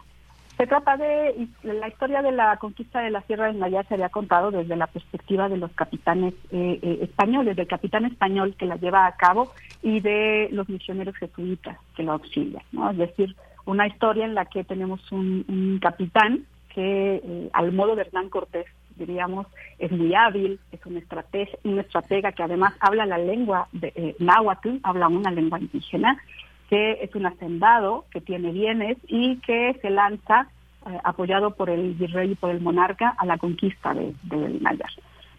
se 0.56 0.66
trata 0.66 0.96
de 0.96 1.48
la 1.62 1.88
historia 1.88 2.22
de 2.22 2.32
la 2.32 2.56
conquista 2.56 3.00
de 3.00 3.10
la 3.10 3.20
Sierra 3.22 3.46
del 3.46 3.58
Nayar 3.58 3.86
se 3.86 3.94
había 3.94 4.08
contado 4.08 4.50
desde 4.50 4.74
la 4.76 4.86
perspectiva 4.86 5.48
de 5.48 5.58
los 5.58 5.70
capitanes 5.72 6.32
eh, 6.50 6.78
eh, 6.82 6.98
españoles, 7.02 7.56
del 7.56 7.66
capitán 7.66 8.06
español 8.06 8.54
que 8.58 8.64
la 8.64 8.76
lleva 8.76 9.06
a 9.06 9.16
cabo 9.16 9.52
y 9.82 10.00
de 10.00 10.48
los 10.52 10.68
misioneros 10.68 11.14
jesuitas 11.16 11.78
que 11.94 12.02
lo 12.02 12.12
auxilian, 12.12 12.62
¿no? 12.72 12.90
Es 12.90 12.96
decir, 12.96 13.36
una 13.66 13.86
historia 13.86 14.24
en 14.24 14.34
la 14.34 14.46
que 14.46 14.64
tenemos 14.64 15.00
un, 15.12 15.78
capitán 15.82 16.46
que 16.74 17.16
eh, 17.22 17.50
al 17.52 17.72
modo 17.72 17.94
de 17.94 18.02
Hernán 18.02 18.30
Cortés 18.30 18.66
diríamos 18.96 19.46
es 19.78 19.92
muy 19.92 20.14
hábil, 20.14 20.58
es 20.72 20.84
un 20.86 20.96
estratega, 20.96 21.50
un 21.64 21.78
estratega 21.78 22.32
que 22.32 22.42
además 22.42 22.72
habla 22.80 23.04
la 23.04 23.18
lengua 23.18 23.68
de 23.72 24.16
náhuatl, 24.20 24.78
habla 24.82 25.08
una 25.08 25.30
lengua 25.30 25.60
indígena 25.60 26.18
que 26.68 26.98
es 27.02 27.14
un 27.14 27.26
hacendado, 27.26 28.06
que 28.10 28.20
tiene 28.20 28.52
bienes 28.52 28.98
y 29.06 29.36
que 29.38 29.78
se 29.80 29.90
lanza, 29.90 30.48
eh, 30.86 30.98
apoyado 31.04 31.54
por 31.54 31.70
el 31.70 31.94
virrey 31.94 32.32
y 32.32 32.34
por 32.34 32.50
el 32.50 32.60
monarca, 32.60 33.14
a 33.18 33.26
la 33.26 33.38
conquista 33.38 33.94
del 33.94 34.14
de, 34.24 34.60
Nayar. 34.60 34.90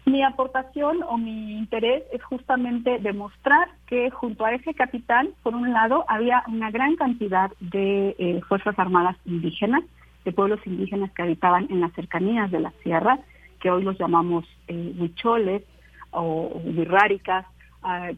Mi 0.06 0.22
aportación 0.22 1.02
o 1.02 1.18
mi 1.18 1.58
interés 1.58 2.02
es 2.12 2.22
justamente 2.22 2.98
demostrar 2.98 3.68
que 3.86 4.10
junto 4.10 4.46
a 4.46 4.54
ese 4.54 4.72
capitán, 4.72 5.28
por 5.42 5.54
un 5.54 5.70
lado, 5.72 6.06
había 6.08 6.42
una 6.48 6.70
gran 6.70 6.96
cantidad 6.96 7.50
de 7.60 8.16
eh, 8.18 8.40
fuerzas 8.48 8.78
armadas 8.78 9.16
indígenas, 9.26 9.82
de 10.24 10.32
pueblos 10.32 10.60
indígenas 10.66 11.10
que 11.12 11.22
habitaban 11.22 11.66
en 11.70 11.80
las 11.80 11.92
cercanías 11.92 12.50
de 12.50 12.60
la 12.60 12.72
sierra, 12.82 13.18
que 13.60 13.70
hoy 13.70 13.82
los 13.82 13.98
llamamos 13.98 14.46
eh, 14.68 14.94
huicholes 14.98 15.62
o 16.10 16.58
virráricas, 16.64 17.44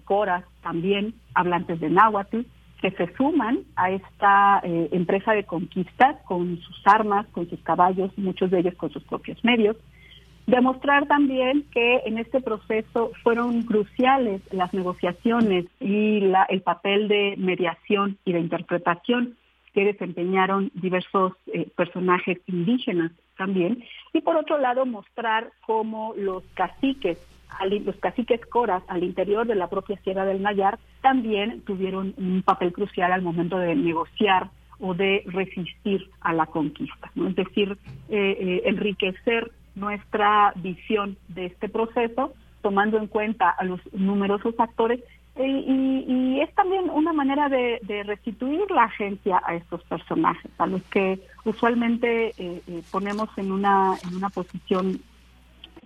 coras 0.04 0.42
también, 0.62 1.14
hablantes 1.34 1.78
de 1.80 1.90
náhuatl, 1.90 2.40
que 2.80 2.90
se 2.92 3.14
suman 3.14 3.60
a 3.76 3.90
esta 3.90 4.60
eh, 4.62 4.88
empresa 4.92 5.32
de 5.32 5.44
conquista 5.44 6.18
con 6.24 6.58
sus 6.60 6.82
armas, 6.86 7.26
con 7.28 7.48
sus 7.48 7.60
caballos, 7.60 8.16
muchos 8.16 8.50
de 8.50 8.60
ellos 8.60 8.74
con 8.74 8.90
sus 8.90 9.02
propios 9.04 9.42
medios. 9.44 9.76
Demostrar 10.46 11.06
también 11.06 11.64
que 11.70 12.00
en 12.06 12.18
este 12.18 12.40
proceso 12.40 13.12
fueron 13.22 13.62
cruciales 13.62 14.40
las 14.50 14.72
negociaciones 14.72 15.66
y 15.78 16.20
la, 16.20 16.44
el 16.44 16.62
papel 16.62 17.06
de 17.08 17.34
mediación 17.36 18.18
y 18.24 18.32
de 18.32 18.40
interpretación 18.40 19.36
que 19.74 19.84
desempeñaron 19.84 20.70
diversos 20.74 21.34
eh, 21.52 21.68
personajes 21.76 22.38
indígenas 22.46 23.12
también. 23.36 23.84
Y 24.12 24.22
por 24.22 24.36
otro 24.36 24.58
lado, 24.58 24.84
mostrar 24.86 25.52
cómo 25.64 26.14
los 26.16 26.42
caciques 26.54 27.18
los 27.84 27.96
caciques 27.96 28.44
coras 28.46 28.82
al 28.88 29.04
interior 29.04 29.46
de 29.46 29.54
la 29.54 29.68
propia 29.68 29.98
Sierra 30.02 30.24
del 30.24 30.42
Nayar 30.42 30.78
también 31.02 31.60
tuvieron 31.62 32.14
un 32.16 32.42
papel 32.42 32.72
crucial 32.72 33.12
al 33.12 33.22
momento 33.22 33.58
de 33.58 33.74
negociar 33.74 34.50
o 34.80 34.94
de 34.94 35.22
resistir 35.26 36.10
a 36.20 36.32
la 36.32 36.46
conquista. 36.46 37.10
Es 37.14 37.36
decir, 37.36 37.76
eh, 38.08 38.36
eh, 38.40 38.62
enriquecer 38.64 39.50
nuestra 39.74 40.52
visión 40.56 41.16
de 41.28 41.46
este 41.46 41.68
proceso 41.68 42.32
tomando 42.62 42.98
en 42.98 43.06
cuenta 43.06 43.50
a 43.50 43.64
los 43.64 43.80
numerosos 43.92 44.54
actores 44.58 45.00
eh, 45.36 45.46
y, 45.46 46.40
es 46.40 46.52
también 46.54 46.90
una 46.90 47.12
manera 47.12 47.48
de, 47.48 47.78
restituir 48.04 48.70
la 48.70 48.84
agencia 48.84 49.40
a 49.44 49.54
estos 49.54 49.82
personajes, 49.84 50.50
a 50.58 50.66
los 50.66 50.82
que 50.84 51.20
usualmente 51.44 52.32
ponemos 52.90 53.28
en 53.36 53.52
una, 53.52 53.94
en 54.06 54.16
una 54.16 54.30
posición 54.30 55.00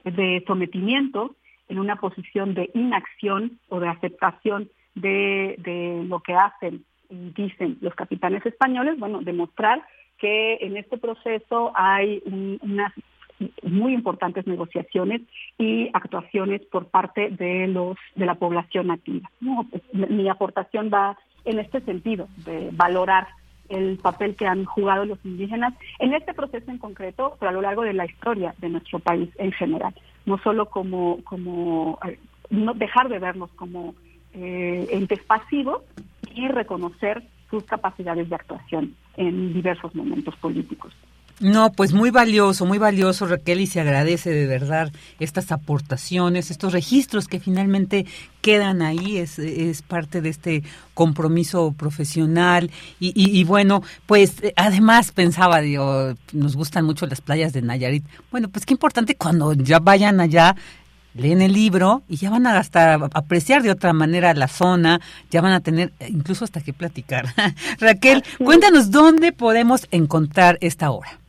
de 0.04 0.44
sometimiento 0.46 1.34
en 1.68 1.78
una 1.78 1.96
posición 1.96 2.54
de 2.54 2.70
inacción 2.74 3.58
o 3.68 3.80
de 3.80 3.88
aceptación 3.88 4.70
de, 4.94 6.04
lo 6.06 6.20
que 6.20 6.34
hacen 6.34 6.84
y 7.10 7.30
dicen 7.30 7.78
los 7.80 7.94
capitanes 7.94 8.44
españoles, 8.46 8.98
bueno, 8.98 9.20
demostrar 9.22 9.82
que 10.18 10.58
en 10.60 10.76
este 10.76 10.98
proceso 10.98 11.72
hay 11.74 12.22
unas 12.26 12.92
muy 13.62 13.94
importantes 13.94 14.46
negociaciones 14.46 15.22
y 15.58 15.90
actuaciones 15.92 16.62
por 16.66 16.86
parte 16.86 17.30
de 17.30 17.66
los 17.66 17.96
de 18.14 18.26
la 18.26 18.36
población 18.36 18.86
nativa. 18.86 19.28
Pues, 19.70 19.82
mi 20.10 20.28
aportación 20.28 20.90
va 20.92 21.18
en 21.44 21.58
este 21.58 21.80
sentido 21.80 22.28
de 22.44 22.70
valorar 22.72 23.26
el 23.68 23.98
papel 23.98 24.36
que 24.36 24.46
han 24.46 24.64
jugado 24.64 25.04
los 25.04 25.18
indígenas 25.24 25.74
en 25.98 26.14
este 26.14 26.32
proceso 26.32 26.70
en 26.70 26.78
concreto, 26.78 27.36
pero 27.40 27.50
a 27.50 27.52
lo 27.52 27.62
largo 27.62 27.82
de 27.82 27.94
la 27.94 28.06
historia 28.06 28.54
de 28.58 28.68
nuestro 28.68 28.98
país 28.98 29.30
en 29.38 29.52
general 29.52 29.94
no 30.26 30.38
solo 30.38 30.66
como, 30.66 31.22
como 31.24 31.98
eh, 32.06 32.18
no 32.50 32.74
dejar 32.74 33.08
de 33.08 33.18
verlos 33.18 33.50
como 33.56 33.94
eh, 34.32 34.86
entes 34.90 35.22
pasivos 35.24 35.82
y 36.34 36.48
reconocer 36.48 37.22
sus 37.50 37.64
capacidades 37.64 38.28
de 38.28 38.34
actuación 38.34 38.94
en 39.16 39.52
diversos 39.52 39.94
momentos 39.94 40.34
políticos. 40.36 40.92
No, 41.40 41.72
pues 41.72 41.92
muy 41.92 42.10
valioso, 42.10 42.64
muy 42.64 42.78
valioso 42.78 43.26
Raquel 43.26 43.60
y 43.60 43.66
se 43.66 43.80
agradece 43.80 44.30
de 44.30 44.46
verdad 44.46 44.92
estas 45.18 45.50
aportaciones, 45.50 46.52
estos 46.52 46.72
registros 46.72 47.26
que 47.26 47.40
finalmente 47.40 48.06
quedan 48.40 48.82
ahí, 48.82 49.18
es, 49.18 49.40
es 49.40 49.82
parte 49.82 50.20
de 50.20 50.28
este 50.28 50.62
compromiso 50.94 51.72
profesional 51.76 52.70
y, 53.00 53.12
y, 53.16 53.42
bueno, 53.42 53.82
pues 54.06 54.34
además 54.54 55.10
pensaba, 55.10 55.60
digo, 55.60 56.14
nos 56.32 56.54
gustan 56.54 56.84
mucho 56.84 57.04
las 57.06 57.20
playas 57.20 57.52
de 57.52 57.62
Nayarit, 57.62 58.04
bueno, 58.30 58.48
pues 58.48 58.64
qué 58.64 58.72
importante 58.72 59.16
cuando 59.16 59.54
ya 59.54 59.80
vayan 59.80 60.20
allá 60.20 60.54
leen 61.14 61.42
el 61.42 61.52
libro 61.52 62.02
y 62.08 62.16
ya 62.16 62.30
van 62.30 62.46
a 62.46 62.58
hasta 62.58 62.94
apreciar 62.94 63.62
de 63.62 63.72
otra 63.72 63.92
manera 63.92 64.34
la 64.34 64.48
zona, 64.48 65.00
ya 65.30 65.40
van 65.40 65.52
a 65.52 65.60
tener 65.60 65.92
incluso 66.08 66.44
hasta 66.44 66.60
que 66.60 66.72
platicar. 66.72 67.26
Raquel, 67.80 68.22
cuéntanos 68.38 68.92
dónde 68.92 69.32
podemos 69.32 69.88
encontrar 69.90 70.58
esta 70.60 70.90
obra. 70.90 71.23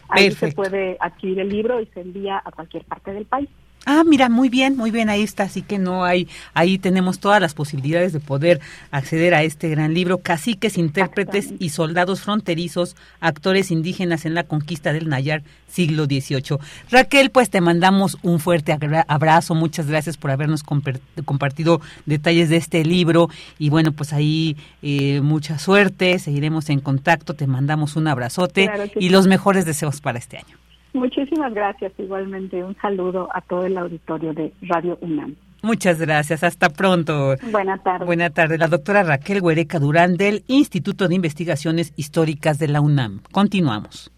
Ahí 0.08 0.32
se 0.32 0.50
puede 0.50 0.96
adquirir 0.98 1.38
el 1.38 1.50
libro 1.50 1.80
y 1.80 1.86
se 1.86 2.00
envía 2.00 2.42
a 2.44 2.50
cualquier 2.50 2.84
parte 2.84 3.12
del 3.12 3.26
país. 3.26 3.48
Ah, 3.84 4.04
mira, 4.06 4.28
muy 4.28 4.48
bien, 4.48 4.76
muy 4.76 4.92
bien, 4.92 5.10
ahí 5.10 5.22
está, 5.22 5.44
así 5.44 5.60
que 5.60 5.78
no 5.78 6.04
hay, 6.04 6.28
ahí 6.54 6.78
tenemos 6.78 7.18
todas 7.18 7.40
las 7.40 7.52
posibilidades 7.52 8.12
de 8.12 8.20
poder 8.20 8.60
acceder 8.92 9.34
a 9.34 9.42
este 9.42 9.68
gran 9.68 9.92
libro, 9.92 10.18
Caciques, 10.18 10.78
Intérpretes 10.78 11.54
y 11.58 11.70
Soldados 11.70 12.20
Fronterizos, 12.20 12.94
Actores 13.20 13.72
Indígenas 13.72 14.24
en 14.24 14.34
la 14.34 14.44
Conquista 14.44 14.92
del 14.92 15.08
Nayar, 15.08 15.42
siglo 15.66 16.04
XVIII. 16.04 16.58
Raquel, 16.90 17.30
pues 17.30 17.50
te 17.50 17.60
mandamos 17.60 18.18
un 18.22 18.38
fuerte 18.38 18.76
abrazo, 19.08 19.54
muchas 19.56 19.88
gracias 19.88 20.16
por 20.16 20.30
habernos 20.30 20.62
compartido 20.62 21.80
detalles 22.06 22.50
de 22.50 22.58
este 22.58 22.84
libro 22.84 23.30
y 23.58 23.70
bueno, 23.70 23.90
pues 23.90 24.12
ahí 24.12 24.56
eh, 24.82 25.20
mucha 25.22 25.58
suerte, 25.58 26.20
seguiremos 26.20 26.70
en 26.70 26.78
contacto, 26.78 27.34
te 27.34 27.48
mandamos 27.48 27.96
un 27.96 28.06
abrazote 28.06 28.70
y 29.00 29.08
los 29.08 29.26
mejores 29.26 29.64
deseos 29.64 30.00
para 30.00 30.18
este 30.18 30.36
año. 30.38 30.61
Muchísimas 30.92 31.54
gracias. 31.54 31.92
Igualmente, 31.98 32.62
un 32.62 32.76
saludo 32.76 33.28
a 33.34 33.40
todo 33.40 33.64
el 33.64 33.76
auditorio 33.78 34.32
de 34.34 34.52
Radio 34.62 34.98
UNAM. 35.00 35.34
Muchas 35.62 35.98
gracias. 36.00 36.42
Hasta 36.42 36.70
pronto. 36.70 37.36
Buenas 37.50 37.82
tardes. 37.82 38.06
Buenas 38.06 38.34
tardes. 38.34 38.58
La 38.58 38.66
doctora 38.66 39.04
Raquel 39.04 39.40
Huereca 39.40 39.78
Durán 39.78 40.16
del 40.16 40.44
Instituto 40.48 41.08
de 41.08 41.14
Investigaciones 41.14 41.92
Históricas 41.96 42.58
de 42.58 42.68
la 42.68 42.80
UNAM. 42.80 43.20
Continuamos. 43.30 44.10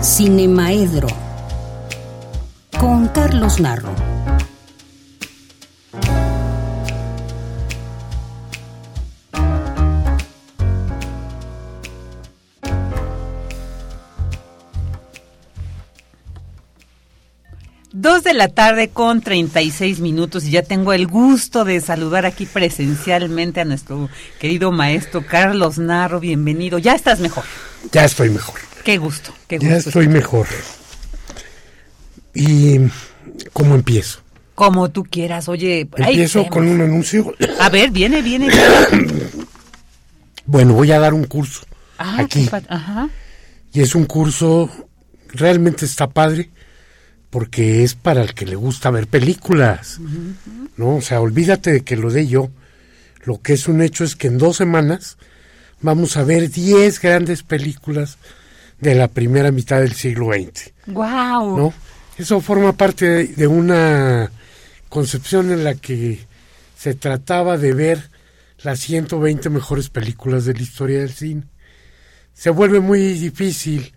Cinemaedro 0.00 1.08
con 2.78 3.08
Carlos 3.08 3.60
Narro. 3.60 3.94
Dos 18.06 18.22
de 18.22 18.34
la 18.34 18.46
tarde 18.46 18.90
con 18.90 19.20
36 19.20 19.98
minutos 19.98 20.44
y 20.44 20.52
ya 20.52 20.62
tengo 20.62 20.92
el 20.92 21.08
gusto 21.08 21.64
de 21.64 21.80
saludar 21.80 22.24
aquí 22.24 22.46
presencialmente 22.46 23.60
a 23.60 23.64
nuestro 23.64 24.08
querido 24.38 24.70
maestro 24.70 25.26
Carlos 25.26 25.78
Narro. 25.78 26.20
Bienvenido. 26.20 26.78
Ya 26.78 26.94
estás 26.94 27.18
mejor. 27.18 27.42
Ya 27.90 28.04
estoy 28.04 28.30
mejor. 28.30 28.60
Qué 28.84 28.98
gusto. 28.98 29.34
Qué 29.48 29.56
gusto 29.56 29.68
ya 29.68 29.76
estoy 29.78 30.06
mejor. 30.06 30.46
¿Y 32.32 32.78
cómo 33.52 33.74
empiezo? 33.74 34.20
Como 34.54 34.88
tú 34.88 35.02
quieras. 35.02 35.48
Oye, 35.48 35.88
empiezo 35.96 36.46
con 36.46 36.68
un 36.68 36.80
anuncio. 36.82 37.34
A 37.58 37.68
ver, 37.70 37.90
viene, 37.90 38.22
viene. 38.22 38.50
bueno, 40.46 40.74
voy 40.74 40.92
a 40.92 41.00
dar 41.00 41.12
un 41.12 41.24
curso 41.24 41.62
ah, 41.98 42.18
aquí. 42.20 42.48
Ajá. 42.68 43.08
Y 43.72 43.80
es 43.80 43.96
un 43.96 44.04
curso 44.04 44.70
realmente 45.32 45.84
está 45.84 46.08
padre 46.08 46.50
porque 47.36 47.84
es 47.84 47.94
para 47.94 48.22
el 48.22 48.32
que 48.32 48.46
le 48.46 48.56
gusta 48.56 48.90
ver 48.90 49.08
películas, 49.08 50.00
¿no? 50.78 50.96
O 50.96 51.00
sea, 51.02 51.20
olvídate 51.20 51.70
de 51.70 51.80
que 51.82 51.94
lo 51.94 52.10
dé 52.10 52.26
yo. 52.26 52.48
Lo 53.24 53.42
que 53.42 53.52
es 53.52 53.68
un 53.68 53.82
hecho 53.82 54.04
es 54.04 54.16
que 54.16 54.28
en 54.28 54.38
dos 54.38 54.56
semanas 54.56 55.18
vamos 55.82 56.16
a 56.16 56.24
ver 56.24 56.50
10 56.50 56.98
grandes 56.98 57.42
películas 57.42 58.16
de 58.80 58.94
la 58.94 59.08
primera 59.08 59.52
mitad 59.52 59.80
del 59.80 59.92
siglo 59.92 60.32
XX. 60.32 60.72
¡Wow! 60.86 61.58
¿No? 61.58 61.74
Eso 62.16 62.40
forma 62.40 62.72
parte 62.72 63.26
de 63.26 63.46
una 63.46 64.30
concepción 64.88 65.52
en 65.52 65.62
la 65.62 65.74
que 65.74 66.20
se 66.74 66.94
trataba 66.94 67.58
de 67.58 67.74
ver 67.74 68.08
las 68.62 68.80
120 68.80 69.50
mejores 69.50 69.90
películas 69.90 70.46
de 70.46 70.54
la 70.54 70.62
historia 70.62 71.00
del 71.00 71.12
cine. 71.12 71.42
Se 72.32 72.48
vuelve 72.48 72.80
muy 72.80 73.12
difícil, 73.12 73.92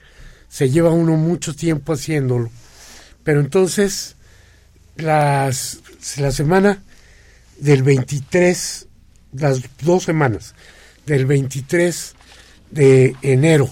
se 0.49 0.69
lleva 0.69 0.89
uno 0.89 1.15
mucho 1.15 1.55
tiempo 1.55 1.93
haciéndolo 1.93 2.51
pero 3.29 3.41
entonces, 3.41 4.15
las, 4.95 5.81
la 6.17 6.31
semana 6.31 6.81
del 7.59 7.83
23, 7.83 8.87
las 9.33 9.61
dos 9.83 10.05
semanas, 10.05 10.55
del 11.05 11.27
23 11.27 12.15
de 12.71 13.15
enero 13.21 13.71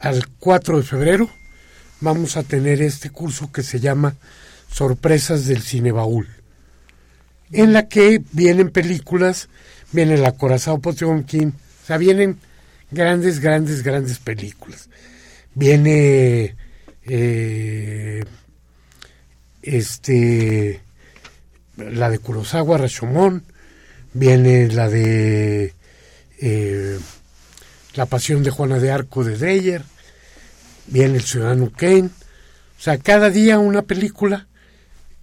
al 0.00 0.28
4 0.38 0.76
de 0.76 0.82
febrero, 0.82 1.30
vamos 2.00 2.36
a 2.36 2.42
tener 2.42 2.82
este 2.82 3.08
curso 3.08 3.50
que 3.50 3.62
se 3.62 3.80
llama 3.80 4.16
Sorpresas 4.70 5.46
del 5.46 5.62
Cine 5.62 5.92
Baúl, 5.92 6.28
en 7.52 7.72
la 7.72 7.88
que 7.88 8.22
vienen 8.32 8.68
películas, 8.68 9.48
viene 9.92 10.18
la 10.18 10.32
Corazao 10.32 10.78
Potemkin, 10.78 11.54
o 11.84 11.86
sea, 11.86 11.96
vienen 11.96 12.38
grandes, 12.90 13.40
grandes, 13.40 13.82
grandes 13.82 14.18
películas. 14.18 14.90
Viene 15.54 16.54
eh, 17.06 18.24
este 19.62 20.80
la 21.76 22.10
de 22.10 22.18
Kurosawa, 22.18 22.78
Rashomon, 22.78 23.42
viene 24.12 24.68
la 24.68 24.88
de 24.88 25.74
eh, 26.40 26.98
La 27.94 28.06
Pasión 28.06 28.42
de 28.42 28.50
Juana 28.50 28.78
de 28.78 28.90
Arco 28.90 29.24
de 29.24 29.36
Dreyer, 29.36 29.82
viene 30.86 31.16
El 31.16 31.24
Ciudadano 31.24 31.70
Kane, 31.70 32.10
o 32.78 32.82
sea, 32.82 32.98
cada 32.98 33.30
día 33.30 33.58
una 33.58 33.82
película 33.82 34.46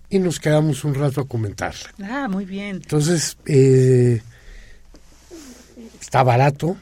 y 0.09 0.19
nos 0.19 0.39
quedamos 0.39 0.83
un 0.83 0.95
rato 0.95 1.21
a 1.21 1.27
comentarla. 1.27 1.93
Ah, 2.03 2.27
muy 2.29 2.45
bien. 2.45 2.77
Entonces, 2.77 3.37
eh, 3.45 4.21
está 5.99 6.23
barato, 6.23 6.77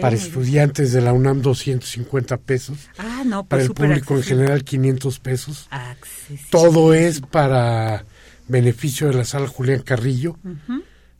para 0.00 0.16
estudiantes 0.16 0.92
de 0.92 1.00
la 1.00 1.12
UNAM 1.12 1.42
250 1.42 2.36
pesos. 2.38 2.78
Ah, 2.98 3.22
no, 3.24 3.44
pues 3.44 3.48
para 3.48 3.62
el 3.62 3.72
público 3.72 4.16
en 4.16 4.22
general 4.22 4.64
500 4.64 5.18
pesos. 5.18 5.68
Todo 6.50 6.94
es 6.94 7.20
para 7.20 8.04
beneficio 8.48 9.08
de 9.08 9.14
la 9.14 9.24
sala 9.24 9.46
Julián 9.48 9.82
Carrillo. 9.82 10.36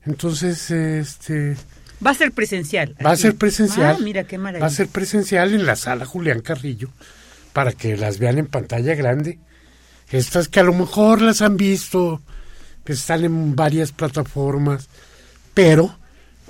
Entonces, 0.04 0.70
este 0.70 1.56
va 2.04 2.10
a 2.12 2.14
ser 2.14 2.32
presencial. 2.32 2.96
Va 3.04 3.10
a 3.10 3.16
ser 3.16 3.36
presencial. 3.36 3.96
Ah, 3.98 4.02
mira 4.02 4.24
qué 4.24 4.38
maravilla. 4.38 4.60
Va 4.60 4.66
a 4.66 4.74
ser 4.74 4.88
presencial 4.88 5.52
en 5.52 5.66
la 5.66 5.76
sala 5.76 6.04
Julián 6.04 6.40
Carrillo 6.40 6.90
para 7.52 7.72
que 7.72 7.96
las 7.96 8.18
vean 8.18 8.38
en 8.38 8.46
pantalla 8.46 8.94
grande. 8.94 9.38
Estas 10.10 10.48
que 10.48 10.60
a 10.60 10.62
lo 10.62 10.72
mejor 10.72 11.20
las 11.20 11.42
han 11.42 11.56
visto, 11.56 12.22
que 12.84 12.92
están 12.92 13.24
en 13.24 13.56
varias 13.56 13.92
plataformas, 13.92 14.88
pero 15.54 15.98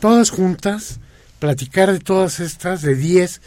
todas 0.01 0.31
juntas 0.31 1.01
platicar 1.39 1.93
de 1.93 2.01
todas 2.01 2.40
estas, 2.40 2.82
de 2.82 2.94
10 2.94 3.40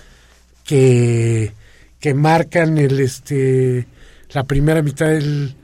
que, 0.63 1.53
que 1.99 2.13
marcan 2.13 2.77
el 2.77 2.99
este 2.99 3.87
la 4.31 4.43
primera 4.43 4.81
mitad 4.81 5.07
del, 5.07 5.55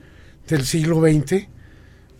del 0.46 0.66
siglo 0.66 1.00
XX, 1.00 1.46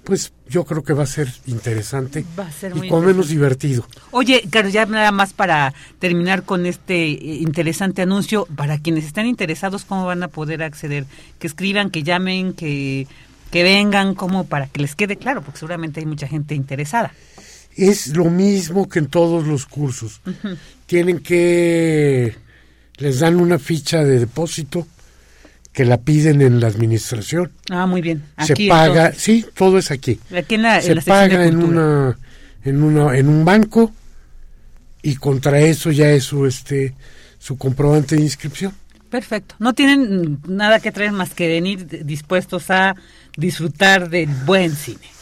pues 0.03 0.33
yo 0.49 0.65
creo 0.65 0.83
que 0.83 0.95
va 0.95 1.03
a 1.03 1.07
ser 1.07 1.29
interesante 1.47 2.25
va 2.39 2.47
a 2.47 2.51
ser 2.51 2.73
y 2.75 2.89
con 2.89 3.05
menos 3.05 3.29
divertido. 3.29 3.87
Oye, 4.11 4.43
Carlos, 4.51 4.73
ya 4.73 4.87
nada 4.87 5.13
más 5.13 5.35
para 5.35 5.75
terminar 5.99 6.45
con 6.45 6.65
este 6.65 7.05
eh, 7.05 7.19
interesante 7.41 8.01
anuncio, 8.01 8.47
para 8.57 8.79
quienes 8.79 9.05
están 9.05 9.27
interesados, 9.27 9.85
¿cómo 9.85 10.07
van 10.07 10.23
a 10.23 10.29
poder 10.29 10.63
acceder? 10.63 11.05
Que 11.39 11.47
escriban, 11.47 11.91
que 11.91 12.03
llamen, 12.03 12.55
que, 12.55 13.07
que 13.51 13.63
vengan, 13.63 14.15
como 14.15 14.47
para 14.47 14.69
que 14.69 14.81
les 14.81 14.95
quede 14.95 15.17
claro, 15.17 15.43
porque 15.43 15.59
seguramente 15.59 16.01
hay 16.01 16.07
mucha 16.07 16.27
gente 16.27 16.55
interesada 16.55 17.13
es 17.79 18.17
lo 18.17 18.27
mismo 18.27 18.89
que 18.89 18.99
en 18.99 19.07
todos 19.07 19.47
los 19.47 19.67
cursos. 19.67 20.21
Tienen 20.87 21.21
que, 21.21 22.35
les 22.97 23.21
dan 23.21 23.41
una 23.41 23.59
ficha 23.59 24.05
de 24.05 24.19
depósito 24.19 24.87
que 25.73 25.85
la 25.85 25.99
piden 25.99 26.43
en 26.43 26.61
la 26.61 26.67
administración. 26.67 27.53
Ah, 27.71 27.87
muy 27.87 28.03
bien. 28.03 28.25
se 28.45 28.55
paga, 28.69 29.13
sí, 29.13 29.47
todo 29.55 29.79
es 29.79 29.91
aquí. 29.91 30.19
se 30.29 30.97
paga 31.07 31.47
en 31.47 31.63
una, 31.63 32.19
en 32.65 32.83
una, 32.83 33.17
en 33.17 33.29
un 33.29 33.45
banco 33.45 33.93
y 35.03 35.15
contra 35.17 35.61
eso 35.61 35.93
ya 35.93 36.11
es 36.11 36.25
su, 36.25 36.47
este, 36.47 36.95
su 37.39 37.57
comprobante 37.57 38.17
de 38.17 38.23
inscripción. 38.23 38.73
Perfecto. 39.09 39.55
No 39.59 39.73
tienen 39.73 40.41
nada 40.47 40.81
que 40.81 40.93
traer 40.93 41.13
más 41.13 41.33
que 41.33 41.49
venir 41.49 42.05
dispuestos 42.05 42.71
a 42.71 42.95
disfrutar 43.37 44.11
del 44.11 44.29
buen 44.29 44.75
cine. 44.75 45.18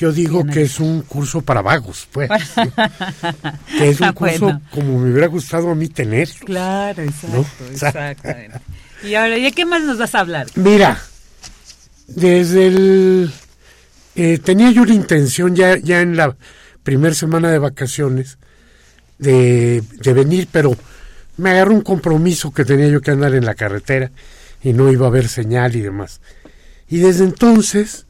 Yo 0.00 0.12
digo 0.12 0.46
que 0.46 0.62
es 0.62 0.80
un 0.80 1.02
curso 1.02 1.42
para 1.42 1.60
vagos, 1.60 2.08
pues. 2.10 2.30
que 3.78 3.90
es 3.90 4.00
un 4.00 4.12
curso 4.14 4.58
como 4.70 4.98
me 4.98 5.10
hubiera 5.10 5.26
gustado 5.26 5.70
a 5.70 5.74
mí 5.74 5.88
tener. 5.88 6.26
Claro, 6.46 7.02
exacto, 7.02 8.30
y 9.04 9.14
ahora, 9.14 9.36
¿y 9.36 9.52
qué 9.52 9.66
más 9.66 9.82
nos 9.82 9.98
vas 9.98 10.14
a 10.14 10.20
hablar? 10.20 10.46
Mira, 10.54 11.02
desde 12.06 12.68
el... 12.68 13.30
Eh, 14.16 14.38
tenía 14.42 14.70
yo 14.70 14.86
la 14.86 14.94
intención 14.94 15.54
ya, 15.54 15.76
ya 15.76 16.00
en 16.00 16.16
la 16.16 16.34
primera 16.82 17.14
semana 17.14 17.50
de 17.50 17.58
vacaciones 17.58 18.38
de, 19.18 19.82
de 20.02 20.12
venir, 20.14 20.48
pero 20.50 20.74
me 21.36 21.50
agarró 21.50 21.74
un 21.74 21.82
compromiso 21.82 22.52
que 22.52 22.64
tenía 22.64 22.88
yo 22.88 23.02
que 23.02 23.10
andar 23.10 23.34
en 23.34 23.44
la 23.44 23.54
carretera 23.54 24.10
y 24.62 24.72
no 24.72 24.90
iba 24.90 25.04
a 25.04 25.10
haber 25.10 25.28
señal 25.28 25.76
y 25.76 25.82
demás. 25.82 26.22
Y 26.88 27.00
desde 27.00 27.24
entonces 27.24 28.06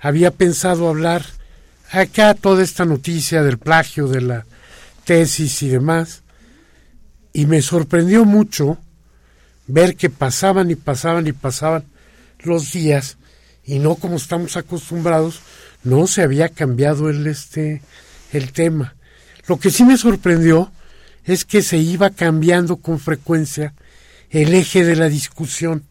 había 0.00 0.30
pensado 0.30 0.88
hablar 0.88 1.24
acá 1.90 2.34
toda 2.34 2.62
esta 2.62 2.84
noticia 2.84 3.42
del 3.42 3.58
plagio 3.58 4.08
de 4.08 4.20
la 4.20 4.46
tesis 5.04 5.62
y 5.62 5.68
demás, 5.68 6.22
y 7.32 7.46
me 7.46 7.62
sorprendió 7.62 8.24
mucho 8.24 8.78
ver 9.66 9.96
que 9.96 10.10
pasaban 10.10 10.70
y 10.70 10.74
pasaban 10.74 11.26
y 11.26 11.32
pasaban 11.32 11.84
los 12.40 12.72
días 12.72 13.18
y 13.64 13.78
no 13.78 13.94
como 13.94 14.16
estamos 14.16 14.56
acostumbrados, 14.56 15.40
no 15.84 16.06
se 16.06 16.22
había 16.22 16.48
cambiado 16.48 17.08
el 17.08 17.26
este 17.26 17.82
el 18.32 18.52
tema. 18.52 18.94
Lo 19.46 19.58
que 19.58 19.70
sí 19.70 19.84
me 19.84 19.96
sorprendió 19.96 20.72
es 21.24 21.44
que 21.44 21.62
se 21.62 21.78
iba 21.78 22.10
cambiando 22.10 22.76
con 22.76 22.98
frecuencia 22.98 23.74
el 24.30 24.54
eje 24.54 24.84
de 24.84 24.96
la 24.96 25.08
discusión. 25.08 25.84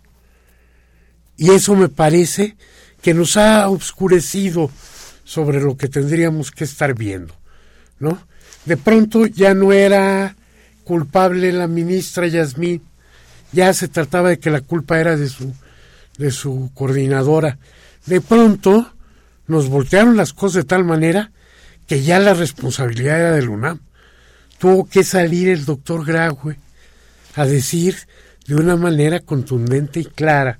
Y 1.37 1.51
eso 1.51 1.75
me 1.75 1.89
parece 1.89 2.57
que 3.01 3.13
nos 3.13 3.37
ha 3.37 3.69
obscurecido 3.69 4.69
sobre 5.23 5.61
lo 5.61 5.77
que 5.77 5.87
tendríamos 5.87 6.51
que 6.51 6.63
estar 6.63 6.93
viendo, 6.95 7.35
¿no? 7.99 8.21
De 8.65 8.77
pronto 8.77 9.25
ya 9.25 9.53
no 9.53 9.71
era 9.71 10.35
culpable 10.83 11.51
la 11.51 11.67
ministra 11.67 12.27
Yasmín, 12.27 12.81
ya 13.51 13.73
se 13.73 13.87
trataba 13.87 14.29
de 14.29 14.39
que 14.39 14.49
la 14.49 14.61
culpa 14.61 14.99
era 14.99 15.15
de 15.15 15.29
su, 15.29 15.53
de 16.17 16.31
su 16.31 16.71
coordinadora. 16.73 17.57
De 18.05 18.21
pronto 18.21 18.91
nos 19.47 19.69
voltearon 19.69 20.17
las 20.17 20.33
cosas 20.33 20.63
de 20.63 20.67
tal 20.67 20.83
manera 20.83 21.31
que 21.87 22.03
ya 22.03 22.19
la 22.19 22.33
responsabilidad 22.33 23.19
era 23.19 23.31
del 23.31 23.49
UNAM. 23.49 23.79
Tuvo 24.57 24.87
que 24.87 25.03
salir 25.03 25.49
el 25.49 25.65
doctor 25.65 26.05
Graue 26.05 26.57
a 27.35 27.45
decir 27.45 27.95
de 28.45 28.55
una 28.55 28.75
manera 28.75 29.19
contundente 29.19 30.01
y 30.01 30.05
clara 30.05 30.59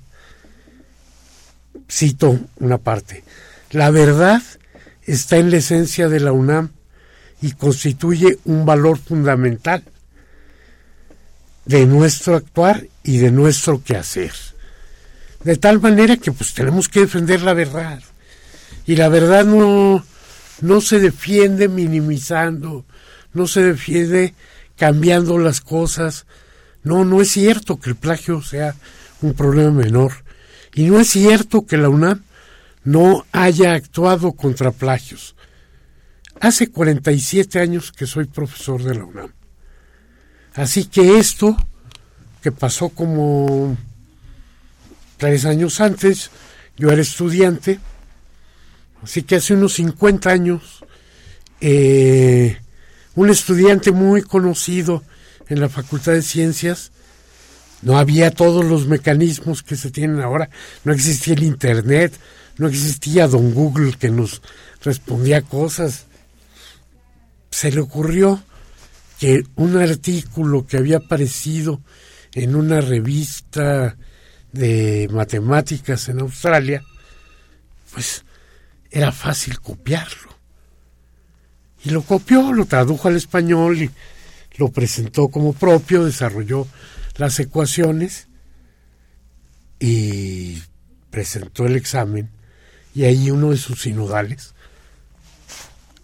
cito 1.90 2.38
una 2.58 2.78
parte, 2.78 3.24
la 3.70 3.90
verdad 3.90 4.42
está 5.02 5.36
en 5.36 5.50
la 5.50 5.58
esencia 5.58 6.08
de 6.08 6.20
la 6.20 6.32
UNAM 6.32 6.70
y 7.42 7.52
constituye 7.52 8.38
un 8.44 8.64
valor 8.64 8.98
fundamental 8.98 9.82
de 11.64 11.86
nuestro 11.86 12.36
actuar 12.36 12.86
y 13.02 13.18
de 13.18 13.30
nuestro 13.30 13.82
quehacer. 13.82 14.32
De 15.44 15.56
tal 15.56 15.80
manera 15.80 16.16
que 16.16 16.32
pues 16.32 16.52
tenemos 16.52 16.88
que 16.88 17.00
defender 17.00 17.42
la 17.42 17.54
verdad. 17.54 18.02
Y 18.86 18.96
la 18.96 19.08
verdad 19.08 19.44
no, 19.44 20.04
no 20.60 20.80
se 20.80 20.98
defiende 20.98 21.68
minimizando, 21.68 22.84
no 23.32 23.46
se 23.46 23.62
defiende 23.62 24.34
cambiando 24.76 25.38
las 25.38 25.60
cosas. 25.60 26.26
No, 26.82 27.04
no 27.04 27.22
es 27.22 27.30
cierto 27.30 27.78
que 27.78 27.90
el 27.90 27.96
plagio 27.96 28.42
sea 28.42 28.74
un 29.22 29.34
problema 29.34 29.70
menor. 29.70 30.12
Y 30.74 30.84
no 30.84 31.00
es 31.00 31.08
cierto 31.08 31.66
que 31.66 31.76
la 31.76 31.88
UNAM 31.88 32.22
no 32.84 33.24
haya 33.32 33.74
actuado 33.74 34.32
contra 34.32 34.70
plagios. 34.70 35.34
Hace 36.40 36.70
47 36.70 37.58
años 37.60 37.92
que 37.92 38.06
soy 38.06 38.24
profesor 38.26 38.82
de 38.82 38.94
la 38.94 39.04
UNAM. 39.04 39.32
Así 40.54 40.86
que 40.86 41.18
esto, 41.18 41.56
que 42.42 42.52
pasó 42.52 42.88
como 42.88 43.76
tres 45.16 45.44
años 45.44 45.80
antes, 45.80 46.30
yo 46.76 46.90
era 46.90 47.02
estudiante, 47.02 47.78
así 49.02 49.22
que 49.22 49.36
hace 49.36 49.54
unos 49.54 49.74
50 49.74 50.30
años, 50.30 50.84
eh, 51.60 52.58
un 53.14 53.28
estudiante 53.28 53.92
muy 53.92 54.22
conocido 54.22 55.04
en 55.48 55.60
la 55.60 55.68
Facultad 55.68 56.12
de 56.12 56.22
Ciencias, 56.22 56.90
no 57.82 57.98
había 57.98 58.30
todos 58.30 58.64
los 58.64 58.86
mecanismos 58.86 59.62
que 59.62 59.76
se 59.76 59.90
tienen 59.90 60.20
ahora, 60.20 60.50
no 60.84 60.92
existía 60.92 61.34
el 61.34 61.42
Internet, 61.42 62.12
no 62.58 62.68
existía 62.68 63.26
don 63.26 63.54
Google 63.54 63.94
que 63.98 64.10
nos 64.10 64.42
respondía 64.82 65.42
cosas. 65.42 66.04
Se 67.50 67.72
le 67.72 67.80
ocurrió 67.80 68.42
que 69.18 69.44
un 69.56 69.76
artículo 69.76 70.66
que 70.66 70.76
había 70.76 70.98
aparecido 70.98 71.80
en 72.34 72.54
una 72.54 72.80
revista 72.80 73.96
de 74.52 75.08
matemáticas 75.10 76.08
en 76.08 76.20
Australia, 76.20 76.82
pues 77.92 78.24
era 78.90 79.12
fácil 79.12 79.60
copiarlo. 79.60 80.30
Y 81.84 81.90
lo 81.90 82.02
copió, 82.02 82.52
lo 82.52 82.66
tradujo 82.66 83.08
al 83.08 83.16
español 83.16 83.82
y 83.82 83.90
lo 84.56 84.68
presentó 84.68 85.28
como 85.28 85.54
propio, 85.54 86.04
desarrolló 86.04 86.66
las 87.20 87.38
ecuaciones 87.38 88.28
y 89.78 90.62
presentó 91.10 91.66
el 91.66 91.76
examen 91.76 92.30
y 92.94 93.04
ahí 93.04 93.30
uno 93.30 93.50
de 93.50 93.58
sus 93.58 93.82
sinodales 93.82 94.54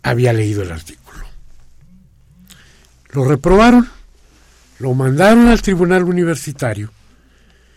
había 0.03 0.35
leído 0.35 0.63
el 0.63 0.73
artículo. 0.73 1.25
Lo 3.13 3.25
reprobaron, 3.25 3.89
lo 4.79 4.93
mandaron 4.93 5.49
al 5.49 5.63
tribunal 5.63 6.05
universitario 6.05 6.93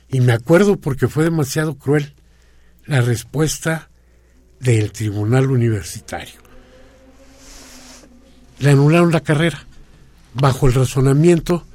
y 0.10 0.20
me 0.20 0.34
acuerdo 0.34 0.76
porque 0.76 1.08
fue 1.08 1.24
demasiado 1.24 1.76
cruel 1.76 2.14
la 2.88 3.00
respuesta 3.00 3.90
del 4.60 4.92
tribunal 4.92 5.50
universitario. 5.50 6.42
Le 8.60 8.72
anularon 8.72 9.14
la 9.14 9.22
carrera 9.22 9.66
bajo 10.34 10.68
el 10.68 10.74
razonamiento 10.74 11.66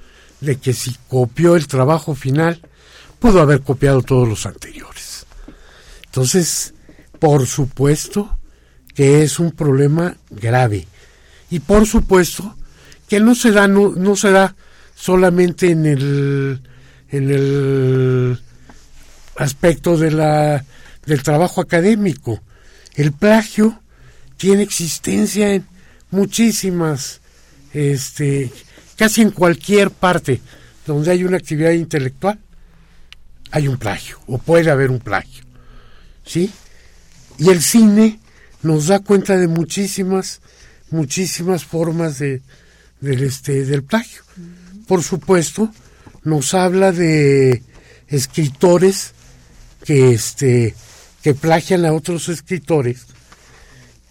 de 0.45 0.57
que 0.57 0.73
si 0.73 0.97
copió 1.09 1.57
el 1.57 1.67
trabajo 1.67 2.15
final, 2.15 2.61
pudo 3.19 3.41
haber 3.41 3.63
copiado 3.63 4.03
todos 4.03 4.29
los 4.29 4.47
anteriores. 4.47 5.27
Entonces, 6.07 6.75
por 7.19 7.47
supuesto 7.47 8.39
que 8.95 9.23
es 9.23 9.39
un 9.39 9.51
problema 9.51 10.17
grave. 10.31 10.87
Y 11.51 11.61
por 11.61 11.87
supuesto 11.87 12.57
que 13.09 13.21
no 13.21 13.35
se 13.35 13.51
da, 13.51 13.67
no, 13.69 13.91
no 13.91 14.17
se 14.17 14.31
da 14.31 14.55
solamente 14.95 15.71
en 15.71 15.87
el, 15.87 16.63
en 17.11 17.31
el 17.31 18.41
aspecto 19.37 19.97
de 19.97 20.11
la, 20.11 20.65
del 21.07 21.23
trabajo 21.23 21.61
académico. 21.61 22.41
El 22.95 23.13
plagio 23.13 23.81
tiene 24.37 24.63
existencia 24.63 25.55
en 25.55 25.67
muchísimas, 26.11 27.21
este, 27.73 28.51
casi 28.97 29.23
en 29.23 29.31
cualquier 29.31 29.91
parte 29.91 30.41
donde 30.87 31.11
hay 31.11 31.25
una 31.25 31.37
actividad 31.37 31.73
intelectual, 31.73 32.39
hay 33.51 33.69
un 33.69 33.79
plagio, 33.79 34.19
o 34.27 34.39
puede 34.39 34.71
haber 34.71 34.91
un 34.91 35.01
plagio. 35.01 35.45
¿Sí? 36.25 36.51
Y 37.39 37.51
el 37.51 37.63
cine 37.63 38.21
nos 38.63 38.87
da 38.89 39.01
cuenta 39.01 39.37
de 39.37 39.49
muchísimas, 39.49 40.41
muchísimas 40.91 41.65
formas 41.65 42.19
de, 42.19 42.43
del, 43.01 43.23
este, 43.23 43.65
del 43.65 43.83
plagio. 43.83 44.23
Por 44.87 45.03
supuesto, 45.03 45.71
nos 46.23 46.55
habla 46.55 46.93
de 46.93 47.63
escritores 48.09 49.13
que, 49.85 50.13
este, 50.13 50.75
que 51.23 51.35
plagian 51.35 51.85
a 51.85 51.93
otros 51.93 52.29
escritores 52.29 53.07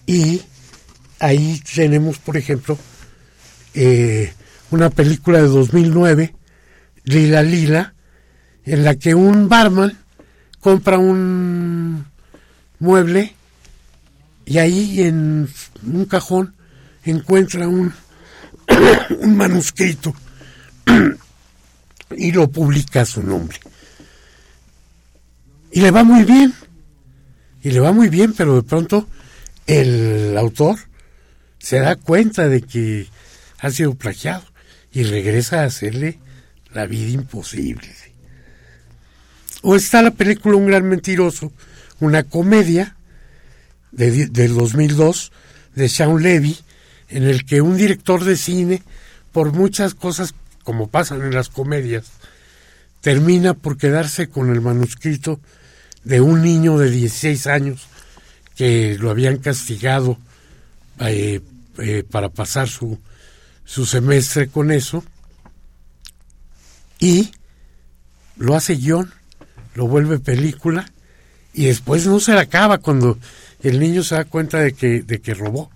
y 0.06 0.42
ahí 1.20 1.62
tenemos, 1.74 2.18
por 2.20 2.38
ejemplo, 2.38 2.78
eh, 3.74 4.34
una 4.74 4.90
película 4.90 5.40
de 5.40 5.48
2009, 5.48 6.36
Lila 7.04 7.44
Lila, 7.44 7.94
en 8.66 8.84
la 8.84 8.96
que 8.96 9.14
un 9.14 9.48
barman 9.48 10.00
compra 10.60 10.98
un 10.98 12.06
mueble 12.80 13.36
y 14.46 14.58
ahí 14.58 15.02
en 15.02 15.48
un 15.86 16.06
cajón 16.06 16.56
encuentra 17.04 17.68
un, 17.68 17.94
un 19.20 19.38
manuscrito 19.38 20.16
y 22.18 22.32
lo 22.32 22.50
publica 22.50 23.06
su 23.06 23.22
nombre. 23.22 23.60
Y 25.72 25.82
le 25.82 25.92
va 25.92 26.04
muy 26.04 26.24
bien. 26.24 26.54
Y 27.62 27.72
le 27.72 27.80
va 27.80 27.92
muy 27.92 28.10
bien, 28.10 28.34
pero 28.34 28.56
de 28.56 28.64
pronto 28.64 29.08
el 29.68 30.36
autor 30.38 30.78
se 31.60 31.80
da 31.80 31.96
cuenta 31.96 32.48
de 32.48 32.62
que 32.62 33.08
ha 33.60 33.70
sido 33.70 33.94
plagiado 33.94 34.53
y 34.94 35.04
regresa 35.04 35.62
a 35.62 35.66
hacerle 35.66 36.20
la 36.74 36.86
vida 36.86 37.10
imposible. 37.10 37.90
O 39.62 39.76
está 39.76 40.02
la 40.02 40.12
película 40.12 40.58
Un 40.58 40.68
gran 40.68 40.88
mentiroso, 40.88 41.52
una 42.00 42.24
comedia 42.24 42.96
de, 43.92 44.28
del 44.28 44.54
2002 44.54 45.32
de 45.76 45.90
Sean 45.90 46.22
Levy, 46.22 46.58
en 47.10 47.24
el 47.24 47.46
que 47.46 47.62
un 47.62 47.78
director 47.78 48.24
de 48.24 48.36
cine, 48.38 48.84
por 49.32 49.54
muchas 49.54 49.94
cosas 49.94 50.36
como 50.64 50.88
pasan 50.88 51.22
en 51.24 51.34
las 51.34 51.50
comedias, 51.50 52.06
termina 53.02 53.54
por 53.54 53.78
quedarse 53.78 54.30
con 54.30 54.50
el 54.50 54.62
manuscrito 54.62 55.40
de 56.04 56.22
un 56.22 56.42
niño 56.42 56.78
de 56.78 56.90
16 56.90 57.48
años 57.48 57.88
que 58.56 58.98
lo 59.00 59.10
habían 59.10 59.38
castigado 59.38 60.18
eh, 61.00 61.42
eh, 61.80 62.04
para 62.10 62.30
pasar 62.30 62.70
su, 62.70 63.00
su 63.66 63.86
semestre 63.86 64.48
con 64.48 64.72
eso 64.72 65.04
y 67.00 67.32
lo 68.38 68.56
hace 68.56 68.76
guion, 68.76 69.12
lo 69.76 69.88
vuelve 69.88 70.20
película 70.20 70.92
y 71.54 71.66
después 71.66 72.06
no 72.08 72.20
se 72.20 72.34
acaba 72.34 72.80
cuando 72.80 73.18
el 73.62 73.80
niño 73.80 74.04
se 74.04 74.16
da 74.16 74.26
cuenta 74.26 74.60
de 74.60 74.74
que, 74.74 75.02
de 75.02 75.22
que 75.22 75.34
robó. 75.34 75.72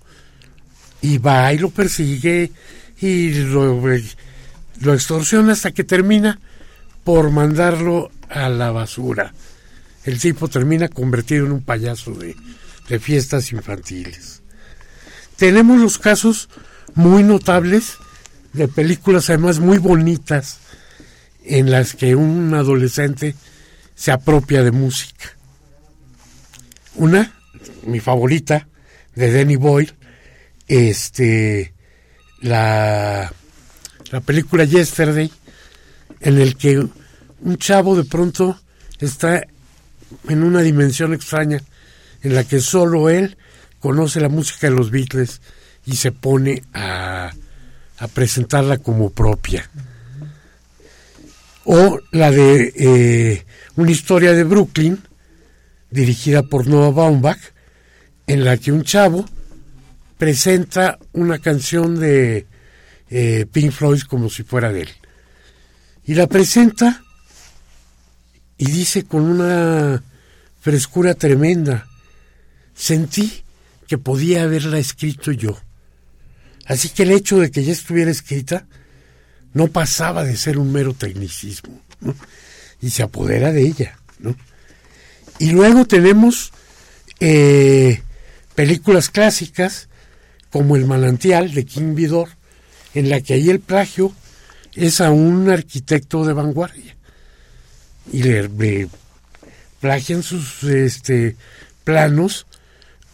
Y 1.02 1.20
va 1.20 1.54
y 1.54 1.60
lo 1.60 1.70
persigue 1.70 2.52
y 3.00 3.34
lo, 3.34 3.82
lo 4.82 4.94
extorsiona 4.94 5.54
hasta 5.54 5.72
que 5.72 5.84
termina 5.84 6.40
por 7.04 7.30
mandarlo 7.30 8.12
a 8.30 8.50
la 8.50 8.72
basura. 8.72 9.34
El 10.04 10.20
tipo 10.20 10.48
termina 10.48 10.88
convertido 10.88 11.46
en 11.46 11.52
un 11.52 11.62
payaso 11.62 12.12
de, 12.12 12.36
de 12.90 13.00
fiestas 13.00 13.52
infantiles. 13.52 14.42
Tenemos 15.36 15.80
los 15.80 15.98
casos 15.98 16.50
muy 16.98 17.24
notables 17.24 17.98
de 18.54 18.68
películas 18.68 19.30
además 19.30 19.60
muy 19.60 19.78
bonitas 19.78 20.58
en 21.44 21.70
las 21.70 21.94
que 21.94 22.16
un 22.16 22.54
adolescente 22.56 23.36
se 23.96 24.12
apropia 24.12 24.64
de 24.64 24.72
música. 24.72 25.38
Una, 26.96 27.34
mi 27.84 28.00
favorita, 28.00 28.68
de 29.16 29.32
Danny 29.32 29.56
Boyle, 29.56 29.94
este, 30.68 31.74
la, 32.42 33.32
la 34.12 34.22
película 34.22 34.66
Yesterday, 34.66 35.32
en 36.20 36.40
el 36.40 36.58
que 36.58 36.80
un 36.80 37.58
chavo 37.58 37.96
de 37.96 38.06
pronto 38.06 38.60
está 39.00 39.46
en 40.28 40.44
una 40.44 40.62
dimensión 40.62 41.14
extraña 41.14 41.62
en 42.24 42.34
la 42.34 42.44
que 42.44 42.60
solo 42.60 43.10
él 43.10 43.38
conoce 43.80 44.20
la 44.20 44.30
música 44.30 44.68
de 44.68 44.76
los 44.76 44.90
Beatles 44.90 45.42
y 45.88 45.96
se 45.96 46.12
pone 46.12 46.62
a, 46.74 47.32
a 47.98 48.08
presentarla 48.10 48.78
como 48.78 49.10
propia. 49.10 49.68
O 51.64 52.00
la 52.12 52.30
de 52.30 52.74
eh, 52.76 53.46
una 53.76 53.92
historia 53.92 54.34
de 54.34 54.44
Brooklyn, 54.44 55.02
dirigida 55.90 56.44
por 56.44 56.68
Noah 56.68 56.92
Baumbach, 56.92 57.40
en 58.28 58.44
la 58.44 58.58
que 58.58 58.72
un 58.72 58.84
chavo 58.84 59.26
presenta 60.18 61.00
una 61.14 61.40
canción 61.40 62.00
de 62.00 62.46
eh, 63.10 63.46
Pink 63.52 63.72
Floyd 63.72 64.02
como 64.02 64.30
si 64.30 64.44
fuera 64.44 64.72
de 64.72 64.82
él. 64.82 64.90
Y 66.06 66.14
la 66.14 66.28
presenta 66.28 67.04
Y 68.58 68.66
dice 68.66 69.06
con 69.06 69.22
una 69.22 70.02
frescura 70.60 71.14
tremenda, 71.14 71.88
sentí 72.74 73.44
que 73.88 73.98
podía 73.98 74.44
haberla 74.44 74.80
escrito 74.80 75.32
yo. 75.32 75.58
Así 76.68 76.90
que 76.90 77.04
el 77.04 77.12
hecho 77.12 77.38
de 77.40 77.50
que 77.50 77.64
ya 77.64 77.72
estuviera 77.72 78.12
escrita 78.12 78.68
no 79.54 79.68
pasaba 79.68 80.24
de 80.24 80.36
ser 80.36 80.58
un 80.58 80.72
mero 80.72 80.94
tecnicismo, 80.94 81.82
y 82.82 82.90
se 82.90 83.04
apodera 83.04 83.52
de 83.52 83.62
ella. 83.62 83.98
¿no? 84.20 84.36
Y 85.40 85.52
luego 85.52 85.86
tenemos 85.86 86.52
eh, 87.20 88.02
películas 88.56 89.10
clásicas 89.10 89.88
como 90.52 90.76
El 90.76 90.86
manantial 90.86 91.54
de 91.54 91.66
King 91.66 91.96
Vidor, 91.96 92.30
en 92.94 93.10
la 93.10 93.22
que 93.22 93.34
ahí 93.34 93.50
el 93.50 93.60
plagio 93.60 94.14
es 94.76 95.02
a 95.02 95.12
un 95.12 95.50
arquitecto 95.50 96.26
de 96.26 96.34
vanguardia 96.34 96.96
y 98.12 98.24
le, 98.24 98.88
plagian 99.80 100.24
sus 100.24 100.64
este, 100.64 101.36
planos 101.84 102.46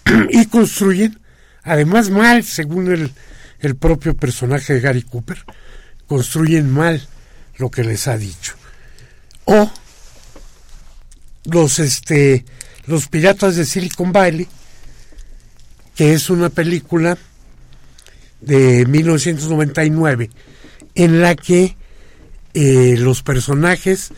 y 0.30 0.46
construyen, 0.46 1.20
además 1.64 2.10
mal, 2.10 2.44
según 2.44 2.92
el, 2.92 3.12
el 3.64 3.76
propio 3.76 4.16
personaje 4.16 4.74
de 4.74 4.82
Gary 4.82 5.02
Cooper, 5.02 5.44
construyen 6.08 6.70
mal 6.70 7.08
lo 7.58 7.72
que 7.72 7.84
les 7.84 8.08
ha 8.08 8.18
dicho. 8.18 8.56
O 9.46 9.72
los 11.46 11.80
este 11.80 12.46
los 12.86 13.08
piratas 13.08 13.56
de 13.56 13.66
Silicon 13.66 14.12
Valley, 14.12 14.48
que 15.96 16.14
es 16.14 16.30
una 16.30 16.50
película 16.50 17.18
de 18.42 18.86
1999 18.86 20.30
en 20.96 21.22
la 21.22 21.36
que 21.36 21.78
eh, 22.54 22.96
los 22.98 23.24
personajes 23.24 24.12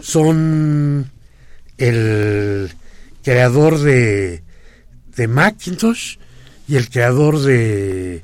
son 0.00 1.10
el 1.78 2.72
creador 3.22 3.78
de, 3.78 4.42
de 5.16 5.28
Macintosh 5.28 6.18
y 6.68 6.76
el 6.76 6.90
creador 6.90 7.40
de 7.40 8.22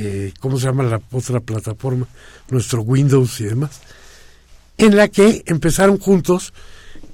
eh, 0.00 0.32
¿cómo 0.38 0.60
se 0.60 0.66
llama 0.66 0.84
la 0.84 1.00
otra 1.10 1.40
plataforma? 1.40 2.06
Nuestro 2.50 2.82
Windows 2.82 3.40
y 3.40 3.46
demás, 3.46 3.80
en 4.76 4.96
la 4.96 5.08
que 5.08 5.42
empezaron 5.46 5.98
juntos 5.98 6.52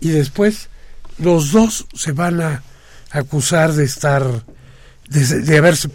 y 0.01 0.11
después 0.11 0.69
los 1.17 1.51
dos 1.51 1.87
se 1.95 2.13
van 2.13 2.43
a 2.43 2.63
acusar 3.11 3.73
de 3.73 3.85
estar, 3.85 4.45
de, 5.09 5.57
haberse 5.57 5.89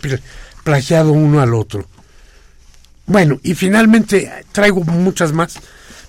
plagiado 0.64 1.12
uno 1.12 1.42
al 1.42 1.54
otro. 1.54 1.86
Bueno, 3.06 3.40
y 3.44 3.54
finalmente 3.54 4.46
traigo 4.52 4.84
muchas 4.84 5.32
más, 5.32 5.60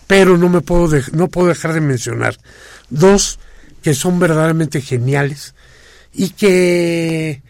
pero 0.07 0.39
no 0.39 0.49
me 0.49 0.63
puedo 0.63 0.99
no 1.13 1.29
puedo 1.29 1.49
dejar 1.49 1.75
de 1.75 1.83
mencionar 1.83 2.39
dos 2.89 3.39
que 3.83 3.93
son 3.93 4.19
verdaderamente 4.19 4.81
geniales 4.81 5.55
y 6.15 6.31
que 6.31 7.43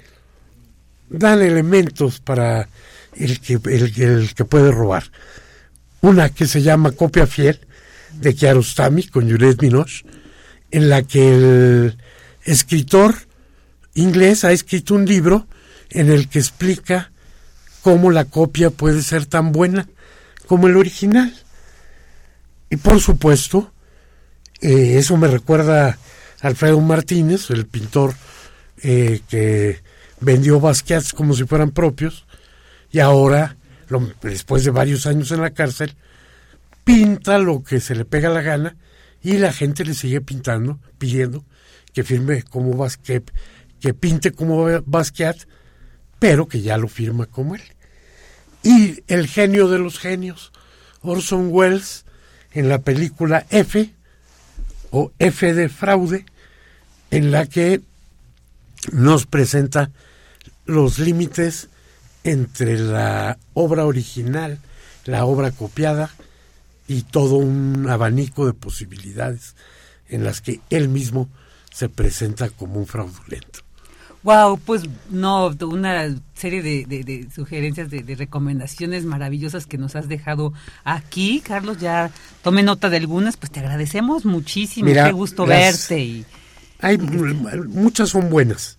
dan 1.09 1.43
elementos 1.43 2.19
para 2.19 2.69
el 3.17 3.41
que, 3.41 3.61
el, 3.65 4.35
que 4.35 4.45
puede 4.45 4.71
robar. 4.71 5.05
Una 6.01 6.31
que 6.31 6.47
se 6.47 6.63
llama 6.63 6.93
Copia 6.93 7.27
Fiel 7.27 7.61
de 8.15 8.35
Kiarostami 8.35 9.05
con 9.05 9.31
Juliette 9.31 9.61
Binoche, 9.61 10.05
en 10.71 10.89
la 10.89 11.03
que 11.03 11.35
el 11.35 11.99
escritor 12.45 13.15
inglés 13.95 14.45
ha 14.45 14.53
escrito 14.53 14.95
un 14.95 15.05
libro 15.05 15.47
en 15.91 16.11
el 16.11 16.29
que 16.29 16.39
explica 16.39 17.11
cómo 17.83 18.11
la 18.11 18.25
copia 18.25 18.71
puede 18.71 19.03
ser 19.03 19.27
tan 19.27 19.53
buena 19.53 19.89
como 20.47 20.69
el 20.69 20.77
original. 20.77 21.35
Y 22.71 22.77
por 22.77 23.01
supuesto, 23.01 23.73
eh, 24.61 24.95
eso 24.97 25.17
me 25.17 25.29
recuerda 25.29 25.89
a 25.89 26.47
Alfredo 26.47 26.81
Martínez, 26.81 27.51
el 27.51 27.67
pintor 27.67 28.15
eh, 28.83 29.21
que 29.29 29.81
vendió 30.21 30.61
Basquiat 30.61 31.13
como 31.13 31.35
si 31.35 31.45
fueran 31.45 31.71
propios, 31.71 32.27
y 32.93 32.99
ahora, 32.99 33.57
después 34.23 34.65
de 34.65 34.71
varios 34.71 35.07
años 35.07 35.31
en 35.31 35.41
la 35.41 35.51
cárcel, 35.51 35.95
pinta 36.85 37.39
lo 37.39 37.63
que 37.63 37.81
se 37.81 37.95
le 37.95 38.05
pega 38.05 38.29
la 38.29 38.43
gana 38.43 38.77
y 39.23 39.39
la 39.39 39.53
gente 39.53 39.85
le 39.85 39.95
sigue 39.95 40.21
pintando, 40.21 40.79
pidiendo 40.99 41.45
que 41.93 42.05
firme 42.05 42.43
como 42.43 42.77
Basquiat, 42.77 43.31
que 43.81 43.95
pinte 43.95 44.33
como 44.33 44.67
Basquiat, 44.85 45.37
pero 46.19 46.49
que 46.49 46.61
ya 46.61 46.77
lo 46.77 46.89
firma 46.89 47.27
como 47.27 47.55
él. 47.55 47.63
Y 48.63 49.03
el 49.07 49.27
genio 49.27 49.69
de 49.69 49.79
los 49.79 49.99
genios, 49.99 50.53
Orson 51.03 51.49
Welles, 51.51 52.05
en 52.53 52.69
la 52.69 52.81
película 52.81 53.47
F, 53.51 53.91
o 54.91 55.13
F 55.19 55.55
de 55.55 55.69
fraude, 55.69 56.27
en 57.11 57.31
la 57.31 57.47
que 57.47 57.81
nos 58.93 59.27
presenta 59.27 59.91
los 60.67 60.99
límites 60.99 61.70
entre 62.25 62.79
la 62.79 63.39
obra 63.55 63.87
original, 63.87 64.59
la 65.05 65.25
obra 65.25 65.51
copiada 65.51 66.11
y 66.87 67.03
todo 67.03 67.37
un 67.37 67.89
abanico 67.89 68.47
de 68.47 68.53
posibilidades 68.53 69.55
en 70.09 70.25
las 70.25 70.41
que 70.41 70.61
él 70.71 70.89
mismo 70.89 71.29
se 71.73 71.89
presenta 71.89 72.51
como 72.51 72.75
un 72.75 72.87
fraudulento. 72.87 73.61
Wow, 74.23 74.59
pues 74.59 74.83
no, 75.09 75.51
una 75.63 76.15
serie 76.35 76.63
de, 76.63 77.29
sugerencias, 77.35 77.89
de, 77.89 78.15
recomendaciones 78.17 79.07
maravillosas 79.07 79.67
que 79.67 79.79
nos 79.79 79.97
has 79.97 80.09
dejado 80.09 80.53
aquí. 80.85 81.41
Carlos, 81.41 81.79
ya 81.79 82.11
tome 82.43 82.63
nota 82.63 82.91
de 82.91 82.99
algunas, 82.99 83.39
pues 83.39 83.51
te 83.51 83.61
agradecemos 83.61 84.27
muchísimo, 84.27 84.93
qué 84.93 85.13
gusto 85.13 85.47
verte. 85.47 86.01
Y, 86.01 86.27
hay, 86.81 86.99
muchas 86.99 88.11
son 88.11 88.29
buenas, 88.29 88.79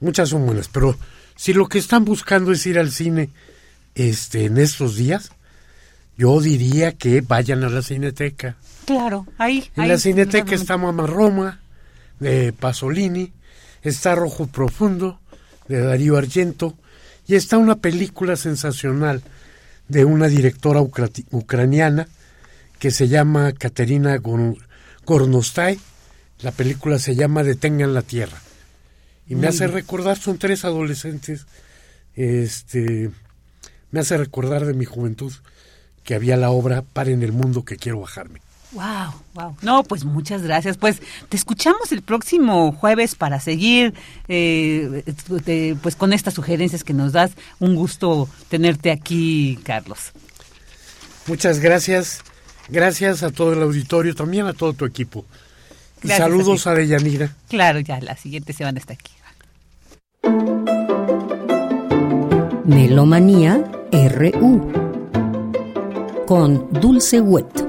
muchas 0.00 0.30
son 0.30 0.44
buenas, 0.44 0.66
pero 0.66 0.96
si 1.36 1.52
lo 1.52 1.68
que 1.68 1.78
están 1.78 2.04
buscando 2.04 2.52
es 2.52 2.66
ir 2.66 2.78
al 2.78 2.90
cine 2.90 3.30
este, 3.94 4.46
en 4.46 4.58
estos 4.58 4.96
días, 4.96 5.30
yo 6.16 6.40
diría 6.40 6.92
que 6.92 7.20
vayan 7.20 7.64
a 7.64 7.68
la 7.68 7.82
Cineteca. 7.82 8.56
Claro, 8.86 9.26
ahí. 9.38 9.70
En 9.76 9.88
la 9.88 9.98
Cineteca 9.98 10.54
está 10.54 10.76
Mamá 10.76 11.06
Roma, 11.06 11.60
de 12.20 12.52
Pasolini, 12.52 13.32
está 13.82 14.14
Rojo 14.14 14.46
Profundo, 14.46 15.20
de 15.68 15.80
Darío 15.80 16.16
Argento, 16.16 16.74
y 17.26 17.34
está 17.34 17.58
una 17.58 17.76
película 17.76 18.36
sensacional 18.36 19.22
de 19.88 20.04
una 20.04 20.28
directora 20.28 20.80
ucraniana 20.80 22.08
que 22.78 22.90
se 22.90 23.08
llama 23.08 23.52
Katerina 23.52 24.18
Gornostai. 25.04 25.78
La 26.40 26.52
película 26.52 26.98
se 26.98 27.14
llama 27.14 27.42
Detengan 27.42 27.94
la 27.94 28.02
Tierra. 28.02 28.38
Y 29.28 29.34
me 29.36 29.48
hace 29.48 29.66
recordar, 29.66 30.18
son 30.18 30.38
tres 30.38 30.64
adolescentes, 30.64 31.46
este, 32.14 33.10
me 33.90 34.00
hace 34.00 34.16
recordar 34.16 34.66
de 34.66 34.74
mi 34.74 34.84
juventud 34.84 35.32
que 36.02 36.14
había 36.14 36.36
la 36.36 36.50
obra 36.50 36.82
Para 36.82 37.10
en 37.10 37.22
el 37.22 37.32
mundo 37.32 37.64
que 37.64 37.76
quiero 37.76 38.00
bajarme. 38.00 38.40
Wow, 38.72 39.14
wow. 39.34 39.56
No, 39.62 39.84
pues 39.84 40.04
muchas 40.04 40.42
gracias. 40.42 40.76
Pues 40.76 41.00
te 41.28 41.36
escuchamos 41.36 41.92
el 41.92 42.02
próximo 42.02 42.72
jueves 42.72 43.14
para 43.14 43.38
seguir 43.38 43.94
eh, 44.26 45.04
pues 45.80 45.94
con 45.94 46.12
estas 46.12 46.34
sugerencias 46.34 46.82
que 46.82 46.92
nos 46.92 47.12
das. 47.12 47.32
Un 47.60 47.76
gusto 47.76 48.28
tenerte 48.48 48.90
aquí, 48.90 49.60
Carlos. 49.62 50.10
Muchas 51.26 51.60
gracias. 51.60 52.20
Gracias 52.68 53.22
a 53.22 53.30
todo 53.30 53.52
el 53.52 53.62
auditorio, 53.62 54.14
también 54.14 54.46
a 54.46 54.54
todo 54.54 54.72
tu 54.72 54.84
equipo. 54.84 55.24
Saludos 56.08 56.66
a, 56.66 56.72
a 56.72 56.74
Deyanira. 56.74 57.34
Claro, 57.48 57.80
ya 57.80 58.00
la 58.00 58.16
siguiente 58.16 58.52
semana 58.52 58.78
está 58.78 58.94
aquí. 58.94 59.12
Melomanía 62.64 63.62
RU 63.92 64.72
con 66.26 66.66
Dulce 66.80 67.20
Wet. 67.20 67.63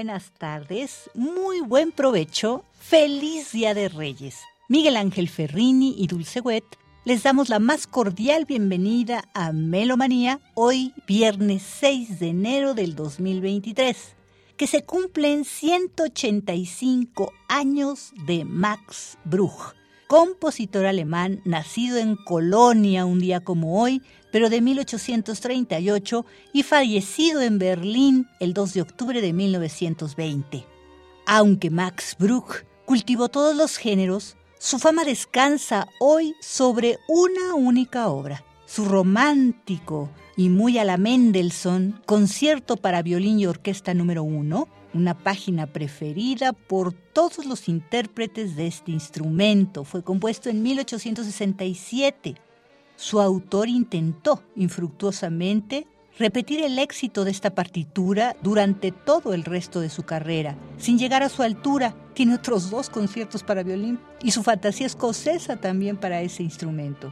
Buenas 0.00 0.30
tardes, 0.38 1.10
muy 1.12 1.60
buen 1.60 1.92
provecho, 1.92 2.64
feliz 2.72 3.52
Día 3.52 3.74
de 3.74 3.90
Reyes. 3.90 4.38
Miguel 4.66 4.96
Ángel 4.96 5.28
Ferrini 5.28 5.94
y 5.98 6.06
Dulce 6.06 6.40
Wet 6.40 6.64
les 7.04 7.22
damos 7.22 7.50
la 7.50 7.58
más 7.58 7.86
cordial 7.86 8.46
bienvenida 8.46 9.28
a 9.34 9.52
Melomanía 9.52 10.40
hoy 10.54 10.94
viernes 11.06 11.62
6 11.80 12.18
de 12.18 12.28
enero 12.28 12.72
del 12.72 12.96
2023, 12.96 14.16
que 14.56 14.66
se 14.66 14.84
cumplen 14.84 15.44
185 15.44 17.34
años 17.48 18.14
de 18.24 18.46
Max 18.46 19.18
Bruch, 19.26 19.74
compositor 20.06 20.86
alemán 20.86 21.42
nacido 21.44 21.98
en 21.98 22.16
Colonia 22.16 23.04
un 23.04 23.18
día 23.20 23.40
como 23.40 23.82
hoy, 23.82 24.00
pero 24.30 24.50
de 24.50 24.60
1838 24.60 26.26
y 26.52 26.62
fallecido 26.62 27.40
en 27.40 27.58
Berlín 27.58 28.28
el 28.40 28.54
2 28.54 28.74
de 28.74 28.82
octubre 28.82 29.20
de 29.20 29.32
1920. 29.32 30.66
Aunque 31.26 31.70
Max 31.70 32.16
Bruch 32.18 32.64
cultivó 32.84 33.28
todos 33.28 33.56
los 33.56 33.76
géneros, 33.76 34.36
su 34.58 34.78
fama 34.78 35.04
descansa 35.04 35.88
hoy 36.00 36.34
sobre 36.40 36.98
una 37.08 37.54
única 37.54 38.08
obra, 38.08 38.44
su 38.66 38.84
romántico 38.84 40.10
y 40.36 40.48
muy 40.48 40.78
a 40.78 40.84
la 40.84 40.96
Mendelssohn, 40.96 42.00
concierto 42.06 42.76
para 42.76 43.02
violín 43.02 43.38
y 43.38 43.46
orquesta 43.46 43.94
número 43.94 44.22
uno, 44.22 44.68
una 44.92 45.16
página 45.16 45.66
preferida 45.66 46.52
por 46.52 46.92
todos 46.92 47.46
los 47.46 47.68
intérpretes 47.68 48.56
de 48.56 48.66
este 48.66 48.90
instrumento. 48.90 49.84
Fue 49.84 50.02
compuesto 50.02 50.50
en 50.50 50.62
1867. 50.62 52.36
Su 53.00 53.18
autor 53.18 53.70
intentó 53.70 54.42
infructuosamente 54.56 55.86
repetir 56.18 56.60
el 56.60 56.78
éxito 56.78 57.24
de 57.24 57.30
esta 57.30 57.54
partitura 57.54 58.36
durante 58.42 58.92
todo 58.92 59.32
el 59.32 59.42
resto 59.42 59.80
de 59.80 59.88
su 59.88 60.02
carrera. 60.02 60.58
Sin 60.76 60.98
llegar 60.98 61.22
a 61.22 61.30
su 61.30 61.42
altura, 61.42 61.96
tiene 62.12 62.34
otros 62.34 62.68
dos 62.68 62.90
conciertos 62.90 63.42
para 63.42 63.62
violín 63.62 63.98
y 64.22 64.32
su 64.32 64.42
fantasía 64.42 64.86
escocesa 64.86 65.56
también 65.56 65.96
para 65.96 66.20
ese 66.20 66.42
instrumento. 66.42 67.10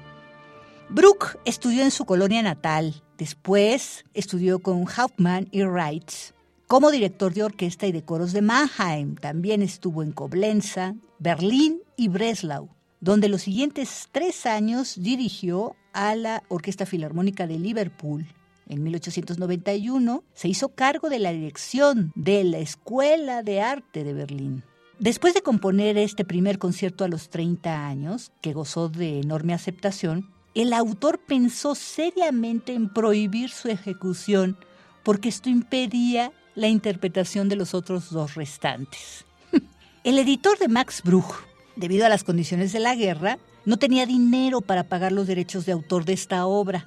Brooke 0.91 1.39
estudió 1.47 1.83
en 1.83 1.91
su 1.91 2.05
colonia 2.05 2.43
natal, 2.43 3.03
después 3.17 4.05
estudió 4.13 4.59
con 4.59 4.85
Hauptmann 4.95 5.49
y 5.53 5.63
Reitz. 5.63 6.35
Como 6.67 6.91
director 6.91 7.33
de 7.33 7.45
orquesta 7.45 7.87
y 7.87 7.93
de 7.93 8.05
coros 8.05 8.35
de 8.35 8.43
Mannheim, 8.43 9.17
también 9.17 9.63
estuvo 9.63 10.03
en 10.03 10.13
Coblenza, 10.13 10.95
Berlín 11.19 11.81
y 11.97 12.09
Breslau, 12.09 12.69
donde 13.01 13.31
los 13.31 13.41
siguientes 13.41 14.09
tres 14.13 14.45
años 14.45 14.95
dirigió 14.99 15.77
a 15.93 16.15
la 16.15 16.43
Orquesta 16.49 16.87
Filarmónica 16.87 17.47
de 17.47 17.59
Liverpool. 17.59 18.27
En 18.69 18.83
1891 18.83 20.25
se 20.35 20.49
hizo 20.49 20.69
cargo 20.71 21.09
de 21.09 21.19
la 21.19 21.33
dirección 21.33 22.13
de 22.15 22.45
la 22.45 22.59
Escuela 22.59 23.43
de 23.43 23.61
Arte 23.61 24.05
de 24.05 24.13
Berlín. 24.13 24.63
Después 24.99 25.33
de 25.33 25.43
componer 25.43 25.97
este 25.97 26.25
primer 26.25 26.59
concierto 26.59 27.05
a 27.05 27.09
los 27.09 27.31
30 27.31 27.87
años, 27.87 28.33
que 28.41 28.53
gozó 28.53 28.89
de 28.89 29.21
enorme 29.21 29.55
aceptación, 29.55 30.29
el 30.55 30.73
autor 30.73 31.21
pensó 31.21 31.75
seriamente 31.75 32.75
en 32.75 32.93
prohibir 32.93 33.51
su 33.51 33.69
ejecución 33.69 34.59
porque 35.05 35.29
esto 35.29 35.49
impedía 35.49 36.33
la 36.55 36.69
interpretación 36.69 37.49
de 37.49 37.57
los 37.57 37.75
otros 37.75 38.11
dos 38.11 38.35
restantes. 38.35 39.25
El 40.05 40.19
editor 40.19 40.59
de 40.59 40.69
Max 40.69 41.03
Bruch, 41.05 41.47
debido 41.77 42.05
a 42.05 42.09
las 42.09 42.25
condiciones 42.25 42.73
de 42.73 42.81
la 42.81 42.97
guerra, 42.97 43.39
no 43.69 43.77
tenía 43.77 44.07
dinero 44.07 44.63
para 44.63 44.85
pagar 44.85 45.13
los 45.13 45.27
derechos 45.27 45.67
de 45.67 45.73
autor 45.73 46.07
de 46.07 46.15
esta 46.15 46.47
obra. 46.47 46.87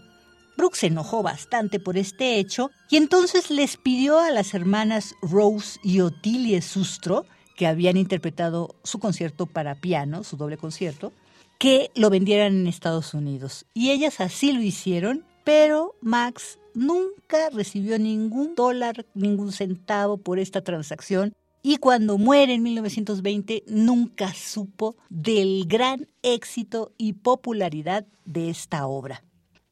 Bruch 0.57 0.73
se 0.73 0.87
enojó 0.87 1.21
bastante 1.21 1.79
por 1.79 1.95
este 1.95 2.39
hecho 2.39 2.71
y 2.89 2.97
entonces 2.97 3.51
les 3.51 3.77
pidió 3.77 4.17
a 4.17 4.31
las 4.31 4.55
hermanas 4.55 5.13
Rose 5.21 5.79
y 5.83 5.99
Otilie 5.99 6.59
Sustro, 6.63 7.27
que 7.55 7.67
habían 7.67 7.97
interpretado 7.97 8.73
su 8.83 8.97
concierto 8.97 9.45
para 9.45 9.75
piano, 9.75 10.23
su 10.23 10.37
doble 10.37 10.57
concierto, 10.57 11.13
que 11.59 11.91
lo 11.93 12.09
vendieran 12.09 12.61
en 12.61 12.65
Estados 12.65 13.13
Unidos. 13.13 13.67
Y 13.75 13.91
ellas 13.91 14.19
así 14.19 14.51
lo 14.51 14.63
hicieron, 14.63 15.23
pero 15.43 15.93
Max 16.01 16.57
nunca 16.73 17.51
recibió 17.51 17.99
ningún 17.99 18.55
dólar, 18.55 19.05
ningún 19.13 19.51
centavo 19.51 20.17
por 20.17 20.39
esta 20.39 20.63
transacción. 20.63 21.31
Y 21.63 21.77
cuando 21.77 22.17
muere 22.17 22.55
en 22.55 22.63
1920 22.63 23.63
nunca 23.67 24.33
supo 24.33 24.95
del 25.09 25.65
gran 25.67 26.07
éxito 26.23 26.91
y 26.97 27.13
popularidad 27.13 28.05
de 28.25 28.49
esta 28.49 28.87
obra. 28.87 29.23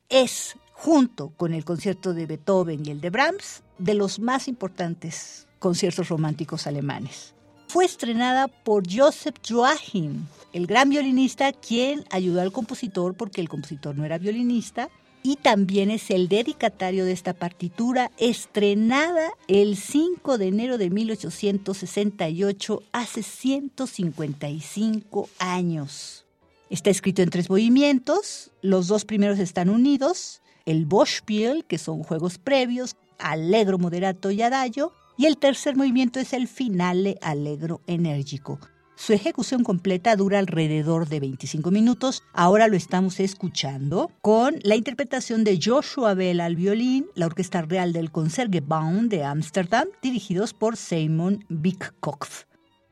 Es, 0.07 0.55
junto 0.73 1.29
con 1.29 1.53
el 1.53 1.65
concierto 1.65 2.13
de 2.13 2.25
Beethoven 2.25 2.85
y 2.85 2.91
el 2.91 3.01
de 3.01 3.09
Brahms, 3.09 3.63
de 3.77 3.95
los 3.95 4.19
más 4.19 4.47
importantes 4.47 5.47
conciertos 5.59 6.09
románticos 6.09 6.67
alemanes 6.67 7.33
fue 7.69 7.85
estrenada 7.85 8.47
por 8.47 8.83
Joseph 8.91 9.35
Joachim, 9.47 10.25
el 10.53 10.65
gran 10.65 10.89
violinista 10.89 11.53
quien 11.53 12.03
ayudó 12.09 12.41
al 12.41 12.51
compositor 12.51 13.13
porque 13.13 13.41
el 13.41 13.47
compositor 13.47 13.95
no 13.95 14.05
era 14.05 14.17
violinista 14.17 14.89
y 15.23 15.37
también 15.37 15.91
es 15.91 16.11
el 16.11 16.29
dedicatario 16.29 17.05
de 17.05 17.11
esta 17.11 17.33
partitura 17.33 18.11
estrenada 18.17 19.31
el 19.47 19.75
5 19.75 20.37
de 20.37 20.47
enero 20.47 20.77
de 20.77 20.89
1868 20.89 22.83
hace 22.91 23.23
155 23.23 25.29
años. 25.39 26.25
Está 26.69 26.89
escrito 26.89 27.21
en 27.21 27.29
tres 27.29 27.49
movimientos, 27.49 28.51
los 28.61 28.87
dos 28.87 29.05
primeros 29.05 29.39
están 29.39 29.69
unidos, 29.69 30.41
el 30.65 30.85
Boschspiel, 30.85 31.65
que 31.65 31.77
son 31.77 32.03
juegos 32.03 32.37
previos, 32.37 32.95
Allegro 33.17 33.79
moderato 33.79 34.31
y 34.31 34.41
Adagio, 34.41 34.93
y 35.17 35.25
el 35.25 35.37
tercer 35.37 35.75
movimiento 35.75 36.19
es 36.19 36.31
el 36.31 36.47
finale 36.47 37.17
alegro 37.21 37.81
enérgico. 37.87 38.59
Su 38.99 39.13
ejecución 39.13 39.63
completa 39.63 40.17
dura 40.17 40.39
alrededor 40.39 41.07
de 41.07 41.21
25 41.21 41.71
minutos. 41.71 42.21
Ahora 42.34 42.67
lo 42.67 42.76
estamos 42.76 43.21
escuchando 43.21 44.11
con 44.21 44.59
la 44.61 44.76
interpretación 44.76 45.45
de 45.45 45.57
Joshua 45.63 46.15
Bell 46.15 46.41
al 46.41 46.57
violín, 46.57 47.07
la 47.15 47.27
Orquesta 47.27 47.61
Real 47.61 47.93
del 47.93 48.11
Concertgebouw 48.11 49.07
de 49.07 49.23
Ámsterdam, 49.23 49.88
dirigidos 50.01 50.53
por 50.53 50.76
Simon 50.76 51.45
Bickhoff. 51.47 52.43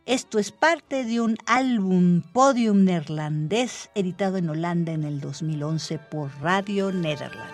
Esto 0.06 0.40
es 0.40 0.54
parte 0.54 1.04
de 1.04 1.20
un 1.20 1.36
álbum 1.46 2.22
podium 2.22 2.86
neerlandés 2.86 3.90
editado 3.94 4.38
en 4.38 4.50
Holanda 4.50 4.94
en 4.94 5.04
el 5.04 5.20
2011 5.20 6.00
por 6.00 6.32
Radio 6.40 6.94
Nederland. 6.94 7.52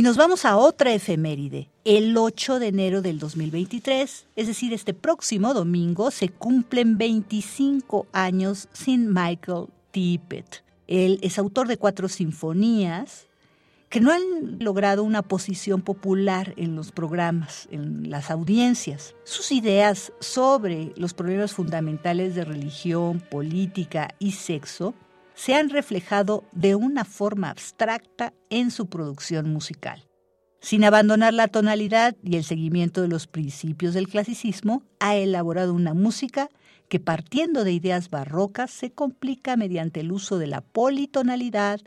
Y 0.00 0.02
nos 0.02 0.16
vamos 0.16 0.46
a 0.46 0.56
otra 0.56 0.94
efeméride. 0.94 1.68
El 1.84 2.16
8 2.16 2.58
de 2.58 2.68
enero 2.68 3.02
del 3.02 3.18
2023, 3.18 4.28
es 4.34 4.46
decir, 4.46 4.72
este 4.72 4.94
próximo 4.94 5.52
domingo, 5.52 6.10
se 6.10 6.30
cumplen 6.30 6.96
25 6.96 8.06
años 8.10 8.70
sin 8.72 9.12
Michael 9.12 9.66
Tippett. 9.90 10.64
Él 10.86 11.18
es 11.20 11.38
autor 11.38 11.68
de 11.68 11.76
cuatro 11.76 12.08
sinfonías 12.08 13.26
que 13.90 14.00
no 14.00 14.10
han 14.10 14.22
logrado 14.58 15.04
una 15.04 15.20
posición 15.20 15.82
popular 15.82 16.54
en 16.56 16.76
los 16.76 16.92
programas, 16.92 17.68
en 17.70 18.08
las 18.08 18.30
audiencias. 18.30 19.14
Sus 19.24 19.52
ideas 19.52 20.14
sobre 20.18 20.94
los 20.96 21.12
problemas 21.12 21.52
fundamentales 21.52 22.34
de 22.34 22.46
religión, 22.46 23.20
política 23.20 24.14
y 24.18 24.32
sexo 24.32 24.94
se 25.34 25.54
han 25.54 25.70
reflejado 25.70 26.44
de 26.52 26.74
una 26.74 27.04
forma 27.04 27.50
abstracta 27.50 28.32
en 28.50 28.70
su 28.70 28.88
producción 28.88 29.52
musical. 29.52 30.06
Sin 30.60 30.84
abandonar 30.84 31.32
la 31.32 31.48
tonalidad 31.48 32.16
y 32.22 32.36
el 32.36 32.44
seguimiento 32.44 33.00
de 33.00 33.08
los 33.08 33.26
principios 33.26 33.94
del 33.94 34.08
clasicismo, 34.08 34.82
ha 34.98 35.16
elaborado 35.16 35.72
una 35.72 35.94
música 35.94 36.50
que 36.88 37.00
partiendo 37.00 37.64
de 37.64 37.72
ideas 37.72 38.10
barrocas 38.10 38.70
se 38.70 38.90
complica 38.90 39.56
mediante 39.56 40.00
el 40.00 40.12
uso 40.12 40.38
de 40.38 40.48
la 40.48 40.60
politonalidad, 40.60 41.80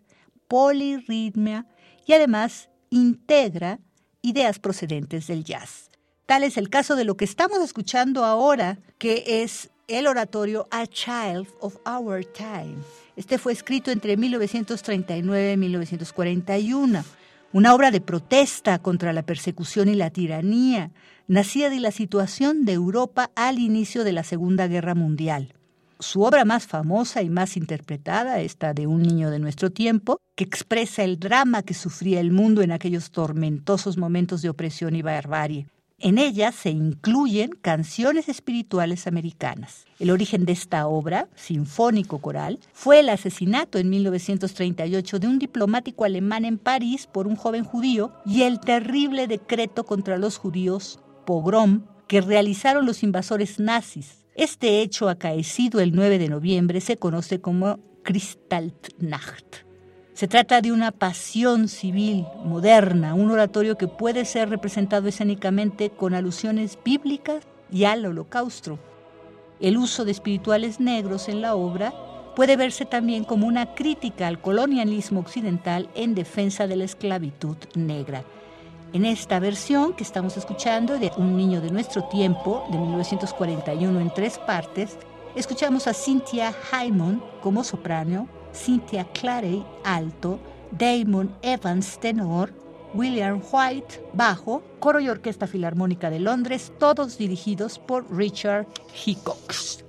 polirritmia 0.47 1.67
y 2.07 2.13
además 2.13 2.69
integra 2.89 3.79
ideas 4.21 4.59
procedentes 4.59 5.27
del 5.27 5.43
jazz. 5.43 5.91
Tal 6.25 6.43
es 6.43 6.57
el 6.57 6.69
caso 6.69 6.95
de 6.95 7.03
lo 7.03 7.17
que 7.17 7.25
estamos 7.25 7.59
escuchando 7.59 8.23
ahora, 8.23 8.79
que 8.97 9.43
es 9.43 9.69
el 9.87 10.07
oratorio 10.07 10.67
A 10.71 10.87
Child 10.87 11.47
of 11.59 11.75
Our 11.85 12.25
Time. 12.25 12.77
Este 13.15 13.37
fue 13.37 13.51
escrito 13.51 13.91
entre 13.91 14.17
1939 14.17 15.53
y 15.53 15.57
1941, 15.57 17.03
una 17.51 17.75
obra 17.75 17.91
de 17.91 18.01
protesta 18.01 18.79
contra 18.79 19.13
la 19.13 19.23
persecución 19.23 19.89
y 19.89 19.95
la 19.95 20.09
tiranía, 20.09 20.91
nacida 21.27 21.69
de 21.69 21.79
la 21.79 21.91
situación 21.91 22.65
de 22.65 22.73
Europa 22.73 23.29
al 23.35 23.59
inicio 23.59 24.03
de 24.03 24.13
la 24.13 24.23
Segunda 24.23 24.67
Guerra 24.67 24.95
Mundial. 24.95 25.53
Su 25.99 26.21
obra 26.23 26.43
más 26.43 26.65
famosa 26.65 27.21
y 27.21 27.29
más 27.29 27.55
interpretada, 27.55 28.41
esta 28.41 28.73
de 28.73 28.87
Un 28.87 29.03
niño 29.03 29.29
de 29.29 29.39
nuestro 29.39 29.69
tiempo, 29.69 30.17
que 30.35 30.43
expresa 30.43 31.03
el 31.03 31.19
drama 31.19 31.61
que 31.61 31.73
sufría 31.73 32.19
el 32.19 32.31
mundo 32.31 32.61
en 32.61 32.71
aquellos 32.71 33.11
tormentosos 33.11 33.97
momentos 33.97 34.41
de 34.41 34.49
opresión 34.49 34.95
y 34.95 35.01
barbarie. 35.01 35.67
En 36.05 36.17
ella 36.17 36.51
se 36.51 36.69
incluyen 36.69 37.51
canciones 37.61 38.27
espirituales 38.27 39.07
americanas. 39.07 39.85
El 39.99 40.11
origen 40.11 40.43
de 40.43 40.51
esta 40.51 40.85
obra, 40.85 41.29
sinfónico 41.33 42.19
coral, 42.19 42.59
fue 42.73 42.99
el 42.99 43.07
asesinato 43.07 43.77
en 43.77 43.89
1938 43.89 45.19
de 45.19 45.27
un 45.27 45.39
diplomático 45.39 46.03
alemán 46.03 46.43
en 46.43 46.57
París 46.57 47.07
por 47.07 47.25
un 47.25 47.37
joven 47.37 47.63
judío 47.63 48.11
y 48.25 48.41
el 48.41 48.59
terrible 48.59 49.27
decreto 49.27 49.85
contra 49.85 50.17
los 50.17 50.37
judíos, 50.37 50.99
pogrom, 51.25 51.85
que 52.09 52.19
realizaron 52.19 52.85
los 52.85 53.01
invasores 53.01 53.57
nazis. 53.57 54.25
Este 54.35 54.81
hecho 54.81 55.07
acaecido 55.07 55.79
el 55.79 55.95
9 55.95 56.19
de 56.19 56.27
noviembre 56.27 56.81
se 56.81 56.97
conoce 56.97 57.39
como 57.39 57.79
Kristallnacht. 58.03 59.63
Se 60.13 60.27
trata 60.27 60.61
de 60.61 60.71
una 60.71 60.91
pasión 60.91 61.67
civil 61.67 62.27
moderna, 62.45 63.15
un 63.15 63.31
oratorio 63.31 63.79
que 63.79 63.87
puede 63.87 64.25
ser 64.25 64.47
representado 64.47 65.07
escénicamente 65.07 65.89
con 65.89 66.13
alusiones 66.13 66.77
bíblicas 66.85 67.43
y 67.71 67.85
al 67.85 68.05
holocausto. 68.05 68.77
El 69.59 69.75
uso 69.75 70.05
de 70.05 70.11
espirituales 70.11 70.79
negros 70.79 71.29
en 71.29 71.41
la 71.41 71.55
obra 71.55 71.95
puede 72.35 72.57
verse 72.57 72.85
también 72.85 73.23
como 73.23 73.47
una 73.47 73.73
crítica 73.73 74.27
al 74.27 74.39
colonialismo 74.39 75.19
occidental 75.19 75.89
en 75.95 76.13
defensa 76.13 76.67
de 76.67 76.75
la 76.75 76.83
esclavitud 76.83 77.57
negra. 77.73 78.23
En 78.93 79.05
esta 79.05 79.39
versión 79.39 79.95
que 79.95 80.03
estamos 80.03 80.37
escuchando 80.37 80.99
de 80.99 81.11
Un 81.17 81.35
niño 81.35 81.59
de 81.59 81.71
nuestro 81.71 82.03
tiempo, 82.03 82.67
de 82.71 82.77
1941 82.77 83.99
en 83.99 84.13
tres 84.13 84.37
partes, 84.37 84.95
escuchamos 85.35 85.87
a 85.87 85.93
Cynthia 85.95 86.53
Hyman 86.71 87.19
como 87.41 87.63
soprano, 87.63 88.27
Cynthia 88.53 89.05
Clarey 89.13 89.65
alto, 89.83 90.39
Damon 90.71 91.35
Evans 91.41 91.99
tenor, 91.99 92.53
William 92.93 93.41
White 93.51 94.03
bajo, 94.13 94.63
coro 94.79 94.99
y 94.99 95.09
orquesta 95.09 95.47
filarmónica 95.47 96.09
de 96.09 96.19
Londres, 96.19 96.71
todos 96.79 97.17
dirigidos 97.17 97.79
por 97.79 98.15
Richard 98.15 98.67
Hickox. 99.05 99.83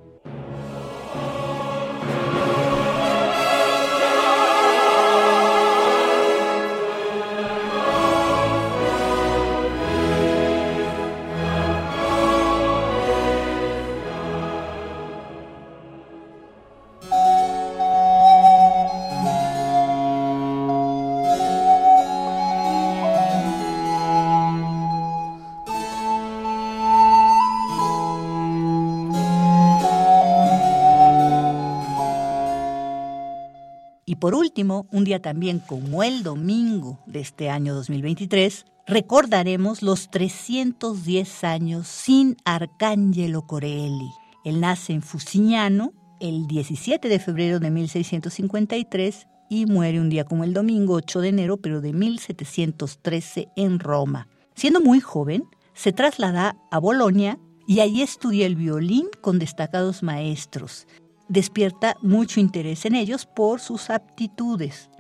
Último, 34.55 34.87
un 34.93 35.03
día 35.03 35.21
también 35.21 35.59
como 35.59 36.05
el 36.05 36.23
domingo 36.23 37.01
de 37.07 37.19
este 37.19 37.51
año 37.51 37.75
2023, 37.75 38.67
recordaremos 38.87 39.83
los 39.83 40.13
310 40.13 41.43
años 41.43 41.89
sin 41.89 42.37
Arcángelo 42.45 43.49
Corelli. 43.49 44.09
Él 44.45 44.61
nace 44.61 44.93
en 44.93 45.03
Fusignano 45.03 45.93
el 46.21 46.47
17 46.47 47.09
de 47.09 47.19
febrero 47.19 47.59
de 47.59 47.73
1653 47.73 49.27
y 49.51 49.67
muere 49.67 49.99
un 49.99 50.09
día 50.09 50.23
como 50.23 50.45
el 50.45 50.55
domingo 50.55 50.95
8 50.95 51.21
de 51.21 51.29
enero, 51.31 51.57
pero 51.57 51.81
de 51.81 51.93
1713 51.93 53.49
en 53.57 53.81
Roma. 53.81 54.29
Siendo 54.55 54.81
muy 54.81 55.01
joven, 55.01 55.43
se 55.73 55.91
traslada 55.93 56.57
a 56.71 56.79
Bolonia 56.79 57.41
y 57.67 57.81
allí 57.81 58.03
estudia 58.03 58.47
el 58.47 58.55
violín 58.55 59.09
con 59.21 59.41
destacados 59.41 60.05
maestros 60.05 60.87
despierta 61.29 61.97
mucho 62.03 62.41
interés 62.41 62.85
en 62.85 62.95
ellos 62.95 63.27
por 63.27 63.61
sus 63.61 63.91
aptitudes. 63.91 64.91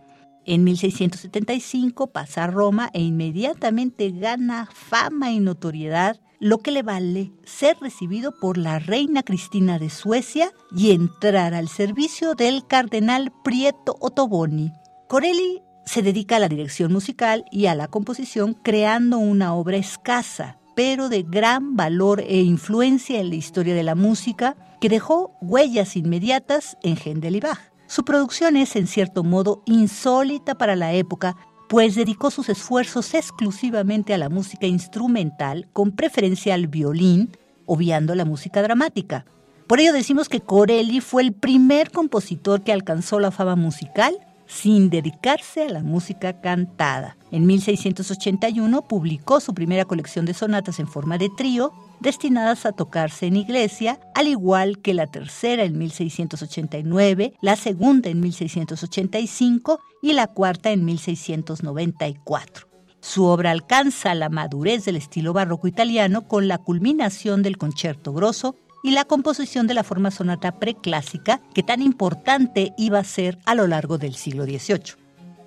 En 0.46 0.64
1675 0.64 2.08
pasa 2.08 2.44
a 2.44 2.46
Roma 2.48 2.90
e 2.92 3.00
inmediatamente 3.00 4.10
gana 4.10 4.68
fama 4.72 5.30
y 5.30 5.40
notoriedad, 5.40 6.20
lo 6.38 6.58
que 6.58 6.70
le 6.70 6.82
vale 6.82 7.32
ser 7.44 7.78
recibido 7.80 8.38
por 8.38 8.58
la 8.58 8.78
reina 8.78 9.22
Cristina 9.22 9.78
de 9.78 9.88
Suecia 9.88 10.52
y 10.76 10.90
entrar 10.90 11.54
al 11.54 11.68
servicio 11.68 12.34
del 12.34 12.66
cardenal 12.66 13.32
Prieto 13.42 13.96
Ottoboni. 14.00 14.70
Corelli 15.08 15.62
se 15.86 16.02
dedica 16.02 16.36
a 16.36 16.40
la 16.40 16.48
dirección 16.48 16.92
musical 16.92 17.44
y 17.50 17.66
a 17.66 17.74
la 17.74 17.88
composición 17.88 18.54
creando 18.54 19.18
una 19.18 19.54
obra 19.54 19.76
escasa, 19.76 20.58
pero 20.74 21.08
de 21.08 21.22
gran 21.22 21.76
valor 21.76 22.20
e 22.20 22.40
influencia 22.40 23.20
en 23.20 23.30
la 23.30 23.36
historia 23.36 23.74
de 23.74 23.82
la 23.82 23.94
música, 23.94 24.56
que 24.80 24.88
dejó 24.88 25.36
huellas 25.40 25.96
inmediatas 25.96 26.76
en 26.82 26.96
Händel 26.96 27.36
y 27.36 27.40
Bach. 27.40 27.60
Su 27.86 28.04
producción 28.04 28.56
es, 28.56 28.76
en 28.76 28.86
cierto 28.86 29.24
modo, 29.24 29.62
insólita 29.66 30.56
para 30.56 30.76
la 30.76 30.92
época, 30.92 31.36
pues 31.68 31.94
dedicó 31.94 32.30
sus 32.30 32.48
esfuerzos 32.48 33.14
exclusivamente 33.14 34.14
a 34.14 34.18
la 34.18 34.28
música 34.28 34.66
instrumental, 34.66 35.68
con 35.72 35.92
preferencia 35.92 36.54
al 36.54 36.66
violín, 36.66 37.36
obviando 37.66 38.14
la 38.14 38.24
música 38.24 38.62
dramática. 38.62 39.24
Por 39.66 39.80
ello 39.80 39.92
decimos 39.92 40.28
que 40.28 40.40
Corelli 40.40 41.00
fue 41.00 41.22
el 41.22 41.32
primer 41.32 41.90
compositor 41.90 42.62
que 42.62 42.72
alcanzó 42.72 43.18
la 43.18 43.30
fama 43.30 43.56
musical 43.56 44.18
sin 44.46 44.90
dedicarse 44.90 45.64
a 45.64 45.68
la 45.68 45.82
música 45.82 46.40
cantada. 46.40 47.16
En 47.30 47.46
1681 47.46 48.82
publicó 48.82 49.40
su 49.40 49.54
primera 49.54 49.84
colección 49.84 50.26
de 50.26 50.34
sonatas 50.34 50.78
en 50.78 50.88
forma 50.88 51.18
de 51.18 51.30
trío, 51.36 51.72
destinadas 52.00 52.66
a 52.66 52.72
tocarse 52.72 53.26
en 53.26 53.36
iglesia, 53.36 53.98
al 54.14 54.28
igual 54.28 54.78
que 54.78 54.94
la 54.94 55.06
tercera 55.06 55.64
en 55.64 55.78
1689, 55.78 57.34
la 57.40 57.56
segunda 57.56 58.10
en 58.10 58.20
1685 58.20 59.80
y 60.02 60.12
la 60.12 60.26
cuarta 60.26 60.70
en 60.70 60.84
1694. 60.84 62.68
Su 63.00 63.24
obra 63.24 63.50
alcanza 63.50 64.14
la 64.14 64.30
madurez 64.30 64.86
del 64.86 64.96
estilo 64.96 65.34
barroco 65.34 65.68
italiano 65.68 66.26
con 66.26 66.48
la 66.48 66.56
culminación 66.56 67.42
del 67.42 67.58
concierto 67.58 68.14
grosso 68.14 68.56
y 68.84 68.90
la 68.90 69.06
composición 69.06 69.66
de 69.66 69.72
la 69.72 69.82
forma 69.82 70.10
sonata 70.10 70.60
preclásica 70.60 71.40
que 71.54 71.62
tan 71.62 71.80
importante 71.80 72.74
iba 72.76 72.98
a 72.98 73.04
ser 73.04 73.38
a 73.46 73.54
lo 73.54 73.66
largo 73.66 73.96
del 73.96 74.14
siglo 74.14 74.44
XVIII. 74.44 75.02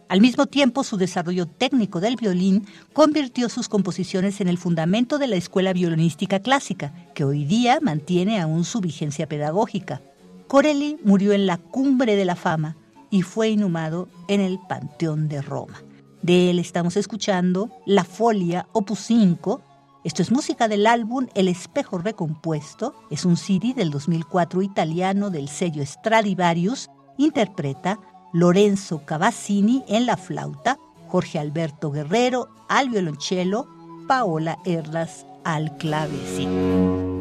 Al 0.09 0.21
mismo 0.21 0.47
tiempo, 0.47 0.83
su 0.83 0.97
desarrollo 0.97 1.45
técnico 1.45 1.99
del 1.99 2.15
violín 2.15 2.65
convirtió 2.93 3.47
sus 3.47 3.69
composiciones 3.69 4.41
en 4.41 4.47
el 4.47 4.57
fundamento 4.57 5.19
de 5.19 5.27
la 5.27 5.35
escuela 5.35 5.71
violinística 5.71 6.39
clásica, 6.39 6.91
que 7.13 7.25
hoy 7.25 7.45
día 7.45 7.77
mantiene 7.79 8.41
aún 8.41 8.65
su 8.65 8.81
vigencia 8.81 9.27
pedagógica. 9.27 10.01
Corelli 10.47 10.97
murió 11.03 11.31
en 11.33 11.45
la 11.45 11.57
cumbre 11.57 12.15
de 12.15 12.25
la 12.25 12.35
fama 12.35 12.75
y 13.11 13.21
fue 13.21 13.49
inhumado 13.49 14.09
en 14.27 14.41
el 14.41 14.57
Panteón 14.67 15.27
de 15.27 15.43
Roma. 15.43 15.83
De 16.23 16.49
él 16.49 16.57
estamos 16.57 16.97
escuchando 16.97 17.69
La 17.85 18.03
Folia, 18.03 18.67
opus 18.71 18.99
5, 19.01 19.61
esto 20.07 20.21
es 20.21 20.31
música 20.31 20.69
del 20.69 20.87
álbum 20.87 21.27
El 21.35 21.49
espejo 21.49 21.97
recompuesto, 21.97 22.95
es 23.11 23.25
un 23.25 23.35
CD 23.35 23.73
del 23.73 23.91
2004 23.91 24.61
italiano 24.61 25.29
del 25.29 25.49
sello 25.49 25.85
Stradivarius, 25.85 26.89
interpreta 27.17 27.99
Lorenzo 28.31 29.01
Cavazzini 29.05 29.83
en 29.89 30.05
la 30.05 30.15
flauta, 30.15 30.79
Jorge 31.09 31.39
Alberto 31.39 31.91
Guerrero 31.91 32.47
al 32.69 32.89
violonchelo, 32.89 33.67
Paola 34.07 34.59
Erlas 34.63 35.25
al 35.43 35.75
clavecín. 35.75 37.17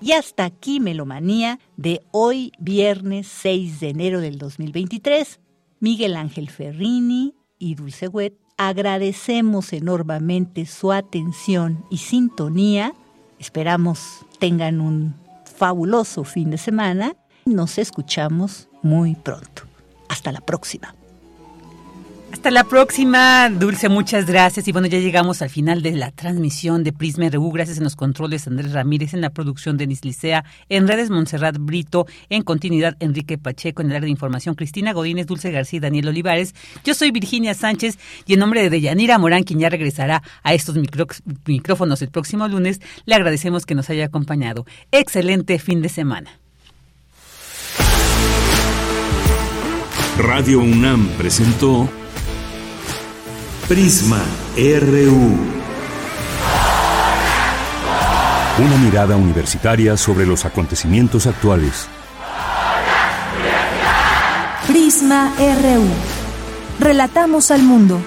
Y 0.00 0.10
hasta 0.10 0.46
aquí 0.46 0.80
Melomanía 0.80 1.60
de 1.76 2.02
hoy, 2.10 2.50
viernes 2.58 3.28
6 3.28 3.78
de 3.78 3.90
enero 3.90 4.20
del 4.20 4.36
2023. 4.36 5.38
Miguel 5.82 6.14
Ángel 6.14 6.48
Ferrini 6.48 7.34
y 7.58 7.74
Dulce 7.74 8.06
Wet, 8.06 8.38
agradecemos 8.56 9.72
enormemente 9.72 10.64
su 10.64 10.92
atención 10.92 11.84
y 11.90 11.96
sintonía. 11.98 12.94
Esperamos 13.40 14.24
tengan 14.38 14.80
un 14.80 15.16
fabuloso 15.44 16.22
fin 16.22 16.50
de 16.50 16.58
semana. 16.58 17.16
Nos 17.46 17.78
escuchamos 17.78 18.68
muy 18.82 19.16
pronto. 19.16 19.64
Hasta 20.08 20.30
la 20.30 20.40
próxima. 20.40 20.94
Hasta 22.32 22.50
la 22.50 22.64
próxima, 22.64 23.50
Dulce, 23.50 23.90
muchas 23.90 24.24
gracias. 24.26 24.66
Y 24.66 24.72
bueno, 24.72 24.88
ya 24.88 24.98
llegamos 24.98 25.42
al 25.42 25.50
final 25.50 25.82
de 25.82 25.92
la 25.92 26.10
transmisión 26.10 26.82
de 26.82 26.92
Prisma 26.92 27.28
RU. 27.28 27.52
Gracias 27.52 27.76
en 27.76 27.84
los 27.84 27.94
controles 27.94 28.46
Andrés 28.46 28.72
Ramírez, 28.72 29.12
en 29.12 29.20
la 29.20 29.30
producción 29.30 29.76
Denis 29.76 30.02
Licea, 30.02 30.42
en 30.70 30.88
redes 30.88 31.10
Montserrat 31.10 31.58
Brito, 31.60 32.06
en 32.30 32.42
continuidad 32.42 32.96
Enrique 33.00 33.36
Pacheco, 33.36 33.82
en 33.82 33.90
el 33.90 33.96
área 33.96 34.06
de 34.06 34.10
información 34.10 34.54
Cristina 34.54 34.94
Godínez, 34.94 35.26
Dulce 35.26 35.50
García 35.50 35.80
Daniel 35.80 36.08
Olivares. 36.08 36.54
Yo 36.84 36.94
soy 36.94 37.10
Virginia 37.10 37.52
Sánchez 37.52 37.98
y 38.26 38.32
en 38.32 38.40
nombre 38.40 38.62
de 38.62 38.70
Deyanira 38.70 39.18
Morán, 39.18 39.44
quien 39.44 39.60
ya 39.60 39.68
regresará 39.68 40.22
a 40.42 40.54
estos 40.54 40.74
micrófonos 41.46 42.00
el 42.00 42.08
próximo 42.08 42.48
lunes, 42.48 42.80
le 43.04 43.14
agradecemos 43.14 43.66
que 43.66 43.74
nos 43.74 43.90
haya 43.90 44.06
acompañado. 44.06 44.64
Excelente 44.90 45.58
fin 45.58 45.82
de 45.82 45.90
semana. 45.90 46.30
Radio 50.18 50.60
UNAM 50.60 51.08
presentó 51.18 51.88
Prisma 53.68 54.20
RU. 54.56 55.38
Una 58.58 58.76
mirada 58.78 59.16
universitaria 59.16 59.96
sobre 59.96 60.26
los 60.26 60.44
acontecimientos 60.44 61.26
actuales. 61.26 61.88
Prisma 64.66 65.32
RU. 65.38 66.84
Relatamos 66.84 67.50
al 67.50 67.62
mundo. 67.62 68.00